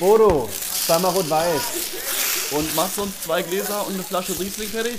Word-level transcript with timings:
Bodo, 0.00 0.48
zweimal 0.50 1.12
rot-weiß. 1.12 2.52
Und 2.52 2.74
machst 2.74 2.96
du 2.96 3.02
uns 3.02 3.20
zwei 3.20 3.42
Gläser 3.42 3.86
und 3.86 3.92
eine 3.92 4.02
Flasche 4.02 4.32
Riesling 4.40 4.68
fertig? 4.68 4.98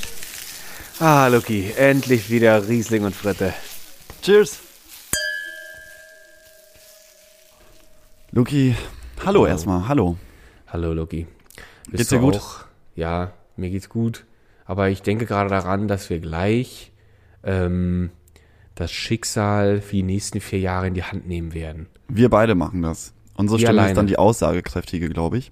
Ah, 0.99 1.25
Luki, 1.25 1.71
endlich 1.75 2.29
wieder 2.29 2.67
Riesling 2.67 3.03
und 3.03 3.15
Fritte. 3.15 3.51
Cheers. 4.21 4.59
Luki, 8.29 8.75
hallo 9.25 9.47
erstmal, 9.47 9.87
hallo. 9.87 10.17
Hallo, 10.67 10.93
Luki. 10.93 11.25
Bist 11.85 11.97
Geht's 11.97 12.09
dir 12.09 12.19
gut? 12.19 12.35
Auch? 12.35 12.65
Ja, 12.95 13.33
mir 13.57 13.71
geht's 13.71 13.89
gut. 13.89 14.25
Aber 14.65 14.89
ich 14.89 15.01
denke 15.01 15.25
gerade 15.25 15.49
daran, 15.49 15.87
dass 15.87 16.11
wir 16.11 16.19
gleich 16.19 16.91
ähm, 17.43 18.11
das 18.75 18.91
Schicksal 18.91 19.81
für 19.81 19.95
die 19.95 20.03
nächsten 20.03 20.41
vier 20.41 20.59
Jahre 20.59 20.85
in 20.85 20.93
die 20.93 21.03
Hand 21.03 21.27
nehmen 21.27 21.55
werden. 21.55 21.87
Wir 22.07 22.29
beide 22.29 22.53
machen 22.53 22.83
das. 22.83 23.13
Unsere 23.41 23.59
Stimme 23.59 23.71
alleine. 23.73 23.91
ist 23.91 23.97
dann 23.97 24.07
die 24.07 24.17
aussagekräftige, 24.17 25.09
glaube 25.09 25.37
ich. 25.37 25.51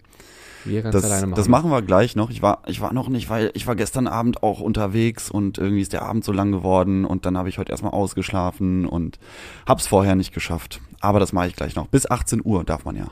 Wir 0.65 0.81
ganz 0.81 0.93
Das, 0.93 1.05
alleine 1.05 1.27
machen. 1.27 1.38
das 1.38 1.47
machen 1.47 1.71
wir 1.71 1.81
gleich 1.81 2.16
noch. 2.17 2.30
Ich 2.30 2.41
war, 2.41 2.63
ich 2.67 2.81
war 2.81 2.93
noch 2.93 3.07
nicht, 3.07 3.30
weil 3.30 3.49
ich 3.53 3.66
war 3.66 3.75
gestern 3.75 4.07
Abend 4.07 4.43
auch 4.43 4.59
unterwegs 4.59 5.31
und 5.31 5.57
irgendwie 5.57 5.81
ist 5.81 5.94
der 5.94 6.02
Abend 6.02 6.23
so 6.25 6.31
lang 6.33 6.52
geworden 6.52 7.05
und 7.05 7.25
dann 7.25 7.38
habe 7.38 7.47
ich 7.49 7.57
heute 7.57 7.71
erstmal 7.71 7.94
ausgeschlafen 7.94 8.85
und 8.85 9.20
hab's 9.67 9.88
vorher 9.88 10.16
nicht 10.16 10.33
geschafft. 10.33 10.81
Aber 10.99 11.20
das 11.21 11.31
mache 11.31 11.47
ich 11.47 11.55
gleich 11.55 11.75
noch. 11.75 11.88
Bis 11.88 12.09
18 12.11 12.41
Uhr 12.44 12.63
darf 12.66 12.83
man 12.83 12.97
ja. 12.97 13.07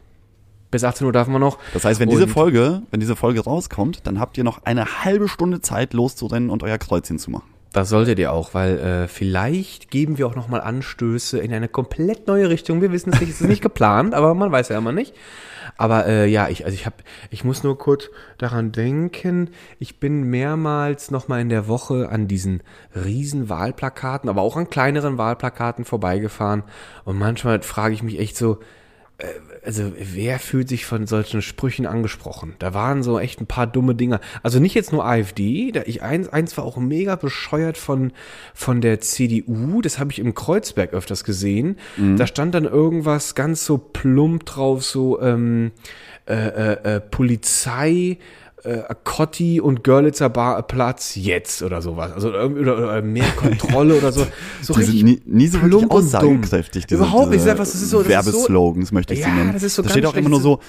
Bis 0.72 0.84
18 0.84 1.08
Uhr 1.08 1.14
darf 1.14 1.30
man 1.30 1.40
noch. 1.40 1.58
Das 1.74 1.86
heißt, 1.86 2.02
wenn 2.02 2.10
diese 2.10 2.24
Und- 2.24 2.30
Folge, 2.30 2.82
wenn 2.92 3.00
diese 3.00 3.16
Folge 3.16 3.40
rauskommt, 3.40 4.06
dann 4.06 4.20
habt 4.20 4.38
ihr 4.38 4.44
noch 4.44 4.64
eine 4.66 5.06
halbe 5.06 5.30
Stunde 5.30 5.62
Zeit 5.62 5.94
loszurennen 5.94 6.50
und 6.50 6.64
euer 6.64 6.78
Kreuzchen 6.78 7.18
zu 7.18 7.32
machen. 7.32 7.48
Das 7.74 7.90
solltet 7.90 8.18
ihr 8.18 8.32
auch, 8.32 8.54
weil 8.54 8.80
äh, 8.80 9.08
vielleicht 9.08 9.92
geben 9.92 10.18
wir 10.18 10.28
auch 10.28 10.36
nochmal 10.36 10.62
Anstöße 10.62 11.40
in 11.40 11.54
eine 11.54 11.68
komplett 11.68 12.28
neue 12.28 12.50
Richtung. 12.50 12.82
Wir 12.82 12.92
wissen 12.92 13.14
es 13.14 13.20
nicht, 13.20 13.30
es 13.30 13.42
ist 13.42 13.48
nicht 13.48 13.62
geplant, 13.62 14.14
aber 14.14 14.34
man 14.34 14.52
weiß 14.52 14.70
ja 14.70 14.78
immer 14.78 14.92
nicht. 14.92 15.14
Aber 15.78 16.08
äh, 16.08 16.28
ja, 16.28 16.50
ich, 16.50 16.66
also 16.66 16.74
ich 16.74 16.86
habe, 16.86 16.96
ich 17.30 17.44
muss 17.44 17.64
nur 17.64 17.78
kurz 17.78 18.10
daran 18.38 18.72
denken, 18.72 19.52
ich 19.80 20.00
bin 20.00 20.24
mehrmals 20.24 21.12
nochmal 21.12 21.42
in 21.42 21.50
der 21.50 21.68
Woche 21.68 22.10
an 22.10 22.28
diesen 22.28 22.64
riesen 22.96 23.50
Wahlplakaten, 23.50 24.30
aber 24.30 24.42
auch 24.42 24.56
an 24.56 24.70
kleineren 24.70 25.18
Wahlplakaten 25.18 25.86
vorbeigefahren. 25.86 26.64
Und 27.04 27.20
manchmal 27.20 27.62
frage 27.62 27.94
ich 27.94 28.02
mich 28.02 28.20
echt 28.20 28.38
so, 28.38 28.60
also 29.68 29.92
wer 30.00 30.40
fühlt 30.40 30.70
sich 30.70 30.86
von 30.86 31.08
solchen 31.08 31.42
Sprüchen 31.42 31.86
angesprochen? 31.86 32.56
Da 32.58 32.74
waren 32.74 33.04
so 33.04 33.20
echt 33.20 33.42
ein 33.42 33.48
paar 33.48 33.68
dumme 33.68 33.96
Dinger. 33.96 34.22
Also 34.42 34.60
nicht 34.60 34.74
jetzt 34.74 34.94
nur 34.94 35.06
AfD, 35.06 35.72
da 35.74 35.82
ich 35.86 36.02
eins, 36.02 36.30
eins 36.30 36.58
war 36.58 36.64
auch 36.64 36.78
mega 36.78 37.18
bescheuert 37.18 37.78
von 37.78 38.14
von 38.54 38.80
der 38.80 39.02
CDU, 39.02 39.82
das 39.82 40.00
habe 40.00 40.12
ich 40.12 40.20
im 40.20 40.34
Kreuzberg 40.34 40.94
öfters 40.94 41.26
gesehen. 41.26 41.78
Da 42.16 42.28
stand 42.28 42.56
dann 42.56 42.64
irgendwas 42.64 43.36
ganz 43.36 43.66
so 43.66 43.78
plump 43.78 44.46
drauf, 44.46 44.86
so 44.86 45.22
ähm, 45.22 45.72
äh, 46.28 46.34
äh, 46.34 46.96
äh, 46.96 47.00
Polizei 47.02 48.18
äh, 48.64 48.84
Kotti 49.04 49.62
und 49.62 49.84
Görlitzer 49.84 50.30
Bar, 50.30 50.64
Platz 50.64 51.16
jetzt 51.16 51.62
oder 51.62 51.82
sowas. 51.82 52.12
Also 52.14 52.32
irgendwie 52.32 52.62
oder, 52.62 52.78
oder 52.78 53.02
mehr 53.02 53.30
Kontrolle 53.36 53.96
oder 53.98 54.12
so. 54.12 54.26
So 54.62 54.74
Die 54.74 54.84
sind 54.84 55.04
nie, 55.04 55.22
nie 55.26 55.48
so 55.48 55.62
wirklich 55.62 55.70
plump 55.70 55.94
und 55.94 56.14
dumm. 56.14 56.40
aussagekräftig. 56.42 56.88
Diese, 56.88 57.02
Überhaupt 57.02 57.30
nicht. 57.30 57.42
diese 57.44 57.46
Das 57.46 57.54
ist 57.56 57.60
einfach- 57.60 57.74
das 57.74 57.82
ist 57.84 57.90
so- 57.90 58.04
das 58.04 58.08
ist 58.08 58.26
so- 58.26 58.32
Werbeslogans 58.40 58.92
möchte 58.92 59.14
ich 59.14 59.20
Ja, 59.22 59.26
sie 59.28 59.32
nennen. 59.34 59.54
das 59.54 59.64
ist 59.64 59.76
so 59.76 59.82
da 59.84 59.90
steht 59.90 60.06
auch 60.06 60.16
immer 60.16 60.30
nur 60.30 60.42
so, 60.42 60.60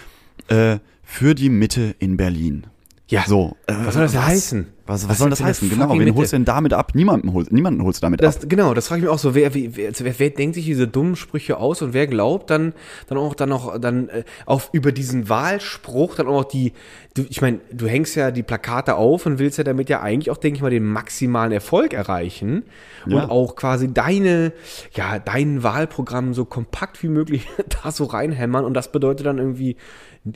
äh, 0.49 0.79
für 1.03 1.35
die 1.35 1.49
Mitte 1.49 1.95
in 1.99 2.17
Berlin. 2.17 2.67
Ja. 3.11 3.25
So. 3.27 3.57
Äh, 3.67 3.75
Was 3.85 3.95
soll 3.95 4.03
das 4.05 4.13
denn 4.13 4.27
heißen? 4.27 4.67
Was, 4.87 5.03
was, 5.03 5.11
Was 5.11 5.19
soll 5.19 5.29
das 5.31 5.43
heißen? 5.43 5.69
Genau. 5.69 5.91
Wen 5.91 5.99
Mitte? 5.99 6.15
holst 6.15 6.33
du 6.33 6.37
denn 6.37 6.45
damit 6.47 6.73
ab? 6.73 6.95
Niemanden 6.95 7.35
holst, 7.35 7.53
niemanden 7.53 7.83
holst 7.83 8.01
du 8.03 8.07
damit 8.07 8.23
ab. 8.25 8.35
Das, 8.35 8.49
genau, 8.49 8.73
das 8.73 8.89
frage 8.89 9.01
ich 9.01 9.05
mich 9.05 9.13
auch 9.13 9.19
so, 9.19 9.35
wer, 9.35 9.53
wer, 9.55 9.75
wer, 9.77 10.19
wer 10.19 10.31
denkt 10.31 10.55
sich 10.55 10.65
diese 10.65 10.89
dummen 10.89 11.15
Sprüche 11.15 11.59
aus 11.59 11.83
und 11.83 11.93
wer 11.93 12.07
glaubt 12.07 12.49
dann, 12.49 12.73
dann 13.07 13.19
auch, 13.19 13.35
dann 13.35 13.53
auch, 13.53 13.79
dann 13.79 14.09
äh, 14.09 14.25
auf 14.47 14.71
über 14.73 14.91
diesen 14.93 15.29
Wahlspruch 15.29 16.15
dann 16.15 16.27
auch 16.27 16.45
die, 16.45 16.73
du, 17.15 17.27
ich 17.29 17.43
meine, 17.43 17.61
du 17.71 17.87
hängst 17.87 18.17
ja 18.17 18.31
die 18.31 18.43
Plakate 18.43 18.95
auf 18.97 19.27
und 19.27 19.39
willst 19.39 19.59
ja 19.59 19.65
damit 19.65 19.91
ja 19.91 20.01
eigentlich 20.01 20.31
auch, 20.31 20.39
denke 20.39 20.57
ich 20.57 20.63
mal, 20.63 20.71
den 20.71 20.85
maximalen 20.87 21.53
Erfolg 21.53 21.93
erreichen 21.93 22.65
Ja. 23.07 23.25
und 23.25 23.31
auch 23.31 23.57
quasi 23.57 23.93
deine, 23.93 24.53
ja, 24.95 25.19
dein 25.19 25.63
Wahlprogramm 25.63 26.33
so 26.33 26.47
kompakt 26.47 27.03
wie 27.03 27.09
möglich 27.09 27.47
da 27.83 27.91
so 27.91 28.05
reinhämmern 28.05 28.65
und 28.65 28.73
das 28.73 28.91
bedeutet 28.91 29.27
dann 29.27 29.37
irgendwie 29.37 29.77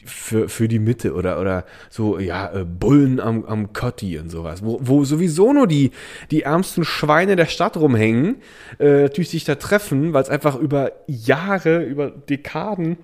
für, 0.05 0.49
für 0.49 0.69
die 0.69 0.79
Mitte 0.79 1.15
oder, 1.15 1.41
oder 1.41 1.65
so, 1.91 2.19
ja, 2.19 2.53
äh, 2.53 2.65
Bullen 2.65 3.21
am, 3.21 3.45
am 3.45 3.73
Kotti 3.73 4.19
und 4.19 4.31
sowas, 4.31 4.65
wo, 4.65 4.79
wo 4.83 5.05
sowieso 5.05 5.53
nur 5.53 5.67
die, 5.67 5.91
die 6.31 6.43
ärmsten 6.43 6.85
Schweine 6.85 7.37
der 7.37 7.47
Stadt 7.47 7.77
rumhängen, 7.77 8.37
äh, 8.79 9.03
natürlich 9.03 9.31
sich 9.31 9.45
da 9.45 9.57
treffen, 9.57 10.13
weil 10.13 10.23
es 10.23 10.31
einfach 10.31 10.57
über 10.57 10.93
Jahre, 11.07 11.83
über 11.85 12.11
Dekaden 12.11 12.97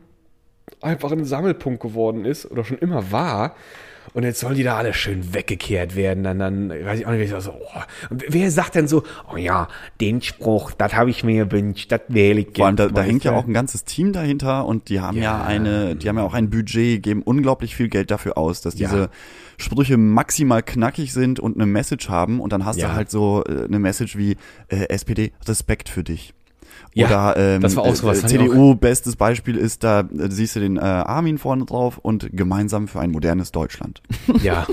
einfach 0.81 1.13
ein 1.13 1.25
Sammelpunkt 1.25 1.83
geworden 1.83 2.25
ist 2.25 2.51
oder 2.51 2.65
schon 2.65 2.79
immer 2.79 3.11
war. 3.11 3.55
Und 4.19 4.25
jetzt 4.25 4.41
sollen 4.41 4.57
die 4.57 4.65
da 4.65 4.77
alle 4.77 4.95
schön 4.95 5.33
weggekehrt 5.33 5.95
werden. 5.95 6.25
Dann, 6.25 6.41
dann 6.41 6.71
weiß 6.71 6.99
ich 6.99 7.07
auch 7.07 7.13
nicht, 7.13 7.33
so, 7.41 7.53
oh. 7.53 7.81
Und 8.11 8.25
wer 8.27 8.51
sagt 8.51 8.75
denn 8.75 8.89
so, 8.89 9.05
oh 9.33 9.37
ja, 9.37 9.69
den 10.01 10.21
Spruch, 10.23 10.73
das 10.73 10.93
habe 10.97 11.09
ich 11.11 11.23
mir 11.23 11.45
gewünscht, 11.47 11.93
das 11.93 12.01
wähle 12.09 12.41
ich 12.41 12.61
allem, 12.61 12.75
da, 12.75 12.89
da 12.89 13.03
hängt 13.03 13.23
ja 13.23 13.31
auch 13.37 13.47
ein 13.47 13.53
ganzes 13.55 13.85
Team 13.85 14.13
dahinter 14.13 14.67
und 14.67 14.89
die 14.89 15.01
haben 15.01 15.19
ja, 15.19 15.23
Ja. 15.39 15.45
eine, 15.45 15.95
die 15.95 16.09
haben 16.09 16.17
ja 16.19 16.25
auch 16.25 16.35
ein 16.35 16.51
Budget, 16.51 17.01
geben 17.01 17.23
unglaublich 17.23 17.77
viel 17.77 17.89
Geld 17.89 18.11
dafür 18.11 18.37
aus, 18.37 18.61
dass 18.61 18.77
Ja. 18.77 18.89
diese 18.89 19.11
Sprüche 19.57 19.97
maximal 19.97 20.65
knackig 20.65 21.13
sind 21.13 21.39
und 21.39 21.55
eine 21.55 21.67
Message 21.67 22.09
haben 22.09 22.41
und 22.41 22.53
dann 22.53 22.65
hast 22.65 22.79
Ja. 22.81 22.89
du 22.89 22.95
halt 22.95 23.11
so 23.13 23.45
äh, 23.49 23.67
eine 23.67 23.79
Message 23.79 24.17
wie 24.19 24.33
äh, 24.67 24.89
SPD, 24.89 25.31
Respekt 25.47 25.89
für 25.89 26.03
dich. 26.03 26.35
Ja, 26.95 27.07
Oder 27.33 27.37
ähm, 27.37 27.61
das 27.61 27.77
war 27.77 27.85
auch 27.85 27.95
sowas, 27.95 28.19
äh, 28.19 28.21
fand 28.23 28.33
ich 28.33 28.41
CDU, 28.41 28.75
bestes 28.75 29.17
Beispiel 29.17 29.57
ist, 29.57 29.85
da 29.85 30.01
äh, 30.01 30.31
siehst 30.31 30.57
du 30.57 30.61
den 30.61 30.77
äh, 30.77 30.81
Armin 30.81 31.39
vorne 31.39 31.65
drauf 31.65 31.99
und 31.99 32.31
gemeinsam 32.33 32.89
für 32.89 33.01
ein 33.01 33.11
modernes 33.11 33.53
Deutschland. 33.53 34.03
Ja, 34.43 34.67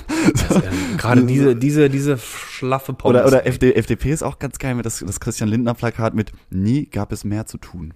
das, 0.48 0.58
ähm, 0.58 0.98
gerade 0.98 1.24
diese, 1.24 1.56
diese, 1.56 1.90
diese 1.90 2.18
schlaffe 2.18 2.94
Pommes. 2.94 3.20
Oder, 3.20 3.28
oder 3.28 3.48
FD, 3.48 3.74
FDP 3.74 4.12
ist 4.12 4.22
auch 4.22 4.38
ganz 4.38 4.60
geil 4.60 4.76
mit 4.76 4.86
das, 4.86 5.00
das 5.00 5.20
Christian 5.20 5.50
Lindner 5.50 5.74
Plakat 5.74 6.14
mit 6.14 6.32
Nie 6.52 6.86
gab 6.86 7.12
es 7.12 7.24
mehr 7.24 7.46
zu 7.48 7.58
tun. 7.58 7.94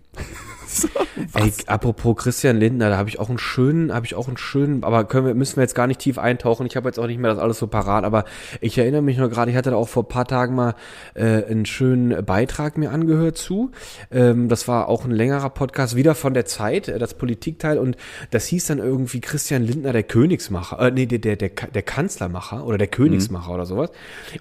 Ey, 1.34 1.54
apropos 1.68 2.16
Christian 2.16 2.58
Lindner, 2.58 2.90
da 2.90 2.98
habe 2.98 3.10
ich 3.10 3.20
auch 3.20 3.30
einen 3.30 3.38
schönen, 3.38 3.94
habe 3.94 4.06
ich 4.06 4.16
auch 4.16 4.28
einen 4.28 4.38
schönen, 4.38 4.84
aber 4.84 5.04
können 5.04 5.26
wir, 5.26 5.34
müssen 5.34 5.58
wir 5.58 5.64
jetzt 5.64 5.76
gar 5.76 5.88
nicht 5.88 6.00
tief 6.00 6.18
eintauchen. 6.18 6.66
Ich 6.66 6.76
habe 6.76 6.88
jetzt 6.88 7.00
auch 7.00 7.08
nicht 7.08 7.20
mehr 7.20 7.32
das 7.32 7.40
alles 7.40 7.60
so 7.60 7.68
parat, 7.68 8.04
aber 8.04 8.26
ich 8.62 8.78
erinnere 8.78 9.02
mich 9.02 9.18
nur 9.18 9.30
gerade, 9.30 9.52
ich 9.52 9.58
hatte 9.58 9.72
da 9.72 9.76
auch 9.76 9.90
vor 9.90 10.04
ein 10.04 10.08
paar 10.10 10.26
Tagen 10.26 10.56
mal 10.56 10.76
äh, 11.16 11.44
einen 11.46 11.66
schönen 11.66 12.26
Beitrag 12.26 12.78
mir 12.78 12.92
angehört 12.92 13.38
zu. 13.38 13.72
Ähm, 14.12 14.48
das 14.48 14.68
war 14.68 14.88
auch 14.88 15.06
ein 15.06 15.12
längerer 15.12 15.50
Podcast, 15.50 15.96
wieder 15.96 16.16
von 16.16 16.34
der 16.34 16.46
Zeit, 16.46 16.88
äh, 16.88 17.00
das 17.00 17.16
Politikteil, 17.16 17.78
und 17.78 17.98
das 18.32 18.46
hieß 18.46 18.68
dann 18.68 18.80
irgendwie 18.80 19.22
Christian 19.22 19.64
Lindner, 19.64 19.94
der 19.94 20.04
Königsmacher, 20.04 20.80
äh, 20.80 20.92
nee, 20.92 21.06
der, 21.06 21.20
der, 21.20 21.36
der, 21.36 21.50
der 21.50 21.82
Kanzlermacher 21.82 22.66
oder 22.66 22.78
der 22.78 22.88
Königsmacher 22.88 23.54
oder 23.54 23.66
sowas. 23.66 23.92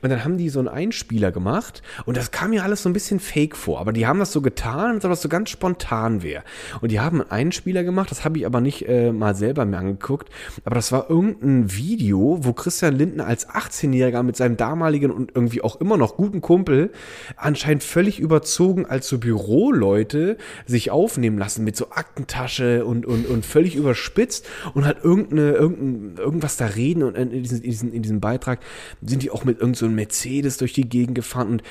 Und 0.03 0.11
dann 0.11 0.25
haben 0.25 0.37
die 0.37 0.49
so 0.49 0.59
einen 0.59 0.69
Einspieler 0.69 1.33
gemacht 1.33 1.83
und 2.07 2.17
das 2.17 2.31
kam 2.31 2.51
mir 2.51 2.65
alles 2.65 2.83
so 2.83 2.89
ein 2.89 2.93
bisschen 2.93 3.21
fake 3.21 3.57
vor, 3.57 3.81
aber 3.81 3.93
die 3.93 4.07
haben 4.07 4.19
das 4.19 4.33
so 4.33 4.43
getan, 4.43 5.01
das 5.01 5.23
so 5.23 5.29
ganz 5.29 5.51
spontan 5.51 6.18
wäre. 6.23 6.43
Und 6.81 6.93
die 6.93 7.01
haben 7.01 7.21
einen 7.21 7.31
Einspieler 7.31 7.85
gemacht, 7.85 8.11
das 8.11 8.25
habe 8.25 8.39
ich 8.39 8.47
aber 8.47 8.61
nicht 8.61 8.89
äh, 8.89 9.13
mal 9.13 9.35
selber 9.35 9.65
mir 9.65 9.79
angeguckt, 9.79 10.29
aber 10.65 10.75
das 10.75 10.93
war 10.93 11.11
irgendein 11.11 11.75
Video, 11.75 12.39
wo 12.43 12.53
Christian 12.53 12.97
Lindner 12.97 13.27
als 13.27 13.49
18-Jähriger 13.49 14.23
mit 14.23 14.37
seinem 14.37 14.57
damaligen 14.57 15.11
und 15.11 15.33
irgendwie 15.35 15.63
auch 15.63 15.81
immer 15.81 15.97
noch 15.97 16.17
guten 16.17 16.41
Kumpel 16.41 16.91
anscheinend 17.37 17.83
völlig 17.83 18.21
überzogen 18.21 18.87
als 18.87 19.09
so 19.09 19.19
Büroleute 19.19 20.37
sich 20.67 20.91
aufnehmen 20.91 21.39
lassen 21.39 21.65
mit 21.65 21.77
so 21.77 21.91
Aktentasche 21.91 22.85
und, 22.85 23.07
und, 23.07 23.27
und 23.27 23.45
völlig 23.45 23.77
überspitzt 23.77 24.47
und 24.75 24.85
halt 24.85 25.05
irgendeine, 25.05 25.53
irgendein, 25.53 26.17
irgendwas 26.17 26.57
da 26.57 26.67
reden 26.67 27.03
und 27.03 27.17
in 27.17 27.43
diesem, 27.43 27.59
in 27.59 27.71
diesem, 27.71 27.93
in 27.93 28.03
diesem 28.03 28.21
Beitrag 28.21 28.61
sind 29.03 29.23
die 29.23 29.31
auch 29.31 29.45
mit 29.45 29.61
irgendeinem 29.61 29.75
so 29.75 29.89
Mercedes 29.89 30.57
durch 30.57 30.73
die 30.73 30.89
Gegend 30.89 31.15
gefahren 31.15 31.49
und 31.49 31.63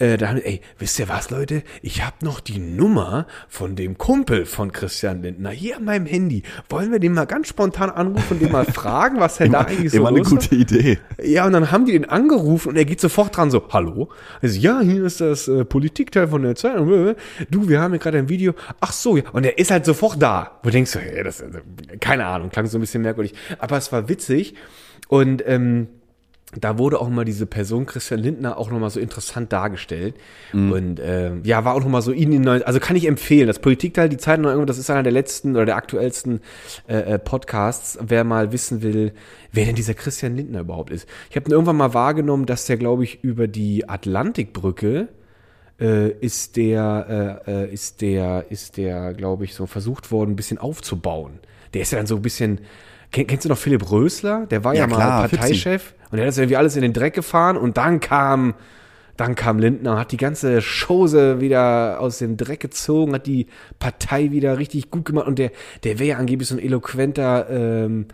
äh, 0.00 0.16
da 0.16 0.28
haben 0.28 0.36
wir, 0.36 0.46
ey, 0.46 0.60
wisst 0.78 0.98
ihr 0.98 1.08
was, 1.08 1.30
Leute? 1.30 1.62
Ich 1.82 2.04
habe 2.04 2.16
noch 2.22 2.40
die 2.40 2.58
Nummer 2.58 3.26
von 3.48 3.76
dem 3.76 3.98
Kumpel 3.98 4.46
von 4.46 4.72
Christian 4.72 5.22
Lindner 5.22 5.50
hier 5.50 5.76
an 5.76 5.84
meinem 5.84 6.06
Handy. 6.06 6.42
Wollen 6.70 6.90
wir 6.90 6.98
den 6.98 7.12
mal 7.12 7.26
ganz 7.26 7.48
spontan 7.48 7.90
anrufen 7.90 8.34
und 8.34 8.42
den 8.42 8.50
mal 8.50 8.64
fragen, 8.64 9.20
was 9.20 9.38
er 9.40 9.48
da 9.50 9.60
eigentlich 9.60 9.92
so 9.92 9.98
Immer 9.98 10.08
eine 10.08 10.20
hat? 10.20 10.26
gute 10.26 10.54
Idee. 10.54 10.98
Ja, 11.22 11.44
und 11.44 11.52
dann 11.52 11.70
haben 11.70 11.84
die 11.84 11.92
den 11.92 12.06
angerufen 12.06 12.70
und 12.70 12.76
er 12.76 12.86
geht 12.86 13.00
sofort 13.00 13.36
dran 13.36 13.50
so, 13.50 13.62
hallo? 13.70 14.08
Also, 14.40 14.58
ja, 14.58 14.80
hier 14.80 15.04
ist 15.04 15.20
das 15.20 15.48
äh, 15.48 15.66
Politikteil 15.66 16.28
von 16.28 16.42
der 16.42 16.56
Zeitung. 16.56 17.14
Du, 17.50 17.68
wir 17.68 17.80
haben 17.80 17.92
hier 17.92 18.00
gerade 18.00 18.18
ein 18.18 18.30
Video. 18.30 18.54
Ach 18.80 18.92
so, 18.92 19.18
ja. 19.18 19.24
Und 19.32 19.44
er 19.44 19.58
ist 19.58 19.70
halt 19.70 19.84
sofort 19.84 20.20
da. 20.20 20.58
Wo 20.62 20.70
denkst 20.70 20.92
du, 20.92 20.98
hey, 20.98 21.22
das, 21.22 21.42
also, 21.42 21.58
keine 22.00 22.24
Ahnung, 22.24 22.48
klang 22.48 22.64
so 22.66 22.78
ein 22.78 22.80
bisschen 22.80 23.02
merkwürdig. 23.02 23.34
Aber 23.58 23.76
es 23.76 23.92
war 23.92 24.08
witzig 24.08 24.54
und 25.08 25.42
ähm, 25.46 25.88
da 26.56 26.78
wurde 26.78 27.00
auch 27.00 27.08
mal 27.08 27.24
diese 27.24 27.46
Person 27.46 27.86
Christian 27.86 28.18
Lindner 28.18 28.58
auch 28.58 28.70
nochmal 28.70 28.90
so 28.90 28.98
interessant 28.98 29.52
dargestellt. 29.52 30.16
Und 30.72 31.00
ähm, 31.00 31.42
ja, 31.44 31.64
war 31.64 31.74
auch 31.74 31.80
nochmal 31.80 32.02
so 32.02 32.10
ihn 32.10 32.32
in 32.32 32.42
neu- 32.42 32.62
also 32.64 32.80
kann 32.80 32.96
ich 32.96 33.06
empfehlen. 33.06 33.46
Das 33.46 33.60
Politikteil, 33.60 34.08
die 34.08 34.16
Zeit 34.16 34.40
noch 34.40 34.64
das 34.64 34.78
ist 34.78 34.90
einer 34.90 35.04
der 35.04 35.12
letzten 35.12 35.52
oder 35.54 35.64
der 35.66 35.76
aktuellsten 35.76 36.40
äh, 36.88 37.14
äh, 37.14 37.18
Podcasts, 37.20 37.98
wer 38.00 38.24
mal 38.24 38.50
wissen 38.50 38.82
will, 38.82 39.12
wer 39.52 39.66
denn 39.66 39.76
dieser 39.76 39.94
Christian 39.94 40.36
Lindner 40.36 40.60
überhaupt 40.60 40.90
ist. 40.90 41.08
Ich 41.30 41.36
habe 41.36 41.50
irgendwann 41.50 41.76
mal 41.76 41.94
wahrgenommen, 41.94 42.46
dass 42.46 42.66
der, 42.66 42.78
glaube 42.78 43.04
ich, 43.04 43.22
über 43.22 43.46
die 43.46 43.88
Atlantikbrücke 43.88 45.06
äh, 45.80 46.10
ist 46.10 46.56
der, 46.56 47.42
äh, 47.46 47.62
äh, 47.64 47.72
ist 47.72 48.00
der, 48.00 48.46
ist 48.50 48.76
der, 48.76 49.14
glaube 49.14 49.44
ich, 49.44 49.54
so 49.54 49.66
versucht 49.66 50.10
worden, 50.10 50.32
ein 50.32 50.36
bisschen 50.36 50.58
aufzubauen. 50.58 51.38
der 51.74 51.82
ist 51.82 51.92
ja 51.92 51.98
dann 51.98 52.06
so 52.06 52.16
ein 52.16 52.22
bisschen, 52.22 52.60
kennst 53.10 53.44
du 53.44 53.48
noch 53.48 53.58
Philipp 53.58 53.90
Rösler? 53.90 54.46
Der 54.46 54.64
war 54.64 54.74
ja, 54.74 54.80
Ja, 54.80 54.86
mal 54.86 54.96
klar, 54.96 55.28
Parteichef 55.28 55.94
und 56.10 56.16
der 56.16 56.26
hat 56.26 56.28
das 56.28 56.38
irgendwie 56.38 56.56
alles 56.56 56.76
in 56.76 56.82
den 56.82 56.92
Dreck 56.92 57.14
gefahren 57.14 57.56
und 57.56 57.76
dann 57.76 58.00
kam, 58.00 58.54
dann 59.16 59.34
kam 59.34 59.58
Lindner 59.58 59.98
hat 59.98 60.12
die 60.12 60.16
ganze 60.16 60.60
Chose 60.60 61.40
wieder 61.40 62.00
aus 62.00 62.18
dem 62.18 62.36
Dreck 62.36 62.60
gezogen, 62.60 63.14
hat 63.14 63.26
die 63.26 63.46
Partei 63.78 64.30
wieder 64.30 64.58
richtig 64.58 64.90
gut 64.90 65.04
gemacht 65.04 65.26
und 65.26 65.38
der, 65.38 65.50
der 65.84 65.98
wäre 65.98 66.10
ja 66.10 66.16
angeblich 66.18 66.48
so 66.48 66.54
ein 66.54 66.60
eloquenter, 66.60 67.48
ähm, 67.50 68.06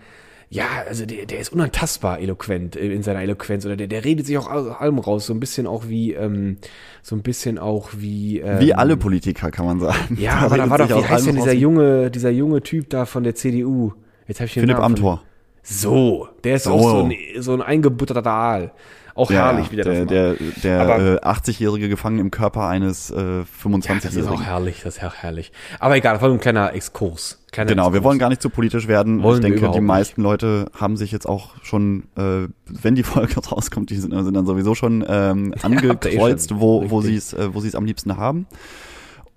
ja, 0.48 0.64
also 0.88 1.06
der, 1.06 1.26
der 1.26 1.40
ist 1.40 1.52
unantastbar 1.52 2.20
eloquent 2.20 2.76
in 2.76 3.02
seiner 3.02 3.20
Eloquenz 3.20 3.66
oder 3.66 3.76
der, 3.76 3.88
der 3.88 4.04
redet 4.04 4.26
sich 4.26 4.38
auch 4.38 4.48
aus 4.48 4.68
allem 4.68 4.98
raus, 4.98 5.26
so 5.26 5.34
ein 5.34 5.40
bisschen 5.40 5.66
auch 5.66 5.88
wie, 5.88 6.12
ähm, 6.12 6.58
so 7.02 7.16
ein 7.16 7.22
bisschen 7.22 7.58
auch 7.58 7.90
wie, 7.96 8.38
ähm, 8.38 8.60
Wie 8.60 8.72
alle 8.72 8.96
Politiker, 8.96 9.50
kann 9.50 9.66
man 9.66 9.80
sagen. 9.80 10.16
ja, 10.20 10.34
aber 10.40 10.56
da 10.56 10.70
war 10.70 10.78
doch, 10.78 10.88
wie 10.88 11.04
heißt 11.04 11.26
denn 11.26 11.36
dieser 11.36 11.52
junge, 11.52 12.10
dieser 12.10 12.30
junge 12.30 12.62
Typ 12.62 12.90
da 12.90 13.06
von 13.06 13.24
der 13.24 13.34
CDU? 13.34 13.92
Jetzt 14.26 14.40
habe 14.40 14.46
ich 14.46 14.54
den 14.54 14.62
Philipp 14.62 14.76
Namen 14.78 14.84
Amthor. 14.94 15.22
So, 15.62 16.28
der 16.44 16.56
ist 16.56 16.64
So. 16.64 16.72
auch 16.72 16.90
so 16.90 17.02
ein, 17.04 17.14
so 17.42 17.52
ein 17.54 17.62
eingebutterter 17.62 18.24
Aal. 18.30 18.72
Auch 19.16 19.30
herrlich, 19.30 19.72
wie 19.72 19.76
der, 19.76 19.84
das 19.86 20.06
der, 20.08 20.28
macht. 20.32 20.62
der, 20.64 20.80
Aber- 20.82 20.98
der 20.98 21.22
äh, 21.24 21.26
80-jährige 21.26 21.88
gefangen 21.88 22.18
im 22.18 22.30
Körper 22.30 22.68
eines 22.68 23.10
äh, 23.10 23.14
Ja, 23.16 23.38
das 23.38 23.48
ist 23.48 23.62
25-jährigen. 23.64 24.28
auch 24.28 24.42
herrlich, 24.42 24.82
das 24.84 24.98
ist 24.98 25.04
auch 25.04 25.14
herrlich. 25.14 25.52
Aber 25.80 25.96
egal, 25.96 26.12
das 26.14 26.22
war 26.22 26.30
ein 26.30 26.38
kleiner 26.38 26.74
Exkurs. 26.74 27.42
Kleiner 27.50 27.70
Genau, 27.70 27.84
wir 27.84 27.86
Exkurs. 27.96 28.04
wollen 28.04 28.18
gar 28.18 28.28
nicht 28.28 28.42
zu 28.42 28.50
politisch 28.50 28.88
werden. 28.88 29.22
Wollen 29.22 29.38
ich 29.38 29.44
wir 29.44 29.50
denke, 29.56 29.70
die 29.72 29.78
nicht. 29.80 29.86
meisten 29.86 30.20
Leute 30.20 30.66
haben 30.78 30.98
sich 30.98 31.12
jetzt 31.12 31.26
auch 31.26 31.54
schon, 31.62 32.04
äh, 32.18 32.46
wenn 32.66 32.94
die 32.94 33.02
Folge 33.04 33.34
rauskommt, 33.40 33.88
die 33.88 33.96
sind, 33.96 34.12
sind 34.12 34.34
dann 34.34 34.44
sowieso 34.46 34.74
schon 34.74 35.02
ähm, 35.08 35.54
eh 35.62 35.62
angekreuzt, 35.64 36.50
schon. 36.50 36.60
wo, 36.60 36.90
wo 36.90 37.00
sie 37.00 37.16
es 37.16 37.32
äh, 37.32 37.54
wo 37.54 37.60
sie 37.60 37.68
es 37.68 37.74
am 37.74 37.86
liebsten 37.86 38.18
haben. 38.18 38.46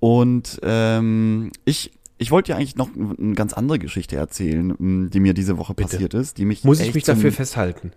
Und 0.01 0.59
ähm, 0.63 1.51
ich 1.65 1.91
ich 2.19 2.30
wollte 2.31 2.51
dir 2.51 2.57
eigentlich 2.57 2.75
noch 2.75 2.89
eine 2.95 3.33
ganz 3.33 3.54
andere 3.54 3.80
Geschichte 3.80 4.16
erzählen, 4.16 5.10
die 5.10 5.19
mir 5.19 5.33
diese 5.33 5.57
Woche 5.57 5.74
Bitte. 5.74 5.89
passiert 5.89 6.13
ist, 6.13 6.38
die 6.38 6.45
mich 6.45 6.63
Muss 6.63 6.80
ich 6.80 6.94
mich 6.94 7.06
dafür 7.06 7.31
festhalten? 7.31 7.92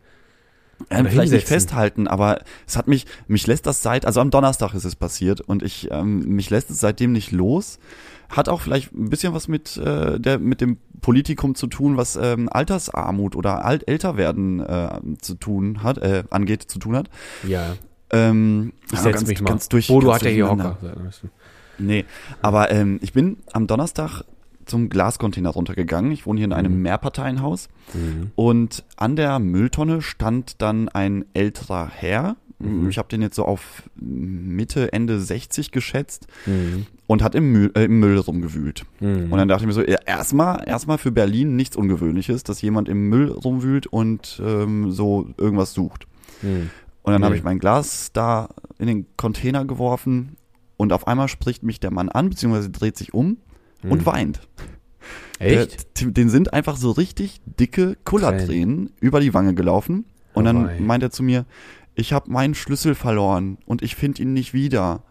ähm, 0.91 1.07
vielleicht 1.07 1.15
nicht 1.15 1.21
hinsetzen. 1.31 1.47
festhalten, 1.49 2.07
aber 2.09 2.41
es 2.67 2.77
hat 2.77 2.89
mich, 2.89 3.07
mich 3.29 3.47
lässt 3.47 3.67
das 3.67 3.83
seit, 3.83 4.05
also 4.07 4.21
am 4.21 4.31
Donnerstag 4.31 4.75
ist 4.75 4.85
es 4.85 4.97
passiert 4.97 5.41
und 5.41 5.63
ich, 5.63 5.89
ähm, 5.93 6.21
mich 6.35 6.51
lässt 6.51 6.71
es 6.71 6.81
seitdem 6.81 7.13
nicht 7.13 7.31
los. 7.31 7.79
Hat 8.31 8.49
auch 8.49 8.63
vielleicht 8.63 8.93
ein 8.93 9.11
bisschen 9.11 9.35
was 9.35 9.47
mit 9.47 9.77
äh, 9.77 10.19
der 10.19 10.39
mit 10.39 10.61
dem 10.61 10.79
Politikum 11.03 11.55
zu 11.55 11.67
tun, 11.67 11.97
was 11.97 12.17
ähm, 12.17 12.49
Altersarmut 12.51 13.37
oder 13.37 13.65
alt 13.65 13.87
älter 13.89 14.17
werden 14.17 14.61
äh, 14.61 14.89
zu 15.21 15.35
tun 15.35 15.83
hat, 15.83 15.99
äh, 15.99 16.25
angeht, 16.31 16.63
zu 16.63 16.79
tun 16.79 16.97
hat. 16.97 17.11
Ja, 17.47 17.77
Ähm, 18.11 18.73
ich 18.87 18.93
ja, 18.93 19.03
setz 19.03 19.17
ganz, 19.17 19.29
mich 19.29 19.41
mal. 19.41 19.51
Ganz 19.51 19.69
durch, 19.69 19.89
Bodo 19.89 20.13
hat 20.15 20.23
ja 20.23 20.31
hier. 20.31 20.49
Hocker. 20.49 20.79
Nee, 21.79 22.05
aber 22.41 22.71
ähm, 22.71 22.99
ich 23.03 23.13
bin 23.13 23.39
am 23.53 23.67
Donnerstag 23.67 24.23
zum 24.65 24.89
Glascontainer 24.89 25.51
runtergegangen. 25.51 26.13
Ich 26.13 26.25
wohne 26.27 26.39
hier 26.39 26.45
in 26.47 26.53
einem 26.53 26.83
Mehrparteienhaus. 26.83 27.69
Und 28.37 28.85
an 28.97 29.17
der 29.17 29.39
Mülltonne 29.39 30.03
stand 30.03 30.63
dann 30.63 30.89
ein 30.89 31.25
älterer 31.35 31.89
Herr. 31.89 32.37
Ich 32.89 32.97
habe 32.99 33.09
den 33.09 33.23
jetzt 33.23 33.35
so 33.35 33.45
auf 33.45 33.83
Mitte, 33.97 34.93
Ende 34.93 35.19
60 35.21 35.73
geschätzt 35.73 36.29
und 37.09 37.21
hat 37.21 37.35
im 37.35 37.51
Müll, 37.51 37.73
äh, 37.75 37.87
im 37.87 37.99
Müll 37.99 38.17
rumgewühlt. 38.19 38.85
Und 39.33 39.37
dann 39.37 39.49
dachte 39.49 39.65
ich 39.65 39.67
mir 39.67 39.73
so, 39.73 39.83
ja, 39.83 39.99
erstmal, 40.07 40.63
erstmal 40.69 40.99
für 40.99 41.11
Berlin 41.11 41.57
nichts 41.57 41.75
Ungewöhnliches, 41.77 42.45
dass 42.45 42.63
jemand 42.63 42.89
im 42.89 43.09
Müll 43.09 43.33
rumwühlt 43.33 43.89
und 43.89 44.41
ähm, 44.47 44.93
so 44.93 45.27
irgendwas 45.39 45.73
sucht. 45.75 46.07
Und 47.03 47.13
dann 47.13 47.25
habe 47.25 47.35
ich 47.37 47.43
mein 47.43 47.59
Glas 47.59 48.13
da 48.13 48.49
in 48.79 48.87
den 48.87 49.07
Container 49.17 49.65
geworfen 49.65 50.37
und 50.83 50.93
auf 50.93 51.07
einmal 51.07 51.29
spricht 51.29 51.63
mich 51.63 51.81
der 51.81 51.91
Mann 51.93 52.09
an, 52.11 52.29
beziehungsweise 52.29 52.69
dreht 52.71 52.97
sich 52.97 53.15
um 53.15 53.39
und 53.83 54.05
weint. 54.07 54.41
Echt? 55.39 56.01
Der, 56.01 56.11
den 56.11 56.29
sind 56.29 56.53
einfach 56.53 56.77
so 56.77 56.91
richtig 56.93 57.41
dicke 57.47 57.97
Kullertränen 58.05 58.91
über 59.01 59.21
die 59.21 59.33
Wange 59.35 59.55
gelaufen. 59.55 60.05
Und 60.35 60.43
Oh 60.43 60.47
dann 60.47 60.67
wei. 60.67 60.81
meint 60.81 61.03
er 61.03 61.11
zu 61.11 61.23
mir, 61.23 61.47
ich 61.95 62.13
habe 62.13 62.31
meinen 62.31 62.55
Schlüssel 62.55 62.95
verloren 62.95 63.59
und 63.67 63.83
ich 63.83 63.97
finde 63.97 64.23
ihn 64.23 64.33
nicht 64.33 64.55
wieder. 64.55 65.03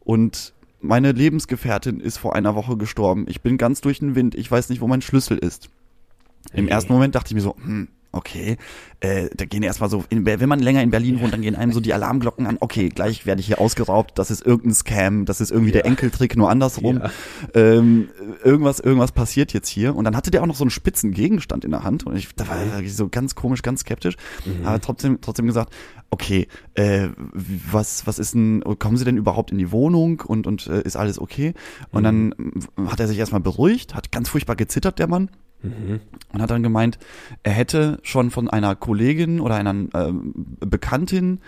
Und 0.00 0.52
meine 0.80 1.12
Lebensgefährtin 1.12 2.00
ist 2.00 2.18
vor 2.18 2.34
einer 2.36 2.54
Woche 2.54 2.76
gestorben. 2.76 3.26
Ich 3.28 3.40
bin 3.42 3.58
ganz 3.58 3.80
durch 3.80 3.98
den 4.00 4.14
Wind. 4.14 4.34
Ich 4.34 4.50
weiß 4.50 4.68
nicht, 4.68 4.80
wo 4.80 4.86
mein 4.88 5.02
Schlüssel 5.02 5.38
ist. 5.38 5.68
Im 6.52 6.64
Hey. 6.66 6.72
ersten 6.74 6.92
Moment 6.92 7.14
dachte 7.14 7.28
ich 7.28 7.34
mir 7.34 7.40
so, 7.40 7.54
hm, 7.56 7.88
okay, 8.12 8.56
äh, 9.00 9.28
da 9.34 9.44
gehen 9.44 9.62
erstmal 9.62 9.90
so, 9.90 10.04
in, 10.10 10.24
wenn 10.26 10.48
man 10.48 10.60
länger 10.60 10.82
in 10.82 10.90
Berlin 10.90 11.20
wohnt, 11.20 11.32
dann 11.32 11.42
gehen 11.42 11.56
einem 11.56 11.72
so 11.72 11.80
die 11.80 11.94
Alarmglocken 11.94 12.46
an, 12.46 12.58
okay, 12.60 12.88
gleich 12.88 13.26
werde 13.26 13.40
ich 13.40 13.46
hier 13.46 13.60
ausgeraubt, 13.60 14.18
das 14.18 14.30
ist 14.30 14.44
irgendein 14.44 14.74
Scam, 14.74 15.24
das 15.24 15.40
ist 15.40 15.50
irgendwie 15.50 15.72
der 15.72 15.86
Enkeltrick, 15.86 16.36
nur 16.36 16.50
andersrum. 16.50 16.98
Ja. 16.98 17.10
Ähm, 17.54 18.10
irgendwas, 18.44 18.80
irgendwas 18.80 19.12
passiert 19.12 19.52
jetzt 19.52 19.68
hier. 19.68 19.96
Und 19.96 20.04
dann 20.04 20.16
hatte 20.16 20.30
der 20.30 20.42
auch 20.42 20.46
noch 20.46 20.54
so 20.54 20.64
einen 20.64 20.70
spitzen 20.70 21.12
Gegenstand 21.12 21.64
in 21.64 21.70
der 21.70 21.82
Hand. 21.82 22.04
Und 22.06 22.16
ich, 22.16 22.34
da 22.34 22.46
war 22.48 22.58
er 22.58 22.72
wirklich 22.74 22.94
so 22.94 23.08
ganz 23.08 23.34
komisch, 23.34 23.62
ganz 23.62 23.80
skeptisch, 23.80 24.16
aber 24.64 24.80
trotzdem, 24.80 25.20
trotzdem 25.20 25.46
gesagt, 25.46 25.72
okay, 26.10 26.46
äh, 26.74 27.08
was, 27.16 28.06
was 28.06 28.18
ist 28.18 28.34
denn, 28.34 28.62
kommen 28.78 28.98
Sie 28.98 29.04
denn 29.04 29.16
überhaupt 29.16 29.50
in 29.50 29.58
die 29.58 29.72
Wohnung? 29.72 30.20
Und, 30.20 30.46
und 30.46 30.66
äh, 30.66 30.82
ist 30.82 30.96
alles 30.96 31.18
okay? 31.18 31.54
Und 31.90 32.02
dann 32.02 32.34
mm, 32.76 32.88
hat 32.88 33.00
er 33.00 33.08
sich 33.08 33.18
erstmal 33.18 33.40
beruhigt, 33.40 33.94
hat 33.94 34.12
ganz 34.12 34.28
furchtbar 34.28 34.56
gezittert, 34.56 34.98
der 34.98 35.08
Mann 35.08 35.30
und 36.32 36.42
hat 36.42 36.50
dann 36.50 36.62
gemeint, 36.62 36.98
er 37.42 37.52
hätte 37.52 37.98
schon 38.02 38.30
von 38.30 38.48
einer 38.48 38.74
Kollegin 38.74 39.40
oder 39.40 39.56
einer 39.56 39.74
ähm, 39.94 40.32
Bekanntin 40.60 41.40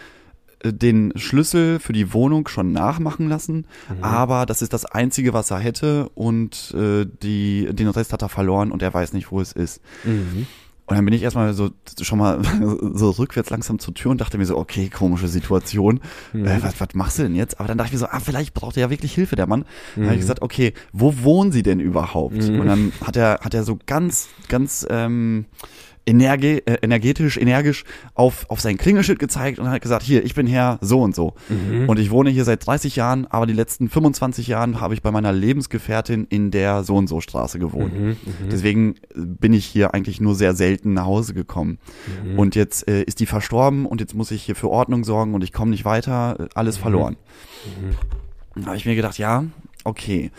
äh, 0.61 0.73
den 0.73 1.13
Schlüssel 1.17 1.79
für 1.79 1.93
die 1.93 2.13
Wohnung 2.13 2.49
schon 2.49 2.73
nachmachen 2.73 3.29
lassen, 3.29 3.67
aber 4.01 4.47
das 4.47 4.63
ist 4.63 4.73
das 4.73 4.85
Einzige, 4.85 5.33
was 5.33 5.51
er 5.51 5.59
hätte 5.59 6.09
und 6.11 6.75
äh, 6.77 7.07
die, 7.23 7.69
den 7.73 7.89
Rest 7.89 8.13
hat 8.13 8.23
er 8.23 8.29
verloren 8.29 8.71
und 8.73 8.83
er 8.83 8.95
weiß 8.95 9.13
nicht, 9.13 9.31
wo 9.31 9.41
es 9.41 9.53
ist. 9.53 9.81
Mhm. 10.05 10.47
Und 10.87 10.97
dann 10.97 11.05
bin 11.07 11.15
ich 11.15 11.23
erstmal 11.23 11.55
so 11.55 11.71
schon 12.03 12.19
mal 12.19 12.43
so 12.95 13.11
rückwärts 13.11 13.49
langsam 13.51 13.79
zur 13.79 13.95
Tür 13.95 14.11
und 14.11 14.21
dachte 14.21 14.37
mir 14.37 14.45
so, 14.45 14.59
okay, 14.59 14.91
komische 14.91 15.29
Situation. 15.29 16.01
Äh, 16.35 16.63
was, 16.63 16.79
was 16.79 16.89
machst 16.95 17.19
du 17.19 17.23
denn 17.23 17.35
jetzt? 17.35 17.59
Aber 17.59 17.69
dann 17.69 17.79
dachte 17.79 17.89
ich 17.89 17.93
mir 17.95 17.99
so, 18.01 18.07
ah, 18.07 18.21
vielleicht 18.21 18.53
braucht 18.53 18.77
er 18.77 18.83
ja 18.83 18.91
wirklich 18.91 19.15
Hilfe, 19.15 19.35
der 19.35 19.47
Mann. 19.47 19.65
Dann 19.95 20.05
habe 20.07 20.15
ich 20.17 20.21
gesagt, 20.21 20.43
okay, 20.43 20.75
wo 20.93 21.15
wohnen 21.23 21.53
Sie 21.53 21.63
denn 21.63 21.81
überhaupt? 21.81 22.37
Und 22.61 22.67
dann 22.67 22.93
hat 23.03 23.17
er, 23.17 23.41
hat 23.43 23.55
er 23.55 23.65
so 23.65 23.79
ganz, 23.87 24.29
ganz 24.49 24.87
ähm, 24.91 25.47
energe, 26.07 26.67
äh, 26.67 26.79
energetisch, 26.83 27.37
energisch 27.37 27.85
auf, 28.15 28.49
auf 28.51 28.61
sein 28.61 28.77
Klingelschild 28.77 29.19
gezeigt 29.19 29.59
und 29.59 29.69
hat 29.69 29.81
gesagt, 29.83 30.03
hier, 30.03 30.25
ich 30.25 30.35
bin 30.35 30.47
Herr 30.47 30.79
so 30.81 31.01
und 31.01 31.15
so. 31.15 31.35
Und 31.87 31.99
ich 31.99 32.11
wohne 32.11 32.31
hier 32.31 32.45
seit 32.45 32.67
30 32.67 32.97
Jahren, 32.97 33.27
aber 33.27 33.47
die 33.47 33.53
letzten 33.53 33.89
25 33.89 34.47
Jahren 34.47 34.81
habe 34.81 34.95
ich 34.95 35.03
bei 35.03 35.11
meiner 35.11 35.33
Lebensgefährtin 35.33 36.27
in 36.29 36.51
der 36.51 36.85
so 36.85 36.97
und 36.97 37.09
so 37.09 37.21
Straße 37.21 37.59
gewohnt. 37.59 37.93
Deswegen 38.51 38.95
äh, 38.95 39.21
bin 39.21 39.53
ich 39.53 39.65
hier 39.65 39.95
eigentlich 39.95 40.21
nur 40.21 40.35
sehr 40.35 40.55
selten 40.55 40.93
nach 40.95 41.05
Hause 41.07 41.35
gekommen. 41.35 41.79
Und 42.37 42.55
jetzt 42.55 42.87
äh, 42.89 43.03
ist 43.03 43.21
die 43.21 43.27
verstorben 43.27 43.87
und 43.87 44.01
jetzt 44.01 44.15
muss 44.15 44.31
ich 44.31 44.43
hier 44.43 44.57
für 44.57 44.69
Ordnung 44.71 45.05
sorgen 45.05 45.35
und 45.35 45.43
ich 45.43 45.53
komme 45.53 45.71
nicht 45.71 45.85
weiter, 45.85 46.37
äh, 46.41 46.49
alles 46.55 46.77
verloren. 46.77 47.17
Da 48.57 48.67
habe 48.67 48.77
ich 48.77 48.87
mir 48.87 48.95
gedacht, 48.95 49.19
ja, 49.19 49.45
okay. 49.85 50.31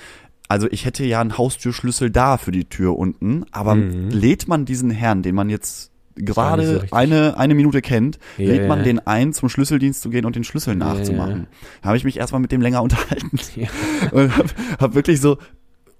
Also 0.47 0.67
ich 0.69 0.85
hätte 0.85 1.03
ja 1.05 1.21
einen 1.21 1.37
Haustürschlüssel 1.37 2.11
da 2.11 2.37
für 2.37 2.51
die 2.51 2.65
Tür 2.65 2.97
unten, 2.97 3.45
aber 3.51 3.75
lädt 3.75 4.47
man 4.47 4.65
diesen 4.65 4.91
Herrn, 4.91 5.21
den 5.23 5.35
man 5.35 5.49
jetzt 5.49 5.91
so 6.17 6.23
gerade 6.23 6.75
richtig. 6.75 6.93
eine, 6.93 7.37
eine 7.37 7.55
Minute 7.55 7.81
kennt, 7.81 8.19
Ja, 8.37 8.45
lädt 8.47 8.67
man 8.69 8.83
den 8.83 9.05
ein, 9.05 9.33
zum 9.33 9.49
Schlüsseldienst 9.49 10.01
zu 10.01 10.09
gehen 10.09 10.23
und 10.25 10.35
den 10.35 10.43
Schlüssel 10.45 10.75
nachzumachen. 10.75 11.47
Da 11.81 11.87
habe 11.89 11.97
ich 11.97 12.03
mich 12.05 12.17
erstmal 12.17 12.39
mit 12.41 12.51
dem 12.53 12.61
länger 12.61 12.81
unterhalten 12.83 13.37
Ja. 13.55 13.67
und 14.11 14.37
habe 14.37 14.49
hab 14.79 14.93
wirklich 14.95 15.19
so 15.19 15.37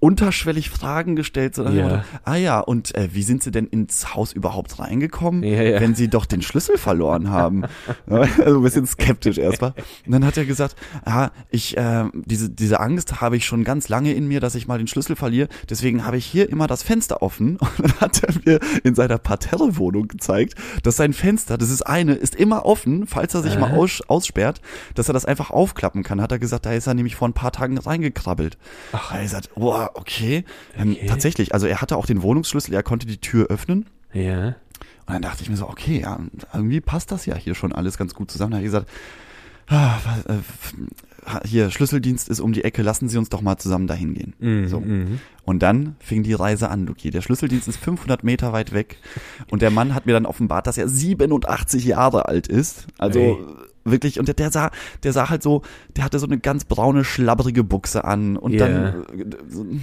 unterschwellig 0.06 0.70
Fragen 0.70 1.16
gestellt. 1.16 1.56
So 1.56 1.64
Ja. 1.64 1.84
Motto, 1.84 2.02
ah 2.26 2.36
ja, 2.36 2.60
und 2.60 2.94
äh, 2.94 3.10
wie 3.14 3.24
sind 3.24 3.42
Sie 3.42 3.50
denn 3.50 3.66
ins 3.66 4.14
Haus 4.14 4.34
überhaupt 4.34 4.78
reingekommen, 4.78 5.42
Ja, 5.42 5.64
ja. 5.64 5.82
wenn 5.82 5.96
Sie 5.96 6.10
doch 6.10 6.26
den 6.26 6.44
Schlüssel 6.44 6.78
verloren 6.78 7.32
haben? 7.32 7.64
also 8.08 8.60
ein 8.60 8.62
bisschen 8.62 8.86
skeptisch 8.86 9.40
erstmal. 9.40 9.74
Und 10.06 10.12
dann 10.12 10.24
hat 10.24 10.38
er 10.38 10.46
gesagt, 10.46 10.76
ah, 11.06 11.30
ich, 11.50 11.76
äh, 11.76 12.06
diese, 12.14 12.52
diese 12.52 12.80
Angst 12.80 13.20
habe 13.20 13.36
ich 13.36 13.48
schon 13.48 13.64
ganz 13.64 13.90
lange 13.90 14.14
in 14.14 14.28
mir, 14.28 14.40
dass 14.40 14.54
ich 14.54 14.68
mal 14.68 14.78
den 14.78 14.86
Schlüssel 14.86 15.16
verliere. 15.16 15.48
Deswegen 15.72 16.06
habe 16.06 16.18
ich 16.18 16.26
hier 16.28 16.50
immer 16.52 16.68
das 16.68 16.84
Fenster 16.84 17.24
offen. 17.24 17.58
Und 17.78 17.80
dann 17.80 18.00
hat 18.00 18.22
er 18.24 18.34
mir 18.46 18.60
in 18.84 18.94
seiner 18.94 19.18
Parterre-Wohnung 19.18 20.08
gezeigt, 20.08 20.54
dass 20.84 20.98
sein 20.98 21.14
Fenster, 21.14 21.58
das 21.58 21.72
ist 21.72 21.82
eine, 21.82 22.14
ist 22.14 22.36
immer 22.36 22.66
offen, 22.68 23.08
falls 23.08 23.34
er 23.34 23.42
sich 23.42 23.58
mal 23.58 23.72
aus, 23.72 24.02
aussperrt, 24.08 24.62
dass 24.94 25.10
er 25.10 25.14
das 25.14 25.26
einfach 25.26 25.50
aufklappen 25.50 26.04
kann. 26.04 26.22
Hat 26.22 26.32
er 26.32 26.38
gesagt, 26.38 26.68
da 26.68 26.74
ist 26.74 26.86
er 26.86 26.94
nämlich 26.94 27.16
vor 27.16 27.28
ein 27.28 27.34
paar 27.34 27.52
Tagen 27.52 27.80
reingekrabbelt. 27.80 28.60
Ach, 28.92 29.12
er 29.12 29.18
hat 29.18 29.24
gesagt, 29.24 29.50
wow, 29.56 29.90
okay. 29.96 30.44
Dann 30.78 30.92
Okay. 30.92 31.08
Tatsächlich, 31.08 31.54
also 31.54 31.68
er 31.68 31.82
hatte 31.82 31.98
auch 31.98 32.06
den 32.06 32.22
Wohnungsschlüssel, 32.22 32.74
er 32.74 32.84
konnte 32.84 33.06
die 33.08 33.18
Tür 33.18 33.48
öffnen. 33.48 33.88
Ja. 34.14 34.56
Und 35.08 35.14
dann 35.14 35.22
dachte 35.22 35.44
ich 35.44 35.50
mir 35.50 35.58
so, 35.58 35.68
okay, 35.70 36.02
ja, 36.02 36.20
irgendwie 36.54 36.82
passt 36.82 37.12
das 37.12 37.26
ja 37.26 37.36
hier 37.36 37.54
schon 37.56 37.74
alles 37.74 37.98
ganz 37.98 38.14
gut 38.16 38.32
zusammen. 38.32 38.52
Da 38.52 38.58
habe 38.58 38.66
ich 38.66 38.72
gesagt, 38.72 38.90
ah, 39.68 39.98
äh, 40.28 41.48
hier, 41.48 41.70
Schlüsseldienst 41.72 42.30
ist 42.30 42.40
um 42.40 42.54
die 42.54 42.64
Ecke, 42.64 42.82
lassen 42.82 43.10
Sie 43.10 43.18
uns 43.18 43.30
doch 43.30 43.42
mal 43.42 43.58
zusammen 43.58 43.88
dahin 43.88 44.14
gehen. 44.14 44.34
Mhm, 44.40 44.68
So. 44.68 44.80
mhm. 44.80 45.20
Und 45.44 45.62
dann 45.62 45.96
fing 46.00 46.24
die 46.24 46.34
Reise 46.34 46.70
an, 46.70 46.86
Luki. 46.88 47.12
Der 47.12 47.22
Schlüsseldienst 47.22 47.68
ist 47.68 47.78
500 47.78 48.24
Meter 48.24 48.52
weit 48.52 48.74
weg 48.74 48.98
und 49.52 49.62
der 49.62 49.70
Mann 49.70 49.94
hat 49.94 50.06
mir 50.08 50.14
dann 50.14 50.26
offenbart, 50.26 50.66
dass 50.66 50.78
er 50.78 50.88
87 50.88 51.86
Jahre 51.86 52.28
alt 52.28 52.48
ist. 52.48 52.88
Also 52.98 53.20
Ey. 53.20 53.38
Wirklich, 53.86 54.20
und 54.20 54.28
der, 54.28 54.36
der 54.36 54.52
sah, 54.52 54.72
der 55.04 55.14
sah 55.14 55.30
halt 55.30 55.44
so, 55.44 55.62
der 55.96 56.04
hatte 56.04 56.20
so 56.20 56.26
eine 56.26 56.40
ganz 56.40 56.66
braune, 56.66 57.04
schlabbrige 57.04 57.64
Buchse 57.64 58.04
an 58.04 58.36
und 58.36 58.52
Ja. 58.54 58.68
dann, 58.68 59.06
äh, 59.18 59.80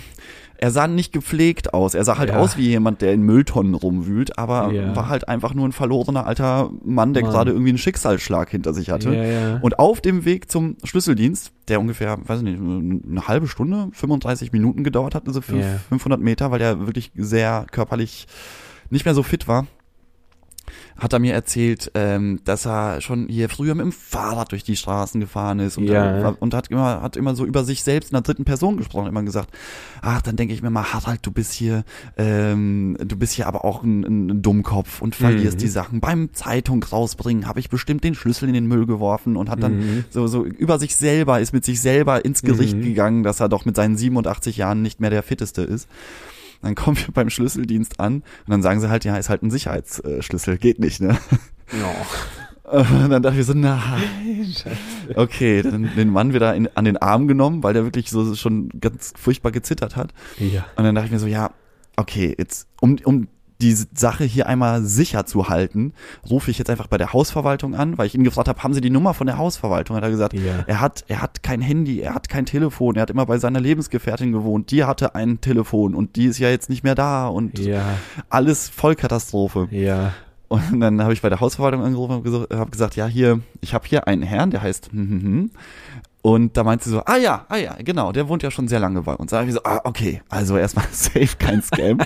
er 0.59 0.71
sah 0.71 0.87
nicht 0.87 1.13
gepflegt 1.13 1.75
aus. 1.75 1.95
Er 1.95 2.05
sah 2.05 2.19
halt 2.19 2.31
Ja. 2.31 2.37
aus 2.37 2.57
wie 2.57 2.69
jemand, 2.69 3.01
der 3.03 3.13
in 3.13 3.23
Mülltonnen 3.23 3.75
rumwühlt, 3.75 4.39
aber 4.39 4.73
Ja. 4.73 4.95
war 4.95 5.09
halt 5.09 5.27
einfach 5.29 5.55
nur 5.55 5.67
ein 5.67 5.73
verlorener 5.73 6.25
alter 6.27 6.71
Mann, 6.85 7.15
der 7.15 7.23
Mann. 7.25 7.33
gerade 7.33 7.51
irgendwie 7.51 7.71
einen 7.71 7.79
Schicksalsschlag 7.79 8.49
hinter 8.51 8.73
sich 8.73 8.91
hatte. 8.91 9.13
Ja. 9.15 9.59
Und 9.61 9.79
auf 9.81 10.01
dem 10.01 10.25
Weg 10.25 10.51
zum 10.51 10.77
Schlüsseldienst, 10.85 11.53
der 11.69 11.81
ungefähr, 11.81 12.17
weiß 12.25 12.39
ich 12.39 12.45
nicht, 12.45 12.61
eine 12.61 13.27
halbe 13.27 13.49
Stunde, 13.49 13.89
35 13.93 14.53
Minuten 14.53 14.85
gedauert 14.85 15.15
hat, 15.17 15.27
also 15.27 15.41
fünf, 15.41 15.63
Ja. 15.65 15.79
500 15.89 16.21
Meter, 16.21 16.51
weil 16.53 16.61
er 16.61 16.87
wirklich 16.87 17.11
sehr 17.17 17.67
körperlich 17.73 18.27
nicht 18.91 19.05
mehr 19.05 19.15
so 19.15 19.23
fit 19.25 19.49
war, 19.49 19.67
hat 20.99 21.13
er 21.13 21.19
mir 21.19 21.33
erzählt, 21.35 21.91
ähm, 21.95 22.41
dass 22.45 22.67
er 22.67 23.01
schon 23.01 23.29
hier 23.29 23.49
früher 23.49 23.75
mit 23.75 23.85
dem 23.85 23.93
Fahrrad 23.93 24.53
durch 24.53 24.65
die 24.65 24.77
Straßen 24.77 25.21
gefahren 25.21 25.59
ist 25.59 25.79
und, 25.79 25.85
Ja. 25.89 26.31
äh, 26.31 26.35
und 26.39 26.55
hat 26.55 26.69
immer 26.69 27.03
hat 27.03 27.17
immer 27.17 27.35
so 27.35 27.45
über 27.45 27.65
sich 27.65 27.83
selbst 27.83 28.11
in 28.11 28.15
der 28.15 28.23
dritten 28.23 28.45
Person 28.45 28.77
gesprochen, 28.77 29.09
immer 29.09 29.23
gesagt, 29.23 29.51
ach, 30.03 30.23
dann 30.23 30.37
denke 30.37 30.55
ich 30.55 30.63
mir 30.63 30.71
mal, 30.71 30.93
Harald, 30.93 31.21
du 31.27 31.31
bist 31.31 31.53
hier, 31.53 31.85
ähm, 32.17 32.97
du 33.05 33.17
bist 33.17 33.33
hier 33.35 33.47
aber 33.47 33.65
auch 33.65 33.83
ein, 33.83 34.03
ein 34.31 34.43
Dummkopf 34.43 35.03
und 35.03 35.15
verlierst 35.15 35.59
Mhm. 35.59 35.61
die 35.61 35.69
Sachen. 35.69 36.01
Beim 36.01 36.33
Zeitung 36.33 36.83
rausbringen 36.83 37.47
habe 37.47 37.61
ich 37.61 37.71
bestimmt 37.71 38.05
den 38.05 38.15
Schlüssel 38.15 38.49
in 38.49 38.55
den 38.55 38.67
Müll 38.67 38.87
geworfen 38.87 39.37
und 39.37 39.51
hat 39.51 39.63
dann 39.63 39.79
Mhm. 39.79 40.05
so 40.11 40.27
so 40.27 40.45
über 40.45 40.79
sich 40.79 40.97
selber 40.97 41.41
ist 41.41 41.53
mit 41.53 41.65
sich 41.65 41.81
selber 41.81 42.25
ins 42.25 42.43
Gericht 42.43 42.77
Mhm. 42.77 42.83
gegangen, 42.83 43.23
dass 43.23 43.41
er 43.41 43.49
doch 43.49 43.65
mit 43.65 43.77
seinen 43.77 43.97
87 43.97 44.57
Jahren 44.57 44.83
nicht 44.83 45.01
mehr 45.01 45.11
der 45.11 45.23
fitteste 45.23 45.63
ist. 45.63 45.89
Dann 46.63 46.75
kommen 46.75 46.97
wir 46.97 47.13
beim 47.13 47.29
Schlüsseldienst 47.31 48.01
an 48.01 48.17
und 48.17 48.49
dann 48.49 48.63
sagen 48.63 48.81
sie 48.81 48.89
halt, 48.89 49.05
ja, 49.05 49.17
ist 49.17 49.29
halt 49.29 49.43
ein 49.43 49.51
Sicherheitsschlüssel, 49.51 50.59
geht 50.59 50.79
nicht, 50.79 51.01
ne? 51.01 51.19
Ja. 51.73 51.93
Und 52.73 53.11
dann 53.11 53.23
dachte 53.23 53.39
ich 53.39 53.45
so, 53.45 53.53
nein. 53.53 54.55
Okay, 55.15 55.61
dann 55.61 55.91
den 55.95 56.09
Mann 56.09 56.33
wieder 56.33 56.55
in, 56.55 56.69
an 56.75 56.87
den 56.87 56.97
Arm 56.97 57.29
genommen, 57.29 57.63
weil 57.63 57.75
der 57.75 57.85
wirklich 57.85 58.09
so 58.09 58.35
schon 58.35 58.71
ganz 58.81 59.13
furchtbar 59.15 59.53
gezittert 59.53 59.95
hat. 59.95 60.15
Ja. 60.39 60.65
Und 60.77 60.85
dann 60.85 60.95
dachte 60.95 61.07
ich 61.07 61.13
mir 61.13 61.19
so, 61.19 61.27
ja, 61.27 61.51
okay, 61.97 62.35
jetzt, 62.39 62.69
um, 62.81 62.97
um 63.05 63.29
die 63.63 63.75
Sache 63.95 64.25
hier 64.25 64.47
einmal 64.49 64.83
sicher 64.85 65.25
zu 65.25 65.49
halten, 65.49 65.95
rufe 66.29 66.51
ich 66.51 66.59
jetzt 66.59 66.69
einfach 66.69 66.89
bei 66.89 66.99
der 66.99 67.13
Hausverwaltung 67.13 67.75
an, 67.75 67.97
weil 67.97 68.07
ich 68.07 68.15
ihn 68.15 68.25
gefragt 68.25 68.49
habe, 68.49 68.63
haben 68.63 68.75
Sie 68.75 68.81
die 68.81 68.91
Nummer 68.91 69.15
von 69.15 69.27
der 69.27 69.39
Hausverwaltung? 69.39 69.97
Hat 69.97 70.03
er 70.03 70.11
gesagt, 70.11 70.35
Ja. 70.35 70.65
er 70.67 70.81
hat, 70.81 71.05
er 71.09 71.23
hat 71.23 71.43
kein 71.43 71.61
Handy, 71.63 72.01
er 72.01 72.15
hat 72.15 72.29
kein 72.29 72.45
Telefon, 72.45 72.97
er 72.97 73.03
hat 73.03 73.11
immer 73.11 73.25
bei 73.27 73.39
seiner 73.39 73.61
Lebensgefährtin 73.61 74.33
gewohnt, 74.33 74.71
die 74.71 74.85
hatte 74.85 75.15
ein 75.15 75.41
Telefon 75.41 75.95
und 75.95 76.17
die 76.17 76.27
ist 76.27 76.39
ja 76.39 76.51
jetzt 76.51 76.69
nicht 76.69 76.83
mehr 76.85 76.95
da 76.95 77.29
und 77.29 77.59
Ja. 77.59 77.85
alles 78.29 78.69
Vollkatastrophe. 78.69 79.69
Ja. 79.71 80.13
Und 80.49 80.81
dann 80.81 81.01
habe 81.01 81.15
ich 81.15 81.23
bei 81.23 81.31
der 81.31 81.41
Hausverwaltung 81.41 81.83
angerufen 81.83 82.17
und 82.17 82.25
gesagt, 82.25 82.53
hab 82.53 82.71
gesagt, 82.71 82.95
ja, 82.97 83.07
hier, 83.07 83.41
ich 83.63 83.73
habe 83.73 83.87
hier 83.89 84.07
einen 84.07 84.21
Herrn, 84.23 84.51
der 84.51 84.61
heißt 84.61 84.91
hm, 84.93 85.09
hm, 85.09 85.23
hm. 85.23 85.51
Und 86.23 86.57
da 86.57 86.63
meinte 86.63 86.85
sie 86.85 86.91
so, 86.91 87.03
ah 87.05 87.17
ja, 87.17 87.47
ah 87.49 87.57
ja, 87.57 87.75
genau, 87.83 88.13
der 88.13 88.29
wohnt 88.29 88.45
ja 88.45 88.53
schon 88.53 88.69
sehr 88.69 88.79
lange 88.79 89.03
bei 89.03 89.15
uns. 89.15 89.33
Da 89.33 89.39
habe 89.39 89.49
ich 89.49 89.55
so, 89.55 89.61
ah, 89.65 89.81
okay, 89.83 90.23
also 90.29 90.57
erstmal 90.57 90.87
safe, 90.93 91.37
kein 91.37 91.61
Scam. 91.63 91.99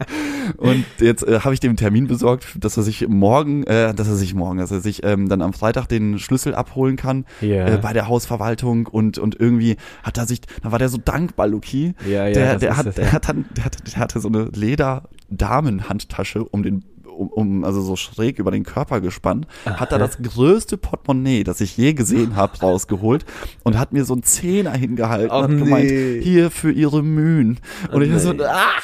und 0.58 0.84
jetzt 1.00 1.26
äh, 1.26 1.40
habe 1.40 1.54
ich 1.54 1.60
dem 1.60 1.76
Termin 1.76 2.06
besorgt, 2.06 2.46
dass 2.62 2.76
er 2.76 2.82
sich 2.82 3.08
morgen, 3.08 3.64
äh, 3.64 3.94
dass 3.94 4.06
er 4.06 4.16
sich 4.16 4.34
morgen, 4.34 4.58
dass 4.58 4.70
er 4.70 4.80
sich 4.80 5.02
ähm, 5.02 5.30
dann 5.30 5.40
am 5.40 5.54
Freitag 5.54 5.86
den 5.88 6.18
Schlüssel 6.18 6.54
abholen 6.54 6.96
kann 6.96 7.24
Ja. 7.40 7.66
äh, 7.66 7.78
bei 7.78 7.94
der 7.94 8.06
Hausverwaltung 8.06 8.86
und 8.86 9.16
und 9.16 9.40
irgendwie 9.40 9.76
hat 10.02 10.18
er 10.18 10.26
sich, 10.26 10.42
dann 10.62 10.70
war 10.70 10.78
der 10.78 10.90
so 10.90 10.98
dankbar, 10.98 11.48
Luki. 11.48 11.94
Ja, 12.06 12.26
ja, 12.26 12.34
der, 12.34 12.58
der 12.58 12.76
hat, 12.76 12.84
das, 12.86 12.96
der 12.96 13.06
ja. 13.06 13.12
hat 13.12 13.28
dann, 13.30 13.46
der, 13.56 13.64
hat, 13.64 13.76
der 13.86 13.96
hatte 13.98 14.20
so 14.20 14.28
eine 14.28 14.44
Leder-Damenhandtasche 14.52 16.44
um 16.44 16.62
den 16.62 16.84
um, 17.14 17.28
um 17.28 17.64
also 17.64 17.80
so 17.80 17.96
schräg 17.96 18.38
über 18.38 18.50
den 18.50 18.64
Körper 18.64 19.00
gespannt, 19.00 19.46
hat 19.64 19.92
da 19.92 19.98
das 19.98 20.18
größte 20.18 20.76
Portemonnaie, 20.76 21.44
das 21.44 21.60
ich 21.60 21.76
je 21.76 21.92
gesehen 21.94 22.36
habe, 22.36 22.58
rausgeholt 22.62 23.24
und 23.62 23.78
hat 23.78 23.92
mir 23.92 24.04
so 24.04 24.14
einen 24.14 24.22
Zehner 24.22 24.72
hingehalten 24.72 25.30
Ach, 25.30 25.44
und 25.44 25.52
hat 25.52 25.64
gemeint, 25.64 25.90
nee. 25.90 26.20
hier 26.22 26.50
für 26.50 26.72
ihre 26.72 27.02
Mühen. 27.02 27.60
Und 27.90 28.02
ich 28.02 28.12
war 28.12 28.18
so, 28.18 28.32
nee. 28.32 28.42
ah, 28.44 28.80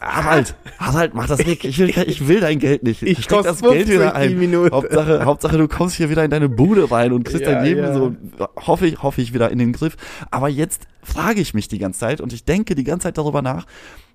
Harald, 0.00 0.54
Harald, 0.78 1.14
mach 1.14 1.28
das 1.28 1.46
weg. 1.46 1.64
Ich 1.64 1.78
will, 1.78 1.90
ich 1.90 2.26
will 2.26 2.40
dein 2.40 2.58
Geld 2.58 2.82
nicht. 2.82 3.02
Ich 3.02 3.22
steck 3.22 3.44
das 3.44 3.60
Geld 3.60 3.86
50 3.86 3.94
wieder 3.94 4.14
ein. 4.14 4.38
Minute. 4.38 4.74
Hauptsache, 4.74 5.24
Hauptsache, 5.24 5.58
du 5.58 5.68
kommst 5.68 5.96
hier 5.96 6.10
wieder 6.10 6.24
in 6.24 6.30
deine 6.30 6.48
Bude 6.48 6.90
rein 6.90 7.12
und 7.12 7.24
kriegst 7.24 7.42
Ja, 7.42 7.52
dein 7.52 7.64
Leben 7.64 7.82
ja. 7.82 7.94
so, 7.94 8.14
hoffe 8.56 8.86
ich, 8.86 9.02
hoffe 9.02 9.20
ich 9.20 9.32
wieder 9.32 9.50
in 9.50 9.58
den 9.58 9.72
Griff. 9.72 9.96
Aber 10.30 10.48
jetzt 10.48 10.88
frage 11.06 11.40
ich 11.40 11.54
mich 11.54 11.68
die 11.68 11.78
ganze 11.78 12.00
Zeit 12.00 12.20
und 12.20 12.32
ich 12.32 12.44
denke 12.44 12.74
die 12.74 12.84
ganze 12.84 13.04
Zeit 13.04 13.18
darüber 13.18 13.40
nach, 13.40 13.66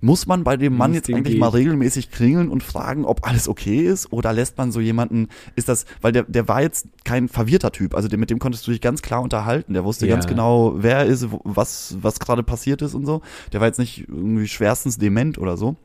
muss 0.01 0.25
man 0.25 0.43
bei 0.43 0.57
dem 0.57 0.75
Mann 0.75 0.93
jetzt 0.93 1.09
eigentlich 1.09 1.33
geht. 1.35 1.39
mal 1.39 1.49
regelmäßig 1.49 2.11
klingeln 2.11 2.49
und 2.49 2.63
fragen, 2.63 3.05
ob 3.05 3.25
alles 3.25 3.47
okay 3.47 3.81
ist 3.81 4.11
oder 4.11 4.33
lässt 4.33 4.57
man 4.57 4.71
so 4.71 4.79
jemanden, 4.79 5.29
ist 5.55 5.69
das, 5.69 5.85
weil 6.01 6.11
der, 6.11 6.23
der 6.23 6.47
war 6.47 6.61
jetzt 6.61 6.87
kein 7.05 7.29
verwirrter 7.29 7.71
Typ, 7.71 7.95
also 7.95 8.09
mit 8.17 8.29
dem 8.29 8.39
konntest 8.39 8.67
du 8.67 8.71
dich 8.71 8.81
ganz 8.81 9.01
klar 9.01 9.21
unterhalten, 9.21 9.73
der 9.73 9.85
wusste 9.85 10.05
Ja. 10.05 10.15
ganz 10.15 10.27
genau, 10.27 10.73
wer 10.77 10.97
er 10.97 11.05
ist, 11.05 11.27
was, 11.43 11.95
was 12.01 12.19
gerade 12.19 12.43
passiert 12.43 12.81
ist 12.81 12.93
und 12.93 13.05
so. 13.05 13.21
Der 13.53 13.61
war 13.61 13.67
jetzt 13.67 13.79
nicht 13.79 14.07
irgendwie 14.07 14.47
schwerstens 14.47 14.97
dement 14.97 15.37
oder 15.37 15.55
so. 15.55 15.75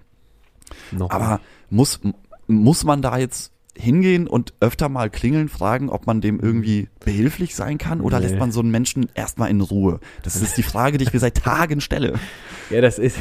Noch 0.90 1.10
Aber 1.10 1.40
muss, 1.70 2.00
muss 2.48 2.84
man 2.84 3.02
da 3.02 3.18
jetzt 3.18 3.52
hingehen 3.78 4.26
und 4.26 4.54
öfter 4.60 4.88
mal 4.88 5.10
klingeln, 5.10 5.48
fragen, 5.48 5.88
ob 5.90 6.06
man 6.06 6.20
dem 6.20 6.40
irgendwie 6.40 6.88
behilflich 7.04 7.54
sein 7.54 7.78
kann 7.78 8.00
oder 8.00 8.18
Nee. 8.18 8.26
lässt 8.26 8.38
man 8.38 8.52
so 8.52 8.60
einen 8.60 8.70
Menschen 8.70 9.08
erstmal 9.14 9.50
in 9.50 9.60
Ruhe? 9.60 10.00
Das 10.22 10.36
ist 10.36 10.56
die 10.56 10.62
Frage, 10.62 10.98
die 10.98 11.04
ich 11.04 11.12
mir 11.12 11.20
seit 11.20 11.36
Tagen 11.36 11.80
stelle. 11.80 12.14
Ja, 12.70 12.80
das 12.80 12.98
ist. 12.98 13.18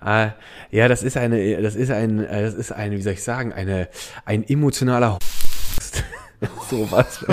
Ah, 0.00 0.32
ja, 0.70 0.88
das 0.88 1.02
ist 1.02 1.16
eine, 1.16 1.62
das 1.62 1.74
ist 1.74 1.90
ein, 1.90 2.18
äh, 2.22 2.42
das 2.42 2.52
ist 2.54 2.70
eine, 2.72 2.96
wie 2.98 3.02
soll 3.02 3.14
ich 3.14 3.22
sagen, 3.22 3.52
eine, 3.52 3.88
ein 4.26 4.46
emotionaler 4.46 5.18
sowas. 6.70 7.24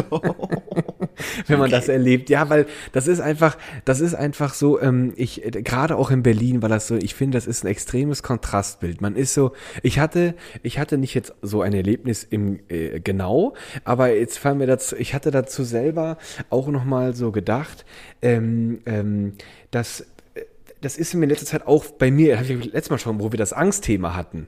Wenn 1.48 1.60
man 1.60 1.72
das 1.72 1.88
erlebt. 1.88 2.30
Ja, 2.30 2.50
weil 2.50 2.66
das 2.92 3.08
ist 3.08 3.20
einfach, 3.20 3.58
das 3.86 4.00
ist 4.00 4.14
einfach 4.14 4.54
so, 4.54 4.80
ähm, 4.82 5.14
ich, 5.16 5.46
äh, 5.46 5.52
gerade 5.62 5.96
auch 5.96 6.12
in 6.12 6.24
Berlin 6.24 6.62
war 6.62 6.70
das 6.70 6.88
so, 6.88 6.96
ich 6.96 7.16
finde, 7.16 7.38
das 7.38 7.48
ist 7.48 7.64
ein 7.64 7.68
extremes 7.68 8.24
Kontrastbild. 8.24 9.02
Man 9.02 9.16
ist 9.16 9.34
so, 9.34 9.54
ich 9.82 10.00
hatte, 10.00 10.36
ich 10.62 10.80
hatte 10.80 10.98
nicht 10.98 11.14
jetzt 11.14 11.34
so 11.42 11.62
ein 11.62 11.74
Erlebnis 11.74 12.24
im, 12.24 12.60
äh, 12.70 13.00
genau, 13.00 13.54
aber 13.84 14.14
jetzt 14.14 14.38
fallen 14.38 14.58
mir 14.58 14.68
dazu, 14.68 14.96
ich 14.96 15.14
hatte 15.14 15.32
dazu 15.32 15.64
selber 15.64 16.18
auch 16.50 16.68
nochmal 16.68 17.14
so 17.16 17.32
gedacht, 17.32 17.86
ähm, 18.22 18.82
ähm, 18.86 19.34
dass 19.72 20.06
das 20.84 20.98
ist 20.98 21.14
mir 21.14 21.24
in 21.24 21.30
letzter 21.30 21.46
Zeit 21.46 21.66
auch 21.66 21.86
bei 21.86 22.12
mir, 22.12 22.38
habe 22.38 22.46
ich 22.46 22.66
letztes 22.66 22.90
Mal 22.90 22.98
schon, 22.98 23.20
wo 23.20 23.32
wir 23.32 23.38
das 23.38 23.54
Angstthema 23.54 24.16
hatten, 24.16 24.48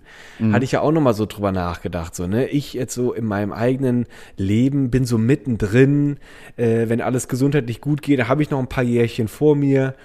hatte 0.52 0.66
ich 0.66 0.74
ja 0.74 0.82
auch 0.82 0.92
nochmal 0.92 1.14
so 1.14 1.26
drüber 1.26 1.52
nachgedacht. 1.52 2.14
So, 2.16 2.28
ne? 2.28 2.48
Ich 2.48 2.74
jetzt 2.74 2.94
so 2.94 3.14
in 3.14 3.26
meinem 3.26 3.54
eigenen 3.54 4.06
Leben 4.38 4.90
bin 4.90 5.06
so 5.06 5.18
mittendrin, 5.18 6.18
äh, 6.58 6.90
wenn 6.90 7.02
alles 7.02 7.28
gesundheitlich 7.28 7.80
gut 7.80 8.02
geht, 8.02 8.20
da 8.20 8.28
habe 8.28 8.42
ich 8.42 8.50
noch 8.50 8.60
ein 8.60 8.68
paar 8.68 8.84
Jährchen 8.84 9.28
vor 9.28 9.56
mir. 9.56 9.96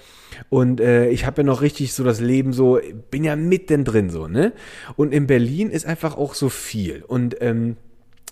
Und 0.48 0.80
äh, 0.80 1.08
ich 1.08 1.26
habe 1.26 1.42
ja 1.42 1.46
noch 1.46 1.60
richtig 1.60 1.92
so 1.92 2.04
das 2.04 2.20
Leben 2.20 2.52
so, 2.52 2.78
bin 3.10 3.24
ja 3.24 3.34
mittendrin 3.34 4.10
so, 4.10 4.28
ne? 4.28 4.52
Und 4.96 5.12
in 5.12 5.26
Berlin 5.26 5.70
ist 5.70 5.86
einfach 5.86 6.16
auch 6.16 6.34
so 6.34 6.48
viel. 6.48 7.02
Und 7.06 7.36
ähm, 7.40 7.76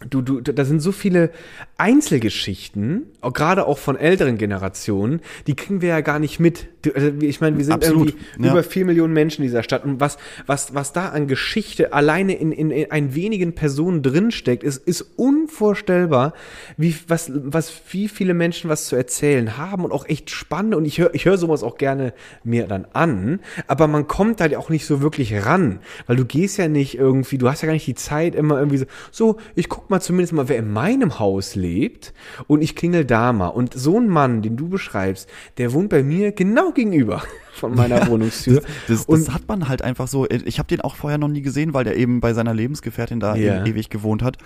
Du, 0.06 0.22
du, 0.22 0.40
da 0.40 0.64
sind 0.64 0.78
so 0.78 0.92
viele 0.92 1.32
Einzelgeschichten, 1.76 3.06
auch 3.20 3.32
gerade 3.32 3.66
auch 3.66 3.78
von 3.78 3.96
älteren 3.96 4.38
Generationen, 4.38 5.20
die 5.48 5.56
kriegen 5.56 5.82
wir 5.82 5.88
ja 5.88 6.02
gar 6.02 6.20
nicht 6.20 6.38
mit. 6.38 6.68
Also 6.94 7.08
ich 7.20 7.40
meine, 7.40 7.58
wir 7.58 7.64
sind 7.64 7.74
Absolut, 7.74 8.10
irgendwie 8.10 8.44
ja. 8.44 8.52
über 8.52 8.62
vier 8.62 8.84
Millionen 8.84 9.12
Menschen 9.12 9.42
in 9.42 9.48
dieser 9.48 9.64
Stadt 9.64 9.84
und 9.84 9.98
was, 9.98 10.16
was, 10.46 10.72
was 10.72 10.92
da 10.92 11.08
an 11.08 11.26
Geschichte 11.26 11.92
alleine 11.92 12.34
in, 12.34 12.52
in, 12.52 12.70
in 12.70 12.92
ein 12.92 13.16
wenigen 13.16 13.56
Personen 13.56 14.04
drinsteckt, 14.04 14.62
ist, 14.62 14.86
ist 14.86 15.02
unvorstellbar, 15.16 16.32
wie, 16.76 16.94
was, 17.08 17.32
was, 17.34 17.72
wie 17.90 18.06
viele 18.06 18.34
Menschen 18.34 18.70
was 18.70 18.86
zu 18.86 18.94
erzählen 18.94 19.58
haben 19.58 19.84
und 19.84 19.90
auch 19.90 20.08
echt 20.08 20.30
spannend 20.30 20.76
und 20.76 20.84
ich 20.84 20.98
höre, 20.98 21.12
ich 21.12 21.24
höre 21.24 21.38
sowas 21.38 21.64
auch 21.64 21.76
gerne 21.76 22.12
mir 22.44 22.68
dann 22.68 22.86
an, 22.92 23.40
aber 23.66 23.88
man 23.88 24.06
kommt 24.06 24.40
halt 24.40 24.54
auch 24.54 24.70
nicht 24.70 24.86
so 24.86 25.02
wirklich 25.02 25.44
ran, 25.44 25.80
weil 26.06 26.14
du 26.14 26.24
gehst 26.24 26.56
ja 26.56 26.68
nicht 26.68 26.96
irgendwie, 26.96 27.36
du 27.36 27.48
hast 27.48 27.62
ja 27.62 27.66
gar 27.66 27.72
nicht 27.72 27.88
die 27.88 27.96
Zeit 27.96 28.36
immer 28.36 28.58
irgendwie 28.58 28.78
so, 28.78 28.86
so, 29.10 29.36
ich 29.56 29.68
guck 29.68 29.87
mal 29.90 30.00
zumindest 30.00 30.32
mal, 30.32 30.48
wer 30.48 30.58
in 30.58 30.70
meinem 30.72 31.18
Haus 31.18 31.54
lebt 31.54 32.12
und 32.46 32.62
ich 32.62 32.76
klingel 32.76 33.04
da 33.04 33.32
mal 33.32 33.48
und 33.48 33.74
so 33.74 33.98
ein 33.98 34.08
Mann, 34.08 34.42
den 34.42 34.56
du 34.56 34.68
beschreibst, 34.68 35.28
der 35.58 35.72
wohnt 35.72 35.88
bei 35.90 36.02
mir 36.02 36.32
genau 36.32 36.72
gegenüber 36.72 37.22
von 37.52 37.74
meiner 37.74 38.06
Wohnungstür. 38.08 38.62
Das, 38.86 39.04
und 39.06 39.26
das 39.26 39.34
hat 39.34 39.48
man 39.48 39.68
halt 39.68 39.82
einfach 39.82 40.08
so. 40.08 40.26
Ich 40.28 40.58
habe 40.58 40.68
den 40.68 40.80
auch 40.80 40.96
vorher 40.96 41.18
noch 41.18 41.28
nie 41.28 41.42
gesehen, 41.42 41.74
weil 41.74 41.84
der 41.84 41.96
eben 41.96 42.20
bei 42.20 42.32
seiner 42.34 42.54
Lebensgefährtin 42.54 43.20
da 43.20 43.34
Ja. 43.36 43.56
eben 43.58 43.66
ewig 43.66 43.90
gewohnt 43.90 44.22
hat. 44.22 44.38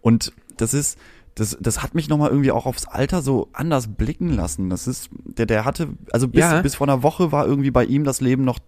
Und 0.00 0.32
das 0.56 0.74
ist, 0.74 0.98
das, 1.34 1.56
das 1.60 1.82
hat 1.82 1.94
mich 1.94 2.08
nochmal 2.10 2.28
irgendwie 2.30 2.50
auch 2.50 2.66
aufs 2.66 2.86
Alter 2.86 3.22
so 3.22 3.48
anders 3.54 3.88
blicken 3.88 4.28
lassen. 4.30 4.68
Das 4.68 4.86
ist, 4.86 5.08
der, 5.24 5.46
der 5.46 5.64
hatte, 5.64 5.88
also 6.12 6.28
bis, 6.28 6.40
Ja. 6.40 6.60
bis 6.60 6.74
vor 6.74 6.86
einer 6.88 7.02
Woche 7.02 7.32
war 7.32 7.46
irgendwie 7.46 7.70
bei 7.70 7.84
ihm 7.84 8.04
das 8.04 8.20
Leben 8.20 8.44
noch 8.44 8.58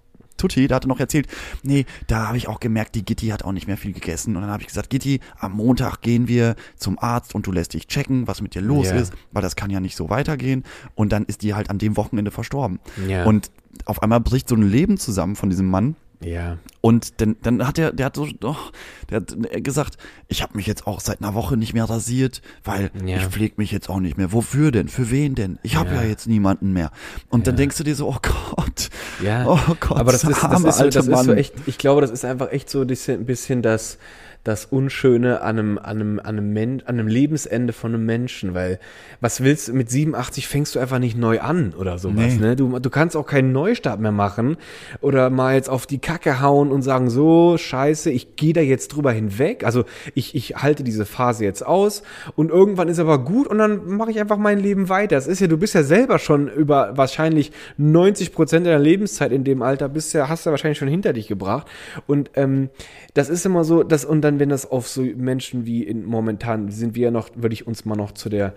Tutti, 0.49 0.67
der 0.69 0.77
hatte 0.77 0.89
noch 0.89 1.01
erzählt, 1.01 1.27
nee, 1.63 1.87
da 2.07 2.29
habe 2.29 2.37
ich 2.37 2.49
auch 2.49 2.61
gemerkt, 2.61 2.95
die 2.95 3.05
Gitti 3.05 3.29
hat 3.29 3.45
auch 3.45 3.53
nicht 3.53 3.67
mehr 3.67 3.77
viel 3.79 3.93
gegessen. 3.93 4.37
Und 4.37 4.43
dann 4.43 4.51
habe 4.51 4.63
ich 4.63 4.69
gesagt, 4.69 4.91
Gitti, 4.91 5.21
am 5.39 5.53
Montag 5.53 6.03
gehen 6.03 6.29
wir 6.29 6.55
zum 6.77 6.99
Arzt 6.99 7.35
und 7.35 7.47
du 7.47 7.53
lässt 7.53 7.73
dich 7.75 7.87
checken, 7.87 8.27
was 8.29 8.43
mit 8.43 8.55
dir 8.55 8.61
los 8.63 8.89
Ja. 8.89 8.97
ist, 8.97 9.13
weil 9.33 9.43
das 9.43 9.57
kann 9.57 9.71
ja 9.71 9.81
nicht 9.81 9.97
so 9.97 10.11
weitergehen. 10.11 10.65
Und 10.95 11.13
dann 11.13 11.25
ist 11.25 11.43
die 11.43 11.55
halt 11.55 11.71
an 11.71 11.79
dem 11.79 11.97
Wochenende 11.97 12.31
verstorben. 12.31 12.79
Ja. 13.09 13.25
Und 13.25 13.51
auf 13.87 14.03
einmal 14.03 14.21
bricht 14.21 14.49
so 14.49 14.55
ein 14.55 14.63
Leben 14.63 14.99
zusammen 14.99 15.35
von 15.37 15.49
diesem 15.51 15.69
Mann, 15.69 15.97
Ja. 16.25 16.59
Und 16.81 17.21
dann, 17.21 17.37
dann 17.43 17.67
hat 17.67 17.79
er, 17.79 17.93
der 17.93 18.07
hat 18.07 18.17
so, 18.17 18.27
doch, 18.41 18.73
der 19.11 19.17
hat 19.21 19.37
gesagt, 19.65 19.97
ich 20.29 20.43
habe 20.43 20.57
mich 20.57 20.67
jetzt 20.67 20.87
auch 20.87 21.01
seit 21.01 21.21
einer 21.21 21.35
Woche 21.35 21.57
nicht 21.57 21.75
mehr 21.75 21.85
rasiert, 21.85 22.43
weil 22.63 22.91
Ja. 23.05 23.17
ich 23.19 23.25
pflege 23.27 23.55
mich 23.59 23.71
jetzt 23.71 23.89
auch 23.89 24.01
nicht 24.01 24.17
mehr. 24.17 24.33
Wofür 24.33 24.71
denn? 24.71 24.89
Für 24.89 25.11
wen 25.11 25.35
denn? 25.35 25.59
Ich 25.63 25.77
habe 25.77 25.91
Ja. 25.95 26.03
ja. 26.03 26.09
jetzt 26.09 26.27
niemanden 26.27 26.73
mehr. 26.73 26.91
Und 27.31 27.47
dann 27.47 27.55
Ja. 27.55 27.59
denkst 27.59 27.77
du 27.79 27.85
dir 27.85 27.95
so, 27.95 28.09
oh 28.09 28.17
Gott, 28.23 28.91
Ja, 29.23 29.47
oh 29.47 29.59
Gott, 29.81 29.99
aber 29.99 30.13
das 30.13 30.25
ist, 30.25 30.43
das, 30.43 30.65
ist, 30.65 30.79
so, 30.79 30.89
das 30.89 31.07
ist 31.07 31.25
so 31.25 31.33
echt, 31.35 31.55
ich 31.67 31.79
glaube, 31.79 32.01
das 32.01 32.11
ist 32.11 32.25
einfach 32.25 32.51
echt 32.53 32.69
so 32.71 32.81
ein 32.83 32.87
bisschen 32.87 33.63
das, 33.63 33.99
das 34.45 34.67
Unschöne 34.67 35.41
an 35.41 35.59
einem, 35.59 35.79
an 35.79 35.85
einem, 36.01 36.19
an 36.21 36.27
einem, 36.27 36.53
Men 36.53 36.83
an 36.87 36.99
einem 36.99 37.09
Lebensende 37.09 37.73
von 37.73 37.95
einem 37.95 38.05
Menschen, 38.05 38.55
weil 38.55 38.79
was 39.21 39.43
willst 39.43 39.69
du, 39.69 39.73
mit 39.73 39.91
87 39.91 40.47
fängst 40.47 40.75
du 40.75 40.79
einfach 40.79 40.99
nicht 40.99 41.17
neu 41.17 41.41
an 41.41 41.73
oder 41.79 41.99
sowas, 41.99 42.35
Nee. 42.35 42.41
ne? 42.41 42.57
Du, 42.57 42.79
du 42.79 42.91
kannst 42.91 43.17
auch 43.17 43.27
keinen 43.27 43.53
Neustart 43.53 44.01
mehr 44.01 44.13
machen 44.13 44.57
oder 45.01 45.31
mal 45.31 45.55
jetzt 45.55 45.71
auf 45.71 45.87
die 45.87 45.99
Kacke 45.99 46.41
hauen 46.43 46.71
und 46.71 46.83
sagen, 46.83 47.09
so, 47.09 47.57
scheiße, 47.57 48.11
ich 48.11 48.37
gehe 48.37 48.53
da 48.53 48.61
jetzt 48.61 48.89
drüber 48.89 49.13
hinweg, 49.13 49.65
also 49.65 49.85
ich, 50.15 50.35
ich 50.35 50.57
halte 50.57 50.85
diese 50.85 51.07
Phase 51.07 51.45
jetzt 51.45 51.65
aus 51.65 52.03
und 52.37 52.51
irgendwann 52.51 52.89
ist 52.89 52.99
aber 52.99 53.25
gut 53.25 53.47
und 53.47 53.59
dann 53.59 53.87
mache 53.97 54.11
ich 54.11 54.21
einfach 54.21 54.37
mein 54.37 54.59
Leben 54.61 54.89
weiter. 54.91 55.17
Das 55.17 55.27
ist 55.27 55.41
ja, 55.41 55.47
du 55.47 55.57
bist 55.57 55.75
ja 55.75 55.83
selber 55.83 56.19
schon 56.19 56.49
über 56.49 56.97
wahrscheinlich 56.97 57.51
90 57.79 58.33
Prozent 58.33 58.67
deiner 58.67 58.79
Lebenszeit 58.79 59.33
in 59.33 59.45
dem 59.45 59.63
Alter 59.63 59.89
bist 59.89 60.13
ja, 60.13 60.29
hast 60.29 60.45
du 60.45 60.51
ja 60.51 60.53
wahrscheinlich 60.53 60.79
schon 60.79 60.89
hinter 60.89 61.15
dich 61.15 61.29
gebracht 61.29 61.67
und 62.07 62.31
ähm, 62.35 62.69
das 63.15 63.31
ist 63.31 63.47
immer 63.47 63.65
so, 63.65 63.83
dass 63.83 64.05
und 64.05 64.21
dann 64.23 64.34
wenn 64.39 64.49
das 64.49 64.71
auf 64.71 64.89
so 64.89 65.03
Menschen 65.03 65.67
wie 65.67 65.83
in 65.83 66.05
momentan 66.05 66.71
sind 66.71 66.95
wir 66.95 67.05
ja 67.05 67.11
noch, 67.11 67.31
würde 67.35 67.53
ich 67.53 67.67
uns 67.67 67.85
mal 67.85 67.97
noch 67.97 68.13
zu 68.13 68.29
der 68.29 68.55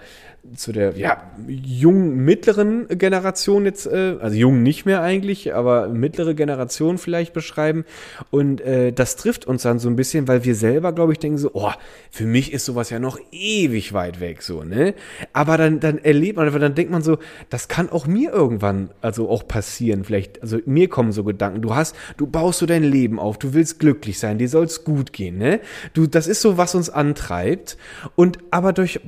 zu 0.56 0.72
der 0.72 0.98
ja 0.98 1.22
jungen 1.48 2.24
mittleren 2.24 2.88
Generation 2.88 3.66
jetzt, 3.66 3.86
äh, 3.88 4.16
also 4.20 4.36
jung 4.36 4.64
nicht 4.64 4.86
mehr 4.86 5.02
eigentlich, 5.02 5.54
aber 5.54 5.90
mittlere 5.90 6.36
Generation 6.36 6.98
vielleicht 6.98 7.34
beschreiben 7.34 7.86
und 8.32 8.62
äh, 8.62 8.94
das 8.94 9.16
trifft 9.16 9.46
uns 9.46 9.64
dann 9.64 9.80
so 9.80 9.90
ein 9.90 9.96
bisschen, 9.96 10.28
weil 10.28 10.46
wir 10.46 10.56
selber, 10.56 10.94
glaube 10.94 11.12
ich, 11.12 11.20
denken 11.20 11.38
so, 11.38 11.52
oh, 11.54 11.72
für 12.12 12.26
mich 12.26 12.54
ist 12.54 12.66
sowas 12.66 12.90
ja 12.90 13.00
noch 13.00 13.20
ewig 13.32 13.94
weit 13.94 14.20
weg 14.20 14.42
so, 14.42 14.64
ne? 14.64 14.94
Aber 15.34 15.58
dann 15.58 15.80
dann 15.80 15.98
erlebt 15.98 16.38
man, 16.38 16.52
dann 16.60 16.76
denkt 16.76 16.92
man 16.92 17.02
so, 17.02 17.18
das 17.50 17.68
kann 17.68 17.90
auch 17.90 18.08
mir 18.08 18.32
irgendwann 18.32 18.90
also 19.02 19.30
auch 19.30 19.48
passieren, 19.48 20.04
vielleicht, 20.04 20.42
also 20.42 20.60
mir 20.66 20.88
kommen 20.88 21.12
so 21.12 21.24
Gedanken, 21.24 21.62
du 21.62 21.76
hast, 21.76 21.96
du 22.16 22.28
baust 22.28 22.60
so 22.60 22.66
dein 22.66 22.84
Leben 22.84 23.20
auf, 23.20 23.38
du 23.38 23.54
willst 23.54 23.80
glücklich 23.80 24.20
sein, 24.20 24.38
dir 24.38 24.50
soll's 24.50 24.84
gut 24.84 25.12
gehen, 25.12 25.38
ne? 25.38 25.60
Du, 25.94 26.08
das 26.08 26.28
ist 26.28 26.42
so, 26.42 26.58
was 26.58 26.76
uns 26.76 26.90
antreibt. 26.90 27.78
Und 28.16 28.40
aber 28.52 28.74
durch 28.74 29.00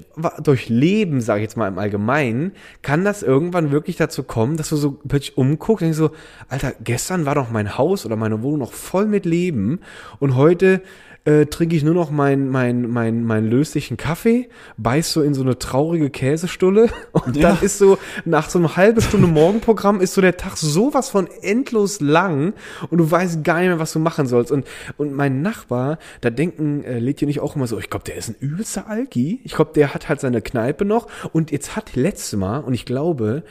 durch 0.43 0.69
Leben, 0.69 1.21
sage 1.21 1.39
ich 1.39 1.43
jetzt 1.43 1.57
mal 1.57 1.67
im 1.67 1.79
Allgemeinen, 1.79 2.53
kann 2.81 3.05
das 3.05 3.23
irgendwann 3.23 3.71
wirklich 3.71 3.95
dazu 3.95 4.23
kommen, 4.23 4.57
dass 4.57 4.69
du 4.69 4.75
so 4.75 4.91
plötzlich 4.91 5.37
umguckst 5.37 5.81
und 5.81 5.87
denkst 5.87 5.97
so, 5.97 6.11
Alter, 6.49 6.73
gestern 6.83 7.25
war 7.25 7.35
doch 7.35 7.49
mein 7.49 7.77
Haus 7.77 8.05
oder 8.05 8.15
meine 8.15 8.41
Wohnung 8.41 8.59
noch 8.59 8.73
voll 8.73 9.05
mit 9.05 9.25
Leben 9.25 9.79
und 10.19 10.35
heute 10.35 10.81
äh, 11.29 11.45
trinke 11.45 11.75
ich 11.75 11.83
nur 11.83 11.93
noch 11.93 12.09
meinen 12.11 12.49
mein, 12.49 12.89
mein, 12.89 13.23
mein 13.23 13.45
löslichen 13.45 13.97
Kaffee, 13.97 14.49
beiß 14.77 15.13
so 15.13 15.21
in 15.21 15.33
so 15.33 15.41
eine 15.41 15.59
traurige 15.59 16.09
Käsestulle 16.09 16.89
und 17.11 17.35
Ja. 17.35 17.49
dann 17.49 17.61
ist 17.61 17.77
so, 17.77 17.97
nach 18.25 18.49
so 18.49 18.59
einer 18.59 18.75
halben 18.75 19.01
Stunde 19.01 19.27
Morgenprogramm 19.27 20.01
ist 20.01 20.13
so 20.13 20.21
der 20.21 20.37
Tag 20.37 20.57
sowas 20.57 21.09
von 21.09 21.27
endlos 21.41 21.99
lang 21.99 22.53
und 22.89 22.97
du 22.97 23.09
weißt 23.09 23.43
gar 23.43 23.59
nicht 23.59 23.67
mehr, 23.67 23.79
was 23.79 23.93
du 23.93 23.99
machen 23.99 24.27
sollst. 24.27 24.51
Und, 24.51 24.65
und 24.97 25.13
mein 25.13 25.41
Nachbar, 25.41 25.99
da 26.21 26.29
denken 26.29 26.83
äh, 26.83 26.99
Lädchen 26.99 27.27
nicht 27.27 27.39
auch 27.41 27.55
immer 27.55 27.67
so, 27.67 27.77
ich 27.79 27.89
glaube, 27.89 28.05
der 28.05 28.15
ist 28.15 28.29
ein 28.29 28.35
übelster 28.39 28.87
Alki. 28.87 29.39
Ich 29.43 29.53
glaube, 29.53 29.71
der 29.75 29.93
hat 29.93 30.09
halt 30.09 30.19
seine 30.21 30.41
Kneipe 30.41 30.85
noch 30.85 31.07
und 31.33 31.51
jetzt 31.51 31.75
hat 31.75 31.95
letzte 31.95 32.37
Mal, 32.37 32.59
und 32.59 32.73
ich 32.73 32.85
glaube, 32.85 33.43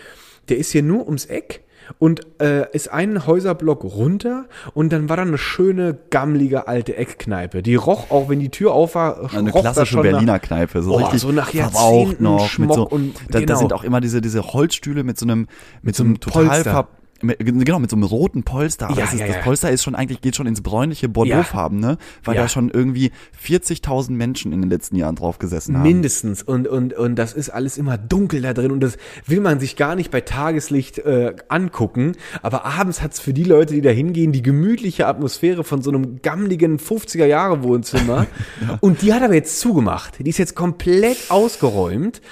der 0.49 0.59
ist 0.59 0.73
hier 0.73 0.83
nur 0.83 1.07
ums 1.07 1.27
Eck 1.27 1.63
und 1.99 2.21
äh, 2.41 2.67
ist 2.73 2.89
einen 2.93 3.27
Häuserblock 3.27 3.85
runter 3.85 4.45
und 4.75 4.93
dann 4.93 5.09
war 5.09 5.17
da 5.17 5.23
eine 5.23 5.39
schöne, 5.39 5.97
gammlige 6.11 6.69
alte 6.69 6.97
Eckkneipe. 6.97 7.63
Die 7.63 7.75
roch 7.77 8.11
auch, 8.11 8.29
wenn 8.29 8.41
die 8.41 8.51
Tür 8.51 8.73
auf 8.73 8.95
war, 8.95 9.33
Eine 9.35 9.51
roch 9.51 9.63
da 9.63 9.73
klassische 9.73 9.87
schon 9.95 10.03
nach- 10.05 10.11
Berliner 10.11 10.39
Kneipe, 10.39 10.83
so 10.83 10.93
Oh, 10.95 10.97
richtig 10.99 11.21
so 11.21 11.33
nach 11.33 11.53
Jahrzehnten 11.53 12.23
noch. 12.23 12.41
Mit 12.43 12.51
Schmock 12.51 12.75
so, 12.75 12.89
und- 12.89 13.15
da, 13.31 13.39
da 13.39 13.41
genau. 13.41 13.59
sind 13.59 13.73
auch 13.73 13.85
immer 13.85 14.01
diese, 14.01 14.21
diese 14.21 14.43
Holzstühle 14.43 15.05
mit 15.05 15.19
so 15.19 15.27
einem, 15.27 15.47
mit 15.83 15.97
so 15.97 16.03
so 16.03 16.07
einem 16.09 16.21
total 16.21 16.63
ver, 16.63 16.89
mit, 17.21 17.39
genau, 17.39 17.79
mit 17.79 17.91
so 17.91 17.97
einem 17.97 18.05
roten 18.05 18.45
Polster. 18.45 18.87
Aber 18.87 18.97
Ja, 18.97 19.05
das, 19.05 19.15
ist, 19.15 19.21
ja, 19.21 19.27
das. 19.27 19.43
Polster 19.43 19.71
ist 19.71 19.83
schon 19.83 19.95
eigentlich, 19.95 20.21
geht 20.21 20.37
schon 20.37 20.47
ins 20.47 20.61
bräunliche 20.61 21.09
Bordeauxfarben, 21.09 21.79
ne? 21.81 21.99
Weil 22.25 22.37
da 22.37 22.49
schon 22.49 22.71
irgendwie 22.71 23.11
40.000 23.45 24.13
Menschen 24.13 24.53
in 24.53 24.61
den 24.61 24.71
letzten 24.71 24.97
Jahren 24.97 25.17
drauf 25.17 25.39
gesessen 25.39 25.77
haben. 25.77 25.83
Mindestens. 25.83 26.43
Und, 26.43 26.69
und, 26.69 26.95
und 26.95 27.17
das 27.17 27.33
ist 27.33 27.51
alles 27.51 27.77
immer 27.77 27.99
dunkel 27.99 28.43
da 28.43 28.55
drin 28.55 28.71
und 28.71 28.81
das 28.81 28.99
will 29.27 29.41
man 29.41 29.59
sich 29.59 29.77
gar 29.77 29.97
nicht 29.97 30.11
bei 30.11 30.21
Tageslicht 30.21 30.99
äh, 30.99 31.35
angucken. 31.49 32.13
Aber 32.43 32.65
abends 32.65 33.03
hat's 33.03 33.19
für 33.19 33.33
die 33.33 33.45
Leute, 33.45 33.75
die 33.75 33.81
da 33.81 33.91
hingehen, 33.91 34.33
die 34.33 34.43
gemütliche 34.43 35.07
Atmosphäre 35.07 35.65
von 35.65 35.83
so 35.83 35.91
einem 35.91 36.23
gammligen 36.23 36.79
50er-Jahre-Wohnzimmer. 36.79 38.27
Und 38.81 39.03
die 39.03 39.13
hat 39.13 39.23
aber 39.23 39.35
jetzt 39.35 39.59
zugemacht. 39.61 40.19
Die 40.19 40.29
ist 40.29 40.39
jetzt 40.39 40.55
komplett 40.55 41.31
ausgeräumt. 41.31 42.23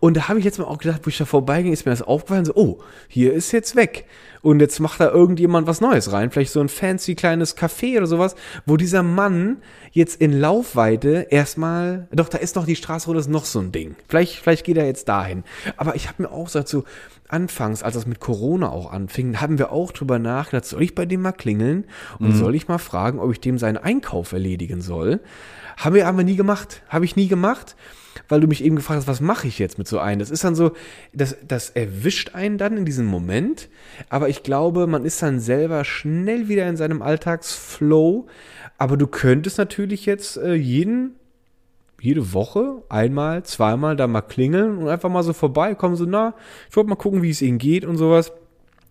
Und 0.00 0.16
da 0.16 0.28
habe 0.28 0.38
ich 0.38 0.44
jetzt 0.44 0.58
mal 0.58 0.66
auch 0.66 0.78
gedacht, 0.78 1.00
wo 1.04 1.08
ich 1.08 1.18
da 1.18 1.24
vorbeiging, 1.24 1.72
ist 1.72 1.84
mir 1.84 1.90
das 1.90 2.02
aufgefallen, 2.02 2.44
so, 2.44 2.54
oh, 2.54 2.78
hier 3.08 3.32
ist 3.32 3.52
jetzt 3.52 3.74
weg. 3.74 4.06
Und 4.46 4.60
jetzt 4.60 4.78
macht 4.78 5.00
da 5.00 5.10
irgendjemand 5.10 5.66
was 5.66 5.80
Neues 5.80 6.12
rein, 6.12 6.30
vielleicht 6.30 6.52
so 6.52 6.60
ein 6.60 6.68
fancy 6.68 7.16
kleines 7.16 7.56
Café 7.56 7.96
oder 7.96 8.06
sowas, 8.06 8.36
wo 8.64 8.76
dieser 8.76 9.02
Mann 9.02 9.56
jetzt 9.90 10.20
in 10.20 10.38
Laufweite 10.38 11.26
erstmal, 11.30 12.06
doch, 12.12 12.28
da 12.28 12.38
ist 12.38 12.54
noch 12.54 12.64
die 12.64 12.76
Straße 12.76 13.06
runter, 13.06 13.18
ist 13.18 13.28
noch 13.28 13.44
so 13.44 13.58
ein 13.58 13.72
Ding. 13.72 13.96
Vielleicht, 14.06 14.36
vielleicht 14.36 14.64
geht 14.64 14.76
er 14.76 14.86
jetzt 14.86 15.08
dahin. 15.08 15.42
Aber 15.76 15.96
ich 15.96 16.06
habe 16.06 16.22
mir 16.22 16.30
auch 16.30 16.44
gesagt, 16.44 16.68
so 16.68 16.84
anfangs, 17.26 17.82
als 17.82 17.94
das 17.94 18.06
mit 18.06 18.20
Corona 18.20 18.70
auch 18.70 18.92
anfing, 18.92 19.40
haben 19.40 19.58
wir 19.58 19.72
auch 19.72 19.90
drüber 19.90 20.20
nachgedacht, 20.20 20.66
soll 20.66 20.84
ich 20.84 20.94
bei 20.94 21.06
dem 21.06 21.22
mal 21.22 21.32
klingeln 21.32 21.84
und 22.20 22.36
soll 22.36 22.54
ich 22.54 22.68
mal 22.68 22.78
fragen, 22.78 23.18
ob 23.18 23.32
ich 23.32 23.40
dem 23.40 23.58
seinen 23.58 23.78
Einkauf 23.78 24.30
erledigen 24.30 24.80
soll? 24.80 25.18
Haben 25.76 25.96
wir 25.96 26.06
aber 26.06 26.22
nie 26.22 26.36
gemacht. 26.36 26.82
Habe 26.88 27.04
ich 27.04 27.16
nie 27.16 27.26
gemacht 27.26 27.74
weil 28.28 28.40
du 28.40 28.46
mich 28.46 28.62
eben 28.64 28.76
gefragt 28.76 28.98
hast, 28.98 29.08
was 29.08 29.20
mache 29.20 29.46
ich 29.46 29.58
jetzt 29.58 29.78
mit 29.78 29.86
so 29.88 29.98
einem? 29.98 30.18
Das 30.18 30.30
ist 30.30 30.44
dann 30.44 30.54
so, 30.54 30.72
das, 31.12 31.36
das 31.46 31.70
erwischt 31.70 32.34
einen 32.34 32.58
dann 32.58 32.76
in 32.76 32.84
diesem 32.84 33.06
Moment, 33.06 33.68
aber 34.08 34.28
ich 34.28 34.42
glaube, 34.42 34.86
man 34.86 35.04
ist 35.04 35.22
dann 35.22 35.40
selber 35.40 35.84
schnell 35.84 36.48
wieder 36.48 36.68
in 36.68 36.76
seinem 36.76 37.02
Alltagsflow, 37.02 38.26
aber 38.78 38.96
du 38.96 39.06
könntest 39.06 39.58
natürlich 39.58 40.06
jetzt 40.06 40.36
äh, 40.36 40.54
jeden, 40.54 41.14
jede 42.00 42.32
Woche 42.32 42.82
einmal, 42.88 43.42
zweimal 43.44 43.96
da 43.96 44.06
mal 44.06 44.22
klingeln 44.22 44.78
und 44.78 44.88
einfach 44.88 45.08
mal 45.08 45.22
so 45.22 45.32
vorbeikommen, 45.32 45.96
so, 45.96 46.04
na, 46.04 46.34
ich 46.70 46.76
wollte 46.76 46.90
mal 46.90 46.96
gucken, 46.96 47.22
wie 47.22 47.30
es 47.30 47.42
ihnen 47.42 47.58
geht 47.58 47.84
und 47.84 47.96
sowas. 47.96 48.32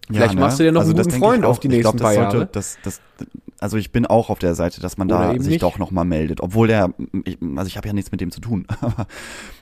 Vielleicht 0.07 0.35
machst 0.35 0.59
du 0.59 0.63
dir 0.63 0.71
noch 0.71 0.81
einen 0.81 0.91
ne? 0.91 0.97
Also 0.99 1.03
das 1.03 1.07
guten 1.07 1.19
Freund 1.19 1.45
auf 1.45 1.59
die 1.59 1.67
nächsten 1.67 1.97
glaub, 1.97 2.01
paar 2.01 2.13
sollte- 2.13 2.37
Jahre. 2.37 2.49
Das, 2.51 2.77
das, 2.83 3.01
also 3.65 3.77
ich 3.77 3.91
bin 3.91 4.05
auch 4.05 4.29
auf 4.29 4.39
der 4.39 4.55
Seite, 4.55 4.79
dass 4.81 4.97
man 4.97 5.07
Oder 5.11 5.33
da 5.33 5.39
sich 5.39 5.49
nicht. 5.53 5.61
doch 5.63 5.77
noch 5.77 5.91
mal 5.91 6.05
meldet, 6.05 6.39
obwohl 6.41 6.67
der, 6.67 6.93
ich, 7.25 7.37
also 7.57 7.67
ich 7.67 7.77
habe 7.77 7.87
ja 7.87 7.93
nichts 7.93 8.11
mit 8.11 8.21
dem 8.21 8.31
zu 8.31 8.39
tun, 8.39 8.65
aber, 8.81 9.07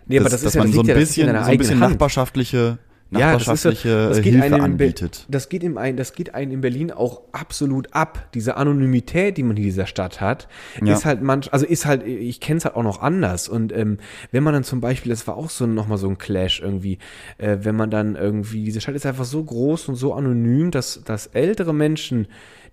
Nee, 0.06 0.20
aber 0.20 0.26
das 0.30 0.36
ist 0.36 0.46
dass 0.46 0.54
ja- 0.54 0.60
man 0.62 0.68
das 0.68 0.76
so 0.76 0.82
ein 0.82 0.88
ja- 0.88 0.94
das 0.96 1.04
bisschen, 1.04 1.28
deiner 1.28 1.44
so 1.46 1.52
ein 1.52 1.58
bisschen 1.58 1.80
Hand. 1.80 1.92
nachbarschaftliche, 1.94 2.78
Ja, 3.12 3.34
das 3.34 3.42
ist 3.44 3.48
nachbarschaftliche 3.48 4.08
das 4.10 4.22
geht 4.22 4.34
Hilfe 4.34 4.46
einem 4.56 4.62
anbietet. 4.64 5.26
Das 5.30 5.48
geht, 5.50 5.64
im 5.64 5.78
ein, 5.78 5.98
das 5.98 6.14
geht 6.14 6.34
einem 6.34 6.52
in 6.52 6.62
Berlin 6.62 6.92
auch 6.92 7.22
absolut 7.32 7.94
ab. 7.94 8.28
Diese 8.34 8.58
Anonymität, 8.58 9.38
die 9.38 9.44
man 9.44 9.56
in 9.56 9.62
dieser 9.64 9.86
Stadt 9.86 10.20
hat, 10.20 10.48
Ja. 10.84 10.94
ist 10.94 11.06
halt 11.06 11.22
manch, 11.22 11.54
also 11.54 11.66
ist 11.66 11.86
halt, 11.86 12.06
ich 12.08 12.40
kenne 12.40 12.58
es 12.58 12.66
halt 12.66 12.76
auch 12.76 12.82
noch 12.84 13.02
anders. 13.02 13.48
Und 13.50 13.72
ähm, 13.72 13.98
wenn 14.32 14.44
man 14.44 14.54
dann 14.56 14.64
zum 14.64 14.82
Beispiel, 14.82 15.12
das 15.12 15.28
war 15.28 15.38
auch 15.38 15.50
so 15.52 15.68
nochmal 15.68 15.98
so 16.00 16.10
ein 16.10 16.18
Clash 16.18 16.60
irgendwie, 16.62 16.98
äh, 17.38 17.58
wenn 17.62 17.76
man 17.76 17.92
dann 17.92 18.16
irgendwie, 18.16 18.64
diese 18.66 18.82
Stadt 18.82 18.96
ist 18.96 19.06
einfach 19.06 19.26
so 19.26 19.44
groß 19.44 19.90
und 19.90 19.96
so 19.96 20.14
anonym, 20.16 20.72
dass, 20.72 21.04
dass 21.06 21.28
ältere 21.28 21.74
Menschen 21.74 22.28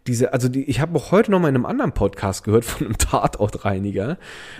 diese, 0.07 0.33
also 0.33 0.49
die, 0.49 0.65
ich 0.65 0.81
habe 0.81 0.97
auch 0.99 1.13
heute 1.13 1.31
noch 1.31 1.41
mal 1.41 1.49
in 1.49 1.55
einem 1.55 1.67
anderen 1.67 1.93
Podcast 1.93 2.45
gehört 2.45 2.65
von 2.65 2.87
einem 2.87 2.99
Tatortreiniger, 2.99 4.19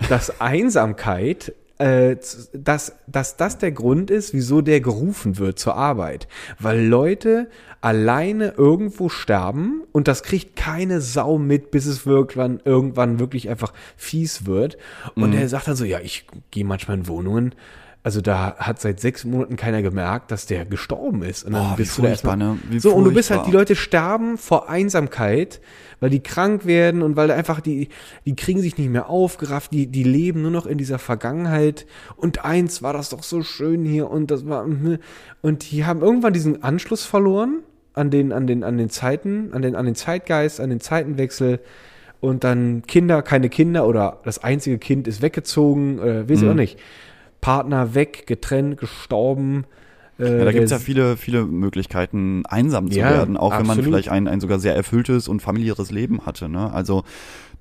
dass 0.09 0.39
Einsamkeit 0.41 1.53
äh, 1.81 2.17
dass, 2.53 2.99
dass 3.07 3.37
das 3.37 3.57
der 3.57 3.71
Grund 3.71 4.11
ist, 4.11 4.33
wieso 4.33 4.61
der 4.61 4.81
gerufen 4.81 5.39
wird 5.39 5.57
zur 5.57 5.75
Arbeit. 5.75 6.27
Weil 6.59 6.85
Leute 6.85 7.49
alleine 7.81 8.53
irgendwo 8.55 9.09
sterben 9.09 9.81
und 9.91 10.07
das 10.07 10.21
kriegt 10.21 10.55
keine 10.55 11.01
Sau 11.01 11.39
mit, 11.39 11.71
bis 11.71 11.87
es 11.87 12.05
irgendwann, 12.05 12.61
irgendwann 12.63 13.19
wirklich 13.19 13.49
einfach 13.49 13.73
fies 13.97 14.45
wird. 14.45 14.77
Und 15.15 15.33
er 15.33 15.49
sagt 15.49 15.67
dann 15.67 15.75
so, 15.75 15.83
ja, 15.83 15.99
ich 15.99 16.27
gehe 16.51 16.65
manchmal 16.65 16.97
in 16.97 17.07
Wohnungen, 17.07 17.55
also 18.03 18.19
da 18.19 18.55
hat 18.57 18.81
seit 18.81 18.99
sechs 18.99 19.25
Monaten 19.25 19.57
keiner 19.57 19.83
gemerkt, 19.83 20.31
dass 20.31 20.47
der 20.47 20.65
gestorben 20.65 21.21
ist. 21.21 21.43
Und 21.43 21.53
dann 21.53 21.73
wie 21.73 21.83
bist 21.83 21.97
du 21.97 22.01
da 22.01 22.09
erstmal, 22.09 22.35
ne? 22.35 22.57
Wie 22.69 22.79
so, 22.79 22.93
und 22.93 23.03
du 23.03 23.13
bist 23.13 23.29
halt, 23.29 23.45
die 23.45 23.51
Leute 23.51 23.75
sterben 23.75 24.39
vor 24.39 24.69
Einsamkeit, 24.69 25.61
weil 25.99 26.09
die 26.09 26.21
krank 26.21 26.65
werden 26.65 27.03
und 27.03 27.15
weil 27.15 27.27
da 27.27 27.35
einfach 27.35 27.61
die, 27.61 27.89
die 28.25 28.35
kriegen 28.35 28.59
sich 28.59 28.75
nicht 28.79 28.89
mehr 28.89 29.07
aufgerafft, 29.07 29.71
die, 29.71 29.85
die 29.85 30.03
leben 30.03 30.41
nur 30.41 30.49
noch 30.49 30.65
in 30.65 30.79
dieser 30.79 30.97
Vergangenheit. 30.97 31.85
Und 32.15 32.43
eins 32.43 32.81
war 32.81 32.93
das 32.93 33.09
doch 33.09 33.21
so 33.21 33.43
schön 33.43 33.85
hier 33.85 34.09
und 34.09 34.31
das 34.31 34.47
war, 34.47 34.65
mhm. 34.65 34.97
und 35.41 35.69
die 35.69 35.85
haben 35.85 36.01
irgendwann 36.01 36.33
diesen 36.33 36.63
Anschluss 36.63 37.05
verloren 37.05 37.59
an 37.93 38.09
den, 38.09 38.31
an 38.31 38.47
den, 38.47 38.63
an 38.63 38.79
den 38.79 38.89
Zeiten, 38.89 39.53
an 39.53 39.61
den, 39.61 39.75
an 39.75 39.85
den 39.85 39.95
Zeitgeist, 39.95 40.59
an 40.59 40.71
den 40.71 40.79
Zeitenwechsel. 40.79 41.59
Und 42.19 42.43
dann 42.43 42.83
Kinder, 42.87 43.21
keine 43.21 43.49
Kinder 43.49 43.87
oder 43.87 44.19
das 44.23 44.43
einzige 44.43 44.77
Kind 44.79 45.07
ist 45.07 45.21
weggezogen, 45.21 45.99
äh, 45.99 46.29
weiß 46.29 46.41
ich 46.41 46.49
auch 46.49 46.53
nicht. 46.53 46.79
Partner 47.41 47.93
weg, 47.95 48.25
getrennt, 48.27 48.77
gestorben, 48.77 49.65
Äh, 50.19 50.37
Ja, 50.39 50.45
da 50.45 50.51
gibt's 50.51 50.69
der- 50.69 50.77
ja 50.77 50.83
viele, 50.83 51.17
viele 51.17 51.45
Möglichkeiten, 51.45 52.43
einsam 52.45 52.91
zu 52.91 52.99
Ja, 52.99 53.09
werden, 53.09 53.37
auch 53.37 53.51
wenn 53.53 53.59
man 53.65 53.69
absolut. 53.71 53.85
vielleicht 53.85 54.09
ein, 54.09 54.27
ein 54.27 54.39
sogar 54.39 54.59
sehr 54.59 54.75
erfülltes 54.75 55.27
und 55.27 55.41
familiäres 55.41 55.89
Leben 55.89 56.25
hatte. 56.27 56.47
Ne? 56.47 56.71
Also 56.71 57.03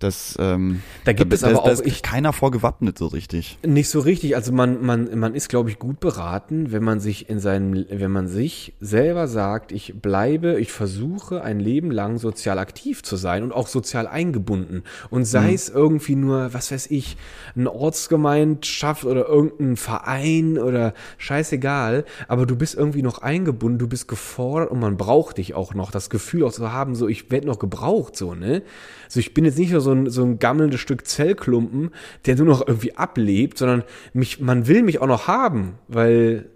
das, 0.03 0.37
ähm, 0.41 0.83
Da 1.05 1.13
gibt 1.13 1.33
es 1.33 1.41
da, 1.41 1.49
aber 1.49 1.55
da 1.57 1.61
auch- 1.63 1.69
ist 1.69 1.87
ich- 1.87 2.03
keiner 2.03 2.33
vorgewappnet 2.33 2.99
so 2.99 3.07
richtig. 3.07 3.59
Nicht 3.67 3.89
so 3.89 4.01
richtig. 4.01 4.35
Also 4.37 4.53
man, 4.53 4.85
man, 4.85 5.19
man 5.19 5.35
ist, 5.35 5.49
glaube 5.49 5.71
ich, 5.71 5.79
gut 5.79 6.01
beraten, 6.01 6.73
wenn 6.73 6.83
man 6.83 7.01
sich 7.01 7.29
in 7.31 7.39
seinem, 7.41 7.85
wenn 7.91 8.11
man 8.11 8.27
sich 8.29 8.73
selber 8.81 9.29
sagt, 9.29 9.73
ich 9.73 9.95
bleibe, 10.01 10.59
ich 10.61 10.73
versuche 10.73 11.43
ein 11.43 11.61
Leben 11.61 11.91
lang 11.91 12.19
sozial 12.19 12.59
aktiv 12.59 13.03
zu 13.03 13.17
sein 13.17 13.43
und 13.43 13.53
auch 13.53 13.67
sozial 13.69 14.07
eingebunden. 14.07 14.83
Und 15.11 15.25
sei 15.25 15.53
es 15.55 15.69
irgendwie 15.69 16.17
nur, 16.17 16.53
was 16.55 16.73
weiß 16.73 16.89
ich, 16.91 17.17
eine 17.55 17.71
Ortsgemeinschaft 17.73 19.05
oder 19.05 19.27
irgendein 19.29 19.77
Verein 19.77 20.59
oder 20.59 20.95
scheißegal, 21.19 22.05
aber 22.29 22.47
du 22.47 22.57
bist 22.57 22.75
irgendwie 22.75 23.03
noch 23.03 23.23
eingebunden, 23.23 23.79
du 23.79 23.89
bist 23.89 24.09
gefordert 24.09 24.71
und 24.71 24.81
man 24.81 24.97
braucht 24.97 25.39
dich 25.39 25.55
auch 25.55 25.75
noch. 25.75 25.91
Das 25.91 26.11
Gefühl 26.11 26.45
auch 26.45 26.53
zu 26.53 26.73
haben, 26.73 26.95
so 26.95 27.09
ich 27.09 27.31
werde 27.31 27.47
noch 27.47 27.59
gebraucht, 27.59 28.17
so, 28.17 28.35
ne? 28.35 28.63
So, 29.11 29.19
ich 29.19 29.35
bin 29.35 29.45
jetzt 29.45 29.59
nicht 29.59 29.73
nur 29.73 29.81
so 29.81 29.91
ein, 29.91 30.09
so 30.09 30.23
ein 30.23 30.39
gammelndes 30.39 30.79
Stück 30.81 31.05
Zellklumpen, 31.05 31.91
der 32.27 32.37
nur 32.37 32.47
noch 32.47 32.65
irgendwie 32.65 32.97
ablebt, 32.97 33.59
sondern 33.59 33.83
mich, 34.13 34.41
man 34.41 34.69
will 34.69 34.85
mich 34.85 35.01
auch 35.01 35.09
noch 35.09 35.27
haben, 35.27 35.75
weil 35.89 36.47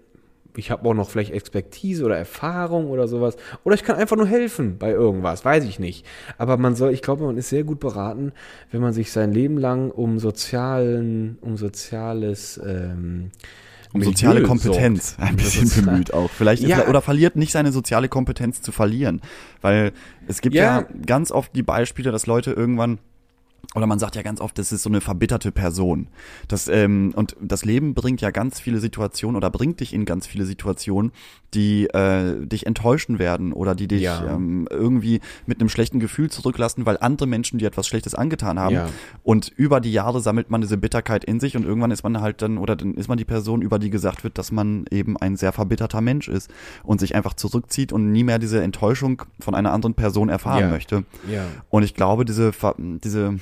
ich 0.55 0.71
habe 0.71 0.87
auch 0.87 0.93
noch 0.93 1.09
vielleicht 1.09 1.33
Expertise 1.33 2.05
oder 2.05 2.17
Erfahrung 2.17 2.89
oder 2.89 3.09
sowas. 3.09 3.35
Oder 3.65 3.75
ich 3.75 3.83
kann 3.83 3.97
einfach 3.97 4.15
nur 4.15 4.27
helfen 4.27 4.77
bei 4.77 4.91
irgendwas, 4.91 5.43
weiß 5.43 5.65
ich 5.65 5.79
nicht. 5.79 6.05
Aber 6.37 6.55
man 6.55 6.75
soll, 6.75 6.93
ich 6.93 7.01
glaube, 7.01 7.25
man 7.25 7.35
ist 7.35 7.49
sehr 7.49 7.65
gut 7.65 7.81
beraten, 7.81 8.31
wenn 8.71 8.79
man 8.79 8.93
sich 8.93 9.11
sein 9.11 9.33
Leben 9.33 9.57
lang 9.57 9.91
um 9.91 10.17
sozialen, 10.17 11.37
um 11.41 11.57
soziales, 11.57 12.57
ähm, 12.65 13.31
Um 13.95 13.99
Milieu 13.99 14.11
soziale 14.11 14.45
sorgt. 14.45 14.47
Kompetenz 14.47 15.15
ein 15.19 15.29
Um 15.31 15.35
bisschen 15.37 15.85
bemüht 15.85 16.13
auch. 16.13 16.29
Vielleicht 16.29 16.61
ist, 16.63 16.69
Ja. 16.69 16.87
oder 16.87 17.01
verliert 17.01 17.35
nicht 17.35 17.51
seine 17.51 17.71
soziale 17.71 18.09
Kompetenz 18.09 18.61
zu 18.61 18.71
verlieren. 18.71 19.21
Weil 19.61 19.91
es 20.27 20.41
gibt 20.41 20.55
ja, 20.55 20.81
Ja. 20.81 20.87
ganz 21.05 21.31
oft 21.31 21.55
die 21.55 21.63
Beispiele, 21.63 22.11
dass 22.11 22.27
Leute 22.27 22.51
irgendwann 22.51 22.99
oder 23.73 23.87
man 23.87 23.99
sagt 23.99 24.15
ja 24.15 24.21
ganz 24.21 24.39
oft, 24.41 24.57
das 24.57 24.71
ist 24.71 24.83
so 24.83 24.89
eine 24.89 25.01
verbitterte 25.01 25.51
Person. 25.51 26.07
Das, 26.47 26.67
ähm, 26.67 27.13
und 27.15 27.35
das 27.41 27.65
Leben 27.65 27.93
bringt 27.93 28.21
ja 28.21 28.31
ganz 28.31 28.59
viele 28.59 28.79
Situationen 28.79 29.35
oder 29.35 29.49
bringt 29.49 29.79
dich 29.79 29.93
in 29.93 30.05
ganz 30.05 30.27
viele 30.27 30.45
Situationen, 30.45 31.11
die 31.53 31.85
äh, 31.87 32.45
dich 32.45 32.65
enttäuschen 32.65 33.17
werden 33.19 33.53
oder 33.53 33.75
die 33.75 33.87
dich 33.87 34.01
Ja. 34.03 34.33
ähm, 34.35 34.67
irgendwie 34.69 35.21
mit 35.45 35.59
einem 35.59 35.69
schlechten 35.69 35.99
Gefühl 35.99 36.29
zurücklassen, 36.29 36.85
weil 36.85 36.97
andere 36.99 37.27
Menschen 37.27 37.59
dir 37.59 37.67
etwas 37.67 37.87
Schlechtes 37.87 38.13
angetan 38.13 38.59
haben. 38.59 38.75
Ja. 38.75 38.89
Und 39.23 39.51
über 39.55 39.79
die 39.79 39.91
Jahre 39.93 40.19
sammelt 40.21 40.49
man 40.49 40.61
diese 40.61 40.77
Bitterkeit 40.77 41.23
in 41.23 41.39
sich 41.39 41.55
und 41.55 41.63
irgendwann 41.63 41.91
ist 41.91 42.03
man 42.03 42.19
halt 42.21 42.41
dann, 42.41 42.57
oder 42.57 42.75
dann 42.75 42.95
ist 42.95 43.07
man 43.07 43.17
die 43.17 43.25
Person, 43.25 43.61
über 43.61 43.79
die 43.79 43.89
gesagt 43.89 44.23
wird, 44.23 44.37
dass 44.37 44.51
man 44.51 44.85
eben 44.91 45.15
ein 45.17 45.37
sehr 45.37 45.53
verbitterter 45.53 46.01
Mensch 46.01 46.27
ist 46.27 46.51
und 46.83 46.99
sich 46.99 47.15
einfach 47.15 47.33
zurückzieht 47.33 47.93
und 47.93 48.11
nie 48.11 48.23
mehr 48.23 48.39
diese 48.39 48.61
Enttäuschung 48.61 49.21
von 49.39 49.55
einer 49.55 49.71
anderen 49.71 49.93
Person 49.95 50.29
erfahren 50.29 50.63
Ja. 50.65 50.69
möchte. 50.69 51.05
Und 51.69 51.83
ich 51.83 51.93
glaube, 51.93 52.25
diese, 52.25 52.51
diese, 53.03 53.39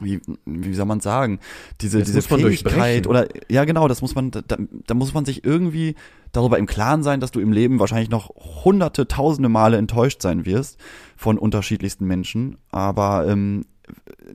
wie, 0.00 0.20
wie 0.44 0.74
soll 0.74 0.86
man 0.86 1.00
sagen, 1.00 1.40
diese, 1.80 1.98
Das 1.98 2.08
diese 2.08 2.22
Fähigkeit 2.22 3.06
oder, 3.06 3.28
ja 3.48 3.64
genau, 3.64 3.88
das 3.88 4.02
muss 4.02 4.14
man, 4.14 4.30
da, 4.30 4.42
da 4.48 4.94
muss 4.94 5.14
man 5.14 5.24
sich 5.24 5.44
irgendwie 5.44 5.94
darüber 6.32 6.58
im 6.58 6.66
Klaren 6.66 7.02
sein, 7.02 7.20
dass 7.20 7.30
du 7.30 7.40
im 7.40 7.52
Leben 7.52 7.78
wahrscheinlich 7.78 8.10
noch 8.10 8.30
hunderte, 8.64 9.06
tausende 9.06 9.48
Male 9.48 9.76
enttäuscht 9.76 10.20
sein 10.22 10.46
wirst 10.46 10.78
von 11.16 11.38
unterschiedlichsten 11.38 12.06
Menschen, 12.06 12.56
aber 12.70 13.26
ähm, 13.28 13.64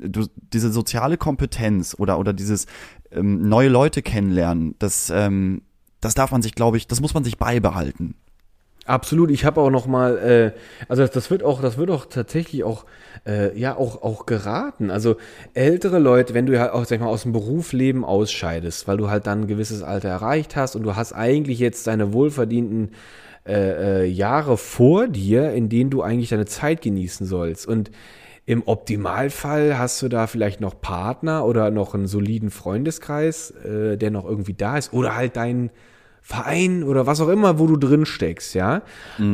du, 0.01 0.27
diese 0.53 0.71
soziale 0.71 1.17
Kompetenz 1.17 1.95
oder, 1.97 2.19
oder 2.19 2.33
dieses 2.33 2.65
ähm, 3.11 3.47
neue 3.47 3.69
Leute 3.69 4.01
kennenlernen, 4.01 4.75
das, 4.79 5.09
ähm, 5.09 5.61
das 6.01 6.13
darf 6.13 6.31
man 6.31 6.41
sich, 6.41 6.55
glaube 6.55 6.77
ich, 6.77 6.87
das 6.87 7.01
muss 7.01 7.13
man 7.13 7.23
sich 7.23 7.37
beibehalten. 7.37 8.15
Absolut, 8.89 9.29
ich 9.29 9.45
habe 9.45 9.61
auch 9.61 9.69
noch 9.69 9.85
mal, 9.85 10.17
äh, 10.17 10.51
also 10.87 11.03
das, 11.03 11.11
das 11.11 11.29
wird 11.29 11.43
auch, 11.43 11.61
das 11.61 11.77
wird 11.77 11.91
auch 11.91 12.07
tatsächlich 12.07 12.63
auch, 12.63 12.85
äh, 13.23 13.55
ja 13.55 13.77
auch 13.77 14.01
auch 14.01 14.25
geraten. 14.25 14.89
Also 14.89 15.17
ältere 15.53 15.99
Leute, 15.99 16.33
wenn 16.33 16.47
du 16.47 16.53
ja 16.53 16.73
auch 16.73 16.85
sag 16.85 16.95
ich 16.95 17.01
mal 17.01 17.07
aus 17.07 17.21
dem 17.21 17.31
Berufsleben 17.31 18.03
ausscheidest, 18.03 18.87
weil 18.87 18.97
du 18.97 19.11
halt 19.11 19.27
dann 19.27 19.41
ein 19.41 19.47
gewisses 19.47 19.83
Alter 19.83 20.09
erreicht 20.09 20.55
hast 20.55 20.75
und 20.75 20.81
du 20.81 20.95
hast 20.95 21.13
eigentlich 21.13 21.59
jetzt 21.59 21.85
deine 21.85 22.13
wohlverdienten 22.13 22.93
äh, 23.47 24.05
äh, 24.05 24.05
Jahre 24.07 24.57
vor 24.57 25.07
dir, 25.07 25.51
in 25.51 25.69
denen 25.69 25.91
du 25.91 26.01
eigentlich 26.01 26.29
deine 26.29 26.47
Zeit 26.47 26.81
genießen 26.81 27.27
sollst 27.27 27.67
und 27.67 27.91
im 28.47 28.63
Optimalfall 28.65 29.77
hast 29.77 30.01
du 30.01 30.09
da 30.09 30.25
vielleicht 30.25 30.61
noch 30.61 30.81
Partner 30.81 31.45
oder 31.45 31.69
noch 31.69 31.93
einen 31.93 32.07
soliden 32.07 32.49
Freundeskreis, 32.49 33.51
äh, 33.51 33.97
der 33.97 34.09
noch 34.09 34.25
irgendwie 34.25 34.55
da 34.55 34.79
ist 34.79 34.93
oder 34.93 35.15
halt 35.15 35.35
deinen 35.35 35.69
Verein 36.21 36.83
oder 36.83 37.07
was 37.07 37.21
auch 37.21 37.29
immer, 37.29 37.57
wo 37.57 37.65
du 37.65 37.75
drin 37.75 38.05
steckst, 38.05 38.53
ja. 38.53 38.83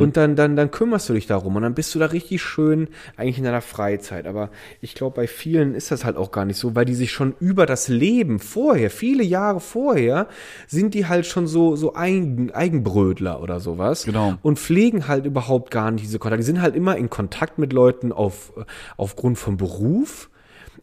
Und 0.00 0.16
dann, 0.16 0.34
dann, 0.34 0.56
dann 0.56 0.70
kümmerst 0.70 1.08
du 1.08 1.12
dich 1.12 1.26
darum 1.26 1.56
und 1.56 1.62
dann 1.62 1.74
bist 1.74 1.94
du 1.94 1.98
da 1.98 2.06
richtig 2.06 2.42
schön 2.42 2.88
eigentlich 3.16 3.38
in 3.38 3.44
deiner 3.44 3.60
Freizeit. 3.60 4.26
Aber 4.26 4.50
ich 4.80 4.94
glaube, 4.94 5.16
bei 5.16 5.26
vielen 5.26 5.74
ist 5.74 5.90
das 5.90 6.04
halt 6.04 6.16
auch 6.16 6.30
gar 6.30 6.44
nicht 6.44 6.58
so, 6.58 6.74
weil 6.74 6.84
die 6.84 6.94
sich 6.94 7.12
schon 7.12 7.34
über 7.38 7.66
das 7.66 7.88
Leben 7.88 8.38
vorher, 8.38 8.90
viele 8.90 9.22
Jahre 9.24 9.60
vorher, 9.60 10.28
sind 10.66 10.94
die 10.94 11.06
halt 11.06 11.26
schon 11.26 11.46
so, 11.46 11.76
so 11.76 11.94
Eigen, 11.94 12.50
Eigenbrötler 12.52 13.42
oder 13.42 13.60
sowas. 13.60 14.04
Genau. 14.04 14.34
Und 14.42 14.58
pflegen 14.58 15.06
halt 15.06 15.26
überhaupt 15.26 15.70
gar 15.70 15.90
nicht 15.90 16.04
diese 16.04 16.18
Kontakte. 16.18 16.42
Die 16.42 16.46
sind 16.46 16.62
halt 16.62 16.76
immer 16.76 16.96
in 16.96 17.10
Kontakt 17.10 17.58
mit 17.58 17.72
Leuten 17.72 18.12
auf, 18.12 18.52
aufgrund 18.96 19.38
vom 19.38 19.56
Beruf. 19.56 20.30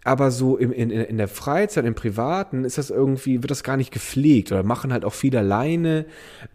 Aber 0.04 0.32
so 0.32 0.58
im, 0.58 0.72
in, 0.72 0.90
in 0.90 1.18
der 1.18 1.30
Freizeit, 1.30 1.86
im 1.86 1.96
Privaten 1.96 2.66
ist 2.66 2.78
das 2.78 2.90
irgendwie, 2.90 3.42
wird 3.42 3.52
das 3.52 3.64
gar 3.64 3.78
nicht 3.78 3.92
gepflegt 3.92 4.52
oder 4.52 4.64
machen 4.64 4.92
halt 4.92 5.06
auch 5.06 5.14
viel 5.14 5.36
alleine. 5.38 6.06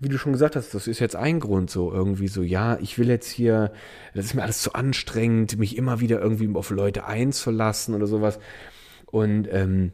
Wie 0.01 0.09
du 0.09 0.19
schon 0.19 0.33
gesagt 0.33 0.55
hast, 0.55 0.75
das 0.75 0.87
ist 0.87 0.99
jetzt 0.99 1.17
ein 1.17 1.41
Grund 1.41 1.71
so 1.71 1.93
irgendwie 1.93 2.29
so, 2.29 2.43
ja, 2.43 2.79
ich 2.81 2.99
will 2.99 3.09
jetzt 3.09 3.31
hier, 3.31 3.73
das 4.15 4.27
ist 4.27 4.35
mir 4.35 4.43
alles 4.43 4.61
zu 4.61 4.75
anstrengend, 4.75 5.59
mich 5.59 5.77
immer 5.77 6.01
wieder 6.01 6.21
irgendwie 6.21 6.55
auf 6.55 6.71
Leute 6.71 7.07
einzulassen 7.07 7.95
oder 7.95 8.07
sowas. 8.07 8.39
Und 9.07 9.49
ähm, 9.51 9.93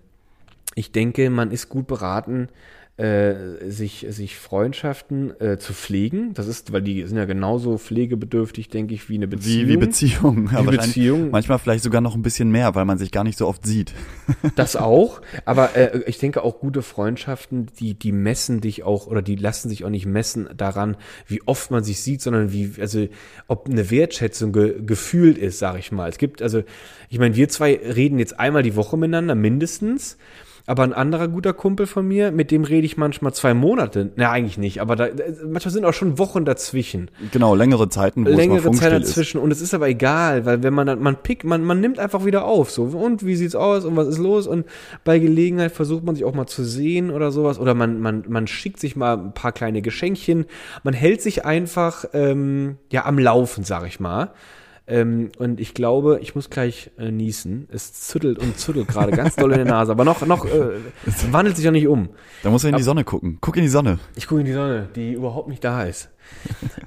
ich 0.74 0.90
denke, 0.90 1.30
man 1.30 1.52
ist 1.52 1.68
gut 1.68 1.86
beraten, 1.86 2.48
äh, 2.96 3.68
sich, 3.68 4.06
sich 4.10 4.38
Freundschaften 4.38 5.32
äh, 5.40 5.58
zu 5.58 5.72
pflegen. 5.72 6.32
Das 6.34 6.46
ist, 6.46 6.72
weil 6.72 6.82
die 6.82 7.04
sind 7.04 7.16
ja 7.16 7.24
genauso 7.24 7.76
pflegebedürftig, 7.76 8.68
denke 8.68 8.94
ich, 8.94 9.08
wie 9.08 9.16
eine 9.16 9.26
Beziehung. 9.26 9.66
Wie, 9.66 9.72
wie 9.72 9.76
Beziehung. 9.76 10.46
Ja, 10.46 10.58
wahrscheinlich 10.58 10.80
Beziehung. 10.80 11.30
Manchmal 11.32 11.58
vielleicht 11.58 11.82
sogar 11.82 12.00
noch 12.00 12.14
ein 12.14 12.22
bisschen 12.22 12.52
mehr, 12.52 12.76
weil 12.76 12.84
man 12.84 12.98
sich 12.98 13.10
gar 13.10 13.24
nicht 13.24 13.36
so 13.36 13.48
oft 13.48 13.66
sieht. 13.66 13.92
Das 14.56 14.76
auch, 14.76 15.20
aber 15.46 15.74
äh, 15.74 16.02
ich 16.06 16.18
denke 16.18 16.42
auch 16.42 16.60
gute 16.60 16.82
Freundschaften, 16.82 17.66
die 17.80 17.94
die 17.94 18.12
messen 18.12 18.60
dich 18.60 18.84
auch 18.84 19.06
oder 19.06 19.22
die 19.22 19.36
lassen 19.36 19.68
sich 19.68 19.84
auch 19.84 19.90
nicht 19.90 20.06
messen 20.06 20.48
daran, 20.56 20.96
wie 21.26 21.42
oft 21.46 21.70
man 21.70 21.82
sich 21.82 22.00
sieht, 22.00 22.22
sondern 22.22 22.52
wie 22.52 22.72
also 22.78 23.08
ob 23.48 23.68
eine 23.68 23.90
Wertschätzung 23.90 24.52
ge 24.52 24.82
gefühlt 24.84 25.38
ist, 25.38 25.58
sage 25.58 25.78
ich 25.78 25.92
mal. 25.92 26.08
Es 26.08 26.18
gibt 26.18 26.42
also, 26.42 26.62
ich 27.08 27.18
meine, 27.18 27.34
wir 27.36 27.48
zwei 27.48 27.74
reden 27.74 28.18
jetzt 28.18 28.38
einmal 28.38 28.62
die 28.62 28.76
Woche 28.76 28.96
miteinander 28.96 29.34
mindestens. 29.34 30.18
Aber 30.66 30.82
ein 30.82 30.94
anderer 30.94 31.28
guter 31.28 31.52
Kumpel 31.52 31.86
von 31.86 32.08
mir, 32.08 32.32
mit 32.32 32.50
dem 32.50 32.64
rede 32.64 32.86
ich 32.86 32.96
manchmal 32.96 33.34
zwei 33.34 33.52
Monate. 33.52 34.12
Na, 34.16 34.30
eigentlich 34.30 34.56
nicht, 34.56 34.80
aber 34.80 34.96
da, 34.96 35.08
manchmal 35.46 35.72
sind 35.72 35.84
auch 35.84 35.92
schon 35.92 36.18
Wochen 36.18 36.46
dazwischen. 36.46 37.10
Genau, 37.32 37.54
längere 37.54 37.90
Zeiten, 37.90 38.24
wo 38.24 38.30
es 38.30 38.34
mal 38.34 38.40
längere 38.40 38.56
Zeit 38.56 38.64
funkstill 38.64 38.92
ist. 38.92 39.08
dazwischen. 39.08 39.40
Und 39.40 39.50
es 39.50 39.60
ist 39.60 39.74
aber 39.74 39.88
egal, 39.88 40.46
weil 40.46 40.62
wenn 40.62 40.72
man 40.72 40.86
dann, 40.86 41.02
man 41.02 41.16
pickt, 41.16 41.44
man, 41.44 41.62
man 41.64 41.80
nimmt 41.80 41.98
einfach 41.98 42.24
wieder 42.24 42.46
auf, 42.46 42.70
so, 42.70 42.84
und 42.84 43.26
wie 43.26 43.36
sieht's 43.36 43.54
aus? 43.54 43.84
Und 43.84 43.94
was 43.96 44.08
ist 44.08 44.18
los? 44.18 44.46
Und 44.46 44.64
bei 45.04 45.18
Gelegenheit 45.18 45.72
versucht 45.72 46.02
man 46.02 46.14
sich 46.14 46.24
auch 46.24 46.34
mal 46.34 46.46
zu 46.46 46.64
sehen 46.64 47.10
oder 47.10 47.30
sowas. 47.30 47.58
Oder 47.58 47.74
man, 47.74 48.00
man, 48.00 48.24
man 48.26 48.46
schickt 48.46 48.80
sich 48.80 48.96
mal 48.96 49.18
ein 49.18 49.34
paar 49.34 49.52
kleine 49.52 49.82
Geschenkchen, 49.82 50.46
man 50.82 50.94
hält 50.94 51.20
sich 51.20 51.44
einfach, 51.44 52.06
ähm, 52.14 52.78
ja, 52.90 53.04
am 53.04 53.18
Laufen, 53.18 53.64
sag 53.64 53.86
ich 53.86 54.00
mal. 54.00 54.30
Ähm, 54.86 55.30
und 55.38 55.60
ich 55.60 55.72
glaube, 55.72 56.18
ich 56.20 56.34
muss 56.34 56.50
gleich 56.50 56.90
äh, 56.98 57.10
niesen. 57.10 57.68
Es 57.72 57.94
züttelt 57.94 58.38
und 58.38 58.58
züttelt 58.58 58.86
gerade 58.88 59.12
ganz 59.12 59.34
doll 59.34 59.50
in 59.52 59.58
der 59.58 59.66
Nase, 59.66 59.92
aber 59.92 60.04
noch, 60.04 60.26
noch, 60.26 60.44
äh, 60.44 60.72
es 61.06 61.32
wandelt 61.32 61.56
sich 61.56 61.64
ja 61.64 61.70
nicht 61.70 61.88
um. 61.88 62.10
Da 62.42 62.50
muss 62.50 62.64
er 62.64 62.70
in 62.70 62.76
die 62.76 62.82
Sonne 62.82 63.02
gucken. 63.04 63.38
Guck 63.40 63.56
in 63.56 63.62
die 63.62 63.68
Sonne. 63.68 63.98
Ich 64.14 64.26
gucke 64.26 64.40
in 64.42 64.46
die 64.46 64.52
Sonne, 64.52 64.88
die 64.94 65.12
überhaupt 65.14 65.48
nicht 65.48 65.64
da 65.64 65.84
ist. 65.84 66.10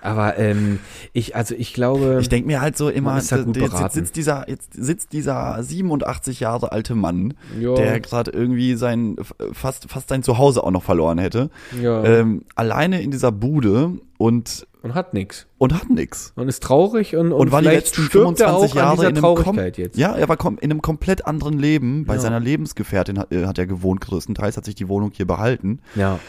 Aber 0.02 0.38
ähm, 0.38 0.80
ich, 1.14 1.36
also 1.36 1.56
ich 1.56 1.74
glaube. 1.74 2.20
Ich 2.22 2.30
denke 2.30 2.48
mir 2.48 2.62
halt 2.62 2.78
so 2.78 2.90
immer, 2.90 3.20
gut 3.44 3.58
jetzt, 3.58 3.94
sitzt 3.94 4.16
dieser, 4.16 4.48
jetzt 4.50 4.74
sitzt 4.74 5.14
dieser 5.14 5.62
87 5.62 6.40
Jahre 6.40 6.72
alte 6.72 6.96
Mann, 6.96 7.34
Ja. 7.60 7.74
der 7.76 8.00
gerade 8.00 8.32
irgendwie 8.32 8.76
sein 8.76 9.16
fast 9.54 9.90
fast 9.90 10.10
sein 10.10 10.24
Zuhause 10.24 10.64
auch 10.64 10.72
noch 10.72 10.84
verloren 10.84 11.18
hätte, 11.18 11.50
ähm, 11.82 12.44
alleine 12.56 13.02
in 13.02 13.12
dieser 13.12 13.32
Bude 13.32 13.94
und 14.18 14.68
und 14.90 14.96
hat 14.96 15.14
nix. 15.14 15.48
und 15.58 15.74
hat 15.74 15.90
nix. 15.90 16.34
Und 16.36 16.48
ist 16.48 16.64
traurig 16.64 17.16
und, 17.16 17.28
und, 17.32 17.40
Und 17.40 17.52
war 17.52 17.62
die 17.62 17.68
letzten 17.68 18.04
stirbt 18.04 18.40
er 18.40 18.48
25 18.50 18.72
auch 18.72 18.76
Jahre 18.76 19.02
in 19.02 19.08
einem 19.18 19.22
kom 19.24 19.36
Traurigkeit 19.44 19.78
jetzt. 19.78 19.98
Ja, 19.98 20.16
er 20.16 20.28
war 20.30 20.38
in 20.46 20.58
einem 20.72 20.82
komplett 20.82 21.26
anderen 21.26 21.60
Leben. 21.60 22.06
Bei 22.06 22.16
Ja. 22.16 22.20
seiner 22.22 22.40
Lebensgefährtin 22.40 23.20
hat, 23.20 23.32
äh, 23.32 23.46
hat 23.46 23.58
er 23.58 23.68
gewohnt, 23.68 24.02
größtenteils 24.02 24.58
hat 24.58 24.66
sich 24.66 24.76
die 24.76 24.88
Wohnung 24.88 25.12
hier 25.14 25.28
behalten 25.28 25.80
ja. 25.96 26.20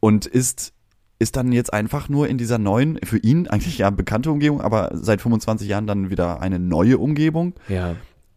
und 0.00 0.26
ist 0.26 0.72
ist 1.20 1.36
dann 1.36 1.52
jetzt 1.52 1.72
einfach 1.72 2.08
nur 2.08 2.28
in 2.28 2.38
dieser 2.38 2.58
neuen, 2.58 2.98
für 3.04 3.18
ihn 3.18 3.46
eigentlich 3.46 3.78
ja 3.78 3.88
bekannte 3.90 4.30
Umgebung, 4.32 4.60
aber 4.60 4.90
seit 4.94 5.22
25 5.22 5.68
Jahren 5.68 5.86
dann 5.86 6.10
wieder 6.10 6.40
eine 6.42 6.58
neue 6.58 6.98
Umgebung 6.98 7.54
Ja. 7.68 7.94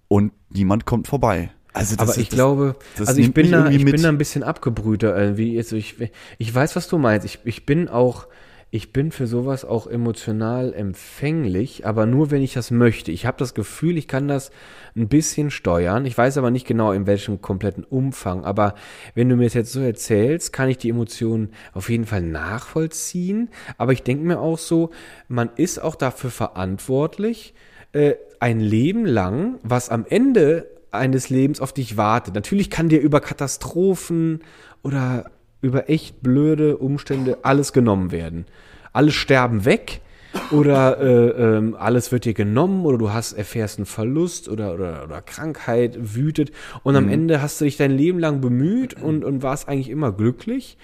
und 0.07 0.31
niemand 0.51 0.85
kommt 0.85 1.07
vorbei. 1.07 1.49
Also 1.73 1.95
das 1.95 2.01
aber 2.03 2.11
ist- 2.11 2.17
ich 2.17 2.29
das- 2.29 2.35
glaube, 2.37 2.75
das 2.97 3.07
also 3.09 3.19
ich 3.19 3.33
bin 3.33 3.51
da, 3.51 3.69
ich 3.69 3.83
mit. 3.83 3.93
bin 3.95 4.03
da 4.03 4.09
ein 4.09 4.17
bisschen 4.19 4.43
abgebrühter 4.43 5.17
irgendwie. 5.17 5.57
Also 5.57 5.75
ich, 5.75 5.95
ich 6.37 6.53
weiß, 6.55 6.75
was 6.75 6.87
du 6.87 6.97
meinst. 6.99 7.25
Ich, 7.25 7.39
ich 7.45 7.65
bin 7.65 7.87
auch, 7.89 8.27
ich 8.69 8.91
bin 8.91 9.11
für 9.11 9.27
sowas 9.27 9.63
auch 9.63 9.87
emotional 9.87 10.73
empfänglich, 10.73 11.85
aber 11.85 12.05
nur 12.05 12.31
wenn 12.31 12.41
ich 12.41 12.53
das 12.53 12.69
möchte. 12.69 13.13
Ich 13.13 13.25
habe 13.25 13.37
das 13.37 13.53
Gefühl, 13.53 13.97
ich 13.97 14.09
kann 14.09 14.27
das 14.27 14.51
ein 14.93 15.07
bisschen 15.07 15.51
steuern. 15.51 16.05
Ich 16.05 16.17
weiß 16.17 16.37
aber 16.37 16.51
nicht 16.51 16.67
genau 16.67 16.91
in 16.91 17.07
welchem 17.07 17.41
kompletten 17.41 17.85
Umfang. 17.85 18.43
Aber 18.43 18.75
wenn 19.15 19.29
du 19.29 19.37
mir 19.37 19.45
das 19.45 19.53
jetzt 19.53 19.71
so 19.71 19.79
erzählst, 19.79 20.51
kann 20.51 20.67
ich 20.67 20.77
die 20.77 20.89
Emotionen 20.89 21.51
auf 21.73 21.89
jeden 21.89 22.05
Fall 22.05 22.21
nachvollziehen. 22.21 23.49
Aber 23.77 23.93
ich 23.93 24.03
denke 24.03 24.25
mir 24.25 24.39
auch 24.39 24.57
so, 24.57 24.89
man 25.29 25.49
ist 25.55 25.81
auch 25.81 25.95
dafür 25.95 26.31
verantwortlich, 26.31 27.53
äh, 27.93 28.15
ein 28.41 28.59
Leben 28.59 29.05
lang, 29.05 29.59
was 29.63 29.89
am 29.89 30.05
Ende 30.09 30.67
eines 30.91 31.29
Lebens 31.29 31.61
auf 31.61 31.71
dich 31.71 31.95
wartet. 31.95 32.35
Natürlich 32.35 32.69
kann 32.69 32.89
dir 32.89 32.99
über 32.99 33.21
Katastrophen 33.21 34.41
oder 34.83 35.31
über 35.67 35.89
echt 35.89 36.21
blöde 36.21 36.77
Umstände 36.77 37.39
alles 37.43 37.73
genommen 37.73 38.11
werden. 38.11 38.45
Alles 38.93 39.13
sterben 39.13 39.65
weg 39.65 40.01
oder 40.51 40.99
äh, 40.99 41.57
ähm, 41.57 41.75
alles 41.77 42.11
wird 42.11 42.25
dir 42.25 42.33
genommen 42.33 42.85
oder 42.85 42.97
du 42.97 43.11
hast 43.11 43.33
erfährst 43.33 43.79
einen 43.79 43.85
Verlust 43.85 44.49
oder, 44.49 44.73
oder, 44.73 45.03
oder 45.03 45.21
Krankheit 45.21 45.97
wütet 46.15 46.51
und 46.83 46.95
am 46.95 47.09
Ende 47.09 47.41
hast 47.41 47.59
du 47.59 47.65
dich 47.65 47.77
dein 47.77 47.91
Leben 47.91 48.19
lang 48.19 48.41
bemüht 48.41 49.01
und, 49.01 49.23
und 49.23 49.43
warst 49.43 49.67
eigentlich 49.67 49.89
immer 49.89 50.11
glücklich. 50.11 50.77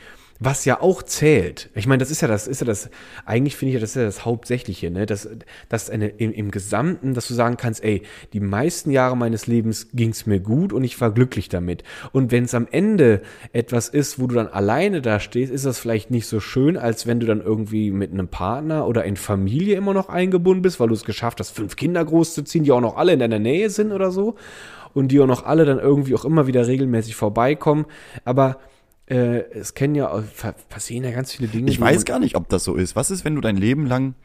Was 0.46 0.66
ja 0.66 0.82
auch 0.82 1.04
zählt. 1.04 1.70
Ich 1.74 1.88
meine, 1.88 2.00
das 2.00 2.12
ist 2.12 2.20
ja 2.20 2.28
das, 2.28 2.50
ist 2.50 2.60
ja 2.60 2.68
das, 2.68 2.90
eigentlich 3.26 3.56
finde 3.56 3.70
ich 3.70 3.74
ja, 3.76 3.80
das 3.80 3.92
ist 3.92 3.96
ja 3.96 4.04
das 4.04 4.26
Hauptsächliche, 4.26 4.92
ne? 4.92 5.06
Dass, 5.06 5.30
dass 5.70 5.90
eine, 5.90 6.10
im, 6.10 6.34
im 6.34 6.52
Gesamten, 6.52 7.14
dass 7.14 7.30
du 7.30 7.34
sagen 7.34 7.56
kannst, 7.56 7.82
ey, 7.82 8.02
die 8.34 8.42
meisten 8.42 8.92
Jahre 8.92 9.16
meines 9.16 9.48
Lebens 9.48 9.88
ging 9.94 10.10
es 10.10 10.26
mir 10.26 10.42
gut 10.42 10.74
und 10.74 10.84
ich 10.84 11.00
war 11.00 11.12
glücklich 11.12 11.48
damit. 11.48 11.86
Und 12.12 12.34
wenn 12.34 12.44
es 12.44 12.54
am 12.56 12.68
Ende 12.70 13.22
etwas 13.54 13.88
ist, 13.88 14.20
wo 14.20 14.28
du 14.28 14.36
dann 14.36 14.48
alleine 14.48 15.02
da 15.02 15.22
stehst, 15.22 15.50
ist 15.50 15.66
das 15.66 15.80
vielleicht 15.80 16.12
nicht 16.12 16.28
so 16.28 16.42
schön, 16.42 16.76
als 16.76 17.08
wenn 17.08 17.22
du 17.22 17.26
dann 17.26 17.40
irgendwie 17.40 17.92
mit 17.92 18.12
einem 18.12 18.28
Partner 18.28 18.86
oder 18.86 19.06
in 19.06 19.16
Familie 19.16 19.78
immer 19.78 19.94
noch 19.94 20.10
eingebunden 20.10 20.62
bist, 20.62 20.78
weil 20.82 20.90
du 20.90 20.94
es 20.94 21.06
geschafft 21.06 21.40
hast, 21.40 21.52
fünf 21.52 21.78
Kinder 21.78 22.04
großzuziehen, 22.04 22.66
die 22.66 22.74
auch 22.74 22.82
noch 22.82 22.98
alle 22.98 23.14
in 23.14 23.20
deiner 23.20 23.40
Nähe 23.40 23.70
sind 23.70 23.94
oder 23.94 24.12
so. 24.12 24.36
Und 24.94 25.08
die 25.14 25.22
auch 25.22 25.26
noch 25.26 25.46
alle 25.46 25.64
dann 25.64 25.80
irgendwie 25.80 26.16
auch 26.16 26.26
immer 26.26 26.48
wieder 26.48 26.68
regelmäßig 26.68 27.16
vorbeikommen. 27.16 27.86
Aber 28.26 28.58
äh, 29.08 29.40
es 29.52 29.74
kennen 29.74 29.96
ja, 29.96 30.24
passieren 30.70 31.04
ja 31.04 31.12
ganz 31.12 31.32
viele 31.34 31.48
Dinge. 31.48 31.70
Ich 31.70 31.80
weiß 31.80 32.06
gar 32.06 32.20
nicht, 32.20 32.36
ob 32.36 32.50
das 32.50 32.64
so 32.64 32.76
ist. 32.76 32.96
Was 32.96 33.12
ist, 33.12 33.26
wenn 33.26 33.36
du 33.36 33.42
dein 33.42 33.58
Leben 33.58 33.86
lang 33.86 34.16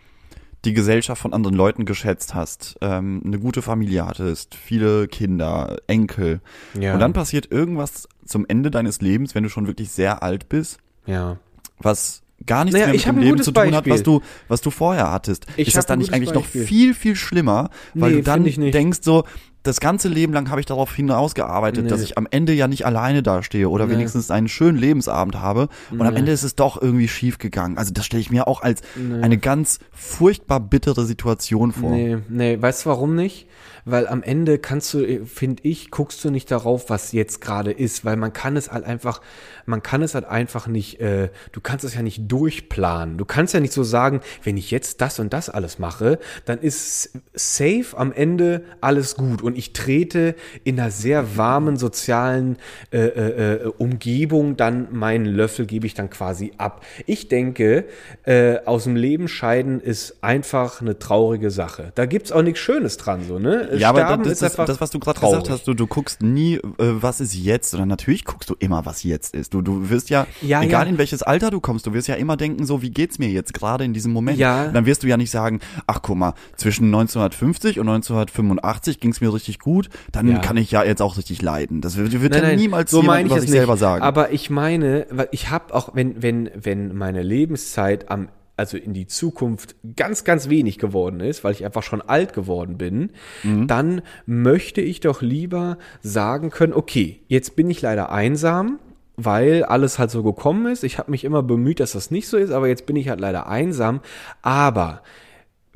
die 0.65 0.73
Gesellschaft 0.75 1.23
von 1.23 1.33
anderen 1.33 1.57
Leuten 1.57 1.85
geschätzt 1.85 2.35
hast, 2.35 2.77
ähm, 2.81 3.23
eine 3.25 3.39
gute 3.39 3.63
Familie 3.63 4.05
hattest, 4.07 4.55
viele 4.57 5.07
Kinder, 5.07 5.77
Enkel. 5.87 6.41
Ja. 6.79 6.95
Und 6.95 7.01
dann 7.01 7.13
passiert 7.13 7.51
irgendwas 7.53 8.09
zum 8.25 8.45
Ende 8.49 8.71
deines 8.71 9.01
Lebens, 9.01 9.35
wenn 9.37 9.45
du 9.45 9.49
schon 9.51 9.67
wirklich 9.69 9.91
sehr 9.91 10.23
alt 10.23 10.49
bist, 10.49 10.79
Ja. 11.07 11.39
was 11.79 12.23
gar 12.45 12.65
nichts 12.65 12.75
Naja, 12.79 12.87
mehr 12.93 12.95
mit 12.95 13.07
dem 13.07 13.19
Leben 13.19 13.43
zu 13.43 13.53
tun 13.53 13.67
hat, 13.67 13.71
Beispiel. 13.85 13.93
was 13.93 14.03
du, 14.03 14.21
was 14.49 14.61
du 14.61 14.71
vorher 14.71 15.11
hattest. 15.13 15.47
Ich 15.57 15.69
ist 15.69 15.77
das 15.77 15.87
dann 15.87 16.01
nicht 16.01 16.13
eigentlich 16.13 16.35
noch 16.35 16.43
Beispiel. 16.43 16.65
viel, 16.67 16.95
viel 16.95 17.15
schlimmer, 17.17 17.71
weil 17.95 18.11
Nee, 18.11 18.17
du 18.19 18.23
dann 18.25 18.45
denkst 18.45 18.99
so, 19.03 19.25
das 19.63 19.81
ganze 19.81 20.09
Leben 20.09 20.33
lang 20.33 20.51
habe 20.51 20.61
ich 20.61 20.67
darauf 20.67 20.95
hinausgearbeitet, 20.95 21.85
Nee. 21.85 21.91
dass 21.91 22.01
ich 22.01 22.17
am 22.17 22.27
Ende 22.31 22.53
ja 22.53 22.69
nicht 22.69 22.87
alleine 22.87 23.23
dastehe 23.23 23.69
oder 23.69 23.87
Nee. 23.87 23.95
wenigstens 23.95 24.31
einen 24.31 24.49
schönen 24.49 24.79
Lebensabend 24.79 25.41
habe 25.41 25.69
und 25.91 26.01
am 26.01 26.15
Nee. 26.15 26.21
Ende 26.21 26.33
ist 26.33 26.43
es 26.45 26.55
doch 26.55 26.81
irgendwie 26.81 27.09
schief 27.09 27.39
gegangen. 27.39 27.77
Also 27.77 27.93
das 27.93 28.07
stelle 28.07 28.21
ich 28.21 28.31
mir 28.31 28.47
auch 28.49 28.63
als 28.63 28.81
eine 29.23 29.39
ganz 29.39 29.79
furchtbar 29.93 30.61
bittere 30.61 31.05
Situation 31.05 31.73
vor. 31.73 31.91
Nee, 31.91 32.19
nee, 32.29 32.61
weißt 32.61 32.85
du 32.85 32.91
warum 32.91 33.15
nicht? 33.15 33.47
Weil 33.85 34.07
am 34.07 34.23
Ende 34.23 34.59
kannst 34.59 34.93
du, 34.93 35.25
finde 35.25 35.63
ich, 35.65 35.91
guckst 35.91 36.23
du 36.23 36.31
nicht 36.31 36.51
darauf, 36.51 36.91
was 36.91 37.13
jetzt 37.13 37.41
gerade 37.41 37.71
ist, 37.73 38.05
weil 38.05 38.17
man 38.17 38.35
kann 38.35 38.55
es 38.57 38.71
halt 38.71 38.85
einfach, 38.85 39.23
man 39.65 39.83
kann 39.83 40.03
es 40.03 40.15
halt 40.15 40.27
einfach 40.27 40.67
nicht, 40.67 41.01
äh, 41.01 41.31
du 41.53 41.61
kannst 41.63 41.87
es 41.87 41.95
ja 41.95 42.03
nicht 42.03 42.31
durchplanen. 42.31 43.17
Du 43.17 43.25
kannst 43.25 43.55
ja 43.55 43.61
nicht 43.61 43.73
so 43.73 43.83
sagen, 43.85 44.21
wenn 44.43 44.59
ich 44.59 44.71
jetzt 44.71 45.01
das 45.01 45.19
und 45.21 45.33
das 45.33 45.49
alles 45.49 45.79
mache, 45.79 46.19
dann 46.45 46.59
ist 46.59 47.13
safe 47.33 47.97
am 47.97 48.13
Ende 48.13 48.65
alles 48.83 49.17
gut 49.17 49.41
und 49.41 49.48
ich 49.57 49.73
trete 49.73 50.35
in 50.65 50.79
einer 50.79 50.91
sehr 50.91 51.37
warmen 51.37 51.77
sozialen 51.77 52.57
äh, 52.91 52.99
äh, 52.99 53.55
äh, 53.55 53.73
Umgebung 53.79 54.57
dann 54.57 54.89
meinen 54.93 55.27
Löffel 55.27 55.67
gebe 55.67 55.87
ich 55.87 55.95
dann 55.95 56.11
quasi 56.11 56.53
ab. 56.59 56.85
Ich 57.07 57.29
denke, 57.29 57.87
äh, 58.25 58.59
aus 58.65 58.85
dem 58.85 58.97
Leben 58.97 59.29
scheiden 59.29 59.81
ist 59.81 60.23
einfach 60.23 60.81
eine 60.81 60.99
traurige 60.99 61.51
Sache. 61.51 61.93
Da 61.95 62.07
gibt's 62.07 62.33
auch 62.33 62.43
nichts 62.43 62.61
Schönes 62.61 62.97
dran, 62.97 63.23
so, 63.27 63.39
ne? 63.39 63.71
Ja, 63.77 63.91
aber 63.91 64.01
Sterben 64.01 64.25
das, 64.25 64.33
ist 64.35 64.43
das, 64.43 64.53
einfach 64.53 64.67
das, 64.67 64.81
was 64.81 64.91
du 64.91 64.99
gerade 64.99 65.21
gesagt 65.21 65.51
hast, 65.51 65.67
du, 65.67 65.75
du 65.75 65.87
guckst 65.87 66.23
nie, 66.23 66.57
äh, 66.57 66.61
was 66.79 67.21
ist 67.21 67.35
jetzt, 67.35 67.71
sondern 67.71 67.89
natürlich 67.89 68.25
guckst 68.25 68.51
du 68.51 68.57
immer, 68.59 68.85
was 68.87 69.03
jetzt 69.03 69.35
ist. 69.35 69.55
Du, 69.55 69.63
du 69.63 69.91
wirst 69.91 70.11
ja, 70.11 70.27
Ja, 70.43 70.63
egal 70.63 70.87
ja. 70.87 70.91
in 70.91 70.99
welches 70.99 71.23
Alter 71.23 71.51
du 71.51 71.61
kommst, 71.61 71.87
du 71.87 71.93
wirst 71.93 72.09
ja 72.09 72.15
immer 72.15 72.37
denken, 72.37 72.67
so, 72.67 72.83
wie 72.83 72.91
geht's 72.91 73.19
mir 73.19 73.29
jetzt 73.29 73.55
gerade 73.55 73.85
in 73.85 73.93
diesem 73.93 74.13
Moment? 74.13 74.39
Ja. 74.39 74.65
Und 74.65 74.75
dann 74.75 74.87
wirst 74.87 75.03
du 75.03 75.07
ja 75.07 75.17
nicht 75.17 75.31
sagen, 75.31 75.61
ach 75.87 76.03
guck 76.03 76.17
mal, 76.17 76.35
zwischen 76.57 76.87
1950 76.87 77.79
und 77.79 77.89
1985 77.89 79.01
ging's 79.01 79.21
mir 79.21 79.33
richtig 79.39 79.59
gut, 79.61 79.89
dann 80.13 80.29
Ja. 80.29 80.39
kann 80.41 80.57
ich 80.57 80.71
ja 80.71 80.85
jetzt 80.85 81.01
auch 81.01 81.17
richtig 81.17 81.41
leiden. 81.41 81.81
Das 81.81 81.97
wird, 81.97 82.13
wird 82.21 82.33
Nein, 82.33 82.43
ja 82.43 82.49
nein, 82.51 82.59
niemals 82.59 82.91
so 82.91 83.01
jemand 83.01 83.25
über 83.27 83.41
sich 83.41 83.51
selber 83.51 83.77
sagen. 83.77 84.03
Aber 84.03 84.33
ich 84.33 84.51
meine, 84.51 85.07
ich 85.31 85.51
habe 85.51 85.73
auch, 85.75 85.95
wenn, 85.95 86.23
wenn, 86.23 86.51
wenn 86.55 86.95
meine 86.95 87.23
Lebenszeit 87.23 88.11
am, 88.11 88.29
also 88.57 88.77
in 88.77 88.93
die 88.93 89.07
Zukunft 89.07 89.77
ganz, 89.97 90.25
ganz 90.25 90.49
wenig 90.49 90.79
geworden 90.79 91.21
ist, 91.21 91.45
weil 91.45 91.53
ich 91.53 91.65
einfach 91.65 91.85
schon 91.85 92.03
alt 92.03 92.33
geworden 92.33 92.77
bin, 92.77 93.13
Mhm. 93.45 93.67
dann 93.69 94.03
möchte 94.27 94.81
ich 94.81 94.99
doch 95.01 95.23
lieber 95.23 95.79
sagen 96.03 96.51
können, 96.51 96.73
okay, 96.73 97.21
jetzt 97.29 97.55
bin 97.55 97.71
ich 97.71 97.81
leider 97.83 98.11
einsam, 98.11 98.81
weil 99.17 99.65
alles 99.65 99.99
halt 99.99 100.11
so 100.11 100.23
gekommen 100.23 100.67
ist. 100.73 100.85
Ich 100.85 100.99
habe 100.99 101.11
mich 101.11 101.25
immer 101.25 101.43
bemüht, 101.43 101.81
dass 101.81 101.93
das 101.93 102.11
nicht 102.11 102.29
so 102.29 102.37
ist, 102.37 102.51
aber 102.51 102.69
jetzt 102.69 102.87
bin 102.87 102.97
ich 102.97 103.09
halt 103.09 103.21
leider 103.21 103.49
einsam. 103.49 104.01
Aber 104.43 105.03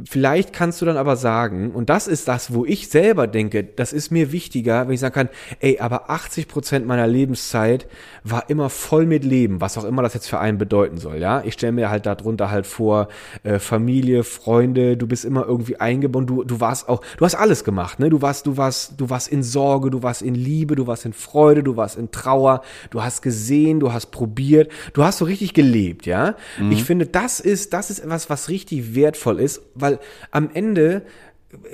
Vielleicht 0.09 0.53
kannst 0.53 0.81
du 0.81 0.87
dann 0.87 0.97
aber 0.97 1.17
sagen, 1.17 1.71
und 1.73 1.91
das 1.91 2.07
ist 2.07 2.29
das, 2.29 2.55
wo 2.55 2.65
ich 2.65 2.89
selber 2.89 3.27
denke, 3.27 3.65
das 3.65 3.93
ist 3.93 4.11
mir 4.11 4.33
wichtiger, 4.33 4.87
wenn 4.87 4.95
ich 4.95 5.01
sagen 5.01 5.15
kann, 5.15 5.29
ey, 5.61 5.79
aber 5.81 6.11
80 6.11 6.49
Prozent 6.49 6.87
meiner 6.87 7.07
Lebenszeit 7.07 7.87
war 8.25 8.49
immer 8.49 8.71
voll 8.71 9.07
mit 9.07 9.25
Leben, 9.25 9.61
was 9.61 9.79
auch 9.79 9.85
immer 9.85 10.03
das 10.03 10.15
jetzt 10.15 10.29
für 10.29 10.39
einen 10.39 10.59
bedeuten 10.59 10.97
soll, 10.99 11.19
ja. 11.19 11.43
Ich 11.45 11.55
stelle 11.55 11.73
mir 11.73 11.91
halt 11.91 12.07
darunter 12.07 12.51
halt 12.51 12.67
vor, 12.67 13.09
äh, 13.43 13.59
Familie, 13.59 14.25
Freunde, 14.25 14.97
du 14.97 15.07
bist 15.07 15.25
immer 15.25 15.47
irgendwie 15.47 15.77
eingebunden, 15.77 16.37
du, 16.37 16.45
du 16.45 16.61
warst 16.61 16.89
auch, 16.89 17.03
du 17.17 17.25
hast 17.25 17.35
alles 17.35 17.65
gemacht, 17.65 17.99
ne? 17.99 18.11
Du 18.11 18.23
warst, 18.23 18.47
du 18.47 18.57
warst, 18.57 19.01
du 19.01 19.11
warst 19.11 19.29
in 19.29 19.43
Sorge, 19.43 19.91
du 19.91 20.03
warst 20.03 20.23
in 20.23 20.35
Liebe, 20.35 20.77
du 20.77 20.87
warst 20.87 21.05
in 21.05 21.13
Freude, 21.13 21.63
du 21.63 21.77
warst 21.77 21.97
in 21.97 22.11
Trauer, 22.11 22.63
du 22.91 23.03
hast 23.03 23.23
gesehen, 23.23 23.81
du 23.81 23.93
hast 23.93 24.07
probiert, 24.07 24.71
du 24.95 25.05
hast 25.05 25.19
so 25.19 25.25
richtig 25.25 25.55
gelebt, 25.55 26.07
ja. 26.07 26.35
Ich 26.71 26.85
finde, 26.85 27.07
das 27.07 27.41
ist, 27.41 27.73
das 27.73 27.91
ist 27.91 28.01
etwas, 28.01 28.31
was 28.31 28.49
richtig 28.49 28.95
wertvoll 28.95 29.41
ist, 29.41 29.63
weil 29.75 29.92
am 30.31 30.51
Ende, 30.53 31.03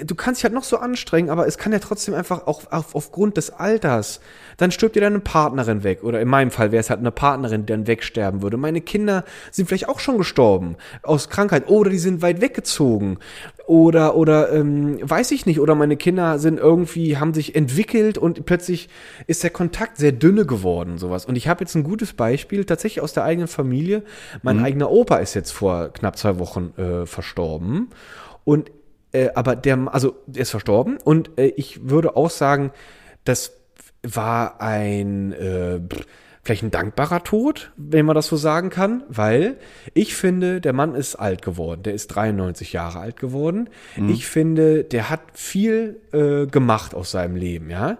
du 0.02 0.14
kannst 0.14 0.40
dich 0.40 0.44
halt 0.44 0.54
noch 0.54 0.64
so 0.64 0.78
anstrengen, 0.78 1.30
aber 1.30 1.46
es 1.46 1.58
kann 1.58 1.72
ja 1.72 1.78
trotzdem 1.78 2.14
einfach 2.14 2.46
auch 2.46 2.70
auf, 2.70 2.94
aufgrund 2.94 3.36
des 3.36 3.50
Alters, 3.50 4.20
dann 4.56 4.72
stirbt 4.72 4.96
dir 4.96 5.02
deine 5.02 5.20
Partnerin 5.20 5.84
weg. 5.84 6.02
Oder 6.02 6.20
in 6.20 6.28
meinem 6.28 6.50
Fall 6.50 6.72
wäre 6.72 6.80
es 6.80 6.90
halt 6.90 7.00
eine 7.00 7.12
Partnerin, 7.12 7.66
die 7.66 7.72
dann 7.72 7.86
wegsterben 7.86 8.42
würde. 8.42 8.56
Meine 8.56 8.80
Kinder 8.80 9.24
sind 9.50 9.68
vielleicht 9.68 9.88
auch 9.88 10.00
schon 10.00 10.18
gestorben 10.18 10.76
aus 11.02 11.28
Krankheit 11.28 11.68
oder 11.68 11.90
die 11.90 11.98
sind 11.98 12.22
weit 12.22 12.40
weggezogen. 12.40 13.18
Oder, 13.68 14.16
oder 14.16 14.50
ähm, 14.50 14.98
weiß 15.02 15.30
ich 15.30 15.44
nicht, 15.44 15.60
oder 15.60 15.74
meine 15.74 15.98
Kinder 15.98 16.38
sind 16.38 16.58
irgendwie, 16.58 17.18
haben 17.18 17.34
sich 17.34 17.54
entwickelt 17.54 18.16
und 18.16 18.46
plötzlich 18.46 18.88
ist 19.26 19.42
der 19.42 19.50
Kontakt 19.50 19.98
sehr 19.98 20.12
dünne 20.12 20.46
geworden, 20.46 20.96
sowas. 20.96 21.26
Und 21.26 21.36
ich 21.36 21.48
habe 21.48 21.60
jetzt 21.60 21.74
ein 21.74 21.84
gutes 21.84 22.14
Beispiel, 22.14 22.64
tatsächlich 22.64 23.02
aus 23.02 23.12
der 23.12 23.24
eigenen 23.24 23.46
Familie. 23.46 24.04
Mein 24.42 24.64
eigener 24.64 24.90
Opa 24.90 25.18
ist 25.18 25.34
jetzt 25.34 25.50
vor 25.50 25.90
knapp 25.92 26.16
zwei 26.16 26.38
Wochen 26.38 26.72
äh, 26.78 27.04
verstorben. 27.04 27.90
Und 28.44 28.70
äh, 29.12 29.28
aber 29.34 29.54
der, 29.54 29.86
also 29.92 30.16
der 30.26 30.42
ist 30.42 30.50
verstorben 30.50 30.96
und 31.04 31.38
äh, 31.38 31.48
ich 31.56 31.90
würde 31.90 32.16
auch 32.16 32.30
sagen, 32.30 32.72
das 33.24 33.52
war 34.02 34.62
ein 34.62 35.32
äh, 35.32 35.80
vielleicht 36.42 36.62
ein 36.62 36.70
dankbarer 36.70 37.24
Tod, 37.24 37.72
wenn 37.76 38.06
man 38.06 38.14
das 38.14 38.26
so 38.26 38.36
sagen 38.36 38.70
kann, 38.70 39.02
weil 39.08 39.56
ich 39.94 40.14
finde, 40.14 40.60
der 40.60 40.72
Mann 40.72 40.94
ist 40.94 41.16
alt 41.16 41.42
geworden, 41.42 41.82
der 41.82 41.94
ist 41.94 42.08
93 42.08 42.72
Jahre 42.72 43.00
alt 43.00 43.18
geworden. 43.18 43.68
Ich 44.08 44.26
finde, 44.26 44.84
der 44.84 45.10
hat 45.10 45.20
viel 45.34 46.00
äh, 46.12 46.46
gemacht 46.46 46.94
aus 46.94 47.10
seinem 47.10 47.36
Leben, 47.36 47.70
ja. 47.70 47.98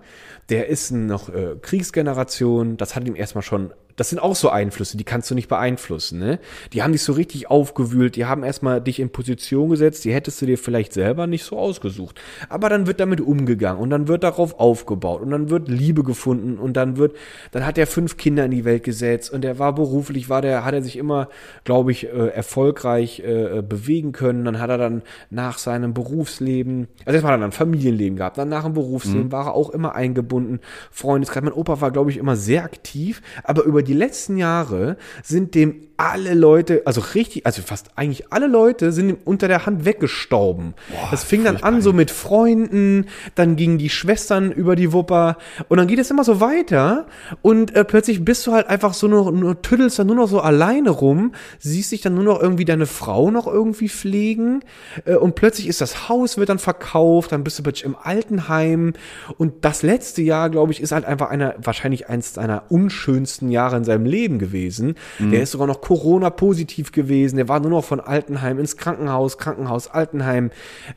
Der 0.48 0.68
ist 0.68 0.92
noch 0.92 1.28
äh, 1.28 1.56
Kriegsgeneration, 1.60 2.78
das 2.78 2.96
hat 2.96 3.06
ihm 3.06 3.16
erstmal 3.16 3.42
schon 3.42 3.72
Das 3.98 4.10
sind 4.10 4.20
auch 4.20 4.36
so 4.36 4.48
Einflüsse, 4.48 4.96
die 4.96 5.04
kannst 5.04 5.28
du 5.30 5.34
nicht 5.34 5.48
beeinflussen, 5.48 6.20
ne? 6.20 6.38
Die 6.72 6.82
haben 6.82 6.92
dich 6.92 7.02
so 7.02 7.12
richtig 7.12 7.50
aufgewühlt, 7.50 8.14
die 8.14 8.26
haben 8.26 8.44
erstmal 8.44 8.80
dich 8.80 9.00
in 9.00 9.10
Position 9.10 9.70
gesetzt, 9.70 10.04
die 10.04 10.14
hättest 10.14 10.40
du 10.40 10.46
dir 10.46 10.56
vielleicht 10.56 10.92
selber 10.92 11.26
nicht 11.26 11.42
so 11.44 11.58
ausgesucht. 11.58 12.20
Aber 12.48 12.68
dann 12.68 12.86
wird 12.86 13.00
damit 13.00 13.20
umgegangen 13.20 13.82
und 13.82 13.90
dann 13.90 14.06
wird 14.06 14.22
darauf 14.22 14.60
aufgebaut 14.60 15.20
und 15.20 15.30
dann 15.30 15.50
wird 15.50 15.68
Liebe 15.68 16.04
gefunden 16.04 16.58
und 16.58 16.76
dann 16.76 16.96
wird, 16.96 17.16
dann 17.50 17.66
hat 17.66 17.76
er 17.76 17.88
fünf 17.88 18.16
Kinder 18.16 18.44
in 18.44 18.52
die 18.52 18.64
Welt 18.64 18.84
gesetzt 18.84 19.32
und 19.32 19.44
er 19.44 19.58
war 19.58 19.74
beruflich, 19.74 20.28
war 20.28 20.42
der, 20.42 20.64
hat 20.64 20.74
er 20.74 20.82
sich 20.82 20.96
immer, 20.96 21.28
glaube 21.64 21.90
ich, 21.90 22.06
äh, 22.06 22.28
erfolgreich 22.28 23.20
äh, 23.20 23.62
bewegen 23.62 24.12
können. 24.12 24.44
Dann 24.44 24.60
hat 24.60 24.70
er 24.70 24.78
dann 24.78 25.02
nach 25.30 25.58
seinem 25.58 25.92
Berufsleben, 25.92 26.86
also 27.04 27.16
erstmal 27.16 27.34
er 27.34 27.38
dann 27.38 27.48
ein 27.48 27.52
Familienleben 27.52 28.16
gehabt, 28.16 28.38
dann 28.38 28.48
nach 28.48 28.62
dem 28.62 28.74
Berufsleben 28.74 29.26
mhm. 29.26 29.32
war 29.32 29.46
er 29.46 29.54
auch 29.54 29.70
immer 29.70 29.96
eingebunden. 29.96 30.60
Freundeskreis, 30.92 31.42
mein 31.42 31.52
Opa 31.52 31.80
war, 31.80 31.90
glaube 31.90 32.12
ich, 32.12 32.16
immer 32.16 32.36
sehr 32.36 32.62
aktiv, 32.62 33.22
aber 33.42 33.64
über 33.64 33.82
die 33.82 33.87
letzten 33.94 34.36
Jahre 34.36 34.96
sind 35.22 35.54
dem 35.54 35.87
alle 35.98 36.34
Leute, 36.34 36.82
also 36.84 37.02
richtig, 37.14 37.44
also 37.44 37.60
fast 37.60 37.90
eigentlich 37.96 38.32
alle 38.32 38.46
Leute 38.46 38.92
sind 38.92 39.18
unter 39.24 39.48
der 39.48 39.66
Hand 39.66 39.84
weggestorben. 39.84 40.74
Boah, 40.90 41.08
das 41.10 41.24
fing 41.24 41.42
dann 41.42 41.56
an 41.58 41.82
so 41.82 41.92
mit 41.92 42.12
Freunden, 42.12 43.06
dann 43.34 43.56
gingen 43.56 43.78
die 43.78 43.90
Schwestern 43.90 44.52
über 44.52 44.76
die 44.76 44.92
Wupper 44.92 45.38
und 45.68 45.76
dann 45.76 45.88
geht 45.88 45.98
es 45.98 46.10
immer 46.10 46.22
so 46.22 46.40
weiter 46.40 47.06
und 47.42 47.74
äh, 47.74 47.84
plötzlich 47.84 48.24
bist 48.24 48.46
du 48.46 48.52
halt 48.52 48.68
einfach 48.68 48.94
so 48.94 49.08
nur, 49.08 49.32
nur 49.32 49.60
tüddelst 49.60 49.98
dann 49.98 50.06
nur 50.06 50.14
noch 50.14 50.28
so 50.28 50.40
alleine 50.40 50.90
rum, 50.90 51.32
siehst 51.58 51.90
dich 51.90 52.00
dann 52.00 52.14
nur 52.14 52.24
noch 52.24 52.40
irgendwie 52.40 52.64
deine 52.64 52.86
Frau 52.86 53.32
noch 53.32 53.48
irgendwie 53.48 53.88
pflegen 53.88 54.60
äh, 55.04 55.16
und 55.16 55.34
plötzlich 55.34 55.66
ist 55.66 55.80
das 55.80 56.08
Haus 56.08 56.38
wird 56.38 56.48
dann 56.48 56.60
verkauft, 56.60 57.32
dann 57.32 57.42
bist 57.42 57.58
du 57.58 57.64
plötzlich 57.64 57.84
im 57.84 57.96
Altenheim 58.00 58.92
und 59.36 59.64
das 59.64 59.82
letzte 59.82 60.22
Jahr, 60.22 60.48
glaube 60.48 60.70
ich, 60.70 60.80
ist 60.80 60.92
halt 60.92 61.04
einfach 61.04 61.28
einer, 61.28 61.56
wahrscheinlich 61.58 62.08
eins 62.08 62.34
seiner 62.34 62.70
unschönsten 62.70 63.50
Jahre 63.50 63.76
in 63.76 63.84
seinem 63.84 64.06
Leben 64.06 64.38
gewesen. 64.38 64.94
Mhm. 65.18 65.32
Der 65.32 65.42
ist 65.42 65.50
sogar 65.50 65.66
noch 65.66 65.87
Corona-positiv 65.88 66.92
gewesen. 66.92 67.36
Der 67.36 67.48
war 67.48 67.60
nur 67.60 67.70
noch 67.70 67.84
von 67.84 67.98
Altenheim 67.98 68.58
ins 68.58 68.76
Krankenhaus, 68.76 69.38
Krankenhaus, 69.38 69.88
Altenheim. 69.88 70.50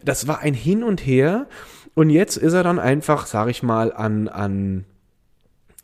Das 0.03 0.27
war 0.27 0.39
ein 0.39 0.53
Hin 0.53 0.83
und 0.83 0.99
Her. 0.99 1.47
Und 1.93 2.09
jetzt 2.09 2.35
ist 2.35 2.51
er 2.51 2.63
dann 2.63 2.77
einfach, 2.77 3.25
sag 3.25 3.47
ich 3.47 3.63
mal, 3.63 3.93
an, 3.93 4.27
an, 4.27 4.83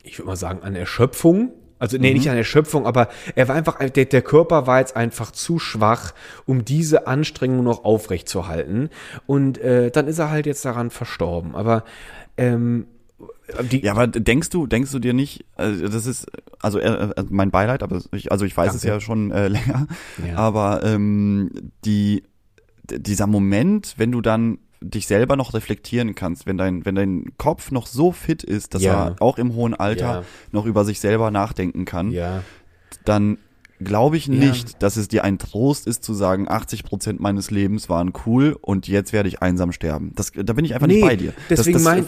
ich 0.03 0.19
würde 0.19 0.27
mal 0.27 0.35
sagen, 0.35 0.61
an 0.61 0.75
Erschöpfung. 0.75 1.53
Also, 1.79 1.97
nee, 1.97 2.09
mhm. 2.09 2.17
nicht 2.17 2.29
an 2.29 2.35
Erschöpfung, 2.35 2.85
aber 2.85 3.07
er 3.35 3.47
war 3.47 3.55
einfach, 3.55 3.77
der, 3.77 4.05
der 4.05 4.21
Körper 4.21 4.67
war 4.67 4.79
jetzt 4.79 4.97
einfach 4.97 5.31
zu 5.31 5.57
schwach, 5.57 6.13
um 6.45 6.65
diese 6.65 7.07
Anstrengung 7.07 7.63
noch 7.63 7.85
aufrechtzuerhalten. 7.85 8.89
Und 9.25 9.57
äh, 9.59 9.89
dann 9.89 10.07
ist 10.07 10.19
er 10.19 10.31
halt 10.31 10.47
jetzt 10.47 10.65
daran 10.65 10.89
verstorben. 10.89 11.55
Aber 11.55 11.85
ähm, 12.35 12.87
die, 13.71 13.83
ja, 13.83 13.93
aber 13.93 14.07
denkst 14.07 14.49
du, 14.49 14.67
denkst 14.67 14.91
du 14.91 14.99
dir 14.99 15.13
nicht, 15.13 15.45
also 15.55 15.87
das 15.87 16.05
ist, 16.05 16.27
also 16.61 16.79
äh, 16.79 17.11
äh, 17.11 17.23
mein 17.29 17.49
Beileid, 17.49 17.81
aber 17.81 18.01
ich, 18.11 18.31
also 18.31 18.45
ich 18.45 18.55
weiß 18.55 18.67
Danke. 18.67 18.77
es 18.77 18.83
ja 18.83 18.99
schon 18.99 19.31
äh, 19.31 19.47
länger, 19.47 19.87
ja. 20.25 20.35
aber 20.35 20.83
ähm, 20.83 21.71
die, 21.85 22.23
dieser 22.89 23.27
Moment, 23.27 23.95
wenn 23.97 24.11
du 24.11 24.21
dann 24.21 24.59
dich 24.81 25.07
selber 25.07 25.35
noch 25.35 25.53
reflektieren 25.53 26.13
kannst, 26.13 26.45
wenn 26.45 26.57
dein, 26.57 26.85
wenn 26.85 26.95
dein 26.95 27.31
Kopf 27.37 27.71
noch 27.71 27.87
so 27.87 28.11
fit 28.11 28.43
ist, 28.43 28.75
dass 28.75 28.83
ja. 28.83 29.07
er 29.07 29.15
auch 29.21 29.37
im 29.39 29.55
hohen 29.55 29.73
Alter 29.73 30.05
ja. 30.05 30.23
noch 30.51 30.65
über 30.65 30.85
sich 30.85 30.99
selber 30.99 31.31
nachdenken 31.31 31.85
kann, 31.85 32.11
dann 33.05 33.39
glaube 33.79 34.17
ich 34.17 34.27
nicht, 34.27 34.69
ja. 34.69 34.75
dass 34.79 34.97
es 34.97 35.07
dir 35.07 35.23
ein 35.23 35.37
Trost 35.37 35.87
ist 35.87 36.03
zu 36.03 36.13
sagen, 36.13 36.47
80 36.47 36.83
Prozent 36.83 37.19
meines 37.19 37.51
Lebens 37.51 37.89
waren 37.89 38.13
cool 38.25 38.57
und 38.59 38.87
jetzt 38.87 39.13
werde 39.13 39.29
ich 39.29 39.41
einsam 39.41 39.71
sterben. 39.71 40.13
Das, 40.15 40.31
da 40.33 40.53
bin 40.53 40.65
ich 40.65 40.73
einfach 40.73 40.87
nee, 40.87 40.95
nicht 40.95 41.05
bei 41.05 41.15
dir. 41.15 41.33
Deswegen 41.49 41.83
mein, 41.83 42.05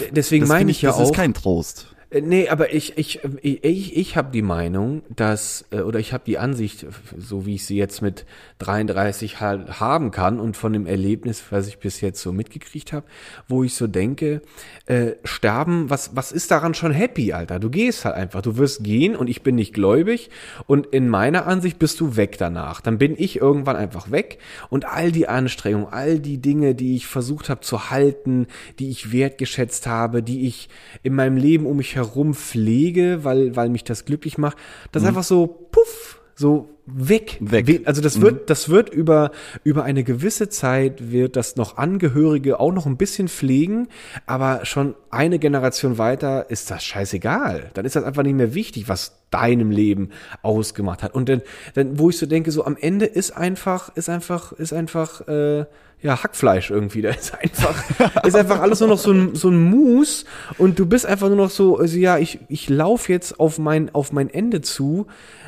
meine 0.48 0.72
ich, 0.72 0.78
ich 0.78 0.82
ja 0.82 0.90
das 0.90 0.98
auch. 0.98 1.02
Das 1.02 1.10
ist 1.10 1.16
kein 1.16 1.34
Trost. 1.34 1.96
Äh, 2.12 2.22
nee, 2.22 2.50
aber 2.50 2.74
ich, 2.74 2.98
ich, 2.98 3.20
ich, 3.42 3.96
ich 3.96 4.18
habe 4.18 4.32
die 4.32 4.42
Meinung, 4.42 5.04
dass, 5.16 5.66
äh, 5.72 5.82
oder 5.82 6.00
ich 6.00 6.14
habe 6.14 6.24
die 6.26 6.38
Ansicht, 6.38 6.86
so 7.18 7.46
wie 7.46 7.56
ich 7.56 7.66
sie 7.66 7.78
jetzt 7.78 8.02
mit 8.02 8.26
33 8.60 9.40
halt 9.40 9.80
haben 9.80 10.12
kann 10.12 10.40
und 10.40 10.58
von 10.58 10.74
dem 10.74 10.88
Erlebnis, 10.88 11.44
was 11.52 11.68
ich 11.68 11.78
bis 11.80 12.02
jetzt 12.02 12.22
so 12.22 12.32
mitgekriegt 12.32 12.94
habe, 12.94 13.06
wo 13.48 13.64
ich 13.64 13.76
so 13.76 13.88
denke, 13.88 14.42
äh, 14.88 15.12
sterben, 15.24 15.90
was, 15.90 16.16
was 16.16 16.32
ist 16.32 16.52
daran 16.52 16.74
schon 16.74 16.92
happy, 16.92 17.34
Alter? 17.34 17.60
Du 17.60 17.70
gehst 17.70 18.06
halt 18.06 18.16
einfach, 18.16 18.42
du 18.42 18.58
wirst 18.58 18.84
gehen 18.84 19.16
und 19.16 19.30
ich 19.30 19.44
bin 19.44 19.56
nicht 19.56 19.74
gläubig 19.74 20.30
und 20.66 20.88
in 20.88 21.10
meiner 21.10 21.46
Ansicht 21.46 21.78
bist 21.78 22.00
du 22.00 22.16
weg 22.16 22.38
danach. 22.38 22.82
Dann 22.82 22.98
bin 22.98 23.16
ich 23.18 23.38
irgendwann 23.40 23.76
einfach 23.76 24.10
weg 24.10 24.40
und 24.70 24.86
all 24.86 25.12
die 25.12 25.28
Anstrengungen, 25.28 25.88
all 25.92 26.20
die 26.20 26.40
Dinge, 26.40 26.74
die 26.74 26.96
ich 26.96 27.08
versucht 27.08 27.50
habe 27.50 27.62
zu 27.62 27.92
halten, 27.92 28.48
die 28.80 28.90
ich 28.90 29.12
wertgeschätzt 29.12 29.86
habe, 29.86 30.24
die 30.24 30.48
ich 30.48 30.70
in 31.04 31.14
meinem 31.14 31.38
Leben 31.38 31.66
um 31.66 31.78
mich 31.78 31.99
herum 32.00 32.34
pflege, 32.34 33.24
weil, 33.24 33.56
weil 33.56 33.70
mich 33.70 33.84
das 33.84 34.06
glücklich 34.06 34.38
macht, 34.38 34.58
das 34.92 35.04
mhm. 35.04 35.10
einfach 35.10 35.24
so, 35.24 35.48
puff, 35.48 36.20
so 36.36 36.70
weg. 36.86 37.38
weg. 37.42 37.82
Also 37.86 38.02
das 38.02 38.22
wird, 38.22 38.34
mhm. 38.34 38.46
das 38.48 38.70
wird 38.70 38.90
über, 38.90 39.32
über 39.64 39.84
eine 39.84 40.04
gewisse 40.04 40.50
Zeit 40.50 41.12
wird 41.12 41.36
das 41.36 41.56
noch 41.56 41.78
Angehörige 41.78 42.60
auch 42.60 42.72
noch 42.72 42.86
ein 42.86 42.98
bisschen 42.98 43.28
pflegen, 43.28 43.90
aber 44.26 44.66
schon 44.66 44.96
eine 45.10 45.40
Generation 45.40 45.98
weiter 45.98 46.50
ist 46.50 46.72
das 46.72 46.84
scheißegal. 46.84 47.72
Dann 47.74 47.86
ist 47.86 47.96
das 47.96 48.04
einfach 48.04 48.24
nicht 48.24 48.36
mehr 48.36 48.54
wichtig, 48.54 48.88
was 48.88 49.20
deinem 49.32 49.70
Leben 49.70 50.10
ausgemacht 50.42 51.04
hat. 51.04 51.14
Und 51.14 51.30
dann, 51.30 51.42
dann 51.74 52.00
wo 52.00 52.10
ich 52.10 52.18
so 52.18 52.26
denke, 52.26 52.52
so 52.52 52.66
am 52.66 52.78
Ende 52.78 53.06
ist 53.06 53.32
einfach, 53.32 53.96
ist 53.96 54.10
einfach, 54.10 54.54
ist 54.54 54.74
einfach, 54.74 55.28
äh, 55.28 55.66
ja, 56.02 56.24
Hackfleisch 56.24 56.72
irgendwie. 56.72 57.02
Da 57.02 57.10
ist 57.10 57.34
einfach, 57.34 58.24
ist 58.24 58.36
einfach 58.36 58.62
alles 58.62 58.80
nur 58.80 58.90
noch 58.90 58.98
so 58.98 59.12
ein, 59.12 59.36
so 59.36 59.50
ein 59.50 59.62
Mus 59.62 60.24
und 60.58 60.80
du 60.80 60.86
bist 60.86 61.06
einfach 61.06 61.28
nur 61.28 61.36
noch 61.36 61.50
so, 61.50 61.78
also 61.78 61.98
ja, 61.98 62.18
ich, 62.18 62.40
ich 62.48 62.70
laufe 62.70 63.12
jetzt 63.12 63.40
auf 63.40 63.60
mein, 63.60 63.94
auf 63.94 64.14
mein 64.14 64.30
Ende 64.30 64.62
zu. 64.62 65.08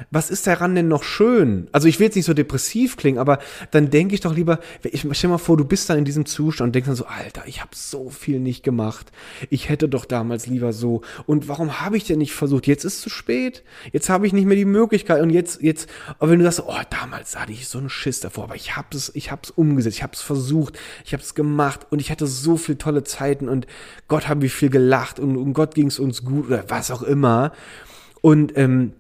Was 0.10 0.30
ist 0.30 0.48
daran 0.48 0.76
denn 0.76 0.90
noch 0.90 1.04
schön? 1.04 1.68
Also 1.72 1.88
ich 1.88 2.00
will 2.00 2.08
jetzt 2.08 2.16
nicht 2.16 2.26
so 2.26 2.34
depressiv 2.34 2.98
klingen, 2.98 3.18
aber 3.18 3.40
dann 3.72 3.90
denke 3.90 4.14
ich 4.14 4.20
doch 4.20 4.36
lieber, 4.36 4.60
ich 4.84 5.06
stell 5.12 5.30
mal 5.30 5.38
vor, 5.38 5.56
du 5.56 5.64
bist 5.64 5.90
dann 5.90 5.98
in 5.98 6.06
diesem 6.06 6.26
Zustand 6.26 6.70
und 6.70 6.76
denkst 6.76 6.88
dann 6.88 6.96
so, 6.96 7.06
Alter, 7.06 7.44
ich 7.46 7.62
habe 7.62 7.72
so 7.74 8.10
viel 8.10 8.40
nicht 8.40 8.64
gemacht. 8.64 9.12
Ich 9.50 9.70
hätte 9.70 9.88
doch 9.88 10.04
damals 10.04 10.48
lieber 10.48 10.74
so. 10.74 11.02
Und 11.28 11.48
warum 11.48 11.80
habe 11.80 11.96
ich 11.96 12.04
denn 12.04 12.18
nicht 12.18 12.34
versucht? 12.34 12.68
Jetzt 12.68 12.84
ist 12.84 13.02
zu 13.02 13.10
spät. 13.10 13.64
Jetzt 13.94 14.10
habe 14.10 14.28
ich 14.28 14.34
nicht 14.34 14.46
mehr 14.46 14.58
die 14.58 14.66
Möglichkeit. 14.66 15.22
Und 15.22 15.30
jetzt, 15.30 15.62
jetzt, 15.62 15.88
aber 16.20 16.32
wenn 16.32 16.40
du 16.40 16.46
sagst, 16.46 16.64
oh, 16.68 16.82
damals 16.90 17.40
hatte 17.40 17.54
ich 17.54 17.70
so 17.70 17.78
einen 17.78 17.90
Schiss 17.90 18.20
davor, 18.20 18.46
aber 18.46 18.56
ich 18.56 18.76
habe 18.76 18.88
es, 18.92 19.12
ich 19.16 19.32
habe 19.32 19.42
es 19.44 19.52
umgesetzt, 19.52 19.98
ich 19.98 20.04
habe 20.04 20.14
es 20.14 20.22
versucht 20.22 20.41
versucht, 20.42 20.80
ich 21.06 21.14
habe 21.14 21.24
es 21.24 21.36
gemacht 21.36 21.88
und 21.92 22.00
ich 22.00 22.12
hatte 22.12 22.28
so 22.28 22.58
viele 22.58 22.78
tolle 22.78 23.04
Zeiten 23.04 23.48
und 23.48 23.68
Gott 24.08 24.28
haben 24.28 24.42
wir 24.42 24.50
viel 24.50 24.70
gelacht 24.70 25.20
und 25.20 25.38
um 25.38 25.54
Gott 25.54 25.76
ging 25.76 25.88
es 25.88 26.00
uns 26.00 26.26
gut 26.26 26.48
oder 26.48 26.66
was 26.68 26.92
auch 26.92 27.04
immer. 27.04 27.52
Und 28.22 28.58
ähm, 28.58 28.94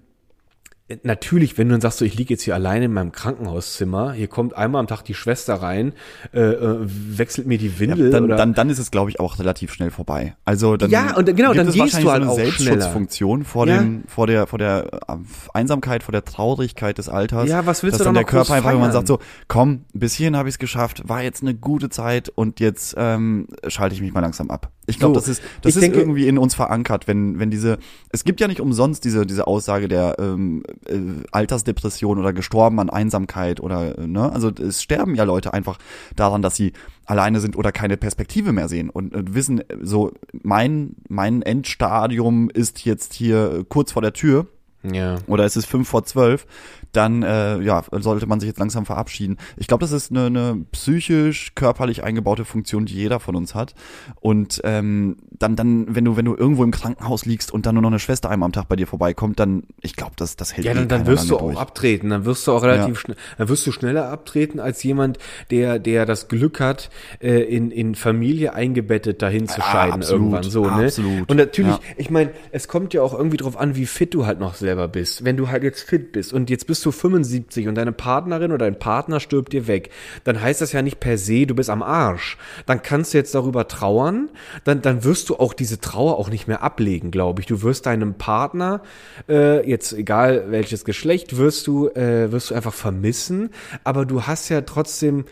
natürlich, 1.04 1.58
wenn 1.58 1.68
du 1.68 1.74
dann 1.74 1.82
sagst, 1.82 2.00
so, 2.00 2.06
ich 2.06 2.16
liege 2.16 2.34
jetzt 2.34 2.44
hier 2.44 2.56
alleine 2.56 2.86
in 2.86 2.94
meinem 2.94 3.12
Krankenhauszimmer, 3.12 4.14
hier 4.14 4.28
kommt 4.28 4.56
einmal 4.56 4.80
am 4.80 4.88
Tag 4.88 5.04
die 5.04 5.14
Schwester 5.14 5.56
rein, 5.56 5.94
äh, 6.34 6.40
äh 6.40 6.78
wechselt 6.82 7.48
mir 7.48 7.58
die 7.58 7.80
Windel. 7.80 8.06
Ja, 8.06 8.12
dann, 8.12 8.24
oder? 8.26 8.36
dann, 8.36 8.54
dann 8.54 8.70
ist 8.70 8.80
es, 8.80 8.92
glaube 8.92 9.10
ich, 9.10 9.20
auch 9.20 9.40
relativ 9.40 9.74
schnell 9.74 9.92
vorbei. 9.92 10.36
Also 10.46 10.78
dann 10.78 10.90
ja, 10.90 11.16
und 11.16 11.26
genau, 11.36 11.54
dann 11.54 11.72
gehst 11.72 11.78
du 11.78 11.82
halt 11.82 12.04
so 12.04 12.10
eine 12.10 12.30
auch 12.30 12.36
Selbstschutzfunktion 12.36 13.44
vor 13.44 13.68
ja. 13.68 13.78
dem, 13.78 14.04
vor 14.08 14.28
der, 14.28 14.48
vor 14.48 14.60
der 14.60 14.88
äh, 15.08 15.16
Einsamkeit, 15.54 16.04
vor 16.04 16.12
der 16.12 16.26
Traurigkeit 16.26 16.98
des 16.98 17.10
Alters. 17.10 17.50
Ja, 17.50 17.66
was 17.66 17.84
willst 17.84 17.96
dass 17.96 18.00
du 18.00 18.06
dann 18.06 18.16
der 18.16 18.24
Körper 18.24 18.54
einfach, 18.54 18.72
wenn 18.72 18.80
man 18.80 18.92
sagt 18.92 19.08
so, 19.08 19.20
komm, 19.48 19.86
bis 19.94 20.14
hierhin 20.14 20.36
habe 20.36 20.50
ich 20.50 20.56
es 20.56 20.60
geschafft, 20.60 21.08
war 21.08 21.22
jetzt 21.22 21.42
eine 21.42 21.54
gute 21.54 21.90
Zeit 21.90 22.30
und 22.30 22.60
jetzt 22.60 22.96
ähm, 22.98 23.48
schalte 23.68 23.96
ich 23.96 24.02
mich 24.02 24.14
mal 24.14 24.22
langsam 24.22 24.50
ab. 24.50 24.72
Ich 24.88 24.98
glaube, 24.98 25.14
so, 25.14 25.20
das 25.20 25.30
ist, 25.30 25.44
das 25.62 25.76
ist 25.76 25.82
denke, 25.82 26.00
irgendwie 26.00 26.28
in 26.28 26.38
uns 26.40 26.56
verankert, 26.56 27.08
wenn, 27.08 27.40
wenn 27.40 27.52
diese, 27.52 27.78
es 28.10 28.24
gibt 28.24 28.42
ja 28.42 28.48
nicht 28.48 28.62
umsonst 28.62 29.06
diese, 29.06 29.28
diese 29.28 29.46
Aussage 29.46 29.88
der 29.88 30.16
ähm, 30.20 30.64
äh, 30.88 31.00
Altersdepression 31.32 32.18
oder 32.18 32.34
gestorben 32.34 32.80
an 32.80 32.90
Einsamkeit 32.90 33.60
oder, 33.60 33.98
äh, 33.98 34.08
ne, 34.08 34.32
also 34.32 34.50
es 34.50 34.82
sterben 34.82 35.14
ja 35.14 35.24
Leute 35.24 35.54
einfach 35.54 35.78
daran, 36.16 36.42
dass 36.42 36.56
sie 36.56 36.74
alleine 37.06 37.40
sind 37.40 37.56
oder 37.56 37.72
keine 37.72 37.96
Perspektive 37.96 38.54
mehr 38.54 38.70
sehen 38.70 38.90
und, 38.90 39.16
und 39.16 39.36
wissen, 39.36 39.64
so, 39.82 40.14
mein, 40.42 40.96
mein 41.08 41.44
Endstadium 41.44 42.50
ist 42.50 42.84
jetzt 42.84 43.14
hier 43.14 43.64
kurz 43.70 43.92
vor 43.92 44.02
der 44.02 44.14
Tür. 44.14 44.48
Ja. 44.84 45.18
Oder 45.28 45.46
es 45.46 45.56
ist 45.56 45.68
fünf 45.68 45.90
vor 45.90 46.06
zwölf 46.06 46.48
dann 46.92 47.24
äh, 47.24 47.60
ja, 47.62 47.84
sollte 47.92 48.26
man 48.28 48.40
sich 48.40 48.48
jetzt 48.48 48.60
langsam 48.60 48.86
verabschieden. 48.86 49.38
Ich 49.58 49.68
glaube, 49.68 49.82
das 49.82 49.92
ist 49.92 50.12
eine, 50.12 50.26
eine 50.26 50.66
psychisch, 50.72 51.54
körperlich 51.56 52.04
eingebaute 52.04 52.46
Funktion, 52.46 52.86
die 52.86 52.96
jeder 52.96 53.20
von 53.20 53.36
uns 53.36 53.56
hat. 53.56 53.74
Und 54.20 54.62
ähm, 54.64 55.18
dann, 55.30 55.56
dann, 55.56 55.96
wenn 55.96 56.06
du, 56.06 56.18
wenn 56.18 56.26
du 56.26 56.36
irgendwo 56.36 56.64
im 56.64 56.72
Krankenhaus 56.72 57.26
liegst 57.26 57.52
und 57.52 57.66
dann 57.66 57.76
nur 57.76 57.82
noch 57.82 57.90
eine 57.90 58.00
Schwester 58.00 58.30
einmal 58.30 58.48
am 58.48 58.54
Tag 58.54 58.68
bei 58.68 58.76
dir 58.76 58.88
vorbeikommt, 58.88 59.40
dann, 59.40 59.64
ich 59.82 59.96
glaube, 59.96 60.14
das, 60.18 60.36
das 60.36 60.56
hält 60.56 60.66
Ja, 60.66 60.74
dann, 60.74 60.88
dann 60.88 61.08
wirst 61.08 61.30
du 61.30 61.38
auch 61.38 61.42
durch. 61.42 61.58
abtreten. 61.58 62.10
Dann 62.10 62.26
wirst 62.26 62.46
du 62.48 62.52
auch 62.52 62.64
relativ 62.64 62.96
ja. 62.96 63.02
schnell, 63.02 63.18
dann 63.38 63.50
wirst 63.50 63.66
du 63.66 63.72
schneller 63.72 64.10
abtreten 64.10 64.60
als 64.60 64.84
jemand, 64.84 65.18
der, 65.50 65.80
der 65.80 66.06
das 66.06 66.28
Glück 66.28 66.60
hat, 66.60 66.90
äh, 67.22 67.42
in, 67.42 67.72
in 67.72 67.96
Familie 67.96 68.54
eingebettet 68.54 69.22
dahin 69.22 69.48
zu 69.48 69.62
scheiden 69.62 69.92
ah, 69.92 69.96
absolut, 69.96 70.22
irgendwann 70.22 70.44
so, 70.44 70.66
ne? 70.66 70.86
Absolut. 70.86 71.30
Und 71.30 71.38
natürlich, 71.38 71.76
ja. 71.76 71.80
ich 71.98 72.10
meine, 72.10 72.32
es 72.52 72.68
kommt 72.68 72.94
ja 72.94 73.02
auch 73.02 73.14
irgendwie 73.14 73.38
drauf 73.38 73.58
an, 73.58 73.76
wie 73.76 73.86
fit 73.86 74.14
du 74.14 74.26
halt 74.26 74.40
noch 74.40 74.56
clever 74.56 74.88
bist, 74.88 75.24
wenn 75.24 75.38
du 75.38 75.50
halt 75.50 75.64
jetzt 75.64 75.82
fit 75.82 76.12
bist 76.12 76.34
und 76.34 76.50
jetzt 76.50 76.68
bist 76.68 76.81
du 76.86 76.92
75 76.92 77.68
und 77.68 77.76
deine 77.76 77.92
Partnerin 77.92 78.52
oder 78.52 78.66
dein 78.66 78.80
Partner 78.80 79.20
stirbt 79.20 79.54
dir 79.54 79.68
weg, 79.68 79.90
dann 80.24 80.42
heißt 80.42 80.62
das 80.62 80.72
ja 80.72 80.82
nicht 80.82 81.00
per 81.00 81.18
se, 81.18 81.46
du 81.46 81.56
bist 81.56 81.70
am 81.70 81.84
Arsch. 81.84 82.38
Dann 82.66 82.82
kannst 82.82 83.14
du 83.14 83.18
jetzt 83.18 83.36
darüber 83.36 83.68
trauern, 83.68 84.30
dann, 84.64 84.82
dann 84.82 85.04
wirst 85.04 85.30
du 85.30 85.38
auch 85.38 85.54
diese 85.54 85.80
Trauer 85.80 86.18
auch 86.18 86.30
nicht 86.30 86.48
mehr 86.48 86.64
ablegen, 86.64 87.12
glaube 87.12 87.42
ich. 87.42 87.48
Du 87.48 87.62
wirst 87.62 87.86
deinem 87.86 88.16
Partner, 88.16 88.82
äh, 89.30 89.68
jetzt 89.68 89.94
egal 89.94 90.46
welches 90.50 90.86
Geschlecht, 90.86 91.38
wirst 91.38 91.68
du, 91.68 91.90
äh, 91.90 92.32
wirst 92.32 92.52
du 92.52 92.56
einfach 92.56 92.74
vermissen, 92.74 93.50
aber 93.84 94.06
du 94.06 94.24
hast 94.24 94.50
ja 94.50 94.62
trotzdem 94.62 95.26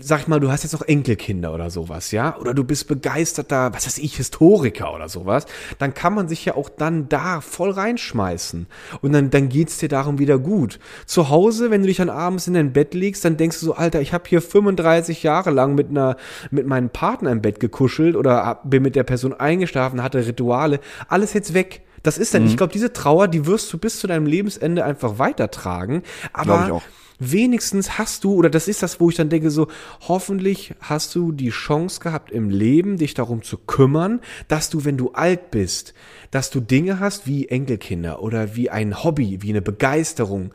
sag 0.00 0.28
mal, 0.28 0.40
du 0.40 0.50
hast 0.50 0.62
jetzt 0.62 0.72
noch 0.72 0.82
Enkelkinder 0.82 1.52
oder 1.52 1.70
sowas, 1.70 2.12
ja, 2.12 2.36
oder 2.38 2.54
du 2.54 2.64
bist 2.64 2.88
begeisterter, 2.88 3.72
was 3.74 3.86
weiß 3.86 3.98
ich, 3.98 4.16
Historiker 4.16 4.94
oder 4.94 5.08
sowas, 5.08 5.46
dann 5.78 5.94
kann 5.94 6.14
man 6.14 6.28
sich 6.28 6.44
ja 6.44 6.54
auch 6.54 6.68
dann 6.68 7.08
da 7.08 7.40
voll 7.40 7.70
reinschmeißen 7.70 8.66
und 9.00 9.12
dann, 9.12 9.30
dann 9.30 9.48
geht's 9.48 9.78
dir 9.78 9.88
darum 9.88 10.18
wieder 10.18 10.38
gut. 10.38 10.78
Zu 11.06 11.28
Hause, 11.28 11.70
wenn 11.70 11.82
du 11.82 11.88
dich 11.88 11.96
dann 11.96 12.10
abends 12.10 12.46
in 12.46 12.54
dein 12.54 12.72
Bett 12.72 12.94
legst, 12.94 13.24
dann 13.24 13.36
denkst 13.36 13.60
du 13.60 13.66
so, 13.66 13.74
Alter, 13.74 14.00
ich 14.00 14.12
habe 14.12 14.24
hier 14.28 14.40
35 14.40 15.22
Jahre 15.22 15.50
lang 15.50 15.74
mit 15.74 15.90
einer, 15.90 16.16
mit 16.50 16.66
meinem 16.66 16.90
Partner 16.90 17.32
im 17.32 17.42
Bett 17.42 17.60
gekuschelt 17.60 18.14
oder 18.16 18.60
bin 18.64 18.82
mit 18.82 18.94
der 18.94 19.04
Person 19.04 19.34
eingeschlafen, 19.34 20.02
hatte 20.02 20.26
Rituale, 20.26 20.80
alles 21.08 21.32
jetzt 21.32 21.54
weg. 21.54 21.82
Das 22.02 22.18
ist 22.18 22.32
dann, 22.34 22.42
mhm. 22.42 22.48
ich 22.48 22.56
glaube, 22.56 22.72
diese 22.72 22.92
Trauer, 22.92 23.28
die 23.28 23.46
wirst 23.46 23.72
du 23.72 23.78
bis 23.78 23.98
zu 23.98 24.06
deinem 24.06 24.26
Lebensende 24.26 24.84
einfach 24.84 25.18
weitertragen, 25.18 26.02
aber 26.32 26.80
wenigstens 27.18 27.98
hast 27.98 28.24
du, 28.24 28.34
oder 28.34 28.50
das 28.50 28.68
ist 28.68 28.82
das, 28.82 29.00
wo 29.00 29.10
ich 29.10 29.16
dann 29.16 29.28
denke, 29.28 29.50
so, 29.50 29.68
hoffentlich 30.06 30.74
hast 30.80 31.14
du 31.14 31.32
die 31.32 31.50
Chance 31.50 32.00
gehabt 32.00 32.30
im 32.30 32.50
Leben, 32.50 32.96
dich 32.96 33.14
darum 33.14 33.42
zu 33.42 33.58
kümmern, 33.58 34.20
dass 34.48 34.70
du, 34.70 34.84
wenn 34.84 34.96
du 34.96 35.12
alt 35.12 35.50
bist, 35.50 35.94
dass 36.30 36.50
du 36.50 36.60
Dinge 36.60 37.00
hast 37.00 37.26
wie 37.26 37.48
Enkelkinder 37.48 38.22
oder 38.22 38.54
wie 38.54 38.70
ein 38.70 39.02
Hobby, 39.02 39.38
wie 39.40 39.50
eine 39.50 39.62
Begeisterung, 39.62 40.52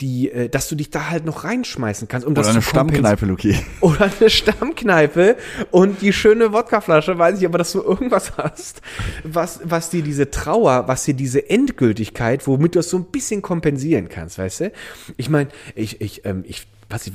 die, 0.00 0.30
äh, 0.30 0.48
dass 0.48 0.68
du 0.68 0.74
dich 0.74 0.90
da 0.90 1.08
halt 1.08 1.24
noch 1.24 1.44
reinschmeißen 1.44 2.08
kannst. 2.08 2.26
Um 2.26 2.32
oder 2.32 2.42
das 2.42 2.50
eine 2.50 2.62
Stammkneipe, 2.62 3.26
Luki. 3.26 3.56
Oder 3.80 4.10
eine 4.18 4.28
Stammkneipe 4.28 5.36
und 5.70 6.02
die 6.02 6.12
schöne 6.12 6.52
Wodkaflasche, 6.52 7.18
weiß 7.18 7.38
ich 7.38 7.46
aber, 7.46 7.58
dass 7.58 7.72
du 7.72 7.80
irgendwas 7.80 8.36
hast, 8.36 8.82
was, 9.22 9.60
was 9.64 9.90
dir 9.90 10.02
diese 10.02 10.30
Trauer, 10.30 10.88
was 10.88 11.04
dir 11.04 11.14
diese 11.14 11.48
Endgültigkeit, 11.48 12.46
womit 12.46 12.74
du 12.74 12.80
das 12.80 12.90
so 12.90 12.98
ein 12.98 13.04
bisschen 13.04 13.40
kompensieren 13.40 14.08
kannst, 14.08 14.38
weißt 14.38 14.60
du? 14.60 14.72
Ich 15.16 15.30
meine, 15.30 15.50
ich, 15.74 16.00
ich, 16.04 16.24
ähm, 16.24 16.44
ich 16.46 16.66
was 16.88 17.06
ich, 17.06 17.14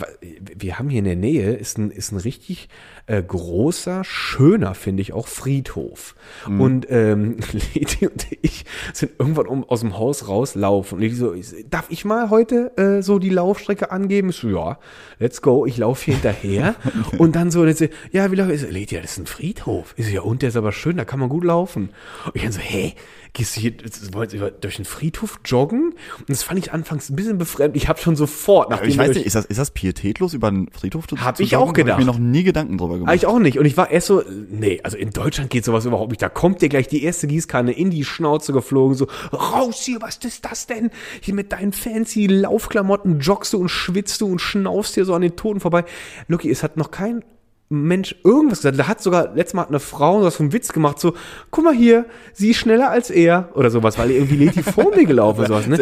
wir 0.57 0.79
haben 0.79 0.89
hier 0.89 0.99
in 0.99 1.05
der 1.05 1.15
Nähe, 1.15 1.53
ist 1.53 1.77
ein, 1.77 1.91
ist 1.91 2.11
ein 2.11 2.17
richtig 2.17 2.69
äh, 3.07 3.21
großer, 3.21 4.03
schöner, 4.03 4.75
finde 4.75 5.01
ich, 5.01 5.13
auch 5.13 5.27
Friedhof. 5.27 6.15
Mhm. 6.47 6.61
Und 6.61 6.87
ähm, 6.89 7.37
Leti 7.73 8.07
und 8.07 8.27
ich 8.41 8.65
sind 8.93 9.13
irgendwann 9.19 9.47
um, 9.47 9.63
aus 9.63 9.81
dem 9.81 9.97
Haus 9.97 10.27
rauslaufen. 10.27 10.97
Und 10.97 11.01
Leti 11.01 11.15
so, 11.15 11.33
darf 11.69 11.85
ich 11.89 12.05
mal 12.05 12.29
heute 12.29 12.77
äh, 12.77 13.01
so 13.01 13.19
die 13.19 13.29
Laufstrecke 13.29 13.91
angeben? 13.91 14.29
Ich 14.29 14.37
so, 14.37 14.49
ja, 14.49 14.79
let's 15.19 15.41
go. 15.41 15.65
Ich 15.65 15.77
laufe 15.77 16.05
hier 16.05 16.15
hinterher. 16.15 16.75
und 17.17 17.35
dann 17.35 17.51
so, 17.51 17.65
jetzt, 17.65 17.87
ja, 18.11 18.31
wie 18.31 18.35
laufe 18.35 18.53
ich? 18.53 18.61
So, 18.61 18.67
Leti, 18.67 18.95
das 18.95 19.11
ist 19.11 19.19
ein 19.19 19.25
Friedhof. 19.27 19.93
Ich 19.97 20.07
so, 20.07 20.11
ja, 20.11 20.21
und 20.21 20.41
der 20.41 20.49
ist 20.49 20.57
aber 20.57 20.71
schön, 20.71 20.97
da 20.97 21.05
kann 21.05 21.19
man 21.19 21.29
gut 21.29 21.43
laufen. 21.43 21.89
Und 22.25 22.35
ich 22.35 22.43
dann 22.43 22.51
so, 22.51 22.59
hey, 22.59 22.95
gehst 23.33 23.55
du 23.55 23.61
hier 23.61 23.71
durch 23.71 24.77
den 24.77 24.85
Friedhof 24.85 25.39
joggen? 25.45 25.93
Und 26.19 26.29
das 26.29 26.43
fand 26.43 26.59
ich 26.59 26.71
anfangs 26.71 27.09
ein 27.09 27.15
bisschen 27.15 27.37
befremdlich. 27.37 27.83
Ich 27.83 27.89
habe 27.89 27.99
schon 27.99 28.15
sofort, 28.15 28.69
nachdem 28.69 28.89
ich 28.89 28.97
weiß 28.97 29.09
nicht, 29.09 29.25
ist 29.25 29.35
das, 29.35 29.45
ist 29.45 29.57
das 29.57 29.71
pietätlos, 29.71 30.33
über 30.33 30.49
den 30.49 30.69
Friedhof 30.71 31.07
zu 31.07 31.17
Hab 31.17 31.39
ich 31.39 31.55
auch 31.55 31.73
gedacht. 31.73 31.93
Hab 31.93 31.99
ich 31.99 32.05
mir 32.05 32.11
noch 32.11 32.19
nie 32.19 32.43
Gedanken 32.43 32.77
drüber 32.77 32.95
gemacht. 32.95 33.09
Hab 33.09 33.15
ich 33.15 33.25
auch 33.25 33.39
nicht. 33.39 33.59
Und 33.59 33.65
ich 33.65 33.77
war 33.77 33.91
erst 33.91 34.07
so, 34.07 34.23
nee, 34.49 34.79
also 34.83 34.97
in 34.97 35.11
Deutschland 35.11 35.49
geht 35.49 35.65
sowas 35.65 35.85
überhaupt 35.85 36.11
nicht. 36.11 36.21
Da 36.21 36.29
kommt 36.29 36.61
dir 36.61 36.69
gleich 36.69 36.87
die 36.87 37.03
erste 37.03 37.27
Gießkanne 37.27 37.71
in 37.71 37.91
die 37.91 38.03
Schnauze 38.03 38.53
geflogen, 38.53 38.95
so, 38.95 39.07
raus 39.31 39.81
hier, 39.83 40.01
was 40.01 40.17
ist 40.17 40.45
das 40.45 40.67
denn? 40.67 40.89
Hier 41.21 41.33
mit 41.33 41.51
deinen 41.51 41.73
fancy 41.73 42.27
Laufklamotten 42.27 43.19
joggst 43.19 43.53
du 43.53 43.59
und 43.59 43.69
schwitzt 43.69 44.21
du 44.21 44.27
und 44.27 44.39
schnaufst 44.39 44.95
hier 44.95 45.05
so 45.05 45.13
an 45.13 45.21
den 45.21 45.35
Toten 45.35 45.59
vorbei. 45.59 45.85
Lucky, 46.27 46.49
es 46.49 46.63
hat 46.63 46.77
noch 46.77 46.91
kein 46.91 47.23
Mensch 47.69 48.15
irgendwas 48.23 48.59
gesagt. 48.59 48.79
Da 48.79 48.87
hat 48.87 49.01
sogar 49.01 49.35
letztes 49.35 49.53
Mal 49.53 49.67
eine 49.67 49.79
Frau 49.79 50.23
was 50.23 50.35
vom 50.35 50.51
Witz 50.51 50.73
gemacht, 50.73 50.99
so, 50.99 51.13
guck 51.51 51.63
mal 51.63 51.73
hier, 51.73 52.05
sie 52.33 52.49
ist 52.49 52.57
schneller 52.57 52.89
als 52.89 53.11
er 53.11 53.49
oder 53.53 53.69
sowas, 53.69 53.97
weil 53.99 54.09
irgendwie 54.09 54.37
Leti 54.37 54.63
vor 54.63 54.95
mir 54.95 55.05
gelaufen 55.05 55.43
ist. 55.43 55.47
Sowas, 55.49 55.67
ne? 55.67 55.79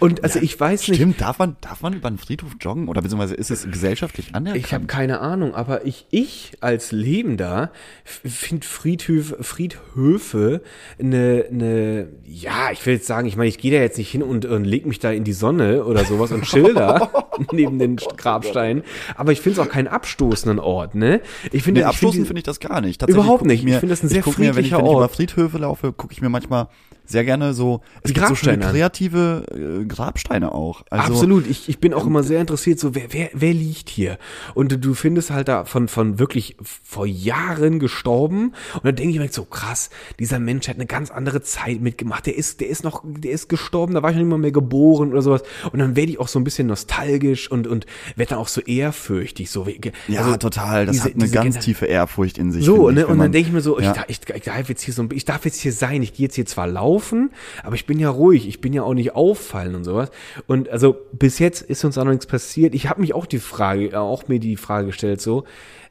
Und 0.00 0.24
also 0.24 0.38
ja, 0.38 0.44
ich 0.44 0.58
weiß 0.58 0.82
stimmt, 0.82 0.98
nicht. 0.98 1.00
Stimmt, 1.00 1.20
darf 1.20 1.38
man, 1.38 1.56
darf 1.60 1.82
man 1.82 1.92
über 1.92 2.10
den 2.10 2.18
Friedhof 2.18 2.52
joggen 2.60 2.88
oder 2.88 3.02
beziehungsweise 3.02 3.34
ist 3.34 3.50
es 3.50 3.70
gesellschaftlich 3.70 4.34
anerkannt? 4.34 4.64
Ich 4.64 4.72
habe 4.72 4.86
keine 4.86 5.20
Ahnung, 5.20 5.54
aber 5.54 5.84
ich, 5.86 6.06
ich 6.10 6.52
als 6.60 6.92
Lebender 6.92 7.70
finde 8.04 8.66
Friedhöfe, 8.66 9.42
Friedhöfe 9.42 10.62
eine, 10.98 11.46
eine, 11.50 12.08
ja, 12.24 12.70
ich 12.72 12.84
will 12.86 12.94
jetzt 12.94 13.06
sagen, 13.06 13.28
ich 13.28 13.36
meine, 13.36 13.48
ich 13.48 13.58
gehe 13.58 13.72
da 13.72 13.78
jetzt 13.78 13.98
nicht 13.98 14.10
hin 14.10 14.22
und, 14.22 14.46
und 14.46 14.64
leg 14.64 14.86
mich 14.86 14.98
da 14.98 15.10
in 15.10 15.24
die 15.24 15.34
Sonne 15.34 15.84
oder 15.84 16.04
sowas 16.04 16.32
und 16.32 16.44
chill 16.44 16.74
da 16.74 17.10
neben 17.52 17.78
den 17.78 17.96
Grabsteinen, 17.96 18.82
aber 19.16 19.32
ich 19.32 19.40
finde 19.40 19.60
es 19.60 19.66
auch 19.66 19.70
keinen 19.70 19.88
abstoßenden 19.88 20.58
Ort, 20.58 20.94
ne? 20.94 21.20
Ich 21.52 21.62
finde, 21.62 21.80
nee, 21.80 21.86
abstoßen 21.86 22.12
finde 22.12 22.28
find 22.28 22.38
ich 22.38 22.44
das 22.44 22.60
gar 22.60 22.80
nicht. 22.80 23.02
Überhaupt 23.08 23.44
nicht. 23.44 23.64
Ich, 23.64 23.70
ich 23.70 23.78
finde 23.78 23.92
das 23.92 24.02
ein 24.02 24.08
sehr 24.08 24.22
friedlicher 24.22 24.40
mir, 24.40 24.56
wenn 24.56 24.64
ich. 24.64 24.72
Wenn 24.72 24.84
ich 24.84 24.92
über 24.92 25.08
Friedhöfe 25.08 25.58
laufe, 25.58 25.92
gucke 25.92 26.12
ich 26.12 26.20
mir 26.20 26.28
manchmal 26.28 26.68
sehr 27.06 27.24
gerne 27.24 27.54
so 27.54 27.80
es 28.02 28.12
gibt 28.12 28.26
so 28.26 28.34
schöne 28.34 28.58
kreative 28.58 29.44
äh, 29.50 29.84
Grabsteine 29.84 30.52
auch. 30.52 30.82
Also, 30.90 31.12
Absolut. 31.12 31.46
Ich, 31.46 31.68
ich 31.68 31.78
bin 31.78 31.94
auch 31.94 32.06
immer 32.06 32.22
sehr 32.22 32.40
interessiert, 32.40 32.78
so 32.78 32.94
wer, 32.94 33.12
wer, 33.12 33.30
wer 33.32 33.52
liegt 33.52 33.88
hier? 33.88 34.18
Und 34.54 34.72
du, 34.72 34.78
du 34.78 34.94
findest 34.94 35.30
halt 35.30 35.48
da 35.48 35.64
von, 35.64 35.88
von 35.88 36.18
wirklich 36.18 36.56
vor 36.60 37.06
Jahren 37.06 37.78
gestorben. 37.78 38.52
Und 38.74 38.84
dann 38.84 38.96
denke 38.96 39.12
ich 39.12 39.18
mir 39.18 39.28
so, 39.28 39.44
krass, 39.44 39.90
dieser 40.18 40.38
Mensch 40.38 40.68
hat 40.68 40.76
eine 40.76 40.86
ganz 40.86 41.10
andere 41.10 41.42
Zeit 41.42 41.80
mitgemacht. 41.80 42.26
Der 42.26 42.36
ist, 42.36 42.60
der 42.60 42.68
ist 42.68 42.84
noch, 42.84 43.02
der 43.04 43.32
ist 43.32 43.48
gestorben, 43.48 43.94
da 43.94 44.02
war 44.02 44.10
ich 44.10 44.16
noch 44.16 44.22
nicht 44.22 44.30
mal 44.30 44.38
mehr 44.38 44.52
geboren 44.52 45.12
oder 45.12 45.22
sowas. 45.22 45.42
Und 45.72 45.78
dann 45.78 45.96
werde 45.96 46.12
ich 46.12 46.20
auch 46.20 46.28
so 46.28 46.38
ein 46.38 46.44
bisschen 46.44 46.66
nostalgisch 46.66 47.50
und, 47.50 47.66
und 47.66 47.86
werde 48.16 48.30
dann 48.30 48.38
auch 48.38 48.48
so 48.48 48.60
ehrfürchtig. 48.60 49.50
So, 49.50 49.66
ja, 50.08 50.20
also 50.20 50.36
total. 50.36 50.86
Das 50.86 50.96
diese, 50.96 51.04
hat 51.06 51.14
eine 51.14 51.28
ganz 51.28 51.54
Gener 51.54 51.60
tiefe 51.60 51.86
Ehrfurcht 51.86 52.38
in 52.38 52.52
sich. 52.52 52.64
So, 52.64 52.90
ne? 52.90 53.06
Und 53.06 53.18
dann 53.18 53.32
denke 53.32 53.48
ich 53.48 53.54
mir 53.54 53.60
so, 53.60 53.80
ja. 53.80 53.94
ich, 54.08 54.20
ich, 54.28 54.34
ich, 54.34 54.42
darf 54.42 54.68
jetzt 54.68 54.82
hier 54.82 54.94
so, 54.94 55.08
ich 55.12 55.24
darf 55.24 55.44
jetzt 55.44 55.60
hier 55.60 55.72
sein. 55.72 56.02
Ich 56.02 56.14
gehe 56.14 56.24
jetzt 56.24 56.34
hier 56.34 56.46
zwar 56.46 56.66
laufen, 56.66 56.95
laufen, 56.96 57.30
aber 57.62 57.74
ich 57.74 57.86
bin 57.86 57.98
ja 57.98 58.10
ruhig, 58.10 58.48
ich 58.48 58.60
bin 58.60 58.72
ja 58.72 58.82
auch 58.82 58.94
nicht 58.94 59.14
auffallen 59.14 59.74
und 59.74 59.84
sowas. 59.84 60.10
Und 60.46 60.68
also 60.68 60.96
bis 61.12 61.38
jetzt 61.38 61.62
ist 61.62 61.84
uns 61.84 61.98
auch 61.98 62.04
noch 62.04 62.12
nichts 62.12 62.26
passiert. 62.26 62.74
Ich 62.74 62.88
habe 62.88 63.00
mich 63.00 63.14
auch 63.14 63.26
die 63.26 63.38
Frage, 63.38 63.98
auch 63.98 64.28
mir 64.28 64.40
die 64.40 64.56
Frage 64.56 64.86
gestellt, 64.88 65.20
so, 65.20 65.44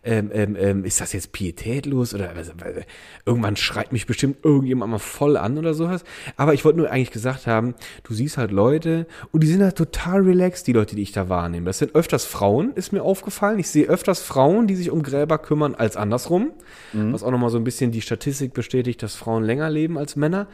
ähm, 0.06 0.30
ähm, 0.34 0.56
ähm, 0.58 0.86
ist 0.86 1.02
das 1.02 1.14
jetzt 1.14 1.32
pietätlos 1.32 2.14
oder 2.14 2.32
irgendwann 3.26 3.56
schreit 3.56 3.92
mich 3.92 4.06
bestimmt 4.06 4.38
irgendjemand 4.44 4.92
mal 4.92 5.00
voll 5.00 5.36
an 5.36 5.58
oder 5.58 5.74
sowas. 5.74 6.04
Aber 6.38 6.54
ich 6.54 6.64
wollte 6.64 6.78
nur 6.78 6.92
eigentlich 6.92 7.12
gesagt 7.12 7.48
haben, 7.48 7.74
du 8.04 8.14
siehst 8.14 8.38
halt 8.38 8.52
Leute 8.52 9.08
und 9.32 9.42
die 9.42 9.48
sind 9.48 9.64
halt 9.64 9.76
total 9.76 10.22
relaxed, 10.22 10.68
die 10.68 10.74
Leute, 10.74 10.96
die 10.96 11.02
ich 11.02 11.12
da 11.12 11.28
wahrnehme. 11.28 11.66
Das 11.66 11.80
sind 11.80 11.96
öfters 11.96 12.26
Frauen, 12.26 12.74
ist 12.76 12.94
mir 12.94 13.02
aufgefallen. 13.02 13.58
Ich 13.58 13.70
sehe 13.70 13.88
öfters 13.88 14.22
Frauen, 14.22 14.68
die 14.68 14.76
sich 14.76 14.92
um 14.92 15.02
Gräber 15.02 15.40
kümmern, 15.40 15.76
als 15.76 15.98
andersrum. 15.98 16.52
Mhm. 16.94 17.12
Was 17.14 17.24
auch 17.24 17.32
nochmal 17.32 17.50
so 17.50 17.58
ein 17.58 17.64
bisschen 17.64 17.92
die 17.92 18.02
Statistik 18.02 18.54
bestätigt, 18.54 19.02
dass 19.02 19.16
Frauen 19.16 19.44
länger 19.44 19.70
leben 19.70 19.98
als 19.98 20.16
Männer. 20.16 20.48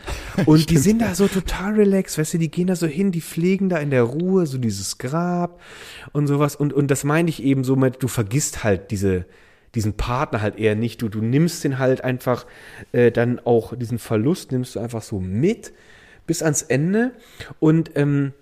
Und 0.45 0.69
die 0.69 0.77
sind 0.77 1.01
da 1.01 1.13
so 1.13 1.27
total 1.27 1.73
relaxed, 1.73 2.17
weißt 2.17 2.35
du, 2.35 2.37
die 2.37 2.51
gehen 2.51 2.67
da 2.67 2.75
so 2.75 2.87
hin, 2.87 3.11
die 3.11 3.21
pflegen 3.21 3.69
da 3.69 3.77
in 3.77 3.89
der 3.89 4.03
Ruhe 4.03 4.45
so 4.45 4.57
dieses 4.57 4.97
Grab 4.97 5.59
und 6.13 6.27
sowas. 6.27 6.55
Und, 6.55 6.73
und 6.73 6.89
das 6.89 7.03
meine 7.03 7.29
ich 7.29 7.43
eben 7.43 7.63
so 7.63 7.75
mit, 7.75 8.01
du 8.01 8.07
vergisst 8.07 8.63
halt 8.63 8.91
diese, 8.91 9.25
diesen 9.75 9.93
Partner 9.93 10.41
halt 10.41 10.57
eher 10.57 10.75
nicht. 10.75 11.01
Du, 11.01 11.09
du 11.09 11.21
nimmst 11.21 11.63
den 11.63 11.79
halt 11.79 12.03
einfach 12.03 12.45
äh, 12.91 13.11
dann 13.11 13.39
auch, 13.39 13.75
diesen 13.75 13.99
Verlust 13.99 14.51
nimmst 14.51 14.75
du 14.75 14.79
einfach 14.79 15.01
so 15.01 15.19
mit 15.19 15.73
bis 16.27 16.43
ans 16.43 16.61
Ende. 16.61 17.11
Und 17.59 17.91
ähm, 17.95 18.33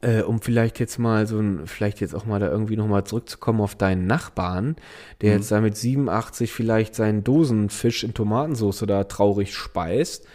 äh, 0.00 0.22
um 0.22 0.40
vielleicht 0.40 0.80
jetzt 0.80 0.98
mal 0.98 1.26
so 1.26 1.38
ein, 1.38 1.66
vielleicht 1.66 2.00
jetzt 2.00 2.14
auch 2.14 2.26
mal 2.26 2.40
da 2.40 2.48
irgendwie 2.48 2.76
nochmal 2.76 3.04
zurückzukommen 3.04 3.60
auf 3.60 3.74
deinen 3.74 4.06
Nachbarn, 4.06 4.76
der 5.20 5.32
mhm. 5.32 5.38
jetzt 5.38 5.52
da 5.52 5.60
mit 5.60 5.76
87 5.76 6.52
vielleicht 6.52 6.94
seinen 6.94 7.24
Dosenfisch 7.24 8.02
in 8.02 8.14
Tomatensauce 8.14 8.84
da 8.86 9.04
traurig 9.04 9.54
speist 9.54 10.26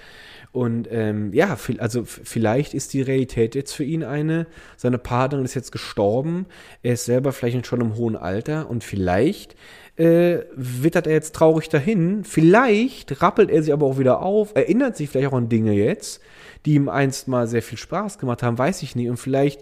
und 0.58 0.88
ähm, 0.90 1.34
ja, 1.34 1.56
also 1.78 2.04
vielleicht 2.04 2.74
ist 2.74 2.94
die 2.94 3.04
Realität 3.04 3.54
jetzt 3.54 3.74
für 3.74 3.84
ihn 3.84 4.04
eine, 4.04 4.48
seine 4.76 4.98
Partnerin 4.98 5.46
ist 5.46 5.54
jetzt 5.54 5.72
gestorben, 5.72 6.48
er 6.82 6.94
ist 6.94 7.06
selber 7.06 7.32
vielleicht 7.32 7.68
schon 7.68 7.80
im 7.80 7.96
hohen 7.96 8.16
Alter. 8.16 8.68
Und 8.68 8.84
vielleicht 8.84 9.56
äh, 9.98 10.40
wittert 10.56 11.06
er 11.06 11.14
jetzt 11.14 11.36
traurig 11.36 11.70
dahin, 11.70 12.24
vielleicht 12.24 13.22
rappelt 13.22 13.52
er 13.52 13.62
sich 13.62 13.72
aber 13.72 13.86
auch 13.86 14.00
wieder 14.00 14.24
auf, 14.24 14.56
erinnert 14.56 14.98
sich 14.98 15.12
vielleicht 15.12 15.28
auch 15.28 15.38
an 15.38 15.48
Dinge 15.48 15.74
jetzt, 15.74 16.22
die 16.66 16.74
ihm 16.74 16.90
einst 16.90 17.28
mal 17.28 17.46
sehr 17.46 17.62
viel 17.62 17.78
Spaß 17.78 18.18
gemacht 18.18 18.42
haben, 18.42 18.58
weiß 18.58 18.82
ich 18.82 18.96
nicht. 18.96 19.12
Und 19.12 19.18
vielleicht 19.18 19.62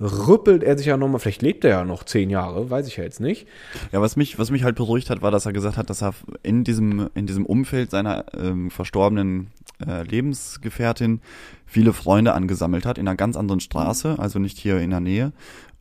rüppelt 0.00 0.62
er 0.62 0.78
sich 0.78 0.86
ja 0.86 0.96
nochmal, 0.96 1.20
vielleicht 1.20 1.42
lebt 1.42 1.64
er 1.64 1.70
ja 1.70 1.84
noch 1.84 2.04
zehn 2.04 2.30
Jahre, 2.30 2.70
weiß 2.70 2.86
ich 2.86 2.96
ja 2.96 3.04
jetzt 3.04 3.20
nicht. 3.20 3.46
Ja, 3.92 4.00
was 4.00 4.16
mich, 4.16 4.38
was 4.38 4.50
mich 4.50 4.64
halt 4.64 4.76
beruhigt 4.76 5.10
hat, 5.10 5.22
war, 5.22 5.30
dass 5.30 5.46
er 5.46 5.52
gesagt 5.52 5.76
hat, 5.76 5.90
dass 5.90 6.02
er 6.02 6.14
in 6.42 6.64
diesem, 6.64 7.10
in 7.14 7.26
diesem 7.26 7.44
Umfeld 7.44 7.90
seiner 7.90 8.24
ähm, 8.34 8.70
verstorbenen 8.70 9.48
äh, 9.86 10.02
Lebensgefährtin 10.02 11.20
viele 11.66 11.92
Freunde 11.92 12.32
angesammelt 12.34 12.84
hat, 12.86 12.98
in 12.98 13.06
einer 13.08 13.16
ganz 13.16 13.36
anderen 13.36 13.60
Straße, 13.60 14.16
also 14.18 14.38
nicht 14.38 14.58
hier 14.58 14.78
in 14.80 14.90
der 14.90 15.00
Nähe. 15.00 15.32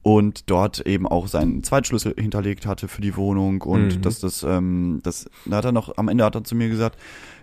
und 0.01 0.49
dort 0.49 0.79
eben 0.87 1.05
auch 1.05 1.27
seinen 1.27 1.61
Zweitschlüssel 1.61 2.13
hinterlegt 2.17 2.65
hatte 2.65 2.87
für 2.87 3.01
die 3.01 3.17
Wohnung 3.17 3.61
und 3.61 3.97
Mhm. 3.97 4.01
dass 4.01 4.21
das, 4.21 4.43
ähm, 4.43 5.01
das, 5.03 5.29
da 5.45 5.57
hat 5.57 5.65
er 5.65 5.71
noch, 5.73 5.97
am 5.97 6.07
Ende 6.07 6.23
hat 6.23 6.35
er 6.35 6.43
zu 6.45 6.55
mir 6.55 6.69
gesagt, 6.69 6.97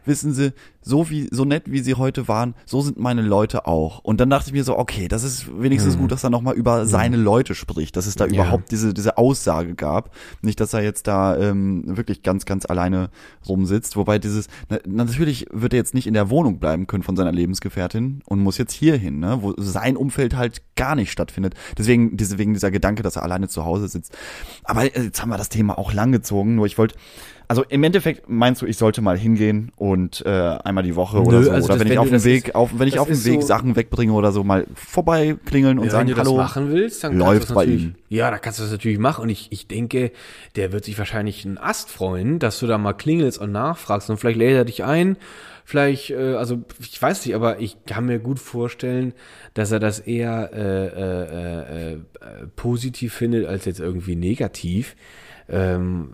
wissen 0.07 0.33
Sie, 0.33 0.53
so 0.83 1.11
wie, 1.11 1.29
so 1.33 1.45
nett 1.45 1.65
wie 1.67 1.81
Sie 1.81 1.95
heute 1.95 2.29
waren, 2.29 2.55
so 2.65 2.81
sind 2.81 2.97
meine 2.99 3.23
Leute 3.23 3.67
auch. 3.67 3.99
Und 3.99 4.21
dann 4.21 4.31
dachte 4.31 4.49
ich 4.49 4.53
mir 4.53 4.63
so, 4.65 4.79
okay, 4.79 5.09
das 5.09 5.25
ist 5.25 5.47
wenigstens 5.61 5.97
Mhm. 5.97 6.01
gut, 6.03 6.13
dass 6.13 6.23
er 6.25 6.31
nochmal 6.31 6.55
über 6.55 6.87
seine 6.87 7.17
Leute 7.17 7.55
spricht, 7.57 7.97
dass 7.97 8.07
es 8.07 8.15
da 8.15 8.27
Ja. 8.27 8.33
überhaupt 8.35 8.71
diese, 8.71 8.95
diese 8.95 9.19
Aussage 9.19 9.75
gab. 9.75 10.15
Nicht, 10.43 10.61
dass 10.61 10.73
er 10.75 10.83
jetzt 10.83 11.07
da 11.09 11.37
ähm, 11.37 11.83
wirklich 11.97 12.23
ganz, 12.23 12.45
ganz 12.47 12.67
alleine 12.67 13.11
rumsitzt. 13.49 13.97
Wobei 13.97 14.19
dieses, 14.21 14.47
na, 14.69 14.79
natürlich 14.87 15.47
wird 15.53 15.73
er 15.75 15.79
jetzt 15.79 15.95
nicht 15.95 16.07
in 16.07 16.15
der 16.15 16.31
Wohnung 16.31 16.59
bleiben 16.61 16.87
können 16.87 17.03
von 17.03 17.17
seiner 17.17 17.33
Lebensgefährtin 17.33 18.23
und 18.27 18.39
muss 18.41 18.57
jetzt 18.59 18.73
hier 18.73 18.97
hin, 18.97 19.19
ne, 19.19 19.39
wo 19.43 19.55
sein 19.59 19.97
Umfeld 19.97 20.37
halt 20.37 20.63
gar 20.77 20.95
nicht 20.95 21.11
stattfindet. 21.11 21.55
Deswegen, 21.77 22.17
deswegen 22.17 22.55
dieser 22.55 22.71
Gedanke, 22.71 23.03
dass 23.03 23.17
er 23.17 23.23
alleine 23.25 23.49
zu 23.49 23.65
Hause 23.65 23.89
sitzt. 23.89 24.17
Aber 24.63 24.85
äh, 24.85 25.03
jetzt 25.03 25.21
haben 25.21 25.31
wir 25.31 25.39
das 25.39 25.49
Thema 25.49 25.79
auch 25.79 25.93
lang 25.93 26.13
gezogen, 26.13 26.55
nur 26.55 26.67
ich 26.67 26.79
wollte, 26.79 26.95
also 27.49 27.63
im 27.69 27.85
Endeffekt 27.85 28.29
meinst 28.29 28.63
du, 28.63 28.67
ich 28.67 28.77
sollte 28.77 29.03
mal 29.03 29.17
hingehen 29.17 29.71
und 29.77 30.25
äh, 30.27 30.29
einmal 30.31 30.83
die 30.85 30.97
Woche 30.97 31.23
oder 31.23 31.39
Nö, 31.39 31.45
so, 31.45 31.51
also 31.53 31.67
oder 31.73 31.81
wenn 31.81 31.93
ich 31.93 31.99
auf 31.99 32.09
dem 32.09 32.25
Weg, 32.25 32.49
ist- 32.49 32.55
auf, 32.55 32.71
wenn 32.79 32.89
ich 32.89 32.99
auf 32.99 33.07
dem 33.09 33.25
Weg 33.25 33.41
so- 33.43 33.47
Sachen 33.47 33.77
wegbringe 33.77 34.13
oder 34.13 34.33
so, 34.33 34.43
mal 34.45 34.67
vorbeiklingeln 34.75 35.79
und 35.79 35.87
Ja, 35.87 35.91
sagen, 35.93 36.09
wenn 36.09 36.15
du 36.15 36.21
hallo. 36.21 36.37
das 36.39 36.47
machen 36.55 36.71
willst, 36.73 37.05
dann 37.05 37.17
läuft 37.17 37.31
kannst 37.31 37.43
du 37.51 37.55
das 37.55 37.55
bei 37.55 37.65
natürlich, 37.67 37.83
ihm. 37.85 37.95
Ja, 38.09 38.31
da 38.31 38.39
kannst 38.39 38.59
du 38.59 38.63
das 38.65 38.73
natürlich 38.73 38.99
machen. 38.99 39.23
Und 39.23 39.29
ich, 39.29 39.49
ich 39.51 39.67
denke, 39.69 40.11
der 40.57 40.73
wird 40.73 40.85
sich 40.85 40.99
wahrscheinlich 40.99 41.45
einen 41.45 41.59
Ast 41.59 41.91
freuen, 41.91 42.39
dass 42.39 42.59
du 42.59 42.67
da 42.67 42.79
mal 42.79 42.93
klingelst 42.95 43.39
und 43.41 43.53
nachfragst. 43.53 44.11
Und 44.11 44.17
vielleicht 44.19 44.39
lädt 44.39 44.55
er 44.57 44.65
dich 44.65 44.85
ein. 44.85 45.17
Vielleicht, 45.65 46.11
äh, 46.11 46.35
also 46.35 46.63
ich 46.81 47.01
weiß 47.01 47.27
nicht, 47.27 47.35
aber 47.35 47.59
ich 47.61 47.77
kann 47.87 48.07
mir 48.07 48.19
gut 48.21 48.39
vorstellen, 48.39 49.13
dass 49.55 49.73
er 49.73 49.81
das 49.81 49.99
eher 49.99 50.51
äh, 50.53 50.87
äh, 50.87 51.91
äh, 51.91 51.93
äh, 51.95 51.97
positiv 52.55 53.13
findet 53.15 53.47
als 53.47 53.65
jetzt 53.65 53.81
irgendwie 53.81 54.15
negativ. 54.17 54.95
Ähm, 55.49 56.09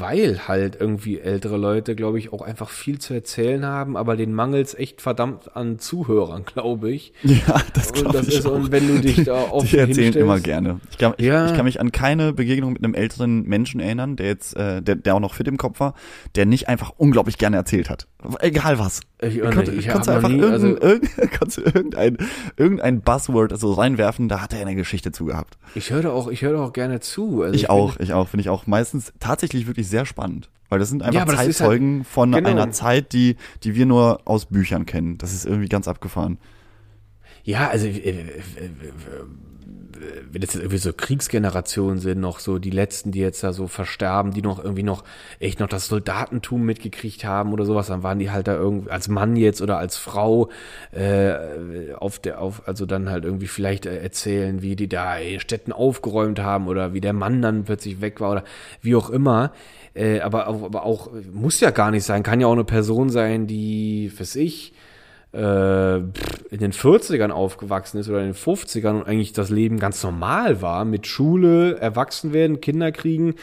weil 0.00 0.46
halt 0.46 0.76
irgendwie 0.80 1.18
ältere 1.18 1.56
Leute, 1.56 1.96
glaube 1.96 2.18
ich, 2.20 2.32
auch 2.32 2.40
einfach 2.42 2.70
viel 2.70 3.00
zu 3.00 3.14
erzählen 3.14 3.64
haben, 3.66 3.96
aber 3.96 4.16
den 4.16 4.32
mangels 4.32 4.74
echt 4.74 5.00
verdammt 5.02 5.56
an 5.56 5.80
Zuhörern, 5.80 6.44
glaube 6.44 6.90
ich. 6.92 7.12
Ja, 7.24 7.60
das 7.74 7.92
glaube 7.92 8.20
ich 8.20 8.38
ist, 8.38 8.46
auch. 8.46 8.52
und 8.52 8.70
wenn 8.72 8.86
du 8.88 9.00
dich 9.00 9.24
da 9.24 9.42
auf 9.42 9.68
Die 9.68 9.76
erzählen 9.78 10.14
immer 10.14 10.38
gerne. 10.40 10.80
Ich 10.90 10.98
kann, 10.98 11.14
ich, 11.16 11.26
Ja. 11.26 11.46
ich 11.46 11.54
kann 11.54 11.64
mich 11.64 11.80
an 11.80 11.90
keine 11.92 12.32
Begegnung 12.32 12.72
mit 12.74 12.84
einem 12.84 12.94
älteren 12.94 13.42
Menschen 13.42 13.80
erinnern, 13.80 14.14
der 14.16 14.26
jetzt, 14.26 14.56
äh, 14.56 14.82
der, 14.82 14.94
der 14.96 15.14
auch 15.16 15.20
noch 15.20 15.34
fit 15.34 15.48
im 15.48 15.56
Kopf 15.56 15.80
war, 15.80 15.94
der 16.36 16.46
nicht 16.46 16.68
einfach 16.68 16.92
unglaublich 16.96 17.36
gerne 17.38 17.56
erzählt 17.56 17.90
hat. 17.90 18.06
Egal 18.40 18.78
was. 18.80 19.00
Ich, 19.22 19.40
Konnte, 19.40 19.70
ich 19.72 19.86
du 19.86 19.94
hab 19.94 20.04
noch 20.06 20.14
einfach 20.14 20.28
nie, 20.28 20.38
irgendein, 20.38 20.52
also 20.52 20.66
irgendein, 20.80 21.30
konntest 21.38 21.56
du 21.58 21.62
irgendein, 21.62 22.18
irgendein 22.56 23.00
Buzzword 23.00 23.58
so 23.58 23.72
reinwerfen, 23.72 24.28
da 24.28 24.40
hat 24.42 24.52
er 24.52 24.60
eine 24.60 24.74
Geschichte 24.74 25.12
zu 25.12 25.24
gehabt. 25.26 25.56
ich 25.76 25.90
höre 25.90 26.12
auch, 26.12 26.26
ich 26.28 26.42
höre 26.42 26.60
auch 26.60 26.72
gerne 26.72 26.98
zu. 26.98 27.42
Also 27.42 27.54
Ich 27.54 27.62
bin- 27.62 27.70
auch, 27.70 27.96
ich 28.00 28.12
auch, 28.14 28.28
finde 28.28 28.40
ich 28.42 28.48
auch 28.48 28.66
meistens 28.66 29.12
tatsächlich 29.20 29.66
wirklich 29.68 29.88
sehr 29.88 30.04
spannend. 30.04 30.50
Weil 30.68 30.80
das 30.80 30.88
sind 30.90 31.02
einfach 31.02 31.26
Ja, 31.28 31.34
Zeitzeugen 31.34 32.04
von 32.04 32.32
genau. 32.32 32.48
einer 32.50 32.70
Zeit, 32.72 33.12
die, 33.12 33.36
die 33.62 33.74
wir 33.74 33.86
nur 33.86 34.20
aus 34.26 34.46
Büchern 34.46 34.84
kennen. 34.84 35.16
Das 35.16 35.32
ist 35.32 35.46
irgendwie 35.46 35.68
ganz 35.68 35.88
abgefahren. 35.88 36.38
Ja, 37.44 37.68
also 37.68 37.86
äh, 37.86 37.90
äh, 37.92 38.10
äh, 38.10 38.68
wenn 40.30 40.40
das 40.40 40.54
jetzt 40.54 40.62
irgendwie 40.62 40.78
so 40.78 40.92
Kriegsgenerationen 40.92 41.98
sind, 41.98 42.20
noch 42.20 42.38
so 42.38 42.58
die 42.58 42.70
letzten, 42.70 43.10
die 43.10 43.18
jetzt 43.20 43.42
da 43.42 43.52
so 43.52 43.66
versterben, 43.66 44.32
die 44.32 44.42
noch 44.42 44.62
irgendwie 44.62 44.82
noch 44.82 45.04
echt 45.40 45.60
noch 45.60 45.68
das 45.68 45.88
Soldatentum 45.88 46.62
mitgekriegt 46.62 47.24
haben 47.24 47.52
oder 47.52 47.64
sowas, 47.64 47.88
dann 47.88 48.02
waren 48.02 48.18
die 48.18 48.30
halt 48.30 48.46
da 48.48 48.54
irgendwie 48.54 48.90
als 48.90 49.08
Mann 49.08 49.36
jetzt 49.36 49.60
oder 49.60 49.78
als 49.78 49.96
Frau 49.96 50.48
äh, 50.92 51.92
auf 51.94 52.18
der 52.18 52.40
auf 52.40 52.66
also 52.66 52.86
dann 52.86 53.10
halt 53.10 53.24
irgendwie 53.24 53.48
vielleicht 53.48 53.86
äh, 53.86 53.98
erzählen, 53.98 54.62
wie 54.62 54.76
die 54.76 54.88
da 54.88 55.16
Städten 55.38 55.72
aufgeräumt 55.72 56.38
haben 56.40 56.68
oder 56.68 56.92
wie 56.94 57.00
der 57.00 57.12
Mann 57.12 57.42
dann 57.42 57.64
plötzlich 57.64 58.00
weg 58.00 58.20
war 58.20 58.30
oder 58.32 58.44
wie 58.82 58.94
auch 58.94 59.10
immer. 59.10 59.52
Äh, 59.94 60.20
aber, 60.20 60.48
auch- 60.48 60.62
aber 60.62 60.84
auch 60.84 61.10
muss 61.32 61.60
ja 61.60 61.70
gar 61.70 61.90
nicht 61.90 62.04
sein, 62.04 62.22
kann 62.22 62.40
ja 62.40 62.46
auch 62.46 62.52
eine 62.52 62.64
Person 62.64 63.10
sein, 63.10 63.46
die, 63.46 64.12
weiß 64.16 64.36
ich, 64.36 64.72
in 65.30 66.58
den 66.58 66.72
40ern 66.72 67.30
aufgewachsen 67.30 67.98
ist 67.98 68.08
oder 68.08 68.20
in 68.20 68.32
den 68.32 68.34
50ern 68.34 69.00
und 69.00 69.06
eigentlich 69.06 69.34
das 69.34 69.50
Leben 69.50 69.78
ganz 69.78 70.02
normal 70.02 70.62
war, 70.62 70.86
mit 70.86 71.06
Schule, 71.06 71.76
erwachsen 71.76 72.32
werden, 72.32 72.62
Kinder 72.62 72.92
kriegen, 72.92 73.34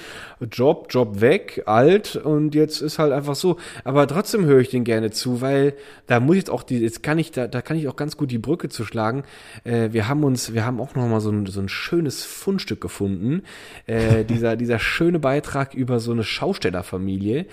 Job, 0.51 0.87
Job 0.89 1.21
weg, 1.21 1.63
alt 1.65 2.15
und 2.15 2.55
jetzt 2.55 2.81
ist 2.81 2.99
halt 2.99 3.13
einfach 3.13 3.35
so. 3.35 3.57
Aber 3.83 4.07
trotzdem 4.07 4.45
höre 4.45 4.59
ich 4.59 4.69
den 4.69 4.83
gerne 4.83 5.11
zu, 5.11 5.41
weil 5.41 5.75
da 6.07 6.19
muss 6.19 6.35
ich 6.35 6.41
jetzt 6.41 6.49
auch 6.49 6.63
die, 6.63 6.79
jetzt 6.79 7.03
kann 7.03 7.19
ich, 7.19 7.31
da, 7.31 7.47
da 7.47 7.61
kann 7.61 7.77
ich 7.77 7.87
auch 7.87 7.95
ganz 7.95 8.17
gut 8.17 8.31
die 8.31 8.37
Brücke 8.37 8.69
zu 8.69 8.85
schlagen. 8.85 9.23
Äh, 9.63 9.89
wir 9.91 10.07
haben 10.07 10.23
uns, 10.23 10.53
wir 10.53 10.65
haben 10.65 10.79
auch 10.79 10.95
noch 10.95 11.07
mal 11.07 11.21
so 11.21 11.31
ein, 11.31 11.45
so 11.45 11.59
ein 11.59 11.69
schönes 11.69 12.23
Fundstück 12.23 12.81
gefunden. 12.81 13.43
Äh, 13.85 14.25
dieser, 14.29 14.55
dieser 14.55 14.79
schöne 14.79 15.19
Beitrag 15.19 15.73
über 15.73 15.99
so 15.99 16.11
eine 16.11 16.23
Schaustellerfamilie, 16.23 17.45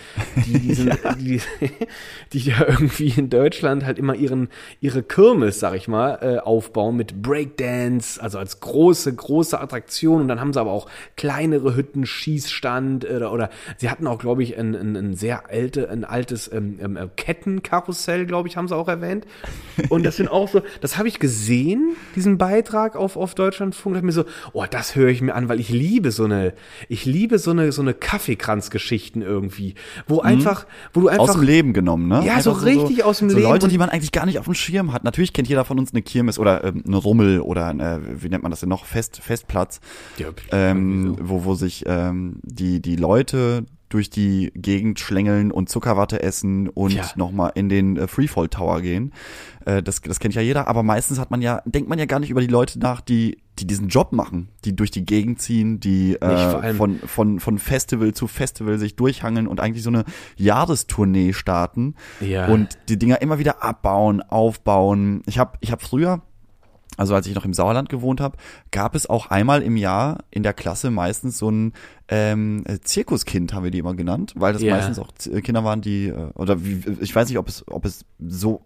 die 0.47 0.59
diesen, 0.59 0.91
die, 1.19 1.41
die 2.33 2.39
ja 2.39 2.67
irgendwie 2.67 3.13
in 3.17 3.31
Deutschland 3.31 3.85
halt 3.85 3.99
immer 3.99 4.15
ihren, 4.23 4.49
ihre 4.81 5.03
Kirmes, 5.03 5.61
sag 5.61 5.75
ich 5.75 5.89
mal, 5.89 6.19
äh, 6.23 6.39
aufbauen 6.39 6.97
mit 6.97 7.23
Breakdance, 7.23 8.23
also 8.23 8.39
als 8.39 8.61
große, 8.61 9.15
große 9.15 9.61
Attraktion. 9.61 10.23
Und 10.23 10.29
dann 10.29 10.41
haben 10.41 10.53
sie 10.53 10.61
aber 10.61 10.71
auch 10.71 10.89
kleinere 11.17 11.77
Hütten, 11.77 12.07
Schießstand 12.07 13.05
oder, 13.05 13.33
oder 13.33 13.51
sie 13.77 13.91
hatten 13.91 14.07
auch, 14.07 14.19
glaube 14.19 14.43
ich, 14.43 14.57
ein, 14.57 14.75
ein, 14.75 14.97
ein 14.97 15.15
sehr 15.15 15.49
alte, 15.51 15.91
ein 15.91 16.05
altes 16.05 16.51
ähm, 16.53 16.79
ähm, 16.81 16.97
äh, 16.97 17.09
Kettenkarussell, 17.17 18.27
glaube 18.27 18.49
ich, 18.49 18.57
haben 18.57 18.69
sie 18.69 18.77
auch 18.77 18.89
erwähnt. 18.89 19.27
Und 19.89 20.05
das 20.05 20.17
sind 20.17 20.29
auch 20.29 20.49
so, 20.49 20.63
das 20.81 20.99
habe 20.99 21.09
ich 21.09 21.19
gesehen, 21.19 21.97
diesen 22.15 22.39
Beitrag 22.39 22.97
auf, 22.97 23.17
auf 23.17 23.35
Deutschlandfunk, 23.35 23.95
da 23.95 23.99
hab 23.99 24.05
ich 24.05 24.07
mir 24.07 24.13
so, 24.13 24.25
oh, 24.53 24.65
das 24.69 24.95
höre 24.97 25.09
ich 25.09 25.21
mir 25.21 25.35
an, 25.35 25.49
weil 25.49 25.61
ich 25.61 25.69
liebe 25.69 26.11
so 26.11 26.25
eine, 26.25 26.55
ich 26.89 27.05
liebe 27.05 27.39
so 27.39 27.51
eine, 27.51 27.73
so 27.73 27.83
eine 27.83 27.95
Kaffeekranzgeschichten 27.95 29.23
irgendwie, 29.23 29.75
wo 30.07 30.21
einfach, 30.21 30.67
wo 30.93 31.01
du 31.01 31.09
einfach 31.09 31.29
Aus 31.29 31.33
dem 31.33 31.43
Leben 31.43 31.73
genommen, 31.73 32.09
ne? 32.09 32.23
Ja, 32.25 32.41
so 32.41 32.51
Einfach 32.51 32.67
richtig 32.67 33.05
aus 33.05 33.19
dem 33.19 33.31
so 33.31 33.37
Leben 33.37 33.49
Leute, 33.49 33.69
die 33.69 33.79
man 33.79 33.89
eigentlich 33.89 34.12
gar 34.13 34.27
nicht 34.27 34.39
auf 34.39 34.45
dem 34.45 34.55
Schirm 34.55 34.93
hat. 34.93 35.05
Natürlich 35.05 35.33
kennt 35.33 35.49
jeder 35.49 35.65
von 35.65 35.79
uns 35.79 35.93
eine 35.93 36.03
Kirmes 36.03 36.39
oder 36.39 36.65
ähm, 36.65 36.83
eine 36.87 36.97
Rummel 36.97 37.41
oder 37.41 37.67
eine, 37.67 38.01
wie 38.23 38.29
nennt 38.29 38.43
man 38.43 38.51
das 38.51 38.61
denn 38.61 38.69
noch, 38.69 38.85
Fest, 38.85 39.21
Festplatz, 39.23 39.81
Ja, 40.19 40.29
ähm, 40.53 41.05
irgendwie 41.07 41.29
wo, 41.29 41.45
wo 41.45 41.55
sich 41.55 41.85
ähm, 41.87 42.41
die, 42.43 42.81
die 42.81 42.97
Leute 42.97 43.65
durch 43.93 44.11
die 44.11 44.53
Gegend 44.55 44.99
schlängeln 45.01 45.51
und 45.53 45.69
Zuckerwatte 45.69 46.23
essen 46.23 46.69
und 46.69 46.93
Ja. 46.93 47.05
nochmal 47.17 47.53
in 47.55 47.69
den 47.69 47.97
äh, 47.97 48.07
Freefall 48.09 48.49
Tower 48.49 48.81
gehen. 48.81 49.13
Äh, 49.65 49.83
das, 49.83 50.01
das 50.01 50.19
kennt 50.21 50.35
ja 50.35 50.43
jeder, 50.43 50.69
aber 50.69 50.83
meistens 50.83 51.19
hat 51.19 51.31
man 51.31 51.43
ja, 51.43 51.63
denkt 51.67 51.89
man 51.89 51.99
ja 51.99 52.07
gar 52.07 52.19
nicht 52.21 52.31
über 52.31 52.41
die 52.41 52.47
Leute 52.47 52.79
nach, 52.79 53.01
die, 53.01 53.39
die 53.59 53.67
diesen 53.67 53.89
Job 53.89 54.13
machen, 54.13 54.49
die 54.65 54.75
durch 54.75 54.91
die 54.91 55.05
Gegend 55.05 55.41
ziehen, 55.41 55.79
die 55.79 56.15
äh, 56.21 56.75
von, 56.75 56.99
von, 57.01 57.39
von 57.41 57.59
Festival 57.59 58.15
zu 58.15 58.27
Festival 58.27 58.79
sich 58.79 58.97
durchhangeln 58.97 59.47
und 59.47 59.61
eigentlich 59.61 59.83
so 59.85 59.91
eine 59.91 60.05
Jahrestournee 60.37 61.33
starten 61.33 61.95
Ja. 62.21 62.47
und 62.47 62.79
die 62.89 62.99
Dinger 62.99 63.21
immer 63.23 63.39
wieder 63.39 63.63
abbauen, 63.63 64.23
aufbauen. 64.23 65.23
Ich 65.27 65.39
habe 65.39 65.53
ich 65.61 65.73
hab 65.73 65.83
früher 65.83 66.23
also 66.97 67.15
als 67.15 67.27
ich 67.27 67.35
noch 67.35 67.45
im 67.45 67.55
Sauerland 67.55 67.89
gewohnt 67.89 68.21
habe, 68.21 68.37
gab 68.71 68.95
es 68.95 69.09
auch 69.09 69.27
einmal 69.29 69.63
im 69.63 69.77
Jahr 69.77 70.25
in 70.31 70.43
der 70.43 70.53
Klasse 70.53 70.91
meistens 70.91 71.39
so 71.39 71.51
ein 71.51 71.73
ähm, 72.09 72.65
äh, 72.67 72.79
Zirkuskind, 72.81 73.55
haben 73.55 73.65
wir 73.65 73.71
die 73.71 73.79
immer 73.79 73.95
genannt, 73.95 74.33
weil 74.37 74.53
das 74.53 74.63
Ja. 74.63 74.75
meistens 74.75 74.99
auch 74.99 75.11
Z- 75.13 75.43
Kinder 75.45 75.65
waren, 75.65 75.81
die, 75.81 76.09
äh, 76.09 76.31
oder 76.35 76.65
wie, 76.65 76.83
ich 77.01 77.15
weiß 77.15 77.29
nicht, 77.29 77.39
ob 77.39 77.49
es, 77.49 77.65
ob 77.69 77.85
es 77.85 78.05
so 78.19 78.63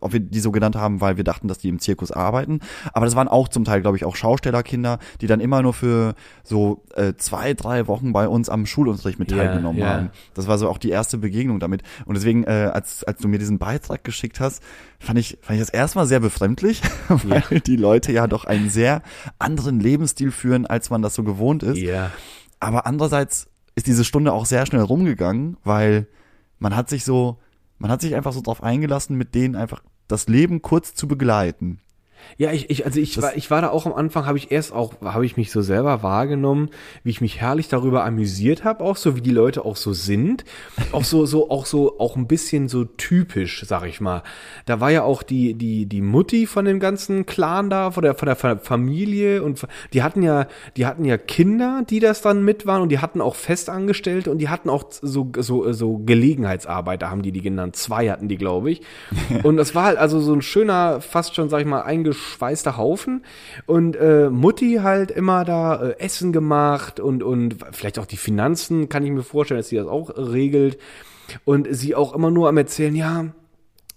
ob 0.00 0.12
wir 0.12 0.20
die 0.20 0.40
so 0.40 0.52
genannt 0.52 0.76
haben, 0.76 1.00
weil 1.00 1.16
wir 1.16 1.24
dachten, 1.24 1.48
dass 1.48 1.58
die 1.58 1.68
im 1.68 1.78
Zirkus 1.78 2.12
arbeiten. 2.12 2.60
Aber 2.92 3.06
das 3.06 3.16
waren 3.16 3.28
auch 3.28 3.48
zum 3.48 3.64
Teil, 3.64 3.80
glaube 3.80 3.96
ich, 3.96 4.04
auch 4.04 4.16
Schaustellerkinder, 4.16 4.98
die 5.20 5.26
dann 5.26 5.40
immer 5.40 5.62
nur 5.62 5.74
für 5.74 6.14
so 6.44 6.84
äh, 6.94 7.14
zwei, 7.16 7.54
drei 7.54 7.86
Wochen 7.86 8.12
bei 8.12 8.28
uns 8.28 8.48
am 8.48 8.66
Schulunterricht 8.66 9.18
mit 9.18 9.30
Ja, 9.30 9.38
teilgenommen 9.38 9.80
ja. 9.80 9.88
haben. 9.88 10.10
Das 10.34 10.46
war 10.46 10.58
so 10.58 10.68
auch 10.68 10.78
die 10.78 10.90
erste 10.90 11.18
Begegnung 11.18 11.60
damit. 11.60 11.82
Und 12.04 12.16
deswegen, 12.16 12.44
äh, 12.44 12.70
als, 12.72 13.04
als 13.04 13.20
du 13.20 13.28
mir 13.28 13.38
diesen 13.38 13.58
Beitrag 13.58 14.04
geschickt 14.04 14.40
hast, 14.40 14.62
fand 14.98 15.18
ich, 15.18 15.38
fand 15.42 15.58
ich 15.58 15.66
das 15.66 15.70
erstmal 15.70 16.06
sehr 16.06 16.20
befremdlich, 16.20 16.82
weil 17.08 17.60
die 17.60 17.76
Leute 17.76 18.12
ja 18.12 18.26
doch 18.26 18.44
einen 18.44 18.70
sehr 18.70 19.02
anderen 19.38 19.80
Lebensstil 19.80 20.30
führen, 20.30 20.66
als 20.66 20.90
man 20.90 21.02
das 21.02 21.14
so 21.14 21.24
gewohnt 21.24 21.62
ist. 21.62 21.78
Ja. 21.78 22.10
Aber 22.60 22.86
andererseits 22.86 23.48
ist 23.74 23.86
diese 23.86 24.04
Stunde 24.04 24.32
auch 24.32 24.46
sehr 24.46 24.66
schnell 24.66 24.82
rumgegangen, 24.82 25.56
weil 25.64 26.06
man 26.58 26.76
hat 26.76 26.90
sich 26.90 27.04
so, 27.04 27.38
man 27.80 27.90
hat 27.90 28.02
sich 28.02 28.14
einfach 28.14 28.32
so 28.32 28.42
drauf 28.42 28.62
eingelassen, 28.62 29.16
mit 29.16 29.34
denen 29.34 29.56
einfach 29.56 29.82
das 30.06 30.28
Leben 30.28 30.62
kurz 30.62 30.94
zu 30.94 31.08
begleiten. 31.08 31.80
Ja, 32.38 32.52
ich, 32.52 32.70
ich 32.70 32.84
also 32.86 33.00
ich 33.00 33.14
Das- 33.14 33.24
war, 33.24 33.36
ich 33.36 33.50
war 33.50 33.60
da 33.62 33.68
auch 33.70 33.86
am 33.86 33.92
Anfang, 33.92 34.26
habe 34.26 34.38
ich 34.38 34.50
erst 34.50 34.72
auch, 34.72 34.94
habe 35.02 35.26
ich 35.26 35.36
mich 35.36 35.50
so 35.50 35.60
selber 35.62 36.02
wahrgenommen, 36.02 36.70
wie 37.04 37.10
ich 37.10 37.20
mich 37.20 37.40
herrlich 37.40 37.68
darüber 37.68 38.04
amüsiert 38.04 38.64
habe, 38.64 38.82
auch 38.84 38.96
so 38.96 39.16
wie 39.16 39.20
die 39.20 39.30
Leute 39.30 39.64
auch 39.64 39.76
so 39.76 39.92
sind, 39.92 40.44
auch 40.92 41.04
so 41.04 41.26
so 41.26 41.50
auch 41.50 41.66
so 41.66 41.98
auch 41.98 42.16
ein 42.16 42.26
bisschen 42.26 42.68
so 42.68 42.84
typisch, 42.84 43.64
sag 43.66 43.86
ich 43.86 44.00
mal. 44.00 44.22
Da 44.66 44.80
war 44.80 44.90
ja 44.90 45.02
auch 45.02 45.22
die 45.22 45.54
die 45.54 45.86
die 45.86 46.00
Mutti 46.00 46.46
von 46.46 46.64
dem 46.64 46.80
ganzen 46.80 47.26
Clan 47.26 47.70
da, 47.70 47.90
von 47.90 48.02
der 48.02 48.14
von 48.14 48.26
der 48.26 48.36
Fa- 48.36 48.56
Familie 48.58 49.42
und 49.42 49.66
die 49.92 50.02
hatten 50.02 50.22
ja 50.22 50.46
die 50.76 50.86
hatten 50.86 51.04
ja 51.04 51.18
Kinder, 51.18 51.82
die 51.88 52.00
das 52.00 52.22
dann 52.22 52.44
mit 52.44 52.66
waren 52.66 52.82
und 52.82 52.88
die 52.90 52.98
hatten 53.00 53.20
auch 53.20 53.34
Festangestellte 53.34 54.30
und 54.30 54.38
die 54.38 54.48
hatten 54.48 54.70
auch 54.70 54.84
so 54.90 55.30
so 55.38 55.72
so 55.72 55.98
Gelegenheitsarbeiter 55.98 57.10
haben 57.10 57.22
die 57.22 57.32
die 57.32 57.42
genannt. 57.42 57.76
Zwei 57.76 58.08
hatten 58.10 58.28
die, 58.28 58.36
glaube 58.36 58.70
ich. 58.70 58.82
Und 59.42 59.56
das 59.56 59.74
war 59.74 59.84
halt 59.84 59.98
also 59.98 60.20
so 60.20 60.32
ein 60.34 60.42
schöner, 60.42 61.00
fast 61.00 61.34
schon, 61.34 61.48
sag 61.48 61.60
ich 61.60 61.66
mal, 61.66 61.82
einge 61.82 62.09
eingeschweißter 62.10 62.76
Haufen. 62.76 63.24
Und 63.66 63.96
äh, 63.96 64.30
Mutti 64.30 64.80
halt 64.82 65.10
immer 65.10 65.44
da 65.44 65.82
äh, 65.82 65.98
Essen 65.98 66.32
gemacht 66.32 67.00
und, 67.00 67.22
und 67.22 67.56
vielleicht 67.72 67.98
auch 67.98 68.06
die 68.06 68.16
Finanzen, 68.16 68.88
kann 68.88 69.04
ich 69.04 69.10
mir 69.10 69.22
vorstellen, 69.22 69.60
dass 69.60 69.68
sie 69.68 69.76
das 69.76 69.86
auch 69.86 70.10
regelt. 70.16 70.78
Und 71.44 71.68
sie 71.70 71.94
auch 71.94 72.14
immer 72.14 72.30
nur 72.30 72.48
am 72.48 72.56
Erzählen, 72.56 72.94
ja, 72.94 73.26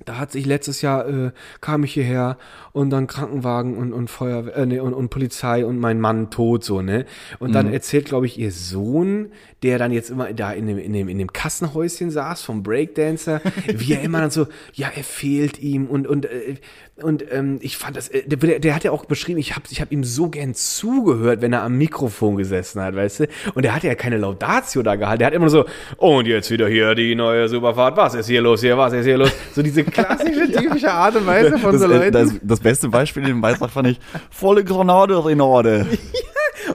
da 0.06 0.18
hat 0.18 0.32
sich 0.32 0.46
letztes 0.46 0.82
Jahr 0.82 1.08
äh, 1.08 1.32
kam 1.62 1.84
ich 1.84 1.94
hierher 1.94 2.38
und 2.72 2.90
dann 2.90 3.08
Krankenwagen 3.08 3.78
und 3.78 3.94
und 3.94 4.10
Feuerwehr 4.10 4.56
äh, 4.56 4.66
nee, 4.66 4.80
und, 4.80 4.94
und 4.94 5.10
Polizei 5.10 5.66
und 5.66 5.80
mein 5.80 6.00
Mann 6.00 6.30
tot 6.30 6.64
so 6.64 6.82
ne? 6.82 7.06
Und 7.40 7.54
dann 7.54 7.72
erzählt 7.72 8.06
glaube 8.06 8.26
ich 8.26 8.38
ihr 8.38 8.52
Sohn 8.52 9.32
der 9.62 9.78
dann 9.78 9.92
jetzt 9.92 10.10
immer 10.10 10.34
da 10.34 10.52
in 10.52 10.68
dem 10.68 10.78
in 10.78 10.94
dem 10.94 11.08
in 11.08 11.20
dem 11.20 11.32
Kassenhäuschen 11.32 12.12
saß 12.12 12.42
vom 12.42 12.64
Breakdancer 12.64 13.42
wie 13.68 13.94
er 13.94 14.02
immer 14.02 14.20
dann 14.20 14.32
so 14.32 14.48
ja 14.74 14.90
er 14.94 15.04
fehlt 15.04 15.60
ihm 15.60 15.88
und 15.88 16.08
und 16.08 16.26
äh, 16.26 16.56
und 17.02 17.26
ähm, 17.32 17.58
ich 17.62 17.78
fand 17.78 17.98
das 17.98 18.10
äh, 18.10 18.22
der, 18.28 18.60
der 18.60 18.76
hat 18.76 18.84
ja 18.84 18.92
auch 18.92 19.06
beschrieben 19.06 19.40
ich 19.40 19.56
habe 19.56 19.66
ich 19.72 19.82
habe 19.82 19.92
ihm 19.94 20.04
so 20.04 20.30
gern 20.30 20.54
zugehört 20.54 21.42
wenn 21.42 21.52
er 21.52 21.64
am 21.64 21.76
Mikrofon 21.76 22.36
gesessen 22.36 22.82
hat 22.82 22.96
weißt 22.96 23.22
du? 23.22 23.28
Und 23.56 23.66
er 23.66 23.74
hatte 23.74 23.88
ja 23.88 23.96
keine 23.96 24.18
Laudatio 24.18 24.84
da 24.84 24.96
gehalten. 24.96 25.20
Der 25.20 25.28
hat 25.28 25.34
immer 25.34 25.46
nur 25.46 25.50
so 25.50 25.66
und 25.98 26.28
jetzt 26.28 26.52
wieder 26.52 26.68
hier 26.68 26.94
die 26.94 27.16
neue 27.16 27.50
Superfahrt. 27.50 27.98
Was 27.98 28.14
ist 28.14 28.28
hier 28.28 28.42
los 28.42 28.62
hier? 28.62 28.78
Was 28.78 28.94
ist 28.94 29.06
hier 29.06 29.18
los? 29.18 29.32
So 29.56 29.64
diese 29.64 29.84
klassische 29.86 30.52
typische 30.52 30.92
Art 30.92 31.16
und 31.16 31.26
Weise 31.26 31.58
von 31.58 31.72
Das, 31.72 31.82
so 31.82 31.88
äh, 31.92 31.98
Leuten. 31.98 32.12
das, 32.12 32.34
das 32.42 32.60
beste 32.60 32.90
Beispiel 32.90 33.24
in 33.24 33.30
dem 33.30 33.42
Beitrag 33.42 33.72
fand 33.72 33.88
ich, 33.88 34.00
volle 34.30 34.64
Granate, 34.64 35.26
Renorde. 35.26 35.88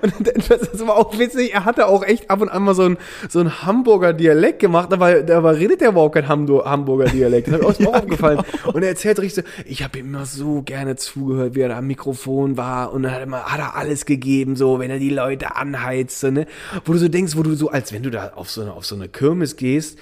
Und 0.02 0.14
das, 0.48 0.86
war 0.86 0.96
auch 0.96 1.18
witzig, 1.18 1.54
er 1.54 1.64
hatte 1.64 1.86
auch 1.86 2.04
echt 2.04 2.30
ab 2.30 2.40
und 2.40 2.48
an 2.48 2.62
mal 2.62 2.74
so 2.74 2.84
ein, 2.84 2.98
so 3.28 3.40
ein 3.40 3.62
Hamburger 3.62 4.12
Dialekt 4.12 4.60
gemacht, 4.60 4.92
aber 4.92 5.22
dabei 5.22 5.52
redet 5.52 5.82
er 5.82 5.90
überhaupt 5.90 6.14
kein 6.14 6.28
Hamburger 6.28 7.06
Dialekt. 7.06 7.48
Das 7.48 7.54
hat 7.54 7.62
mir 7.80 7.88
auch, 7.88 7.94
auch 7.94 8.02
aufgefallen. 8.02 8.40
Und 8.72 8.82
er 8.82 8.88
erzählt 8.88 9.18
richtig 9.18 9.44
so, 9.44 9.62
ich 9.66 9.82
habe 9.82 9.98
ihm 9.98 10.06
immer 10.06 10.26
so 10.26 10.62
gerne 10.62 10.96
zugehört, 10.96 11.54
wie 11.54 11.60
er 11.60 11.68
da 11.68 11.78
am 11.78 11.86
Mikrofon 11.86 12.56
war 12.56 12.92
und 12.92 13.02
dann 13.02 13.12
hat 13.12 13.18
er, 13.18 13.24
immer, 13.24 13.44
hat 13.44 13.60
er 13.60 13.76
alles 13.76 14.04
gegeben, 14.04 14.56
so, 14.56 14.78
wenn 14.78 14.90
er 14.90 14.98
die 14.98 15.10
Leute 15.10 15.56
anheizte, 15.56 16.32
ne? 16.32 16.46
Wo 16.84 16.92
du 16.92 16.98
so 16.98 17.08
denkst, 17.08 17.36
wo 17.36 17.42
du 17.42 17.54
so, 17.54 17.68
als 17.70 17.92
wenn 17.92 18.02
du 18.02 18.10
da 18.10 18.32
auf 18.34 18.50
so 18.50 18.62
eine, 18.62 18.72
auf 18.72 18.86
so 18.86 18.94
eine 18.94 19.08
Kirmes 19.08 19.56
gehst 19.56 19.98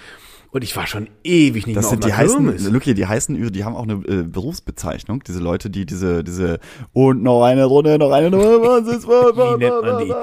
und 0.57 0.65
ich 0.65 0.75
war 0.75 0.87
schon 0.87 1.09
ewig 1.23 1.67
nicht 1.67 1.77
Das 1.77 1.85
mehr 1.85 1.91
sind 1.91 2.05
auf 2.05 2.11
die 2.11 2.15
heißen. 2.15 2.73
Lucky, 2.73 2.95
die 2.95 3.07
heißen, 3.07 3.53
die 3.53 3.65
haben 3.65 3.77
auch 3.77 3.83
eine 3.83 3.95
äh, 4.07 4.23
Berufsbezeichnung. 4.23 5.23
Diese 5.23 5.39
Leute, 5.39 5.69
die 5.69 5.85
diese, 5.85 6.25
diese, 6.25 6.61
und 6.95 7.23
noch 7.23 7.45
eine 7.45 7.67
Runde, 7.67 7.99
noch 7.99 8.11
eine 8.11 8.35
Runde, 8.35 8.63
was 8.63 8.89
ist, 8.89 9.07
was, 9.07 9.37
Wie 9.37 9.59
nennt 9.59 9.83
man 9.83 10.05
die? 10.05 10.15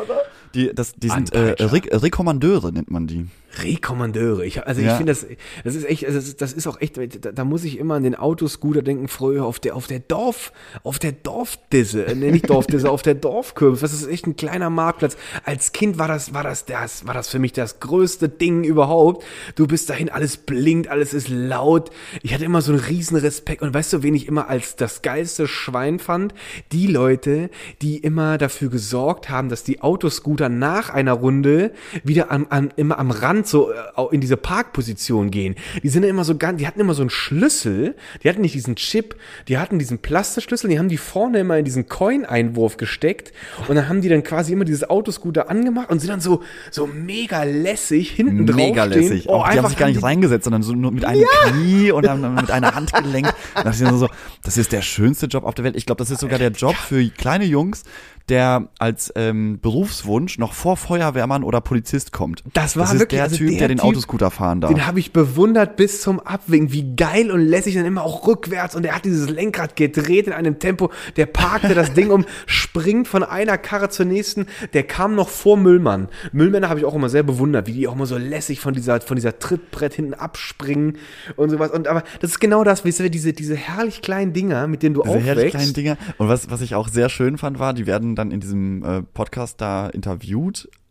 Die, 0.56 0.74
das, 0.74 0.94
die 0.94 1.10
sind 1.10 1.34
äh. 1.34 1.56
Re 1.64 1.82
Rekommandeure, 1.92 2.72
nennt 2.72 2.92
man 2.92 3.08
die. 3.08 3.26
Rekommandeure. 3.62 4.46
Ich, 4.46 4.66
also 4.66 4.82
ich 4.82 4.88
Ja. 4.88 4.96
finde 4.98 5.12
das, 5.12 5.26
das 5.64 5.76
ist 5.76 5.86
echt, 5.88 6.06
also 6.06 6.18
das 6.18 6.28
ist, 6.28 6.42
das 6.42 6.54
ist 6.54 6.68
auch 6.68 6.82
echt, 6.82 6.98
da, 7.24 7.32
da 7.32 7.46
muss 7.46 7.64
ich 7.64 7.78
immer 7.78 7.96
an 7.96 8.04
den 8.04 8.16
Autoscooter 8.16 8.82
denken, 8.82 9.08
früher 9.08 9.46
auf 9.46 9.60
der, 9.60 9.76
auf 9.76 9.86
der 9.88 10.00
Dorf, 10.00 10.52
auf 10.84 10.98
der 11.00 11.12
Dorfdisse, 11.12 12.06
äh, 12.08 12.16
nee, 12.16 12.32
nicht 12.32 12.50
Dorfdisse, 12.50 12.90
auf 12.92 13.02
der 13.04 13.14
Dorfkirmes. 13.16 13.82
Das 13.82 13.94
ist 13.94 14.08
echt 14.08 14.26
ein 14.26 14.36
kleiner 14.36 14.70
Marktplatz. 14.70 15.18
Als 15.46 15.72
Kind 15.72 15.98
war 16.00 16.08
das, 16.08 16.34
war 16.34 16.44
das, 16.44 16.66
das, 16.66 17.06
war 17.06 17.14
das 17.14 17.30
für 17.30 17.40
mich 17.40 17.54
das 17.54 17.80
größte 17.80 18.28
Ding 18.30 18.64
überhaupt. 18.64 19.24
Du 19.56 19.68
bist 19.68 19.90
dahin, 19.90 20.10
alles 20.10 20.38
blinkt, 20.38 20.88
alles 20.88 21.14
ist 21.14 21.30
laut. 21.30 21.92
Ich 22.24 22.34
hatte 22.34 22.46
immer 22.46 22.62
so 22.62 22.72
einen 22.72 22.82
riesen 22.82 23.18
Respekt. 23.18 23.62
Und 23.62 23.74
weißt 23.74 23.94
du, 23.94 24.04
wen 24.04 24.16
ich 24.16 24.28
immer 24.28 24.50
als 24.50 24.76
das 24.76 25.02
geilste 25.04 25.48
Schwein 25.48 26.00
fand? 26.00 26.34
Die 26.72 26.88
Leute, 26.88 27.50
die 27.82 27.98
immer 27.98 28.38
dafür 28.38 28.70
gesorgt 28.70 29.30
haben, 29.30 29.50
dass 29.50 29.64
die 29.64 29.82
Autoscooter 29.82 30.43
nach 30.50 30.90
einer 30.90 31.14
Runde 31.14 31.72
wieder 32.04 32.32
am, 32.32 32.48
am, 32.50 32.70
immer 32.76 33.00
am 33.00 33.12
Rand 33.12 33.48
so 33.48 33.72
äh, 33.72 33.76
in 34.12 34.22
diese 34.22 34.38
Parkposition 34.38 35.32
gehen. 35.32 35.56
Die 35.82 35.90
sind 35.90 36.04
ja 36.04 36.10
immer 36.10 36.24
so 36.24 36.38
ganz, 36.38 36.60
die 36.60 36.68
hatten 36.68 36.80
immer 36.80 36.94
so 36.94 37.02
einen 37.02 37.10
Schlüssel, 37.10 37.96
die 38.24 38.30
hatten 38.30 38.42
nicht 38.42 38.56
diesen 38.56 38.76
Chip, 38.76 39.16
die 39.48 39.58
hatten 39.58 39.80
diesen 39.80 40.00
Plastikschlüssel, 40.00 40.70
die 40.70 40.80
haben 40.80 40.90
die 40.90 40.98
vorne 40.98 41.40
immer 41.40 41.58
in 41.58 41.66
diesen 41.66 41.88
Coin-Einwurf 41.88 42.78
gesteckt 42.78 43.34
und 43.68 43.76
dann 43.76 43.90
haben 43.90 44.02
die 44.02 44.10
dann 44.10 44.24
quasi 44.24 44.54
immer 44.54 44.66
dieses 44.66 44.90
Autoscooter 44.90 45.50
angemacht 45.50 45.90
und 45.90 46.00
sind 46.00 46.10
dann 46.10 46.22
so, 46.22 46.44
so 46.72 46.88
mega 46.88 47.44
lässig 47.44 48.12
hinten 48.12 48.46
drauf 48.46 48.56
Mega 48.56 48.84
lässig. 48.86 49.26
Oh, 49.28 49.34
auch, 49.34 49.50
die 49.50 49.58
haben 49.58 49.68
sich 49.68 49.78
gar 49.78 49.88
nicht 49.88 50.04
reingesetzt, 50.04 50.46
sondern 50.46 50.64
so 50.64 50.74
nur 50.74 50.92
mit 50.92 51.06
einem 51.06 51.26
Knie 51.46 51.92
und 51.92 52.06
dann 52.06 52.36
mit 52.36 52.52
einer 52.52 52.76
Hand 52.76 52.94
gelenkt. 52.94 53.34
Da 53.54 53.64
dachte 53.64 53.84
ich 53.84 53.92
mir 53.92 53.98
so, 53.98 54.10
das 54.44 54.58
ist 54.58 54.72
der 54.72 54.82
schönste 54.82 55.28
Job 55.28 55.44
auf 55.44 55.54
der 55.54 55.64
Welt. 55.64 55.76
Ich 55.76 55.86
glaube, 55.86 56.00
das 56.00 56.10
ist 56.10 56.22
sogar 56.22 56.40
der 56.40 56.52
Job 56.52 56.76
für 56.76 57.08
kleine 57.10 57.46
Jungs, 57.46 57.84
der 58.30 58.70
als 58.80 59.12
ähm, 59.16 59.60
Berufswunsch 59.62 60.33
noch 60.40 60.54
vor 60.54 60.78
Feuerwehrmann 60.78 61.44
oder 61.44 61.62
Polizist 61.62 62.12
kommt. 62.12 62.44
Das 62.54 62.76
war 62.76 62.84
das 62.84 62.94
ist 62.94 63.00
wirklich- 63.00 63.18
der 63.18 63.24
also 63.24 63.38
Typ, 63.38 63.50
der 63.50 63.58
der 63.60 63.68
den 63.70 63.78
Typ, 63.78 63.86
Autoscooter 63.86 64.32
fahren 64.32 64.62
darf. 64.62 64.72
Den 64.72 64.86
habe 64.86 65.00
ich 65.00 65.14
bewundert 65.14 65.76
bis 65.76 66.02
zum 66.02 66.20
Abwinken, 66.20 66.72
wie 66.74 66.96
geil 66.96 67.32
und 67.32 67.42
lässig 67.42 67.76
dann 67.76 67.86
immer 67.86 68.04
auch 68.04 68.28
rückwärts 68.28 68.76
und 68.76 68.86
er 68.86 68.96
hat 68.96 69.06
dieses 69.06 69.30
Lenkrad 69.30 69.76
gedreht 69.76 70.28
in 70.28 70.34
einem 70.34 70.60
Tempo, 70.60 70.92
der 71.16 71.26
parkte 71.26 71.76
das 71.76 71.94
Ding 71.94 72.10
um, 72.12 72.26
springt 72.46 73.08
von 73.08 73.24
einer 73.24 73.58
Karre 73.58 73.90
zur 73.90 74.06
nächsten, 74.06 74.48
der 74.74 74.84
kam 74.84 75.16
noch 75.16 75.30
vor 75.30 75.58
Müllmann. 75.58 76.08
Müllmänner 76.32 76.70
habe 76.70 76.80
ich 76.80 76.86
auch 76.86 76.96
immer 76.96 77.10
sehr 77.10 77.24
bewundert, 77.24 77.68
wie 77.68 77.74
die 77.74 77.88
auch 77.88 77.94
immer 77.96 78.06
so 78.06 78.18
lässig 78.18 78.60
von 78.60 78.74
dieser 78.74 79.02
von 79.02 79.16
dieser 79.16 79.40
Trittbrett 79.40 79.94
hinten 79.94 80.14
abspringen 80.14 80.98
und 81.36 81.50
sowas 81.50 81.72
und 81.72 81.88
aber 81.88 82.04
das 82.22 82.32
ist 82.32 82.40
genau 82.40 82.64
das, 82.64 82.86
weißt 82.86 83.02
du, 83.02 83.10
diese 83.10 83.34
diese 83.34 83.56
herrlich 83.56 84.02
kleinen 84.02 84.34
Dinger, 84.34 84.68
mit 84.68 84.84
denen 84.84 84.96
du 84.96 85.04
Diese 85.04 85.20
herrlich 85.20 85.52
kleinen. 85.52 85.74
Dinger. 85.74 85.98
Und 86.18 86.28
was, 86.28 86.50
was 86.50 86.62
ich 86.62 86.76
auch 86.76 86.88
sehr 86.88 87.10
schön 87.10 87.38
fand, 87.38 87.60
war, 87.60 87.74
die 87.74 87.86
werden 87.86 88.16
dann 88.16 88.32
in 88.32 88.40
diesem 88.40 88.84
äh, 88.84 89.02
Podcast 89.02 89.60
da 89.62 89.88
interviewt 89.88 90.23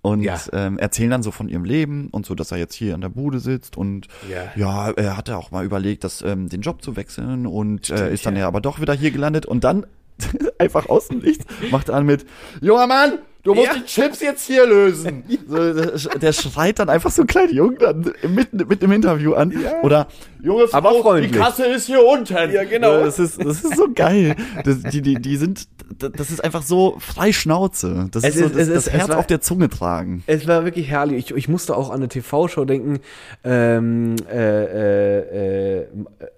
und 0.02 0.22
Ja. 0.22 0.38
ähm, 0.52 0.78
erzählen 0.78 1.10
dann 1.10 1.22
so 1.22 1.30
von 1.30 1.48
ihrem 1.48 1.64
Leben 1.64 2.08
und 2.10 2.26
so, 2.26 2.34
dass 2.34 2.50
er 2.50 2.58
jetzt 2.58 2.74
hier 2.74 2.94
in 2.94 3.00
der 3.00 3.08
Bude 3.08 3.38
sitzt 3.40 3.76
und 3.76 4.08
Ja. 4.30 4.50
ja, 4.56 4.90
er 4.90 5.16
hatte 5.16 5.36
auch 5.36 5.50
mal 5.52 5.64
überlegt, 5.64 6.02
das, 6.04 6.22
ähm, 6.22 6.48
den 6.48 6.60
Job 6.60 6.82
zu 6.82 6.96
wechseln 6.96 7.46
und 7.46 7.90
äh, 7.90 8.12
ist 8.12 8.26
dann 8.26 8.34
ja. 8.34 8.40
ja 8.40 8.48
aber 8.48 8.60
doch 8.60 8.80
wieder 8.80 8.94
hier 8.94 9.10
gelandet 9.12 9.46
und 9.46 9.62
dann 9.64 9.86
einfach 10.58 10.88
aus 10.88 11.08
dem 11.08 11.18
Nichts 11.18 11.44
macht 11.70 11.90
an 11.90 12.04
mit, 12.06 12.24
junger 12.60 12.86
Mann, 12.86 13.18
du 13.42 13.54
musst 13.54 13.66
Ja. 13.66 13.74
die 13.74 13.84
Chips 13.84 14.20
jetzt 14.20 14.46
hier 14.46 14.66
lösen. 14.66 15.24
so, 15.48 16.08
der, 16.10 16.32
schreit 16.32 16.78
dann 16.78 16.88
einfach 16.88 17.10
so 17.10 17.22
ein 17.22 17.26
kleiner 17.26 17.52
Junge 17.52 17.76
dann 17.78 18.12
mitten, 18.28 18.56
mitten 18.68 18.84
im 18.84 18.92
Interview 18.92 19.34
an. 19.34 19.52
Oder, 19.82 20.06
junge 20.42 20.68
Frau, 20.68 20.78
Aber 20.78 20.94
freundlich. 21.02 21.32
die 21.32 21.38
Kasse 21.38 21.64
ist 21.66 21.86
hier 21.86 22.04
unten. 22.04 22.34
Ja, 22.52 22.64
genau. 22.64 23.00
Das 23.00 23.18
ist, 23.18 23.38
das 23.44 23.64
ist 23.64 23.76
so 23.76 23.88
geil. 23.92 24.36
Das, 24.64 24.80
die, 24.82 25.02
die, 25.02 25.14
die 25.16 25.36
sind, 25.36 25.66
das 25.98 26.30
ist 26.30 26.42
einfach 26.44 26.62
so 26.62 26.96
frei 27.00 27.32
Schnauze. 27.32 28.08
Das 28.12 28.22
Es 28.22 28.36
ist 28.36 28.42
so 28.42 28.48
das, 28.48 28.68
ist- 28.68 28.86
das 28.86 28.90
Herz 28.92 29.08
war- 29.08 29.18
auf 29.18 29.26
der 29.26 29.40
Zunge 29.40 29.68
tragen. 29.68 30.22
Es 30.26 30.46
war 30.46 30.64
wirklich 30.64 30.88
herrlich. 30.88 31.30
Ich, 31.30 31.36
ich 31.36 31.48
musste 31.48 31.76
auch 31.76 31.90
an 31.90 31.96
eine 31.96 32.08
TV-Show 32.08 32.64
denken. 32.64 33.00
Ähm, 33.44 34.14
äh, 34.30 34.64
äh, 34.64 35.78
äh, 35.80 35.86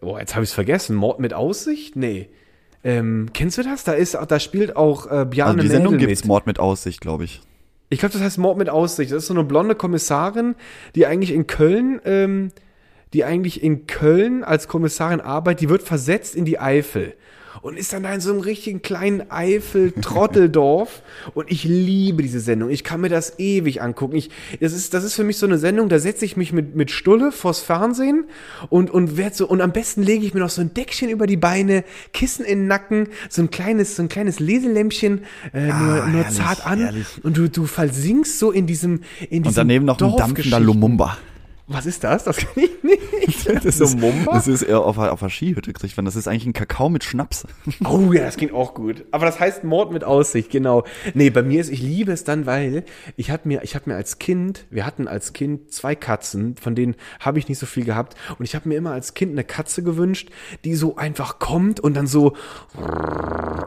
oh, 0.00 0.16
jetzt 0.18 0.34
habe 0.34 0.44
ich 0.44 0.50
es 0.50 0.54
vergessen. 0.54 0.96
Mord 0.96 1.20
mit 1.20 1.34
Aussicht? 1.34 1.96
Nee. 1.96 2.28
Ähm, 2.84 3.30
kennst 3.32 3.56
du 3.58 3.62
das? 3.62 3.82
Da 3.82 3.92
ist, 3.92 4.16
da 4.28 4.38
spielt 4.38 4.76
auch 4.76 5.06
äh, 5.06 5.24
Bjarne 5.24 5.54
Also 5.54 5.62
die 5.62 5.68
Sendung 5.68 5.94
Mädel 5.94 6.08
gibt's 6.08 6.22
mit. 6.22 6.28
Mord 6.28 6.46
mit 6.46 6.58
Aussicht, 6.60 7.00
glaube 7.00 7.24
ich. 7.24 7.40
Ich 7.88 7.98
glaube, 7.98 8.12
das 8.12 8.22
heißt 8.22 8.38
Mord 8.38 8.58
mit 8.58 8.68
Aussicht. 8.68 9.10
Das 9.10 9.18
ist 9.18 9.26
so 9.28 9.34
eine 9.34 9.44
blonde 9.44 9.74
Kommissarin, 9.74 10.54
die 10.94 11.06
eigentlich 11.06 11.32
in 11.32 11.46
Köln, 11.46 12.00
ähm, 12.04 12.50
die 13.14 13.24
eigentlich 13.24 13.62
in 13.62 13.86
Köln 13.86 14.44
als 14.44 14.68
Kommissarin 14.68 15.20
arbeitet. 15.20 15.62
Die 15.62 15.68
wird 15.70 15.82
versetzt 15.82 16.34
in 16.36 16.44
die 16.44 16.58
Eifel 16.58 17.14
und 17.64 17.78
ist 17.78 17.94
dann 17.94 18.02
da 18.02 18.12
in 18.12 18.20
so 18.20 18.30
einem 18.30 18.40
richtigen 18.40 18.82
kleinen 18.82 19.30
Eifel-Trotteldorf. 19.30 21.00
und 21.34 21.50
ich 21.50 21.64
liebe 21.64 22.22
diese 22.22 22.38
Sendung. 22.38 22.68
Ich 22.68 22.84
kann 22.84 23.00
mir 23.00 23.08
das 23.08 23.38
ewig 23.38 23.80
angucken. 23.80 24.16
Ich, 24.16 24.28
das 24.60 24.74
ist, 24.74 24.92
das 24.92 25.02
ist 25.02 25.14
für 25.14 25.24
mich 25.24 25.38
so 25.38 25.46
eine 25.46 25.56
Sendung, 25.56 25.88
da 25.88 25.98
setze 25.98 26.26
ich 26.26 26.36
mich 26.36 26.52
mit, 26.52 26.76
mit 26.76 26.90
Stulle 26.90 27.32
vors 27.32 27.60
Fernsehen 27.60 28.24
und, 28.68 28.90
und 28.90 29.16
werd 29.16 29.34
so, 29.34 29.48
und 29.48 29.62
am 29.62 29.72
besten 29.72 30.02
lege 30.02 30.26
ich 30.26 30.34
mir 30.34 30.40
noch 30.40 30.50
so 30.50 30.60
ein 30.60 30.74
Deckchen 30.74 31.08
über 31.08 31.26
die 31.26 31.38
Beine, 31.38 31.84
Kissen 32.12 32.44
in 32.44 32.60
den 32.60 32.68
Nacken, 32.68 33.08
so 33.30 33.40
ein 33.40 33.50
kleines, 33.50 33.96
so 33.96 34.02
ein 34.02 34.10
kleines 34.10 34.40
Leselämpchen, 34.40 35.22
äh, 35.54 35.68
nur, 35.68 35.72
nur 35.72 35.94
Ah, 35.94 36.06
herrlich, 36.06 36.36
zart 36.36 36.66
an. 36.66 36.80
herrlich. 36.80 37.06
Und 37.22 37.38
du, 37.38 37.48
du 37.48 37.64
versinkst 37.64 38.38
so 38.38 38.50
in 38.50 38.66
diesem, 38.66 39.00
in 39.30 39.42
diesem 39.42 39.46
Und 39.46 39.56
daneben 39.56 39.86
noch 39.86 39.98
ein 39.98 40.16
dampfender. 40.18 40.60
Lumumba. 40.60 41.16
Was 41.66 41.86
ist 41.86 42.04
das? 42.04 42.24
Das 42.24 42.36
kann 42.38 42.48
ich 42.56 42.82
nicht. 42.82 43.00
Das 43.46 43.64
ist, 43.64 43.96
das 44.26 44.46
ist 44.48 44.62
eher 44.62 44.80
auf, 44.80 44.98
einer- 44.98 45.12
auf 45.12 45.22
einer 45.22 45.30
Skihütte 45.30 45.72
kriegt 45.72 45.96
man. 45.96 46.04
Das 46.06 46.16
ist 46.16 46.28
eigentlich 46.28 46.46
ein 46.46 46.52
Kakao 46.52 46.88
mit 46.88 47.04
Schnaps. 47.04 47.46
Oh 47.84 48.12
ja, 48.12 48.24
das 48.24 48.36
klingt 48.36 48.52
auch 48.52 48.74
gut. 48.74 49.04
Aber 49.10 49.26
das 49.26 49.38
heißt 49.40 49.64
Mord 49.64 49.92
mit 49.92 50.02
Aussicht, 50.04 50.50
genau. 50.50 50.84
Nee, 51.14 51.30
bei 51.30 51.42
mir 51.42 51.60
ist, 51.60 51.70
ich 51.70 51.80
liebe 51.82 52.12
es 52.12 52.24
dann, 52.24 52.46
weil 52.46 52.84
ich 53.16 53.30
hab 53.30 53.44
mir, 53.46 53.62
ich 53.62 53.74
habe 53.74 53.90
mir 53.90 53.96
als 53.96 54.18
Kind, 54.18 54.66
wir 54.70 54.86
hatten 54.86 55.08
als 55.08 55.32
Kind 55.32 55.72
zwei 55.72 55.94
Katzen, 55.94 56.56
von 56.56 56.74
denen 56.74 56.96
habe 57.20 57.38
ich 57.38 57.48
nicht 57.48 57.58
so 57.58 57.66
viel 57.66 57.84
gehabt. 57.84 58.14
Und 58.38 58.44
ich 58.44 58.54
habe 58.54 58.68
mir 58.68 58.76
immer 58.76 58.92
als 58.92 59.14
Kind 59.14 59.32
eine 59.32 59.44
Katze 59.44 59.82
gewünscht, 59.82 60.30
die 60.64 60.74
so 60.74 60.96
einfach 60.96 61.38
kommt 61.38 61.80
und 61.80 61.94
dann 61.94 62.06
so, 62.06 62.34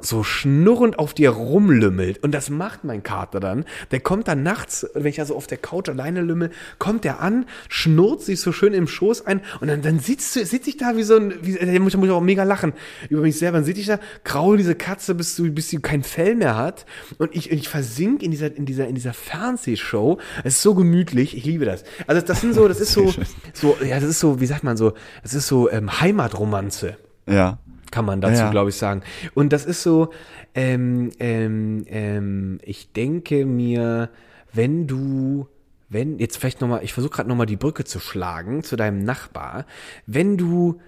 so 0.01 0.23
schnurrend 0.23 0.99
auf 0.99 1.13
dir 1.13 1.31
rumlümmelt. 1.31 2.23
Und 2.23 2.31
das 2.33 2.49
macht 2.49 2.83
mein 2.83 3.03
Kater 3.03 3.39
dann. 3.39 3.65
Der 3.91 3.99
kommt 3.99 4.27
dann 4.27 4.43
nachts, 4.43 4.87
wenn 4.93 5.07
ich 5.07 5.19
also 5.19 5.35
auf 5.35 5.47
der 5.47 5.57
Couch 5.57 5.89
alleine 5.89 6.21
lümmel, 6.21 6.51
kommt 6.79 7.03
der 7.03 7.19
an, 7.21 7.45
schnurrt 7.87 8.21
sich 8.21 8.41
so 8.41 8.51
schön 8.51 8.73
im 8.73 8.87
Schoß 8.87 9.25
ein 9.25 9.41
und 9.61 9.67
dann, 9.67 9.81
dann 9.81 9.99
sitzt 9.99 10.35
du, 10.35 10.45
sitz 10.45 10.67
ich 10.67 10.77
da 10.77 10.97
wie 10.97 11.03
so 11.03 11.15
ein, 11.15 11.33
wie, 11.41 11.53
da 11.53 11.65
muss 11.79 11.93
ich 11.93 11.99
muss 11.99 12.09
ich 12.09 12.13
auch 12.13 12.21
mega 12.21 12.43
lachen 12.43 12.73
über 13.09 13.21
mich 13.21 13.37
selber. 13.37 13.57
Dann 13.57 13.65
sitze 13.65 13.81
ich 13.81 13.87
da, 13.87 13.99
kraul 14.23 14.57
diese 14.57 14.75
Katze, 14.75 15.15
bis 15.15 15.35
du, 15.35 15.49
bis 15.51 15.69
sie 15.69 15.79
kein 15.79 16.03
Fell 16.03 16.35
mehr 16.35 16.57
hat 16.57 16.85
und 17.17 17.35
ich, 17.35 17.51
ich 17.51 17.69
versink 17.69 18.21
in 18.21 18.31
dieser, 18.31 18.55
in 18.55 18.65
dieser, 18.65 18.87
in 18.87 18.95
dieser 18.95 19.13
Fernsehshow. 19.13 20.19
Es 20.43 20.55
ist 20.55 20.61
so 20.61 20.75
gemütlich, 20.75 21.35
ich 21.35 21.45
liebe 21.45 21.65
das. 21.65 21.83
Also 22.05 22.21
das 22.21 22.41
sind 22.41 22.53
so, 22.53 22.67
das 22.67 22.79
ist 22.79 22.91
so, 22.91 23.13
so, 23.53 23.77
ja, 23.87 23.99
das 23.99 24.09
ist 24.09 24.19
so, 24.19 24.39
wie 24.41 24.45
sagt 24.45 24.63
man 24.63 24.77
so, 24.77 24.93
das 25.23 25.33
ist 25.33 25.47
so 25.47 25.69
ähm, 25.71 26.01
Heimatromanze. 26.01 26.97
Ja. 27.29 27.59
kann 27.91 28.05
man 28.05 28.21
dazu, 28.21 28.41
ja. 28.41 28.51
glaube 28.51 28.69
ich, 28.69 28.75
sagen. 28.75 29.01
Und 29.33 29.51
das 29.51 29.65
ist 29.65 29.83
so, 29.83 30.11
ähm, 30.55 31.11
ähm, 31.19 31.85
ähm, 31.87 32.59
ich 32.63 32.91
denke 32.93 33.45
mir, 33.45 34.09
wenn 34.53 34.87
du, 34.87 35.47
wenn, 35.89 36.19
jetzt 36.19 36.37
vielleicht 36.37 36.61
nochmal, 36.61 36.83
ich 36.83 36.93
versuche 36.93 37.13
gerade 37.15 37.29
nochmal 37.29 37.45
die 37.45 37.55
Brücke 37.55 37.83
zu 37.85 37.99
schlagen 37.99 38.63
zu 38.63 38.75
deinem 38.75 39.03
Nachbar, 39.03 39.65
wenn 40.05 40.37
du 40.37 40.79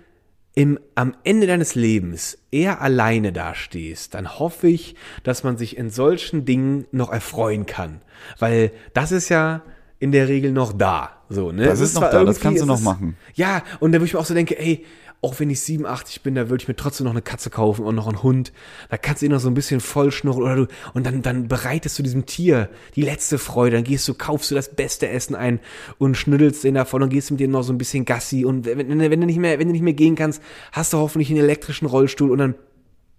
im, 0.56 0.80
am 0.96 1.16
Ende 1.24 1.48
deines 1.48 1.76
Lebens 1.76 2.38
eher 2.52 2.82
alleine 2.82 3.32
dastehst, 3.32 4.14
dann 4.14 4.40
hoffe 4.40 4.68
ich, 4.68 4.96
dass 5.24 5.44
man 5.44 5.58
sich 5.58 5.78
in 5.78 5.90
solchen 5.90 6.44
Dingen 6.44 6.86
noch 6.92 7.12
erfreuen 7.12 7.66
kann. 7.66 8.02
Weil 8.40 8.72
das 8.94 9.12
ist 9.12 9.30
ja 9.30 9.62
in 10.00 10.12
der 10.12 10.28
Regel 10.28 10.52
noch 10.52 10.74
da. 10.74 11.12
So, 11.30 11.52
ne? 11.52 11.66
Das 11.66 11.80
Es 11.80 11.90
ist 11.92 11.96
noch 11.96 12.10
da, 12.10 12.24
das 12.26 12.40
kannst 12.40 12.62
du 12.62 12.66
noch 12.66 12.76
ist- 12.80 12.84
machen. 12.84 13.16
Ja, 13.36 13.64
und 13.80 13.92
da 13.92 14.02
wo 14.02 14.06
ich 14.06 14.14
mir 14.14 14.20
auch 14.20 14.26
so 14.26 14.34
denke, 14.34 14.60
ey, 14.60 14.86
auch 15.22 15.40
wenn 15.40 15.50
ich 15.50 15.60
87 15.62 16.22
bin, 16.22 16.36
da 16.36 16.50
würde 16.50 16.62
ich 16.62 16.68
mir 16.68 16.76
trotzdem 16.76 17.04
noch 17.04 17.12
eine 17.12 17.22
Katze 17.22 17.50
kaufen 17.50 17.84
und 17.84 17.96
noch 17.96 18.08
einen 18.08 18.24
Hund. 18.24 18.54
Da 18.90 18.98
kannst 18.98 19.22
du 19.22 19.26
ihn 19.26 19.34
noch 19.34 19.42
so 19.42 19.50
ein 19.50 19.54
bisschen 19.54 19.82
vollschnurren 19.82 20.42
oder 20.42 20.56
du, 20.56 20.68
und 20.94 21.06
dann, 21.06 21.22
dann 21.22 21.50
bereitest 21.50 22.00
du 22.00 22.04
diesem 22.04 22.26
Tier 22.26 22.70
die 22.96 23.02
letzte 23.02 23.38
Freude. 23.38 23.76
Dann 23.76 23.84
gehst 23.84 24.08
du, 24.08 24.14
kaufst 24.14 24.50
du 24.50 24.56
das 24.56 24.76
beste 24.76 25.10
Essen 25.10 25.36
ein 25.36 25.60
und 25.98 26.16
schnüddelst 26.16 26.64
den 26.64 26.76
davon 26.76 27.04
und 27.04 27.10
gehst 27.10 27.32
mit 27.32 27.42
dem 27.42 27.52
noch 27.52 27.64
so 27.64 27.74
ein 27.74 27.78
bisschen 27.78 28.06
Gassi. 28.06 28.46
Und 28.46 28.66
wenn, 28.66 28.78
wenn, 28.88 29.20
du 29.22 29.26
nicht 29.26 29.40
mehr, 29.40 29.60
wenn 29.60 29.68
du 29.68 29.74
nicht 29.74 29.82
mehr 29.82 29.94
gehen 29.94 30.16
kannst, 30.16 30.42
hast 30.72 30.94
du 30.94 30.98
hoffentlich 30.98 31.30
einen 31.30 31.40
elektrischen 31.40 31.86
Rollstuhl 31.86 32.32
und 32.32 32.38
dann 32.38 32.56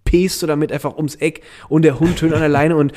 pest 0.05 0.42
du 0.42 0.46
damit 0.46 0.72
einfach 0.72 0.96
ums 0.96 1.14
Eck 1.16 1.42
und 1.68 1.82
der 1.82 2.01
Hund 2.01 2.18
schön 2.18 2.32
an 2.32 2.40
der 2.40 2.48
Leine 2.48 2.76
und 2.76 2.92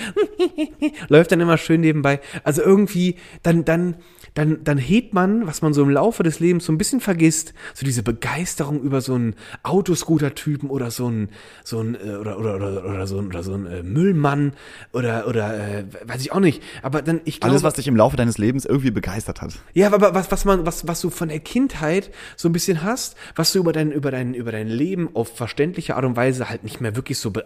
läuft 1.09 1.31
dann 1.31 1.41
immer 1.41 1.57
schön 1.57 1.81
nebenbei. 1.81 2.21
Also 2.43 2.63
irgendwie, 2.63 3.17
dann, 3.43 3.65
dann, 3.65 3.97
dann, 4.35 4.63
dann 4.63 4.77
hebt 4.77 5.13
man, 5.13 5.45
was 5.45 5.61
man 5.61 5.73
so 5.73 5.83
im 5.83 5.89
Laufe 5.89 6.23
des 6.23 6.39
Lebens 6.39 6.65
so 6.65 6.73
ein 6.73 6.77
bisschen 6.77 7.01
vergisst, 7.01 7.53
so 7.73 7.85
diese 7.85 8.01
Begeisterung 8.01 8.81
über 8.81 8.99
so 9.01 9.13
einen 9.13 9.35
Autoscooter-Typen 9.61 10.69
oder 10.69 10.89
so 10.89 11.05
einen, 11.07 11.29
so 11.63 11.79
einen, 11.79 11.95
äh, 11.95 12.15
oder, 12.15 12.39
oder, 12.39 12.55
oder, 12.55 12.85
oder 12.85 13.07
so 13.07 13.19
einen, 13.19 13.27
oder 13.27 13.43
so 13.43 13.53
einen 13.53 13.65
äh, 13.67 13.83
Müllmann 13.83 14.53
oder, 14.91 15.27
oder, 15.27 15.55
äh, 15.55 15.85
weiß 16.05 16.21
ich 16.21 16.31
auch 16.31 16.39
nicht. 16.39 16.63
Aber 16.81 17.01
dann, 17.01 17.21
ich 17.25 17.39
glaube. 17.39 17.51
Alles, 17.51 17.63
was 17.63 17.75
dich 17.75 17.87
im 17.87 17.95
Laufe 17.95 18.17
deines 18.17 18.37
Lebens 18.37 18.65
irgendwie 18.65 18.91
begeistert 18.91 19.41
hat. 19.41 19.59
Ja, 19.73 19.91
aber 19.93 20.15
was, 20.15 20.31
was 20.31 20.45
man, 20.45 20.65
was, 20.65 20.87
was 20.87 21.01
du 21.01 21.09
von 21.11 21.29
der 21.29 21.39
Kindheit 21.39 22.11
so 22.35 22.49
ein 22.49 22.53
bisschen 22.53 22.83
hast, 22.83 23.15
was 23.35 23.51
du 23.51 23.59
über 23.59 23.71
dein, 23.71 23.91
über 23.91 24.09
dein, 24.09 24.33
über 24.33 24.51
dein 24.51 24.67
Leben 24.67 25.09
auf 25.13 25.35
verständliche 25.35 25.95
Art 25.95 26.05
und 26.05 26.15
Weise 26.15 26.49
halt 26.49 26.63
nicht 26.63 26.81
mehr 26.81 26.95
wirklich 26.95 27.19
so, 27.19 27.31
be- 27.31 27.45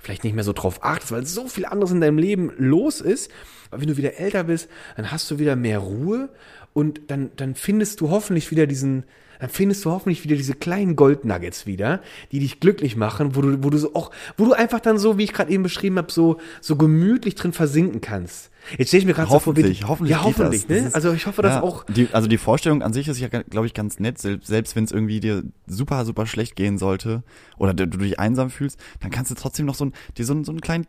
vielleicht 0.00 0.24
nicht 0.24 0.34
mehr 0.34 0.44
so 0.44 0.52
drauf 0.52 0.80
achtest, 0.84 1.12
weil 1.12 1.24
so 1.24 1.48
viel 1.48 1.64
anderes 1.64 1.92
in 1.92 2.00
deinem 2.00 2.18
Leben 2.18 2.52
los 2.58 3.00
ist. 3.00 3.30
Aber 3.70 3.80
wenn 3.80 3.88
du 3.88 3.96
wieder 3.96 4.18
älter 4.18 4.44
bist, 4.44 4.68
dann 4.96 5.10
hast 5.10 5.30
du 5.30 5.38
wieder 5.38 5.56
mehr 5.56 5.78
Ruhe 5.78 6.28
und 6.74 7.00
dann, 7.08 7.30
dann 7.36 7.54
findest 7.54 8.00
du 8.00 8.10
hoffentlich 8.10 8.50
wieder 8.50 8.66
diesen, 8.66 9.04
dann 9.40 9.48
findest 9.50 9.84
du 9.84 9.90
hoffentlich 9.90 10.24
wieder 10.24 10.36
diese 10.36 10.54
kleinen 10.54 10.96
Goldnuggets 10.96 11.64
wieder, 11.66 12.00
die 12.32 12.40
dich 12.40 12.60
glücklich 12.60 12.96
machen, 12.96 13.36
wo 13.36 13.40
du, 13.40 13.62
wo 13.62 13.70
du 13.70 13.78
so 13.78 13.94
auch, 13.94 14.10
wo 14.36 14.44
du 14.46 14.52
einfach 14.52 14.80
dann 14.80 14.98
so, 14.98 15.16
wie 15.18 15.24
ich 15.24 15.32
gerade 15.32 15.50
eben 15.52 15.62
beschrieben 15.62 15.96
habe, 15.96 16.10
so, 16.12 16.38
so 16.60 16.76
gemütlich 16.76 17.34
drin 17.36 17.52
versinken 17.52 18.00
kannst. 18.00 18.50
Jetzt 18.76 18.88
stelle 18.88 19.00
ich 19.00 19.06
mir 19.06 19.14
gerade 19.14 19.28
so 19.30 19.38
vor, 19.38 19.52
Hoffentlich, 19.54 19.86
hoffentlich. 19.86 20.10
ja, 20.10 20.22
hoffentlich, 20.24 20.66
das. 20.66 20.68
Das 20.76 20.80
ne? 20.82 20.88
ist- 20.88 20.94
also 20.94 21.12
ich 21.12 21.26
hoffe, 21.26 21.42
dass 21.42 21.54
ja, 21.54 21.62
auch 21.62 21.84
Die, 21.84 22.08
also 22.12 22.28
die 22.28 22.36
Vorstellung 22.38 22.82
an 22.82 22.92
sich 22.92 23.06
ist 23.08 23.18
ja, 23.20 23.28
glaube 23.28 23.66
ich, 23.66 23.74
ganz 23.74 23.98
nett. 24.00 24.18
Selbst, 24.18 24.46
selbst 24.48 24.74
wenn 24.76 24.84
es 24.84 24.90
irgendwie 24.92 25.20
dir 25.20 25.44
super, 25.66 26.04
super 26.04 26.26
schlecht 26.26 26.56
gehen 26.56 26.76
sollte 26.76 27.22
oder 27.56 27.72
du, 27.74 27.86
du 27.86 27.98
dich 27.98 28.18
einsam 28.18 28.50
fühlst, 28.50 28.78
dann 29.00 29.10
kannst 29.10 29.30
du 29.30 29.36
trotzdem 29.36 29.66
noch 29.66 29.74
so, 29.76 29.86
ein, 29.86 29.92
dir 30.18 30.24
so, 30.24 30.32
einen- 30.34 30.44
so 30.44 30.50
einen 30.52 30.60
kleinen 30.60 30.86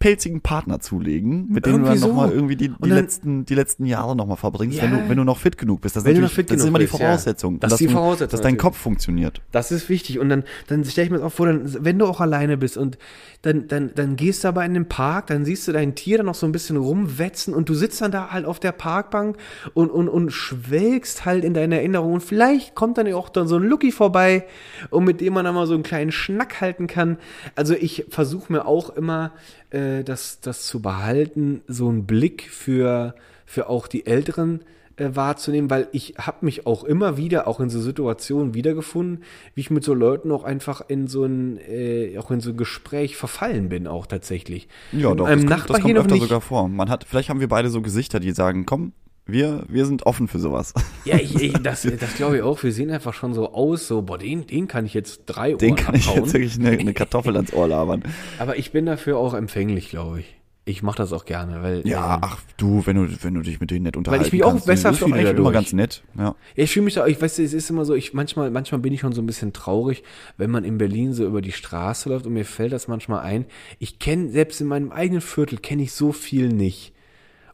pelzigen 0.00 0.40
Partner 0.40 0.80
zulegen, 0.80 1.46
mit 1.50 1.64
dem 1.66 1.84
du 1.84 1.88
dann 1.90 2.00
nochmal 2.00 2.30
so. 2.30 2.34
irgendwie 2.34 2.56
die, 2.56 2.68
die, 2.70 2.74
dann- 2.80 2.90
letzten, 2.90 3.44
die 3.44 3.54
letzten 3.54 3.84
Jahre 3.86 4.16
nochmal 4.16 4.36
verbringst, 4.38 4.78
Ja. 4.78 4.84
wenn, 4.84 4.90
du, 4.92 5.08
wenn 5.10 5.16
du 5.18 5.24
noch 5.24 5.38
fit 5.38 5.56
genug 5.56 5.82
bist. 5.82 5.94
Das, 5.94 6.02
ist 6.02 6.06
Wenn 6.06 6.14
du 6.16 6.22
natürlich, 6.22 6.32
noch 6.32 6.36
fit 6.36 6.50
das 6.50 6.56
ist 6.62 6.66
immer 6.68 6.78
die 6.80 6.86
bist, 6.86 6.98
ja. 6.98 7.06
Voraussetzung. 7.06 7.60
Das 7.60 7.68
ist 7.68 7.72
dass 7.72 7.78
die 7.78 7.86
du- 7.86 7.92
Voraussetzung 7.92 8.30
Dass 8.30 8.40
dein. 8.40 8.56
Kopf 8.56 8.76
funktioniert. 8.76 9.40
Das 9.52 9.70
ist 9.70 9.88
wichtig. 9.88 10.18
Und 10.18 10.28
dann, 10.30 10.42
dann 10.66 10.84
stelle 10.84 11.04
ich 11.04 11.10
mir 11.12 11.18
das 11.18 11.26
auch 11.26 11.32
vor, 11.32 11.46
dann, 11.46 11.84
wenn 11.84 11.98
du 11.98 12.06
auch 12.06 12.20
alleine 12.20 12.56
bist 12.56 12.76
und 12.76 12.98
dann, 13.42 13.68
dann, 13.68 13.92
dann 13.94 14.16
gehst 14.16 14.42
du 14.44 14.48
aber 14.48 14.64
in 14.64 14.74
den 14.74 14.88
Park, 14.88 15.28
dann 15.28 15.44
siehst 15.44 15.68
du 15.68 15.72
dein 15.72 15.94
Tier 15.94 16.16
dann 16.16 16.26
noch 16.26 16.34
so 16.34 16.46
ein 16.46 16.52
bisschen 16.52 16.76
rumwetzen 16.76 17.54
und 17.54 17.68
du 17.68 17.74
sitzt 17.74 18.00
dann 18.00 18.10
da 18.10 18.30
halt 18.30 18.44
auf 18.46 18.58
der 18.58 18.72
Parkbank 18.72 19.36
und, 19.74 19.90
und, 19.90 20.08
und 20.08 20.30
schwelgst 20.30 21.24
halt 21.24 21.44
in 21.44 21.54
deine 21.54 21.76
Erinnerung. 21.76 22.14
Und 22.14 22.20
vielleicht 22.22 22.74
kommt 22.74 22.98
dann 22.98 23.06
ja 23.06 23.16
auch 23.16 23.28
dann 23.28 23.46
so 23.48 23.56
ein 23.56 23.62
Lucky 23.62 23.92
vorbei 23.92 24.46
und 24.90 25.04
mit 25.04 25.20
dem 25.20 25.34
man 25.34 25.44
dann 25.44 25.54
mal 25.54 25.66
so 25.66 25.74
einen 25.74 25.82
kleinen 25.82 26.12
Schnack 26.12 26.60
halten 26.60 26.86
kann. 26.86 27.18
Also 27.54 27.74
ich 27.74 28.06
versuche 28.08 28.52
mir 28.52 28.66
auch 28.66 28.90
immer, 28.90 29.32
äh, 29.70 30.04
das, 30.04 30.40
das 30.40 30.66
zu 30.66 30.80
behalten, 30.82 31.62
so 31.66 31.88
einen 31.88 32.06
Blick 32.06 32.48
für, 32.50 33.14
für 33.46 33.68
auch 33.68 33.86
die 33.86 34.06
Älteren 34.06 34.60
äh, 34.96 35.10
wahrzunehmen, 35.14 35.70
weil 35.70 35.88
ich 35.92 36.14
habe 36.18 36.44
mich 36.44 36.66
auch 36.66 36.84
immer 36.84 37.16
wieder, 37.16 37.46
auch 37.48 37.60
in 37.60 37.70
so 37.70 37.80
Situationen 37.80 38.54
wiedergefunden, 38.54 39.24
wie 39.54 39.60
ich 39.62 39.70
mit 39.70 39.82
so 39.84 39.94
Leuten 39.94 40.30
auch 40.32 40.44
einfach 40.44 40.82
in 40.88 41.06
so 41.06 41.24
ein, 41.24 41.58
äh, 41.68 42.18
auch 42.18 42.30
in 42.30 42.40
so 42.40 42.50
ein 42.50 42.56
Gespräch 42.56 43.16
verfallen 43.16 43.68
bin, 43.68 43.86
auch 43.86 44.06
tatsächlich. 44.06 44.68
Ja, 44.92 45.14
doch, 45.14 45.26
das, 45.26 45.36
kommt- 45.46 45.70
das 45.70 45.80
kommt 45.80 45.96
öfter 45.98 46.14
nicht. 46.14 46.22
sogar 46.24 46.40
vor. 46.40 46.68
Man 46.68 46.90
hat, 46.90 47.04
vielleicht 47.04 47.28
haben 47.30 47.40
wir 47.40 47.48
beide 47.48 47.70
so 47.70 47.80
Gesichter, 47.80 48.20
die 48.20 48.32
sagen, 48.32 48.66
komm, 48.66 48.92
wir, 49.32 49.64
wir 49.68 49.86
sind 49.86 50.06
offen 50.06 50.28
für 50.28 50.38
sowas. 50.38 50.74
Ja, 51.06 51.16
ich, 51.16 51.34
ich, 51.40 51.52
das, 51.54 51.82
das 51.98 52.14
glaube 52.16 52.36
ich 52.36 52.42
auch. 52.42 52.62
Wir 52.62 52.72
sehen 52.72 52.90
einfach 52.90 53.14
schon 53.14 53.32
so 53.32 53.52
aus, 53.54 53.88
so, 53.88 54.02
boah, 54.02 54.18
den, 54.18 54.46
den 54.46 54.68
kann 54.68 54.84
ich 54.84 54.92
jetzt 54.92 55.22
drei 55.26 55.54
Den 55.54 55.70
Ohren 55.70 55.76
kann 55.78 55.94
ich 55.94 56.06
abhauen. 56.06 56.24
jetzt 56.24 56.34
wirklich 56.34 56.58
eine, 56.58 56.70
eine 56.78 56.92
Kartoffel 56.92 57.34
ans 57.36 57.52
Ohr 57.54 57.66
labern. 57.68 58.02
Aber 58.38 58.58
ich 58.58 58.70
bin 58.70 58.84
dafür 58.84 59.16
auch 59.16 59.32
empfänglich, 59.32 59.88
glaube 59.88 60.20
ich. 60.20 60.36
Ich 60.66 60.82
mache 60.82 60.98
das 60.98 61.12
auch 61.14 61.24
gerne, 61.24 61.62
weil 61.62 61.88
Ja, 61.88 62.16
ähm, 62.16 62.20
ach 62.22 62.38
du, 62.58 62.84
wenn 62.84 62.96
du, 62.96 63.08
wenn 63.22 63.32
du 63.34 63.40
dich 63.40 63.60
mit 63.60 63.70
denen 63.70 63.84
nett 63.84 63.96
unterhalten 63.96 64.26
ich 64.26 64.32
mich 64.32 64.44
auch 64.44 64.50
kannst, 64.50 64.66
besser 64.66 64.90
ist 64.90 65.00
doch 65.00 65.08
fühle 65.08 65.22
dadurch. 65.24 65.38
immer 65.40 65.52
ganz 65.52 65.72
nett. 65.72 66.02
Ja. 66.16 66.24
Ja, 66.24 66.34
ich 66.54 66.70
fühle 66.70 66.84
mich 66.84 66.94
da, 66.94 67.06
ich 67.06 67.20
weiß, 67.20 67.38
es 67.38 67.54
ist 67.54 67.70
immer 67.70 67.86
so, 67.86 67.94
ich 67.94 68.12
manchmal, 68.12 68.50
manchmal 68.50 68.80
bin 68.82 68.92
ich 68.92 69.00
schon 69.00 69.12
so 69.14 69.22
ein 69.22 69.26
bisschen 69.26 69.54
traurig, 69.54 70.04
wenn 70.36 70.50
man 70.50 70.64
in 70.64 70.76
Berlin 70.76 71.14
so 71.14 71.24
über 71.26 71.40
die 71.40 71.52
Straße 71.52 72.10
läuft 72.10 72.26
und 72.26 72.34
mir 72.34 72.44
fällt 72.44 72.72
das 72.72 72.88
manchmal 72.88 73.20
ein. 73.20 73.46
Ich 73.78 73.98
kenne, 73.98 74.28
selbst 74.28 74.60
in 74.60 74.66
meinem 74.66 74.92
eigenen 74.92 75.22
Viertel 75.22 75.56
kenne 75.58 75.82
ich 75.82 75.92
so 75.92 76.12
viel 76.12 76.50
nicht. 76.50 76.92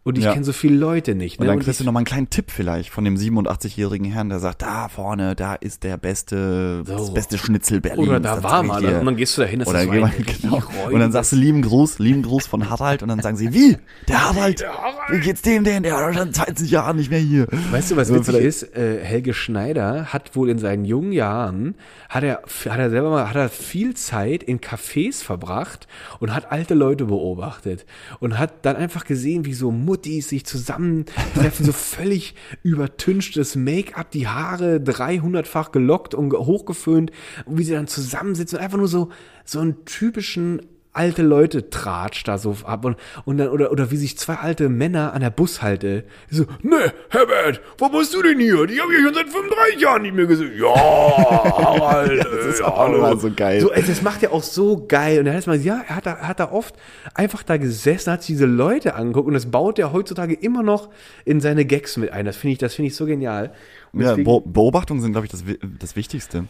Und 0.07 0.17
ich 0.19 0.25
Ja. 0.25 0.33
kenne 0.33 0.45
so 0.45 0.53
viele 0.53 0.77
Leute 0.77 1.17
nicht. 1.17 1.41
Und 1.41 1.47
ne? 1.47 1.53
dann 1.53 1.59
kriegst 1.59 1.81
du 1.81 1.83
ich, 1.83 1.87
noch 1.87 1.93
mal 1.93 1.99
einen 1.99 2.05
kleinen 2.07 2.31
Tipp 2.31 2.53
vielleicht 2.53 2.91
von 2.91 3.05
dem 3.05 3.17
87-jährigen 3.17 4.07
Herrn, 4.13 4.29
der 4.29 4.39
sagt, 4.39 4.63
da 4.63 4.89
vorne, 4.89 5.35
da 5.35 5.55
ist 5.57 5.83
der 5.83 5.97
beste, 5.97 6.85
das 6.87 7.09
So. 7.09 7.13
beste 7.13 7.37
Schnitzel 7.39 7.81
Berlins. 7.81 8.09
oder 8.09 8.21
da 8.21 8.37
das 8.37 8.45
war 8.45 8.63
mal. 8.63 8.81
dir. 8.81 9.01
Und 9.01 9.07
dann 9.07 9.17
gehst 9.17 9.37
du 9.37 9.43
da 9.43 9.49
hin, 9.49 9.59
das 9.59 9.69
Oder 9.69 9.81
ist 9.81 9.87
so 9.87 9.93
genau. 10.43 10.63
Und 10.93 11.01
dann 11.01 11.11
sagst 11.11 11.33
du 11.33 11.37
lieben 11.37 11.61
Gruß, 11.61 11.99
lieben 11.99 12.23
Gruß 12.23 12.47
von 12.47 12.71
Harald 12.71 13.03
und 13.03 13.09
dann 13.09 13.21
sagen 13.21 13.37
sie, 13.37 13.53
wie? 13.53 13.77
Der 14.07 14.29
Harald? 14.29 14.65
Wie 15.11 15.19
geht's 15.19 15.43
dem 15.43 15.65
denn? 15.65 15.83
Der 15.83 15.95
war 15.95 16.15
schon 16.15 16.33
20 16.33 16.71
Jahre 16.71 16.95
nicht 16.95 17.11
mehr 17.11 17.19
hier. 17.19 17.49
Weißt 17.73 17.91
du, 17.91 17.97
was 17.97 18.09
witzig 18.13 18.27
vielleicht- 18.27 18.47
ist? 18.47 18.77
Äh, 18.77 19.01
Helge 19.03 19.35
Schneider 19.35 20.07
hat 20.13 20.37
wohl 20.37 20.51
in 20.51 20.61
seinen 20.61 20.85
jungen 20.85 21.11
Jahren, 21.11 21.75
hat 22.09 22.23
er, 22.23 22.43
hat 22.69 22.79
er 22.79 22.91
selber 22.91 23.11
mal, 23.11 23.29
hat 23.29 23.35
er 23.37 23.49
viel 23.49 23.95
Zeit 23.95 24.45
in 24.45 24.61
Cafés 24.61 25.23
verbracht 25.25 25.89
und 26.21 26.33
hat 26.33 26.53
alte 26.53 26.75
Leute 26.75 27.07
beobachtet 27.07 27.87
und 28.21 28.39
hat 28.39 28.65
dann 28.65 28.77
einfach 28.77 29.05
gesehen, 29.05 29.45
wie 29.45 29.53
so 29.55 29.73
Muttis 29.97 30.28
sich 30.28 30.44
zusammentreffen, 30.44 31.64
so 31.64 31.72
völlig 31.72 32.34
übertünchtes 32.62 33.57
Make-up, 33.57 34.11
die 34.11 34.28
Haare 34.28 34.76
300-fach 34.76 35.72
gelockt 35.72 36.14
und 36.14 36.30
ge- 36.30 36.38
hochgeföhnt 36.38 37.11
wie 37.47 37.64
sie 37.64 37.72
dann 37.72 37.86
zusammensitzen 37.86 38.59
und 38.59 38.64
einfach 38.64 38.78
nur 38.78 38.88
so, 38.88 39.09
so 39.44 39.61
einen 39.61 39.84
typischen 39.86 40.61
alte 40.97 41.22
Leute 41.22 41.70
Tratsch 41.70 42.24
da 42.24 42.38
so 42.38 42.57
ab 42.64 42.84
und, 42.84 42.97
und 43.24 43.38
dann, 43.38 43.49
oder, 43.49 43.70
oder 43.70 43.90
wie 43.90 43.97
sich 43.97 44.18
zwei 44.18 44.34
alte 44.34 44.68
Männer 44.68 45.12
an 45.12 45.20
der 45.20 45.30
Bushalte 45.30 46.05
so, 46.30 46.44
ne, 46.62 46.92
Herbert, 47.11 47.61
wo 47.78 47.88
bist 47.88 48.14
du 48.14 48.22
denn 48.22 48.38
hier? 48.40 48.66
Die 48.66 48.80
habe 48.80 48.92
ich 48.94 49.03
schon 49.05 49.14
seit 49.14 49.28
35 49.28 49.80
Jahren 49.80 50.03
nicht 50.03 50.14
mehr 50.14 50.26
gesehen. 50.26 50.53
Ja, 50.59 50.74
Harald, 50.74 52.24
Das 52.36 52.47
ist 52.47 52.62
auch 52.62 52.78
hallo. 52.78 52.97
immer 52.99 53.16
so 53.16 53.30
geil. 53.34 53.61
So, 53.61 53.70
ey, 53.72 53.82
das 53.82 54.03
macht 54.03 54.22
er 54.22 54.32
auch 54.32 54.42
so 54.42 54.86
geil. 54.86 55.18
Und 55.20 55.26
dann 55.26 55.34
heißt 55.34 55.47
man, 55.47 55.62
ja, 55.62 55.82
er 55.86 55.97
hat 55.97 56.07
da, 56.07 56.12
er 56.12 56.28
hat 56.28 56.40
da 56.40 56.51
oft 56.51 56.74
einfach 57.14 57.42
da 57.42 57.57
gesessen, 57.57 58.12
hat 58.12 58.22
sich 58.22 58.34
diese 58.34 58.47
Leute 58.47 58.94
angeguckt 58.94 59.28
und 59.28 59.34
das 59.34 59.47
baut 59.47 59.78
er 59.78 59.92
heutzutage 59.92 60.34
immer 60.34 60.62
noch 60.62 60.88
in 61.24 61.40
seine 61.40 61.64
Gags 61.64 61.97
mit 61.97 62.11
ein. 62.12 62.24
Das 62.26 62.36
finde 62.36 62.53
ich, 62.53 62.59
das 62.59 62.74
finde 62.74 62.88
ich 62.88 62.97
so 62.97 63.07
genial. 63.07 63.53
Ja, 64.05 64.14
Be 64.16 64.42
Beobachtungen 64.44 65.01
sind, 65.01 65.12
glaube 65.12 65.26
ich, 65.26 65.30
das, 65.30 65.44
das 65.78 65.97
Wichtigste. 65.97 66.47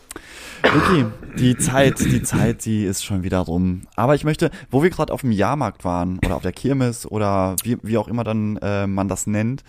Okay, 0.63 1.07
die 1.39 1.57
Zeit, 1.57 2.01
die 2.01 2.23
Zeit, 2.23 2.65
die 2.65 2.85
ist 2.85 3.05
schon 3.05 3.23
wieder 3.23 3.39
rum. 3.41 3.83
Aber 3.97 4.15
ich 4.15 4.25
möchte, 4.25 4.51
wo 4.71 4.83
wir 4.83 4.91
gerade 4.91 5.13
auf 5.13 5.21
dem 5.23 5.33
Jahrmarkt 5.33 5.85
waren 5.85 6.19
oder 6.25 6.37
auf 6.37 6.43
der 6.43 6.53
Kirmes 6.53 7.07
oder 7.11 7.57
wie, 7.63 7.77
wie 7.83 7.99
auch 7.99 8.09
immer 8.09 8.25
dann 8.25 8.57
äh, 8.59 8.87
man 8.87 9.09
das 9.09 9.27
nennt, 9.27 9.63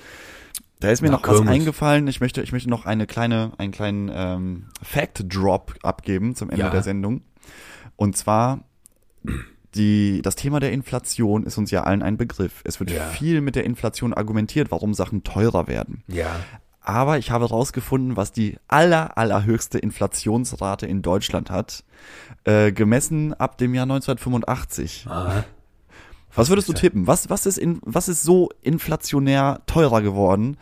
da 0.79 0.89
ist 0.91 1.01
mir 1.01 1.07
Na, 1.09 1.13
noch 1.17 1.23
was 1.27 1.37
Kirmes. 1.37 1.53
eingefallen. 1.53 2.07
Ich 2.07 2.21
möchte, 2.21 2.41
ich 2.41 2.51
möchte 2.51 2.69
noch 2.69 2.85
eine 2.85 3.07
kleine, 3.07 3.51
einen 3.57 3.71
kleinen 3.71 4.11
ähm, 4.13 4.65
Fact-Drop 4.83 5.75
abgeben 5.83 6.35
zum 6.35 6.49
Ende 6.49 6.63
Ja. 6.65 6.69
der 6.69 6.83
Sendung. 6.83 7.21
Und 7.95 8.15
zwar 8.15 8.59
die, 9.75 10.21
das 10.21 10.35
Thema 10.35 10.59
der 10.59 10.71
Inflation 10.71 11.43
ist 11.43 11.57
uns 11.57 11.71
ja 11.71 11.83
allen 11.83 12.01
ein 12.01 12.17
Begriff. 12.17 12.61
Es 12.63 12.79
wird 12.79 12.91
Ja. 12.91 13.05
viel 13.09 13.41
mit 13.41 13.55
der 13.55 13.63
Inflation 13.65 14.13
argumentiert, 14.13 14.71
warum 14.71 14.93
Sachen 14.93 15.23
teurer 15.23 15.67
werden. 15.67 16.03
ja. 16.07 16.35
Aber 16.87 17.17
ich 17.17 17.31
habe 17.31 17.49
herausgefunden, 17.49 18.15
was 18.15 18.31
die 18.31 18.55
aller, 18.69 19.17
allerhöchste 19.17 19.77
Inflationsrate 19.77 20.85
in 20.85 21.01
Deutschland 21.01 21.49
hat, 21.51 21.83
äh, 22.45 22.71
gemessen 22.71 23.33
ab 23.33 23.57
dem 23.57 23.73
Jahr 23.73 23.83
1985. 23.83 25.05
Aha. 25.09 25.43
Was 26.33 26.47
würdest 26.47 26.69
du 26.69 26.73
tippen? 26.73 27.05
Was, 27.05 27.29
was, 27.29 27.45
ist 27.45 27.57
in, 27.57 27.81
was 27.83 28.07
ist 28.07 28.23
so 28.23 28.51
inflationär 28.61 29.59
teurer 29.65 30.01
geworden, 30.01 30.55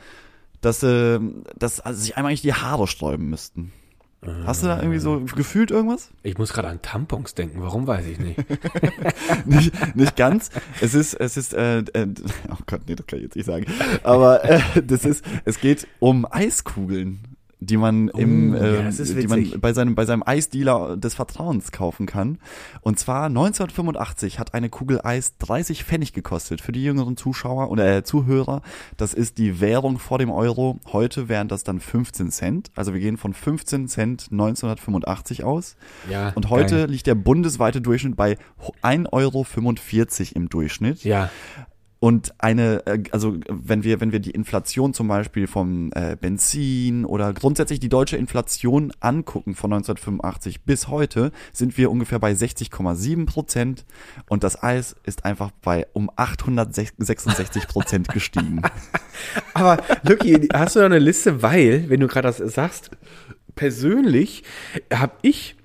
dass, 0.62 0.82
äh, 0.82 1.20
dass 1.60 1.80
also 1.80 2.02
sich 2.02 2.18
einmal 2.18 2.32
eigentlich 2.32 2.42
die 2.42 2.56
Haare 2.56 2.88
sträuben 2.88 3.30
müssten? 3.30 3.72
Hast 4.46 4.64
du 4.64 4.68
da 4.68 4.78
irgendwie 4.78 5.00
so 5.00 5.22
gefühlt 5.36 5.72
irgendwas? 5.72 6.10
Ich 6.24 6.38
muss 6.38 6.54
gerade 6.54 6.68
an 6.68 6.82
Tampons 6.82 7.36
denken, 7.36 7.62
warum 7.62 7.88
weiß 7.88 8.06
ich 8.06 8.20
nicht. 8.20 8.38
nicht, 9.46 9.96
nicht 9.96 10.16
ganz. 10.16 10.50
Es 10.82 10.94
ist, 10.94 11.14
es 11.16 11.38
ist, 11.38 11.54
äh, 11.54 11.80
äh, 11.80 12.08
oh 12.50 12.58
Gott, 12.66 12.82
nee, 12.88 12.96
das 12.96 13.08
kann 13.08 13.20
ich 13.20 13.24
jetzt 13.24 13.36
nicht 13.36 13.46
sagen. 13.46 13.66
Aber 14.04 14.44
äh, 14.44 14.62
das 14.84 15.06
ist, 15.06 15.26
es 15.46 15.60
geht 15.60 15.88
um 16.00 16.28
Eiskugeln, 16.30 17.35
die 17.60 17.78
man 17.78 18.10
im, 18.10 18.54
Oh, 18.54 18.58
ja, 18.58 18.64
äh, 18.64 18.84
das 18.84 19.00
ist 19.00 19.18
die 19.18 19.28
man 19.28 19.52
bei 19.60 19.74
seinem, 19.74 19.96
bei 19.96 20.06
seinem 20.06 20.24
Eisdealer 20.26 20.98
des 20.98 21.16
Vertrauens 21.16 21.72
kaufen 21.72 22.06
kann. 22.06 22.38
Und 22.82 23.00
zwar 23.00 23.26
1985 23.26 24.40
hat 24.40 24.54
eine 24.54 24.70
Kugel 24.70 25.02
Eis 25.04 25.38
30 25.40 25.84
Pfennig 25.84 26.14
gekostet 26.14 26.62
für 26.62 26.72
die 26.72 26.84
jüngeren 26.84 27.18
Zuschauer 27.18 27.70
oder 27.70 27.98
äh, 27.98 28.04
Zuhörer. 28.04 28.62
Das 28.98 29.14
ist 29.14 29.38
die 29.38 29.62
Währung 29.62 30.00
vor 30.00 30.20
dem 30.20 30.30
Euro. 30.30 30.80
Heute 30.92 31.30
wären 31.30 31.48
das 31.48 31.64
dann 31.64 31.80
15 31.80 32.32
Cent. 32.32 32.72
Also 32.76 32.94
wir 32.94 33.00
gehen 33.00 33.18
von 33.18 33.34
15 33.34 33.88
Cent 33.88 34.28
1985 34.32 35.44
aus. 35.44 35.76
Ja, 36.10 36.32
Und 36.36 36.50
heute 36.50 36.76
geil. 36.76 36.90
liegt 36.90 37.08
der 37.08 37.16
bundesweite 37.16 37.82
Durchschnitt 37.82 38.16
bei 38.16 38.38
1,45 38.84 39.10
Euro 39.12 39.46
im 40.36 40.50
Durchschnitt. 40.50 41.04
Ja, 41.04 41.30
Und 42.06 42.36
eine, 42.38 42.86
äh, 42.86 43.02
also 43.10 43.40
wenn 43.50 43.84
wir, 43.84 44.00
wenn 44.00 44.12
wir 44.12 44.20
die 44.20 44.30
Inflation 44.30 44.94
zum 44.94 45.08
Beispiel 45.08 45.48
vom 45.48 45.90
äh, 45.96 46.16
Benzin 46.16 47.04
oder 47.04 47.34
grundsätzlich 47.34 47.80
die 47.80 47.90
deutsche 47.90 48.16
Inflation 48.16 48.94
angucken 49.00 49.56
von 49.56 49.74
1985 49.74 50.66
bis 50.66 50.88
heute, 50.88 51.32
sind 51.52 51.80
wir 51.80 51.90
ungefähr 51.90 52.20
bei 52.20 52.32
60,7 52.32 53.26
Prozent 53.26 53.86
und 54.30 54.44
das 54.44 54.62
Eis 54.62 54.96
ist 55.02 55.26
einfach 55.26 55.50
bei 55.64 55.88
um 55.94 56.12
866 56.16 57.68
Prozent 57.68 58.10
gestiegen. 58.10 58.62
Aber 59.56 59.82
Lucky, 60.04 60.48
hast 60.54 60.76
du 60.76 60.82
da 60.82 60.86
eine 60.86 61.00
Liste? 61.00 61.42
Weil, 61.42 61.90
wenn 61.90 62.02
du 62.02 62.08
gerade 62.08 62.28
das 62.28 62.38
sagst, 62.38 62.92
persönlich 63.56 64.44
habe 64.94 65.14
ich 65.24 65.56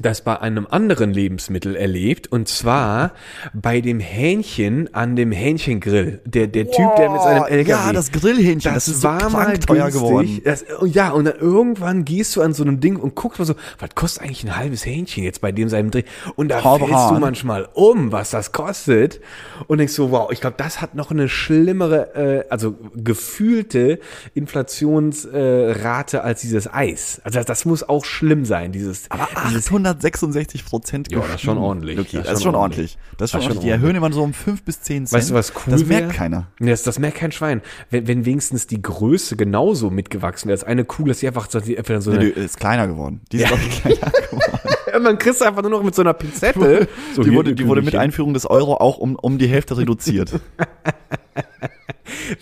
das 0.00 0.22
bei 0.22 0.40
einem 0.40 0.66
anderen 0.68 1.12
Lebensmittel 1.12 1.76
erlebt 1.76 2.32
und 2.32 2.48
zwar 2.48 3.12
bei 3.52 3.82
dem 3.82 4.00
Hähnchen 4.00 4.92
an 4.94 5.16
dem 5.16 5.32
Hähnchengrill. 5.32 6.22
Der, 6.24 6.46
der 6.46 6.70
Typ, 6.70 6.96
der 6.96 7.10
mit 7.10 7.20
seinem 7.20 7.44
LKW. 7.44 7.70
Ja, 7.70 7.92
das 7.92 8.10
Grillhähnchen, 8.10 8.72
das, 8.72 8.88
ist 8.88 9.02
so 9.02 9.08
krank 9.08 9.66
teuer 9.66 9.90
geworden. 9.90 10.40
Das, 10.44 10.64
ja, 10.86 11.10
und 11.10 11.26
dann 11.26 11.36
irgendwann 11.38 12.04
gehst 12.06 12.34
du 12.36 12.42
an 12.42 12.54
so 12.54 12.62
einem 12.62 12.80
Ding 12.80 12.96
und 12.96 13.14
guckst 13.14 13.38
mal 13.38 13.44
so, 13.44 13.54
was 13.78 13.90
kostet 13.94 14.22
eigentlich 14.22 14.44
ein 14.44 14.56
halbes 14.56 14.86
Hähnchen 14.86 15.24
jetzt 15.24 15.40
bei 15.42 15.52
dem 15.52 15.68
seinem 15.68 15.90
Dreh? 15.90 16.04
Und 16.36 16.48
da 16.48 16.64
Halber 16.64 16.86
fällst 16.86 17.10
du 17.10 17.14
Hahn. 17.14 17.20
manchmal 17.20 17.68
um, 17.74 18.12
was 18.12 18.30
das 18.30 18.52
kostet. 18.52 19.20
Und 19.66 19.78
denkst 19.78 19.92
so, 19.92 20.10
wow, 20.10 20.30
ich 20.32 20.40
glaube, 20.40 20.56
das 20.56 20.80
hat 20.80 20.94
noch 20.94 21.10
eine 21.10 21.28
schlimmere, 21.28 22.14
äh, 22.14 22.44
also 22.48 22.76
gefühlte 22.94 23.98
Inflationsrate 24.34 25.76
äh, 25.76 25.82
Rate 25.82 26.24
als 26.24 26.40
dieses 26.40 26.72
Eis. 26.72 27.20
Also 27.24 27.38
das, 27.38 27.46
das 27.46 27.64
muss 27.66 27.86
auch 27.86 28.04
schlimm 28.04 28.44
sein, 28.44 28.72
dieses, 28.72 29.10
Aber 29.10 29.28
dieses 29.48 29.70
866 29.86 30.64
Prozent 30.64 31.10
Ja, 31.12 31.18
das 31.20 31.34
ist 31.36 31.40
schon 31.42 31.58
ordentlich. 31.58 31.98
Okay, 31.98 32.16
Das 32.18 32.26
das, 32.26 32.38
ist 32.38 32.42
schon 32.44 32.54
ordentlich. 32.54 32.96
Das 32.96 33.00
ist 33.00 33.08
schon 33.08 33.16
Das 33.18 33.28
ist 33.28 33.32
schon 33.32 33.42
ordentlich. 33.42 33.64
Die 33.64 33.70
erhöhen 33.70 33.96
immer 33.96 34.12
so 34.12 34.22
um 34.22 34.32
5 34.32 34.62
bis 34.62 34.80
10 34.82 35.06
Cent. 35.06 35.12
Weißt 35.18 35.30
du, 35.30 35.34
was 35.34 35.52
cool 35.54 35.62
Das 35.72 35.88
wär? 35.88 36.00
merkt 36.00 36.14
keiner. 36.14 36.46
Nee, 36.58 36.70
Das, 36.70 36.82
das 36.82 36.98
merkt 36.98 37.18
kein 37.18 37.32
Schwein. 37.32 37.62
Wenn, 37.90 38.06
wenn 38.06 38.24
wenigstens 38.24 38.66
die 38.66 38.80
Größe 38.80 39.36
genauso 39.36 39.90
mitgewachsen 39.90 40.48
wäre. 40.48 40.54
als 40.58 40.64
eine 40.64 40.84
Kugel, 40.84 41.10
dass 41.10 41.20
sie 41.20 41.26
einfach 41.28 41.48
so, 41.50 41.60
die- 41.60 41.76
einfach 41.78 42.00
so 42.02 42.10
Nee, 42.12 42.16
eine, 42.18 42.30
die 42.32 42.40
ist 42.40 42.58
kleiner 42.58 42.86
geworden. 42.86 43.20
Die 43.32 43.38
ist, 43.38 43.50
ich, 43.50 43.82
kleiner 43.82 43.96
geworden. 44.30 45.02
man 45.02 45.18
kriegst 45.18 45.42
einfach 45.42 45.62
nur 45.62 45.70
noch 45.70 45.82
mit 45.82 45.94
so 45.94 46.02
einer 46.02 46.14
Pinzette. 46.14 46.88
So, 47.14 47.22
die 47.22 47.32
wurde, 47.32 47.54
die 47.54 47.66
wurde 47.66 47.82
mit. 47.82 47.94
Einführung 47.96 48.34
des 48.34 48.46
Euro 48.46 48.74
auch 48.76 48.98
um, 48.98 49.16
um 49.16 49.38
die 49.38 49.46
Hälfte 49.46 49.76
reduziert. 49.78 50.32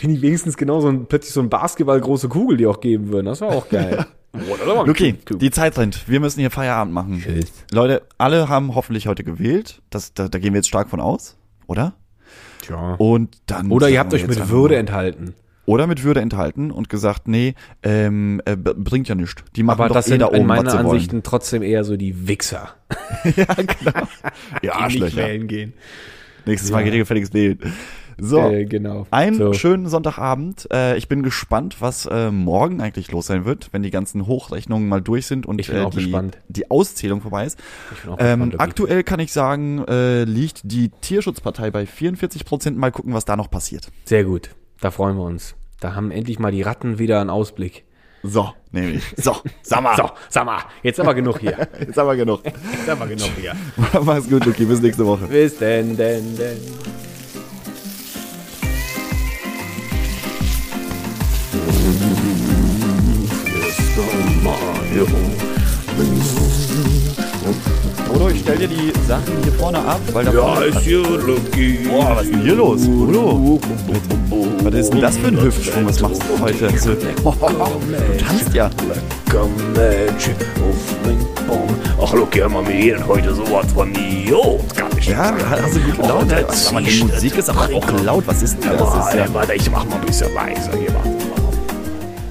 Wenn 0.01 0.14
die 0.14 0.22
wenigstens 0.22 0.57
genau 0.57 0.80
so 0.80 0.88
ein, 0.88 1.07
plötzlich 1.07 1.32
so 1.32 1.41
ein 1.41 1.49
Basketball-große 1.49 2.28
Kugel 2.28 2.57
die 2.57 2.66
auch 2.66 2.80
geben 2.80 3.09
würden. 3.12 3.26
Das 3.26 3.41
war 3.41 3.49
auch 3.51 3.68
geil. 3.70 4.07
Okay, 4.32 5.16
cool. 5.30 5.38
die 5.38 5.50
Zeit 5.50 5.76
rennt. 5.76 6.08
Wir 6.08 6.20
müssen 6.20 6.40
hier 6.40 6.50
Feierabend 6.50 6.94
machen. 6.94 7.20
Tschüss. 7.20 7.52
Leute, 7.72 8.02
alle 8.16 8.48
haben 8.48 8.74
hoffentlich 8.74 9.06
heute 9.08 9.24
gewählt. 9.24 9.82
Das, 9.90 10.14
da, 10.14 10.28
da 10.28 10.38
gehen 10.38 10.52
wir 10.52 10.58
jetzt 10.58 10.68
stark 10.68 10.88
von 10.88 11.00
aus, 11.00 11.36
oder? 11.66 11.94
Tja. 12.62 12.94
Und 12.94 13.36
dann 13.46 13.70
Oder 13.72 13.88
ihr 13.88 13.98
habt 13.98 14.14
euch 14.14 14.26
mit 14.26 14.48
Würde 14.48 14.74
mal- 14.74 14.80
enthalten. 14.80 15.34
oder 15.66 15.86
mit 15.88 16.04
Würde 16.04 16.20
enthalten 16.20 16.70
und 16.70 16.88
gesagt, 16.88 17.26
nee, 17.26 17.54
ähm, 17.82 18.40
äh, 18.44 18.54
bringt 18.56 19.08
ja 19.08 19.14
nichts. 19.16 19.42
Die 19.56 19.62
machen 19.64 19.80
Aber 19.80 19.88
doch 19.88 19.94
das 19.96 20.06
eh 20.06 20.10
sind 20.10 20.20
da 20.20 20.28
in 20.28 20.40
oben, 20.42 20.48
was 20.48 20.56
meiner 20.58 20.72
wollen. 20.74 20.86
Ansichten 20.86 21.22
trotzdem 21.24 21.62
eher 21.62 21.82
so 21.84 21.96
die 21.96 22.28
Wichser. 22.28 22.68
ja, 23.36 23.46
genau. 23.54 24.06
Ja, 24.62 24.74
Arschlöcher. 24.74 25.38
gehen. 25.38 25.72
Nächstes 26.46 26.70
Mal 26.70 26.78
Ja. 26.80 26.84
geht 26.84 26.92
ihr 26.94 26.98
gefälligst 27.00 27.34
wählen. 27.34 27.58
So. 28.20 28.50
Äh, 28.50 28.64
genau. 28.64 29.06
Einen 29.10 29.36
so. 29.36 29.52
schönen 29.52 29.88
Sonntagabend. 29.88 30.68
Äh, 30.72 30.96
ich 30.96 31.08
bin 31.08 31.22
gespannt, 31.22 31.76
was 31.80 32.06
äh, 32.06 32.30
morgen 32.30 32.80
eigentlich 32.80 33.10
los 33.10 33.26
sein 33.26 33.44
wird, 33.44 33.68
wenn 33.72 33.82
die 33.82 33.90
ganzen 33.90 34.26
Hochrechnungen 34.26 34.88
mal 34.88 35.00
durch 35.00 35.26
sind 35.26 35.46
und 35.46 35.58
äh, 35.68 35.90
die, 35.90 36.16
die 36.48 36.70
Auszählung 36.70 37.20
vorbei 37.20 37.46
ist. 37.46 37.58
Ich 37.94 38.02
bin 38.02 38.12
auch 38.12 38.18
Ähm, 38.20 38.54
aktuell 38.58 39.02
kann 39.02 39.20
ich 39.20 39.32
sagen, 39.32 39.84
äh, 39.86 40.24
liegt 40.24 40.60
die 40.64 40.90
Tierschutzpartei 41.00 41.70
bei 41.70 41.86
44 41.86 42.44
Prozent. 42.44 42.76
Mal 42.78 42.92
gucken, 42.92 43.14
was 43.14 43.24
da 43.24 43.36
noch 43.36 43.50
passiert. 43.50 43.88
Sehr 44.04 44.24
gut. 44.24 44.50
Da 44.80 44.90
freuen 44.90 45.16
wir 45.16 45.24
uns. 45.24 45.54
Da 45.80 45.94
haben 45.94 46.10
endlich 46.10 46.38
mal 46.38 46.52
die 46.52 46.62
Ratten 46.62 46.98
wieder 46.98 47.20
einen 47.20 47.30
Ausblick. 47.30 47.84
So, 48.22 48.52
nämlich. 48.70 49.02
So, 49.16 49.36
sag 49.62 49.82
mal. 49.82 49.96
So, 50.00 50.10
sag 50.28 50.44
mal, 50.44 50.60
jetzt 50.82 51.00
aber 51.00 51.14
genug 51.14 51.40
hier. 51.40 51.56
Jetzt 51.80 51.96
haben 51.96 52.06
wir 52.06 52.16
genug. 52.16 52.44
Jetzt 52.44 52.88
aber 52.88 53.06
genug 53.06 53.30
hier. 53.38 53.54
Mach's 54.02 54.28
gut, 54.28 54.44
Luki. 54.44 54.64
Bis 54.64 54.80
nächste 54.80 55.06
Woche. 55.06 55.26
Bis 55.26 55.58
denn, 55.58 55.96
denn, 55.96 56.36
denn. 56.36 57.09
Frodo, 68.07 68.28
ich 68.28 68.41
stell 68.41 68.59
dir 68.59 68.66
die 68.66 68.93
Sachen 69.07 69.41
hier 69.43 69.53
vorne 69.53 69.78
ab, 69.78 70.01
weil 70.12 70.24
da 70.24 70.32
vorne... 70.32 70.66
ist 70.66 70.80
hier 70.80 71.01
Lucky. 71.01 71.78
Boah, 71.88 72.16
was 72.16 72.24
ist 72.24 72.32
denn 72.32 72.43
hier 72.43 72.55
los? 72.57 72.84
Frodo? 72.84 73.61
Was 74.64 74.74
ist 74.74 74.93
denn 74.93 75.01
das 75.01 75.16
für 75.16 75.28
ein 75.28 75.41
Hüftschwung? 75.41 75.86
Was 75.86 76.01
machst 76.01 76.22
du 76.22 76.43
heute? 76.43 76.78
So, 76.78 76.91
du 76.95 77.05
tanzt 78.18 78.53
ja. 78.53 78.68
Ach, 82.03 82.12
hör 82.12 82.49
mal, 82.49 82.62
mir 82.62 82.72
hier 82.72 83.07
heute 83.07 83.32
sowas 83.34 83.66
von 83.72 83.93
kann 84.74 84.88
ich 84.99 85.07
Ja, 85.07 85.32
hast 85.49 85.76
du 85.76 85.80
gut 85.80 85.95
Oh, 85.99 86.03
gelaunt. 86.03 86.32
das 86.32 86.68
Aber 86.68 86.80
die 86.80 87.05
Musik 87.05 87.38
ist 87.38 87.49
aber 87.49 87.68
auch 87.72 88.05
laut. 88.05 88.24
Was 88.26 88.43
ist 88.43 88.59
denn 88.62 88.72
das? 88.76 89.14
Ja, 89.14 89.24
ja, 89.24 89.34
warte, 89.34 89.55
ich 89.55 89.70
mach 89.70 89.84
mal 89.84 89.97
ein 89.97 90.07
bisschen 90.07 90.34
leiser 90.34 90.72
hier. 90.76 90.93
Warte. 90.95 91.29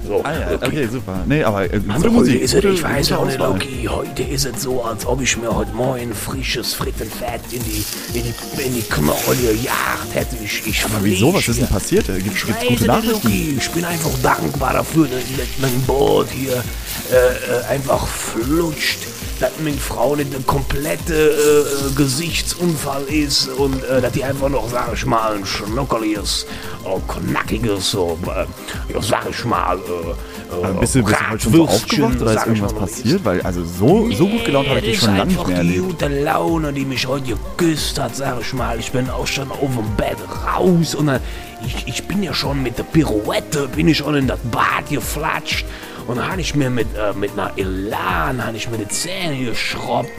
So, 0.10 0.24
ah, 0.24 0.34
ja, 0.34 0.56
okay, 0.56 0.88
super. 0.92 1.24
Nee, 1.28 1.44
aber 1.44 1.66
äh, 1.66 1.80
gute 1.80 1.94
Also 1.94 2.06
heute 2.06 2.10
Musik. 2.16 2.42
ist 2.42 2.54
es, 2.56 2.64
ich 2.64 2.84
weiß 2.84 3.12
auch 3.12 3.26
nicht. 3.28 3.38
Loki, 3.38 3.88
heute 3.88 4.24
ist 4.24 4.44
es 4.44 4.64
so, 4.64 4.84
als 4.84 5.06
ob 5.06 5.22
ich 5.22 5.38
mir 5.38 5.56
heute 5.56 5.72
Morgen 5.74 6.16
frisches 6.16 6.74
Frittenfett 6.74 7.42
in 7.52 7.64
die, 7.64 7.86
in 8.18 8.24
die, 8.24 8.64
in 8.64 8.74
die 8.74 8.82
Knochen 8.82 9.40
gejagt 9.40 10.16
hätte. 10.16 10.36
Ich, 10.44 10.66
ich 10.66 10.84
Aber 10.84 10.96
wieso? 11.04 11.32
Was 11.32 11.48
ist 11.48 11.62
denn 11.62 11.68
passiert? 11.68 12.08
Gibt 12.08 12.36
es 12.36 12.42
gute 12.44 12.66
nicht, 12.72 12.88
Nachrichten? 12.88 13.28
Loki. 13.28 13.56
Ich 13.60 13.70
bin 13.70 13.86
einfach 13.86 14.18
dankbar 14.24 14.74
dafür, 14.74 15.08
dass 15.10 15.22
dass 15.38 15.48
mein 15.62 15.80
Boot 15.84 16.30
hier 16.32 16.64
äh, 17.12 17.16
äh, 17.16 17.66
einfach 17.70 18.08
flutscht. 18.08 19.02
Dass 19.40 19.52
meine 19.64 19.78
Frau 19.78 20.16
nicht 20.18 20.36
ein 20.36 20.46
kompletter 20.46 21.14
äh, 21.14 21.60
äh, 21.62 21.92
Gesichtsunfall 21.96 23.04
ist 23.04 23.48
und 23.48 23.82
äh, 23.86 24.02
dass 24.02 24.12
die 24.12 24.24
einfach 24.24 24.50
noch, 24.50 24.70
sag 24.70 24.94
ich 24.94 25.06
mal, 25.06 25.36
ein 25.36 25.46
schnuckeliges, 25.46 26.46
äh, 26.84 27.00
knackiges, 27.08 27.92
so, 27.92 28.18
äh, 28.26 28.94
ja, 28.94 29.02
sag 29.02 29.30
ich 29.30 29.46
mal, 29.46 29.78
äh, 29.78 29.82
äh, 29.82 30.74
du, 30.74 30.80
bist 30.82 30.96
du 30.96 31.04
heute 31.06 31.40
schon 31.42 31.54
so 31.54 31.64
aufgewacht 31.70 32.22
oder 32.22 32.34
ist 32.34 32.48
irgendwas 32.48 32.74
passiert? 32.74 33.24
Weil, 33.24 33.42
also 33.44 33.64
so, 33.64 34.12
so 34.12 34.28
gut 34.28 34.44
gelaunt 34.44 34.68
habe 34.68 34.80
ich 34.80 34.86
Nee, 34.86 34.92
dich 34.92 35.00
schon 35.00 35.16
lange 35.16 35.32
nicht 35.32 35.48
mehr 35.48 35.62
die 35.64 35.68
erlebt. 35.78 35.86
gute 36.00 36.08
Laune, 36.24 36.74
die 36.74 36.86
mich 36.86 37.08
heute 37.08 37.38
geküsst 37.58 37.98
hat, 37.98 38.16
sag 38.18 38.42
ich 38.42 38.54
mal. 38.54 38.78
Ich 38.78 38.92
bin 38.92 39.10
auch 39.10 39.28
schon 39.28 39.50
auf 39.52 39.60
dem 39.60 39.96
Bett 39.96 40.18
raus 40.54 40.96
und 40.96 41.08
dann, 41.08 41.22
ich, 41.66 41.88
ich 41.88 42.04
bin 42.08 42.24
ja 42.24 42.34
schon 42.34 42.62
mit 42.62 42.78
der 42.78 42.84
Pirouette, 42.84 43.70
bin 43.70 43.88
ich 43.88 43.98
schon 44.00 44.16
in 44.16 44.28
das 44.28 44.40
Bad 44.52 44.90
geflatscht. 44.90 45.66
Und 46.10 46.16
dann 46.16 46.32
habe 46.32 46.42
ich 46.42 46.56
mir 46.56 46.72
mit, 46.72 46.88
äh, 46.96 47.14
mit 47.14 47.34
einer 47.34 47.52
Elan, 47.56 48.44
habe 48.44 48.58
ich 48.58 48.68
mir 48.68 48.80
die 48.80 48.88
Zähne 48.88 49.46
geschrubbt. 49.46 50.10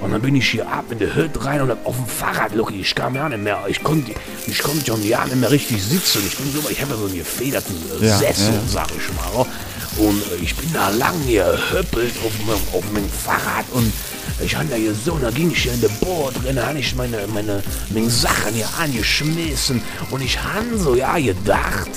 Und 0.00 0.12
dann 0.12 0.22
bin 0.22 0.36
ich 0.36 0.48
hier 0.48 0.70
ab 0.70 0.84
in 0.90 1.00
die 1.00 1.12
Hütte 1.12 1.44
rein 1.44 1.60
und 1.60 1.72
auf 1.84 1.96
dem 1.96 2.06
Fahrrad, 2.06 2.54
Lucky, 2.54 2.80
ich 2.80 2.94
kam 2.94 3.16
ja 3.16 3.28
nicht 3.28 3.42
mehr, 3.42 3.58
ich 3.66 3.82
konnte, 3.82 4.12
ich 4.46 4.62
konnte 4.62 4.86
schon 4.86 5.04
ja 5.04 5.24
nicht 5.24 5.34
mehr 5.34 5.50
richtig 5.50 5.82
sitzen. 5.82 6.22
Ich 6.24 6.36
bin 6.36 6.52
so, 6.52 6.70
ich 6.70 6.80
habe 6.80 6.92
ja 6.92 6.98
so 6.98 7.06
einen 7.06 7.16
gefederten 7.16 7.74
äh, 8.00 8.06
Ja, 8.06 8.16
Sessel, 8.16 8.54
ja. 8.54 8.60
sag 8.68 8.86
ich 8.96 9.12
mal. 9.12 9.44
Und 9.98 10.22
äh, 10.22 10.36
ich 10.40 10.54
bin 10.54 10.72
da 10.72 10.88
lang 10.90 11.16
gehüppelt 11.26 12.14
auf 12.24 12.46
meinem, 12.46 12.62
auf 12.72 12.92
meinem 12.92 13.10
Fahrrad 13.10 13.64
und 13.72 13.92
ich 14.44 14.54
hatte 14.54 14.76
ja 14.76 14.92
so, 14.94 15.18
da 15.18 15.30
ging 15.30 15.50
ich 15.50 15.64
hier 15.64 15.74
in 15.74 15.80
der 15.80 15.88
Boot 15.88 16.32
drin, 16.44 16.54
da 16.54 16.68
habe 16.68 16.78
ich 16.78 16.94
meine, 16.94 17.26
meine, 17.34 17.60
meine 17.92 18.08
Sachen 18.08 18.54
hier 18.54 18.68
angeschmissen 18.80 19.82
und 20.12 20.22
ich 20.22 20.40
habe 20.40 20.78
so 20.78 20.94
ja 20.94 21.18
gedacht, 21.18 21.90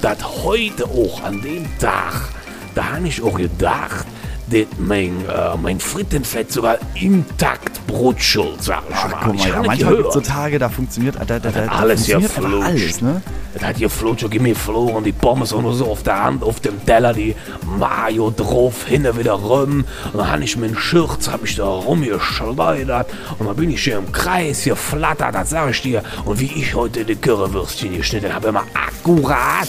dass 0.00 0.24
heute 0.42 0.86
auch 0.86 1.22
an 1.22 1.42
dem 1.42 1.66
Tag, 1.78 2.30
da 2.74 2.96
habe 2.96 3.08
ich 3.08 3.22
auch 3.22 3.36
gedacht, 3.36 4.06
das 4.50 4.66
mein, 4.78 5.24
äh, 5.28 5.56
mein 5.60 5.80
Frittenfett 5.80 6.52
sogar 6.52 6.78
intakt 6.94 7.86
brutschelt, 7.86 8.62
sag 8.62 8.82
ich 8.88 8.96
Ach, 8.96 9.10
mal. 9.10 9.20
guck 9.24 9.34
ich 9.34 9.40
mal, 9.40 9.48
ja, 9.48 9.62
manchmal 9.62 9.96
gibt 9.96 10.12
so. 10.12 10.20
Tage, 10.20 10.58
da 10.58 10.68
funktioniert, 10.68 11.16
da, 11.16 11.24
da, 11.24 11.38
da, 11.38 11.50
da 11.50 11.66
alles 11.66 12.06
ja 12.06 12.18
alles, 12.18 13.00
ne? 13.00 13.22
Das 13.54 13.62
hat 13.62 13.76
hier 13.76 13.88
Flutscher, 13.88 14.28
gib 14.28 14.42
mir 14.42 14.56
verloren, 14.56 15.04
die 15.04 15.12
Pommes 15.12 15.52
nur 15.52 15.74
so 15.74 15.86
auf 15.86 16.02
der 16.02 16.24
Hand, 16.24 16.42
auf 16.42 16.58
dem 16.58 16.84
Teller, 16.84 17.12
die 17.12 17.36
Mayo 17.78 18.32
drauf, 18.36 18.86
hinne 18.86 19.16
wieder 19.16 19.34
rum. 19.34 19.84
Und 20.12 20.18
dann 20.18 20.28
habe 20.28 20.42
ich 20.42 20.54
dem 20.54 20.76
Schürz, 20.76 21.28
hab 21.28 21.44
ich 21.44 21.54
da 21.54 21.64
rumgeschleudert. 21.64 23.08
Und 23.38 23.46
dann 23.46 23.54
bin 23.54 23.70
ich 23.70 23.84
hier 23.84 23.98
im 23.98 24.10
Kreis 24.10 24.64
geflattert, 24.64 25.36
das 25.36 25.50
sag 25.50 25.70
ich 25.70 25.82
dir. 25.82 26.02
Und 26.24 26.40
wie 26.40 26.46
ich 26.46 26.74
heute 26.74 27.04
die 27.04 27.14
Currywürstchen 27.14 27.96
geschnitten 27.96 28.34
habe, 28.34 28.48
immer 28.48 28.64
akkurat, 28.74 29.68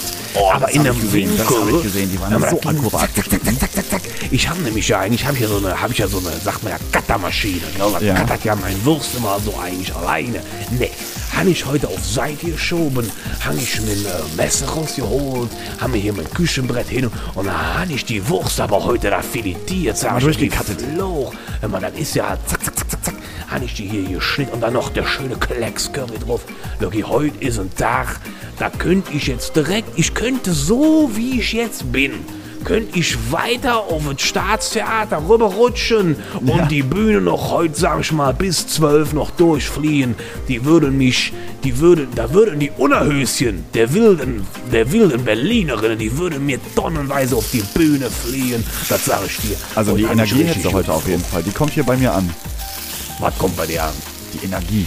aber 0.52 0.66
das 0.66 0.74
in 0.74 0.82
einem 0.82 0.96
ich 0.96 1.02
gesehen, 1.02 1.30
das 1.38 1.48
Winkel. 1.48 1.62
hab 1.62 1.76
ich 1.76 1.84
gesehen, 1.84 2.10
die 2.12 2.20
waren 2.20 2.34
Aber 2.34 2.50
so 2.50 2.62
akkurat. 2.66 3.10
Ich 4.32 4.50
habe 4.50 4.62
nämlich 4.66 4.88
ja 4.88 5.00
eigentlich, 5.00 5.26
habe 5.26 5.36
ich 5.36 5.42
ja 5.42 5.48
so 5.48 5.58
eine, 5.58 5.80
habe 5.82 5.94
ich 5.94 6.00
ja 6.00 6.08
so 6.08 6.18
eine, 6.20 6.30
sagt 6.38 6.64
man 6.64 6.74
ja, 6.74 6.80
Cuttermaschine. 6.92 7.62
Ne? 7.78 7.86
Das 7.94 8.02
Ja. 8.04 8.16
cuttert 8.16 8.44
ja 8.44 8.56
mein 8.56 8.84
Wurst 8.86 9.16
immer 9.16 9.40
so 9.44 9.58
eigentlich 9.58 9.94
alleine. 9.96 10.42
Ne, 10.78 10.90
habe 11.36 11.50
ich 11.50 11.66
heute 11.66 11.88
auf 11.88 12.04
Seite 12.06 12.48
geschoben, 12.52 13.10
habe 13.44 13.58
ich 13.58 13.80
mein 13.82 14.06
äh, 14.06 14.36
Messer 14.38 14.68
rausgeholt, 14.68 15.50
habe 15.80 15.92
mir 15.94 15.98
hier 16.00 16.14
mein 16.14 16.30
Küchenbrett 16.34 16.88
hin 16.88 17.10
und 17.36 17.46
dann 17.46 17.76
habe 17.82 17.94
ich 17.94 18.06
die 18.06 18.28
Wurst 18.30 18.60
aber 18.60 18.84
heute 18.84 19.10
da 19.10 19.22
filetiert, 19.22 19.98
sag 19.98 20.20
durchgekattet. 20.20 20.78
Loch. 20.96 21.34
Wenn 21.62 21.72
man, 21.72 21.82
das 21.82 21.94
ist 21.98 22.16
ja 22.16 22.38
zack, 22.46 22.64
zack, 22.64 22.78
zack, 22.78 22.90
zack, 22.92 23.06
zack, 23.06 23.16
habe 23.48 23.66
ich 23.66 23.74
die 23.76 23.88
hier 23.88 24.18
geschnitten 24.18 24.54
und 24.54 24.62
dann 24.62 24.74
noch 24.74 24.90
der 24.90 25.06
schöne 25.06 25.36
Klecks 25.36 25.92
Curry 25.92 26.18
drauf. 26.26 26.42
Logi, 26.80 27.02
heute 27.02 27.38
ist 27.44 27.60
ein 27.60 27.74
Tag, 27.76 28.20
da 28.60 28.70
könnte 28.70 29.12
ich 29.14 29.28
jetzt 29.28 29.56
direkt, 29.56 29.90
ich 29.98 30.14
könnte 30.14 30.54
so 30.54 31.12
wie 31.16 31.40
ich 31.40 31.52
jetzt 31.54 31.92
bin, 31.92 32.14
könnte 32.66 33.00
ich 33.00 33.32
weiter 33.32 33.78
auf 33.78 34.02
das 34.12 34.22
Staatstheater 34.22 35.22
rüberrutschen 35.30 36.18
und 36.42 36.48
Ja. 36.48 36.66
die 36.66 36.82
Bühne 36.84 37.22
noch 37.22 37.52
heute, 37.52 37.76
sag 37.80 38.02
ich 38.02 38.12
mal, 38.12 38.34
bis 38.34 38.68
zwölf 38.68 39.14
noch 39.14 39.32
durchfliehen. 39.32 40.16
Die 40.50 40.66
würden 40.66 40.98
mich, 40.98 41.32
die 41.64 41.80
würden, 41.80 42.08
da 42.16 42.34
würden 42.34 42.60
die 42.60 42.72
Unerhöschen 42.78 43.64
der 43.74 43.94
wilden, 43.94 44.46
der 44.72 44.92
wilden 44.92 45.24
Berlinerinnen, 45.24 45.98
die 45.98 46.18
würden 46.18 46.46
mir 46.46 46.60
tonnenweise 46.76 47.36
auf 47.38 47.50
die 47.52 47.64
Bühne 47.74 48.10
fliehen. 48.10 48.66
Das 48.90 49.06
sag 49.06 49.22
ich 49.26 49.38
dir. 49.38 49.56
Also 49.76 49.92
Und 49.92 50.00
die 50.00 50.04
Energie 50.06 50.44
hättest 50.44 50.66
du 50.66 50.74
heute 50.74 50.92
auf 50.92 51.08
jeden 51.08 51.24
Fall. 51.24 51.44
Die 51.44 51.52
kommt 51.52 51.72
hier 51.72 51.84
bei 51.84 51.96
mir 51.96 52.14
an. 52.14 52.30
Was 53.20 53.38
kommt 53.38 53.56
bei 53.56 53.66
dir 53.66 53.84
an? 53.84 53.94
Die 54.34 54.46
Energie. 54.46 54.86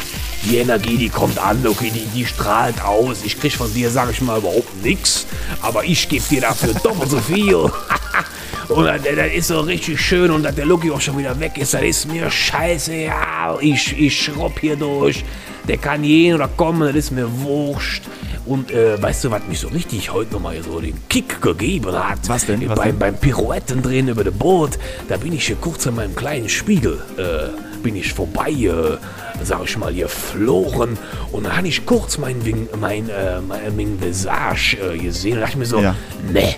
Die 0.50 0.56
Energie, 0.56 0.96
die 0.96 1.10
kommt 1.10 1.38
an, 1.38 1.66
okay, 1.66 1.92
die, 1.94 2.06
die 2.14 2.24
strahlt 2.24 2.82
aus. 2.82 3.18
Ich 3.24 3.38
krieg 3.38 3.52
von 3.52 3.72
dir, 3.74 3.90
sag 3.90 4.10
ich 4.10 4.22
mal, 4.22 4.38
überhaupt 4.38 4.82
nichts. 4.82 5.26
Aber 5.60 5.84
ich 5.84 6.08
gebe 6.08 6.24
dir 6.28 6.40
dafür 6.40 6.72
doppelt 6.82 7.10
so 7.10 7.20
viel. 7.20 7.54
Und 8.68 8.84
das, 8.84 9.02
das 9.02 9.32
ist 9.32 9.48
so 9.48 9.60
richtig 9.60 9.98
schön 9.98 10.30
und 10.30 10.42
dass 10.42 10.54
der 10.54 10.66
Lucky 10.66 10.90
auch 10.90 11.00
schon 11.00 11.16
wieder 11.16 11.38
weg 11.40 11.56
ist, 11.56 11.72
das 11.72 11.82
ist 11.82 12.06
mir 12.12 12.30
scheißegal. 12.30 13.56
Ich, 13.62 13.98
ich 13.98 14.22
schropp 14.22 14.60
hier 14.60 14.76
durch. 14.76 15.24
Der 15.66 15.78
kann 15.78 16.02
gehen 16.02 16.34
oder 16.34 16.48
kommen, 16.48 16.86
das 16.86 16.96
ist 16.96 17.10
mir 17.10 17.28
wurscht. 17.40 18.02
Und 18.48 18.70
äh, 18.70 19.00
weißt 19.00 19.24
du, 19.24 19.30
was 19.30 19.42
mich 19.46 19.60
so 19.60 19.68
richtig 19.68 20.10
heute 20.10 20.32
nochmal 20.32 20.62
so 20.62 20.80
den 20.80 20.96
Kick 21.10 21.40
gegeben 21.42 21.92
hat? 21.92 22.20
Was 22.28 22.46
denn? 22.46 22.66
Was 22.68 22.78
beim, 22.78 22.88
denn? 22.92 22.98
beim 22.98 23.16
Pirouetten 23.16 23.82
drehen 23.82 24.08
über 24.08 24.24
das 24.24 24.32
Boot, 24.34 24.78
da 25.08 25.18
bin 25.18 25.34
ich 25.34 25.46
hier 25.46 25.56
kurz 25.56 25.86
an 25.86 25.96
meinem 25.96 26.14
kleinen 26.16 26.48
Spiegel, 26.48 26.98
äh, 27.18 27.48
bin 27.82 27.94
ich 27.94 28.12
vorbei, 28.14 28.50
äh, 28.50 28.96
sag 29.44 29.64
ich 29.64 29.76
mal, 29.76 29.92
geflogen. 29.92 30.96
Und 31.30 31.44
dann 31.44 31.56
habe 31.58 31.68
ich 31.68 31.84
kurz 31.84 32.16
mein, 32.16 32.36
mein, 32.80 33.10
äh, 33.10 33.40
mein, 33.46 33.76
mein 33.76 34.00
Visage 34.00 34.78
äh, 34.78 34.96
gesehen 34.98 35.34
und 35.34 35.40
dachte 35.42 35.58
mir 35.58 35.66
so, 35.66 35.80
Ja. 35.80 35.94
ne, 36.32 36.54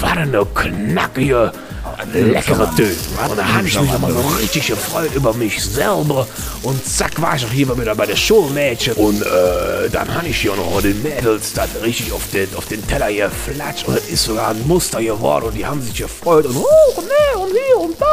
war 0.00 0.16
eine 0.18 0.44
knackige, 0.54 1.52
leckere 2.12 2.74
Töne. 2.76 2.90
Und 3.28 3.36
da 3.38 3.44
habe 3.54 3.66
ich 3.66 3.80
mich 3.80 3.98
mal 3.98 4.12
so 4.12 4.20
richtig 4.40 4.66
gefreut 4.68 5.10
über 5.14 5.32
mich 5.34 5.62
selber. 5.62 6.26
Und 6.62 6.84
zack, 6.86 7.20
war 7.20 7.36
ich 7.36 7.44
auch 7.44 7.50
hier 7.50 7.78
wieder 7.78 7.94
bei 7.94 8.06
der 8.06 8.16
Schulmädchen. 8.16 8.94
Und 8.94 9.22
äh, 9.22 9.90
dann 9.90 10.12
habe 10.14 10.28
ich 10.28 10.38
hier 10.38 10.54
noch 10.56 10.80
den 10.82 11.02
Mädels 11.02 11.52
das 11.52 11.68
richtig 11.82 12.12
auf 12.12 12.22
den, 12.32 12.48
auf 12.56 12.66
den 12.66 12.86
Teller 12.86 13.06
hier 13.06 13.30
flatscht. 13.30 13.86
Und 13.88 13.96
es 13.96 14.08
ist 14.10 14.24
sogar 14.24 14.48
ein 14.48 14.66
Muster 14.66 15.02
geworden. 15.02 15.46
Und 15.46 15.54
die 15.54 15.66
haben 15.66 15.80
sich 15.82 15.94
gefreut. 15.94 16.46
Und, 16.46 16.56
oh, 16.56 16.98
und 16.98 17.04
ne, 17.06 17.40
und 17.42 17.50
hier 17.50 17.78
und 17.80 18.00
da. 18.00 18.06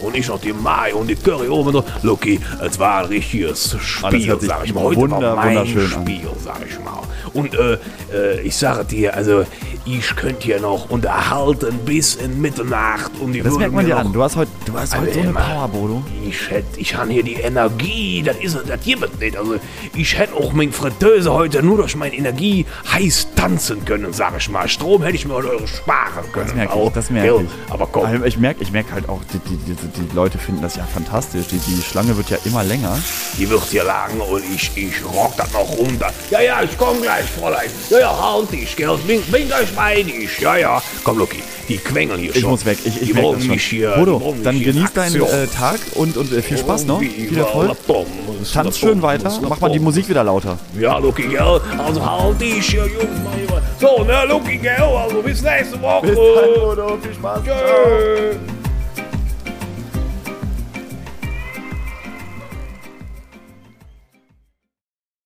Und 0.00 0.16
ich 0.16 0.26
noch 0.26 0.40
die 0.40 0.52
Mai 0.52 0.92
und 0.94 1.06
die 1.06 1.14
Curry 1.14 1.48
oben 1.48 1.72
drauf. 1.72 1.84
Lucky, 2.02 2.40
es 2.60 2.78
war 2.78 3.00
ein 3.02 3.06
richtiges 3.06 3.76
Spiel, 3.80 4.36
sag 4.40 4.64
ich 4.64 4.74
mal. 4.74 4.84
Heute 4.84 4.96
wunder- 4.96 5.20
war 5.36 5.36
mein. 5.36 5.66
Spiel, 5.66 6.28
sag 6.44 6.60
ich 6.68 6.78
mal. 6.80 7.02
Und 7.34 7.54
äh, 7.54 7.78
äh, 8.12 8.40
ich 8.40 8.56
sage 8.56 8.84
dir, 8.84 9.14
also 9.14 9.44
ich 9.84 10.14
könnte 10.14 10.44
hier 10.44 10.60
noch 10.60 10.90
unterhalten 10.90 11.78
bis 11.84 12.14
in 12.14 12.40
Mitternacht. 12.40 13.10
Und 13.20 13.32
die 13.32 13.42
Das 13.42 13.56
merkt 13.56 13.74
man 13.74 13.84
dir 13.84 13.96
an. 13.96 14.12
Du 14.12 14.22
hast 14.22 14.36
heute, 14.36 14.50
du 14.64 14.74
hast 14.78 14.96
heute 14.96 15.12
so 15.14 15.20
eine. 15.20 15.32
Power, 15.32 15.68
Bodo. 15.68 16.02
Ich 16.26 16.50
hätte, 16.50 16.78
ich 16.78 16.94
habe 16.94 17.12
hier 17.12 17.22
die 17.22 17.34
Energie, 17.34 18.22
das 18.24 18.36
ist, 18.36 18.56
das 18.66 18.80
gibt 18.84 19.20
nicht. 19.20 19.36
Also 19.36 19.56
ich 19.94 20.16
hätte 20.18 20.34
auch 20.34 20.52
mein 20.52 20.72
Fritteuse 20.72 21.32
heute 21.32 21.62
nur 21.62 21.78
durch 21.78 21.96
meine 21.96 22.14
Energie 22.14 22.64
heiß 22.92 23.28
tanzen 23.34 23.84
können, 23.84 24.12
sag 24.12 24.34
ich 24.38 24.48
mal. 24.48 24.68
Strom 24.68 25.02
hätte 25.02 25.16
ich 25.16 25.26
mir 25.26 25.34
heute 25.34 25.66
sparen 25.66 26.30
können. 26.32 26.46
Das 26.46 26.54
merke 26.54 26.72
auch, 26.74 26.86
ich, 26.88 26.92
das 26.94 27.10
merke 27.10 27.42
ich. 27.42 27.72
Aber 27.72 27.86
komm, 27.86 28.24
Ich 28.24 28.38
merke 28.38 28.62
ich 28.62 28.70
merk 28.70 28.86
halt 28.92 29.08
auch, 29.08 29.20
die, 29.32 29.38
die, 29.38 29.56
die, 29.56 29.74
die 29.74 30.14
Leute 30.14 30.38
finden 30.38 30.62
das 30.62 30.76
ja 30.76 30.84
fantastisch. 30.84 31.46
Die, 31.48 31.58
die 31.58 31.82
Schlange 31.82 32.16
wird 32.16 32.30
ja 32.30 32.38
immer 32.44 32.62
länger. 32.62 32.96
die 33.36 33.48
wird 33.50 33.64
hier 33.64 33.84
lang 33.84 34.12
und 34.20 34.42
ich, 34.54 34.70
ich 34.76 35.04
rock 35.04 35.36
das 35.36 35.52
noch 35.52 35.68
runter. 35.76 36.12
Ja, 36.30 36.40
ja, 36.40 36.62
ich 36.62 36.76
komm 36.78 37.02
gleich, 37.02 37.24
Fräulein. 37.24 37.68
Ja, 37.90 37.98
ja, 37.98 38.32
halt 38.32 38.52
dich, 38.52 38.76
gell. 38.76 38.96
Bin, 39.06 39.20
bin 39.22 39.48
gleich 39.48 39.71
dich. 39.76 40.38
Ja, 40.40 40.56
ja. 40.56 40.82
Komm, 41.04 41.18
Lucky, 41.18 41.42
die 41.68 41.78
quengeln 41.78 42.18
hier 42.20 42.34
Ich 42.34 42.40
schon. 42.40 42.50
muss 42.50 42.64
weg. 42.64 42.78
Ich, 42.84 43.00
ich 43.02 43.08
die 43.08 43.12
merke 43.12 43.32
das 43.34 43.42
schon. 43.42 43.50
mich 43.50 43.64
hier. 43.64 43.90
Bodo, 43.90 44.34
dann 44.42 44.60
genieß 44.62 44.92
deinen 44.94 45.16
äh, 45.22 45.46
Tag 45.46 45.78
und, 45.94 46.16
und 46.16 46.32
äh, 46.32 46.42
viel 46.42 46.58
Spaß 46.58 46.86
noch. 46.86 47.00
Wie 47.00 47.08
Viel 47.08 47.36
war 47.38 47.46
Erfolg. 47.46 47.68
la 47.68 47.74
Pommes, 47.86 48.52
Tanz 48.52 48.78
schön 48.78 49.02
weiter. 49.02 49.32
Mach 49.48 49.60
mal 49.60 49.70
die. 49.70 49.78
Musik 49.82 50.08
wieder 50.08 50.22
lauter. 50.24 50.58
Ja, 50.78 50.98
Lucky, 50.98 51.24
gell? 51.24 51.60
Also 51.78 52.08
halt 52.08 52.40
dich 52.40 52.64
hier, 52.66 52.86
Jungs. 52.86 53.20
So, 53.80 54.04
ne, 54.04 54.24
Lucky, 54.28 54.56
gell? 54.58 54.76
Also 54.80 55.20
bis 55.22 55.42
nächste 55.42 55.80
Woche. 55.82 56.12
Bodo. 56.12 56.98
Viel 57.02 57.14
Spaß. 57.14 57.40
Tschö. 57.44 58.61